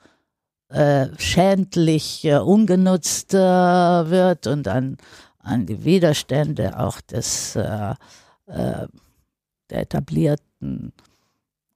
äh, 0.70 1.08
schändlich 1.18 2.26
äh, 2.26 2.40
ungenutzt 2.40 3.34
äh, 3.34 3.38
wird 3.38 4.48
und 4.48 4.68
an, 4.68 4.98
an 5.40 5.66
die 5.66 5.86
Widerstände 5.86 6.78
auch 6.78 7.00
des 7.02 7.54
der 7.54 8.78
etablierten 9.70 10.94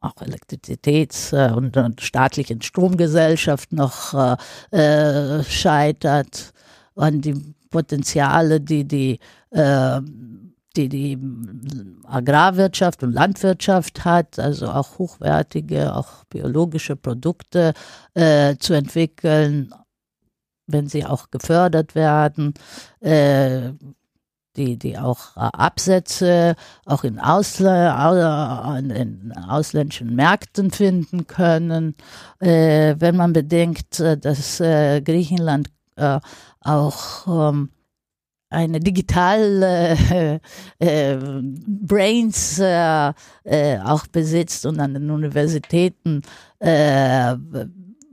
auch 0.01 0.15
Elektrizitäts- 0.21 1.33
äh, 1.33 1.53
und, 1.53 1.77
und, 1.77 2.01
staatlichen 2.01 2.61
Stromgesellschaft 2.61 3.71
noch 3.71 4.37
äh, 4.71 5.37
äh, 5.39 5.43
scheitert, 5.43 6.53
an 6.95 7.21
die 7.21 7.55
Potenziale, 7.69 8.59
die 8.59 8.85
die, 8.85 9.19
äh, 9.51 10.01
die 10.75 10.89
die 10.89 11.17
Agrarwirtschaft 12.05 13.03
und 13.03 13.13
Landwirtschaft 13.13 14.03
hat, 14.03 14.39
also 14.39 14.67
auch 14.67 14.97
hochwertige, 14.99 15.95
auch 15.95 16.25
biologische 16.25 16.95
Produkte 16.95 17.73
äh, 18.13 18.55
zu 18.57 18.73
entwickeln, 18.73 19.73
wenn 20.67 20.87
sie 20.87 21.05
auch 21.05 21.29
gefördert 21.31 21.95
werden. 21.95 22.53
Äh, 22.99 23.71
die, 24.55 24.77
die 24.77 24.97
auch 24.97 25.37
äh, 25.37 25.49
Absätze 25.53 26.55
auch 26.85 27.03
in, 27.03 27.19
Ausla 27.19 28.77
in 28.79 29.33
ausländischen 29.33 30.15
Märkten 30.15 30.71
finden 30.71 31.27
können. 31.27 31.95
Äh, 32.39 32.95
wenn 32.99 33.15
man 33.15 33.33
bedenkt, 33.33 33.99
äh, 33.99 34.17
dass 34.17 34.59
äh, 34.59 35.01
Griechenland 35.01 35.69
äh, 35.95 36.19
auch 36.61 37.49
ähm, 37.49 37.69
eine 38.49 38.79
digitale 38.81 40.39
äh, 40.79 41.17
Brains 41.17 42.59
auch 42.59 44.07
besitzt 44.07 44.65
und 44.65 44.79
an 44.81 44.93
den 44.93 45.09
Universitäten 45.09 46.21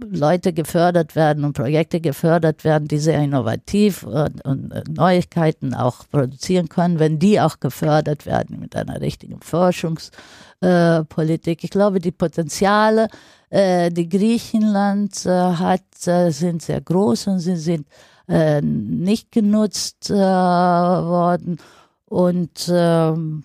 Leute 0.00 0.52
gefördert 0.52 1.16
werden 1.16 1.44
und 1.44 1.54
Projekte 1.54 2.00
gefördert 2.00 2.64
werden, 2.64 2.88
die 2.88 2.98
sehr 2.98 3.22
innovativ 3.22 4.02
und, 4.04 4.44
und 4.44 4.88
Neuigkeiten 4.88 5.74
auch 5.74 6.08
produzieren 6.10 6.68
können, 6.68 6.98
wenn 6.98 7.18
die 7.18 7.40
auch 7.40 7.60
gefördert 7.60 8.26
werden 8.26 8.60
mit 8.60 8.76
einer 8.76 9.00
richtigen 9.00 9.40
Forschungspolitik. 9.40 11.62
Äh, 11.62 11.66
ich 11.66 11.70
glaube, 11.70 12.00
die 12.00 12.12
Potenziale, 12.12 13.08
äh, 13.50 13.90
die 13.90 14.08
Griechenland 14.08 15.26
äh, 15.26 15.30
hat, 15.30 15.82
äh, 16.06 16.30
sind 16.30 16.62
sehr 16.62 16.80
groß 16.80 17.26
und 17.28 17.40
sie 17.40 17.56
sind 17.56 17.86
äh, 18.28 18.60
nicht 18.60 19.32
genutzt 19.32 20.10
äh, 20.10 20.14
worden. 20.14 21.58
Und 22.04 22.70
ähm, 22.72 23.44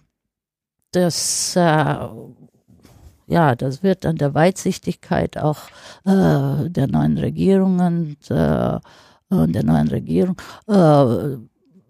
das 0.92 1.58
ja, 3.28 3.56
das 3.56 3.84
wird 3.84 4.06
an 4.06 4.18
der 4.18 4.34
Weitsichtigkeit 4.34 5.38
auch 5.38 5.60
äh, 6.06 6.70
der 6.70 6.88
neuen 6.88 7.18
Regierungen 7.18 8.18
äh, 8.30 8.80
und 9.30 9.54
der 9.54 9.64
neuen 9.64 9.88
Regierung 9.88 10.38
äh, 10.68 11.38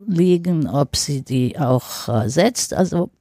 liegen, 0.06 0.68
ob 0.68 0.96
sie 0.96 1.24
die 1.24 1.58
auch 1.60 2.08
äh, 2.08 2.30
setzt. 2.30 2.74
Also 2.74 3.12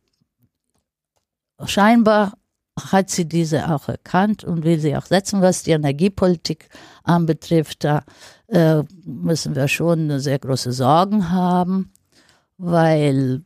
scheinbar 1.64 2.34
hat 2.80 3.10
sie 3.10 3.26
diese 3.26 3.72
auch 3.72 3.88
erkannt 3.88 4.44
und 4.44 4.64
will 4.64 4.78
sie 4.78 4.96
auch 4.96 5.06
setzen. 5.06 5.42
Was 5.42 5.62
die 5.62 5.72
Energiepolitik 5.72 6.68
anbetrifft, 7.04 7.84
da 7.84 8.02
äh, 8.48 8.82
müssen 9.04 9.54
wir 9.54 9.68
schon 9.68 10.20
sehr 10.20 10.38
große 10.38 10.72
Sorgen 10.72 11.30
haben, 11.30 11.92
weil, 12.58 13.42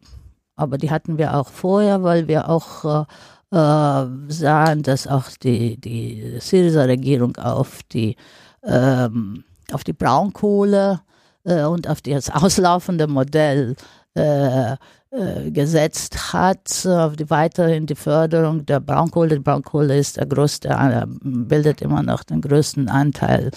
aber 0.55 0.79
die 0.79 0.91
hatten 0.91 1.19
wir 1.19 1.37
auch 1.37 1.49
vorher, 1.49 2.03
weil 2.03 2.29
wir 2.29 2.49
auch 2.49 2.85
äh, 2.85 3.01
äh, 3.01 3.05
sahen, 3.51 4.83
dass 4.83 5.07
auch 5.07 5.31
die, 5.43 5.81
die 5.81 6.37
Syriza-Regierung 6.41 7.37
auf 7.37 7.81
die, 7.93 8.17
ähm, 8.65 9.45
auf 9.73 9.85
die 9.85 9.93
Braunkohle 9.93 11.01
äh, 11.45 11.63
und 11.65 11.89
auf 11.89 12.01
das 12.03 12.31
auslaufende 12.31 13.07
Modell 13.07 13.77
äh, 14.15 14.73
äh, 15.17 15.51
gesetzt 15.51 16.33
hat, 16.33 16.85
auf 16.85 17.17
die 17.17 17.31
weiterhin 17.31 17.87
die 17.87 17.95
Förderung 17.95 18.67
der 18.67 18.81
Braunkohle. 18.81 19.37
Die 19.37 19.43
Braunkohle 19.43 19.97
ist 19.97 20.17
der 20.17 20.27
größte, 20.27 20.69
äh, 20.69 21.07
bildet 21.07 21.81
immer 21.81 22.03
noch 22.03 22.25
den 22.25 22.41
größten 22.41 22.89
Anteil 22.89 23.51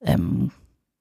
im 0.00 0.50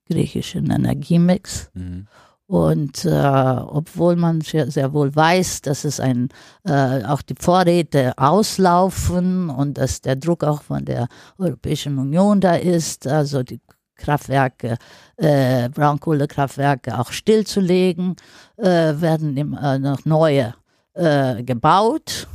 griechischen 0.09 0.72
Energiemix. 0.72 1.69
Mhm. 1.73 2.07
Und 2.52 3.06
äh, 3.06 3.10
obwohl 3.10 4.18
man 4.18 4.41
sehr 4.41 4.91
wohl 4.91 5.15
weiß, 5.15 5.61
dass 5.61 5.86
es 5.86 6.02
ein, 6.02 6.28
äh, 6.65 7.02
auch 7.06 7.22
die 7.22 7.36
Vorräte 7.40 8.11
auslaufen 8.18 9.49
und 9.49 9.78
dass 9.78 10.02
der 10.02 10.18
Druck 10.18 10.44
auch 10.44 10.61
von 10.61 10.84
der 10.84 11.07
Europäischen 11.38 11.98
Union 11.98 12.41
da 12.41 12.56
ist, 12.56 13.07
also 13.07 13.41
die 13.41 13.61
Kraftwerke, 13.95 14.76
äh, 15.15 15.69
Braunkohlekraftwerke 15.69 16.99
auch 16.99 17.14
stillzulegen, 17.14 18.18
äh, 18.57 18.65
werden 18.99 19.38
immer 19.38 19.80
noch 19.80 20.03
neue 20.03 20.53
äh, 20.94 21.44
gebaut. 21.44 22.28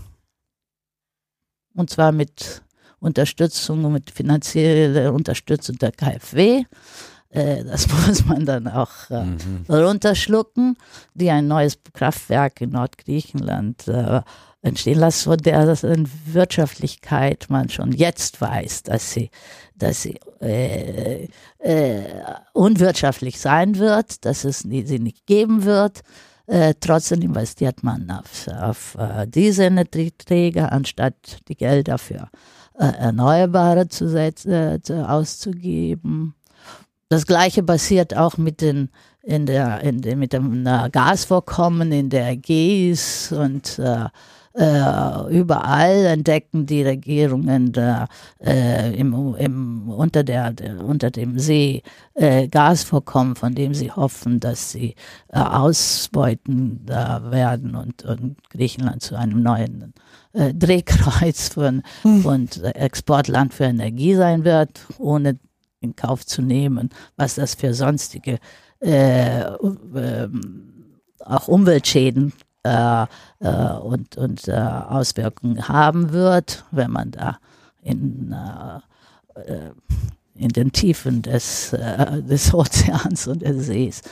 Und 1.74 1.90
zwar 1.90 2.12
mit 2.12 2.62
Unterstützung, 3.00 3.92
mit 3.92 4.10
finanzieller 4.10 5.12
Unterstützung 5.12 5.76
der 5.76 5.92
KfW. 5.92 6.64
Äh, 7.30 7.64
das 7.64 7.88
muss 8.06 8.24
man 8.24 8.46
dann 8.46 8.68
auch 8.68 9.10
äh, 9.10 9.24
mhm. 9.24 9.64
runterschlucken, 9.68 10.76
die 11.14 11.30
ein 11.30 11.48
neues 11.48 11.78
Kraftwerk 11.92 12.60
in 12.60 12.70
Nordgriechenland 12.70 13.88
äh, 13.88 14.22
entstehen 14.62 14.98
lassen, 14.98 15.24
von 15.30 15.38
der 15.38 15.76
Wirtschaftlichkeit 16.26 17.46
man 17.48 17.68
schon 17.68 17.92
jetzt 17.92 18.40
weiß, 18.40 18.82
dass 18.82 19.12
sie, 19.12 19.30
dass 19.76 20.02
sie 20.02 20.18
äh, 20.40 21.28
äh, 21.58 22.04
unwirtschaftlich 22.52 23.38
sein 23.38 23.78
wird, 23.78 24.24
dass 24.24 24.44
es 24.44 24.64
nie, 24.64 24.84
sie 24.84 24.98
nicht 24.98 25.26
geben 25.26 25.64
wird. 25.64 26.02
Äh, 26.46 26.74
trotzdem 26.80 27.22
investiert 27.22 27.82
man 27.82 28.10
auf, 28.10 28.48
auf 28.48 28.96
äh, 28.98 29.26
diese 29.26 29.64
Energieträger, 29.64 30.72
anstatt 30.72 31.38
die 31.48 31.56
Gelder 31.56 31.98
für 31.98 32.28
äh, 32.78 32.86
Erneuerbare 32.86 33.88
zu 33.88 34.08
setzen, 34.08 34.80
auszugeben. 34.90 36.34
Das 37.08 37.26
gleiche 37.26 37.62
passiert 37.62 38.16
auch 38.16 38.36
mit 38.36 38.60
den 38.60 38.90
in 39.22 39.46
der, 39.46 39.80
in 39.82 40.02
der 40.02 40.16
mit 40.16 40.32
dem 40.32 40.64
Gasvorkommen 40.92 41.90
in 41.90 42.10
der 42.10 42.30
Ägäis 42.30 43.32
und 43.32 43.78
äh, 43.78 44.06
äh, 44.56 45.36
überall 45.36 46.06
entdecken 46.06 46.64
die 46.64 46.82
Regierungen 46.82 47.72
da, 47.72 48.06
äh, 48.42 48.94
im, 48.94 49.34
im, 49.36 49.90
unter, 49.90 50.24
der, 50.24 50.52
der, 50.52 50.82
unter 50.82 51.10
dem 51.10 51.38
See 51.38 51.82
äh, 52.14 52.48
Gasvorkommen, 52.48 53.36
von 53.36 53.54
dem 53.54 53.74
sie 53.74 53.90
hoffen, 53.90 54.40
dass 54.40 54.70
sie 54.72 54.94
äh, 55.28 55.38
ausbeuten 55.38 56.86
da 56.86 57.30
werden 57.30 57.74
und, 57.74 58.04
und 58.04 58.36
Griechenland 58.50 59.02
zu 59.02 59.16
einem 59.16 59.42
neuen 59.42 59.92
äh, 60.32 60.54
Drehkreuz 60.54 61.48
von, 61.48 61.82
hm. 62.02 62.24
und 62.24 62.62
Exportland 62.62 63.52
für 63.52 63.64
Energie 63.64 64.14
sein 64.14 64.44
wird, 64.44 64.86
ohne 64.98 65.36
in 65.80 65.96
Kauf 65.96 66.26
zu 66.26 66.42
nehmen, 66.42 66.90
was 67.16 67.36
das 67.36 67.54
für 67.54 67.74
sonstige 67.74 68.38
äh, 68.80 69.40
äh, 69.40 70.28
auch 71.20 71.48
Umweltschäden 71.48 72.32
äh, 72.66 73.06
äh, 73.40 73.72
und, 73.80 74.16
und 74.16 74.48
äh, 74.48 74.52
Auswirkungen 74.52 75.68
haben 75.68 76.12
wird, 76.12 76.64
wenn 76.72 76.90
man 76.90 77.12
da 77.12 77.38
in, 77.82 78.34
äh, 79.34 79.70
in 80.34 80.48
den 80.48 80.72
Tiefen 80.72 81.22
des, 81.22 81.70
des 81.70 82.52
Ozeans 82.54 83.26
und 83.28 83.42
des 83.42 83.66
Sees 83.66 84.02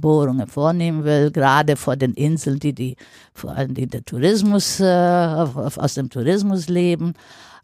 Bohrungen 0.00 0.46
vornehmen 0.46 1.04
will, 1.04 1.30
gerade 1.30 1.76
vor 1.76 1.96
den 1.96 2.14
Inseln, 2.14 2.58
die, 2.58 2.72
die 2.72 2.96
vor 3.34 3.50
allem 3.50 3.74
die 3.74 3.86
der 3.86 4.04
Tourismus, 4.04 4.80
aus 4.80 5.94
dem 5.94 6.08
Tourismus 6.08 6.68
leben. 6.68 7.14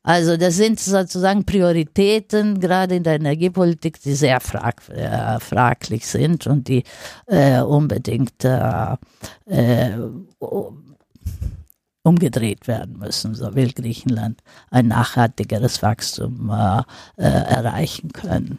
Also 0.09 0.39
das 0.39 0.57
sind 0.57 0.81
sozusagen 0.81 1.45
Prioritäten, 1.45 2.61
gerade 2.61 2.97
in 2.97 3.03
der 3.03 3.17
Energiepolitik, 3.17 4.01
die 4.01 4.15
sehr 4.15 4.41
frag, 4.41 4.89
äh, 4.89 5.39
fraglich 5.39 6.07
sind 6.07 6.47
und 6.47 6.67
die 6.67 6.85
äh, 7.27 7.61
unbedingt 7.61 8.43
äh, 8.43 8.97
äh 9.45 9.91
umgedreht 12.05 12.67
werden 12.69 12.99
müssen. 12.99 13.35
So 13.35 13.55
will 13.55 13.71
Griechenland 13.75 14.41
ein 14.71 14.89
nachhaltigeres 14.89 15.83
Wachstum 15.83 16.49
äh, 16.49 16.79
äh, 17.19 17.29
erreichen 17.29 18.11
können. 18.15 18.57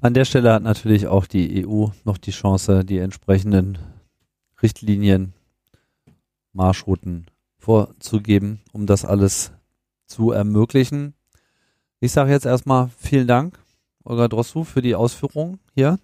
An 0.00 0.12
der 0.12 0.24
Stelle 0.24 0.54
hat 0.54 0.64
natürlich 0.64 1.06
auch 1.06 1.26
die 1.26 1.64
EU 1.64 1.86
noch 2.04 2.18
die 2.18 2.32
Chance, 2.32 2.84
die 2.84 2.98
entsprechenden 2.98 3.78
Richtlinien, 4.60 5.34
Marschrouten 6.52 7.26
vorzugeben, 7.58 8.58
um 8.72 8.86
das 8.86 9.04
alles 9.04 9.52
zu 10.08 10.32
ermöglichen. 10.32 11.14
Ich 12.00 12.12
sage 12.12 12.32
jetzt 12.32 12.46
erstmal 12.46 12.90
vielen 12.98 13.28
Dank, 13.28 13.58
Olga 14.04 14.28
Drossu, 14.28 14.64
für 14.64 14.82
die 14.82 14.94
Ausführungen 14.94 15.60
hier 15.74 15.98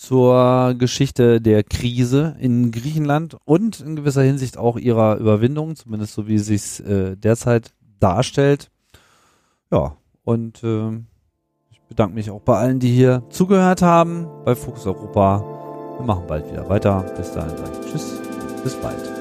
zur 0.00 0.74
Geschichte 0.78 1.42
der 1.42 1.62
Krise 1.62 2.34
in 2.38 2.70
Griechenland 2.70 3.36
und 3.44 3.80
in 3.80 3.96
gewisser 3.96 4.22
Hinsicht 4.22 4.56
auch 4.56 4.78
ihrer 4.78 5.16
Überwindung, 5.16 5.76
zumindest 5.76 6.14
so 6.14 6.26
wie 6.26 6.36
es 6.36 6.46
sich 6.46 6.82
äh, 6.86 7.16
derzeit 7.16 7.74
darstellt. 7.98 8.70
Ja, 9.70 9.96
und 10.24 10.64
äh, 10.64 10.90
ich 11.70 11.80
bedanke 11.88 12.14
mich 12.14 12.30
auch 12.30 12.40
bei 12.40 12.56
allen, 12.56 12.80
die 12.80 12.90
hier 12.90 13.24
zugehört 13.28 13.82
haben 13.82 14.26
bei 14.46 14.54
Fokus 14.54 14.86
Europa. 14.86 15.44
Wir 15.98 16.06
machen 16.06 16.26
bald 16.26 16.50
wieder 16.50 16.66
weiter. 16.68 17.02
Bis 17.16 17.32
dahin 17.32 17.56
sage 17.58 17.70
ich 17.82 17.90
Tschüss, 17.90 18.20
bis 18.62 18.74
bald. 18.76 19.20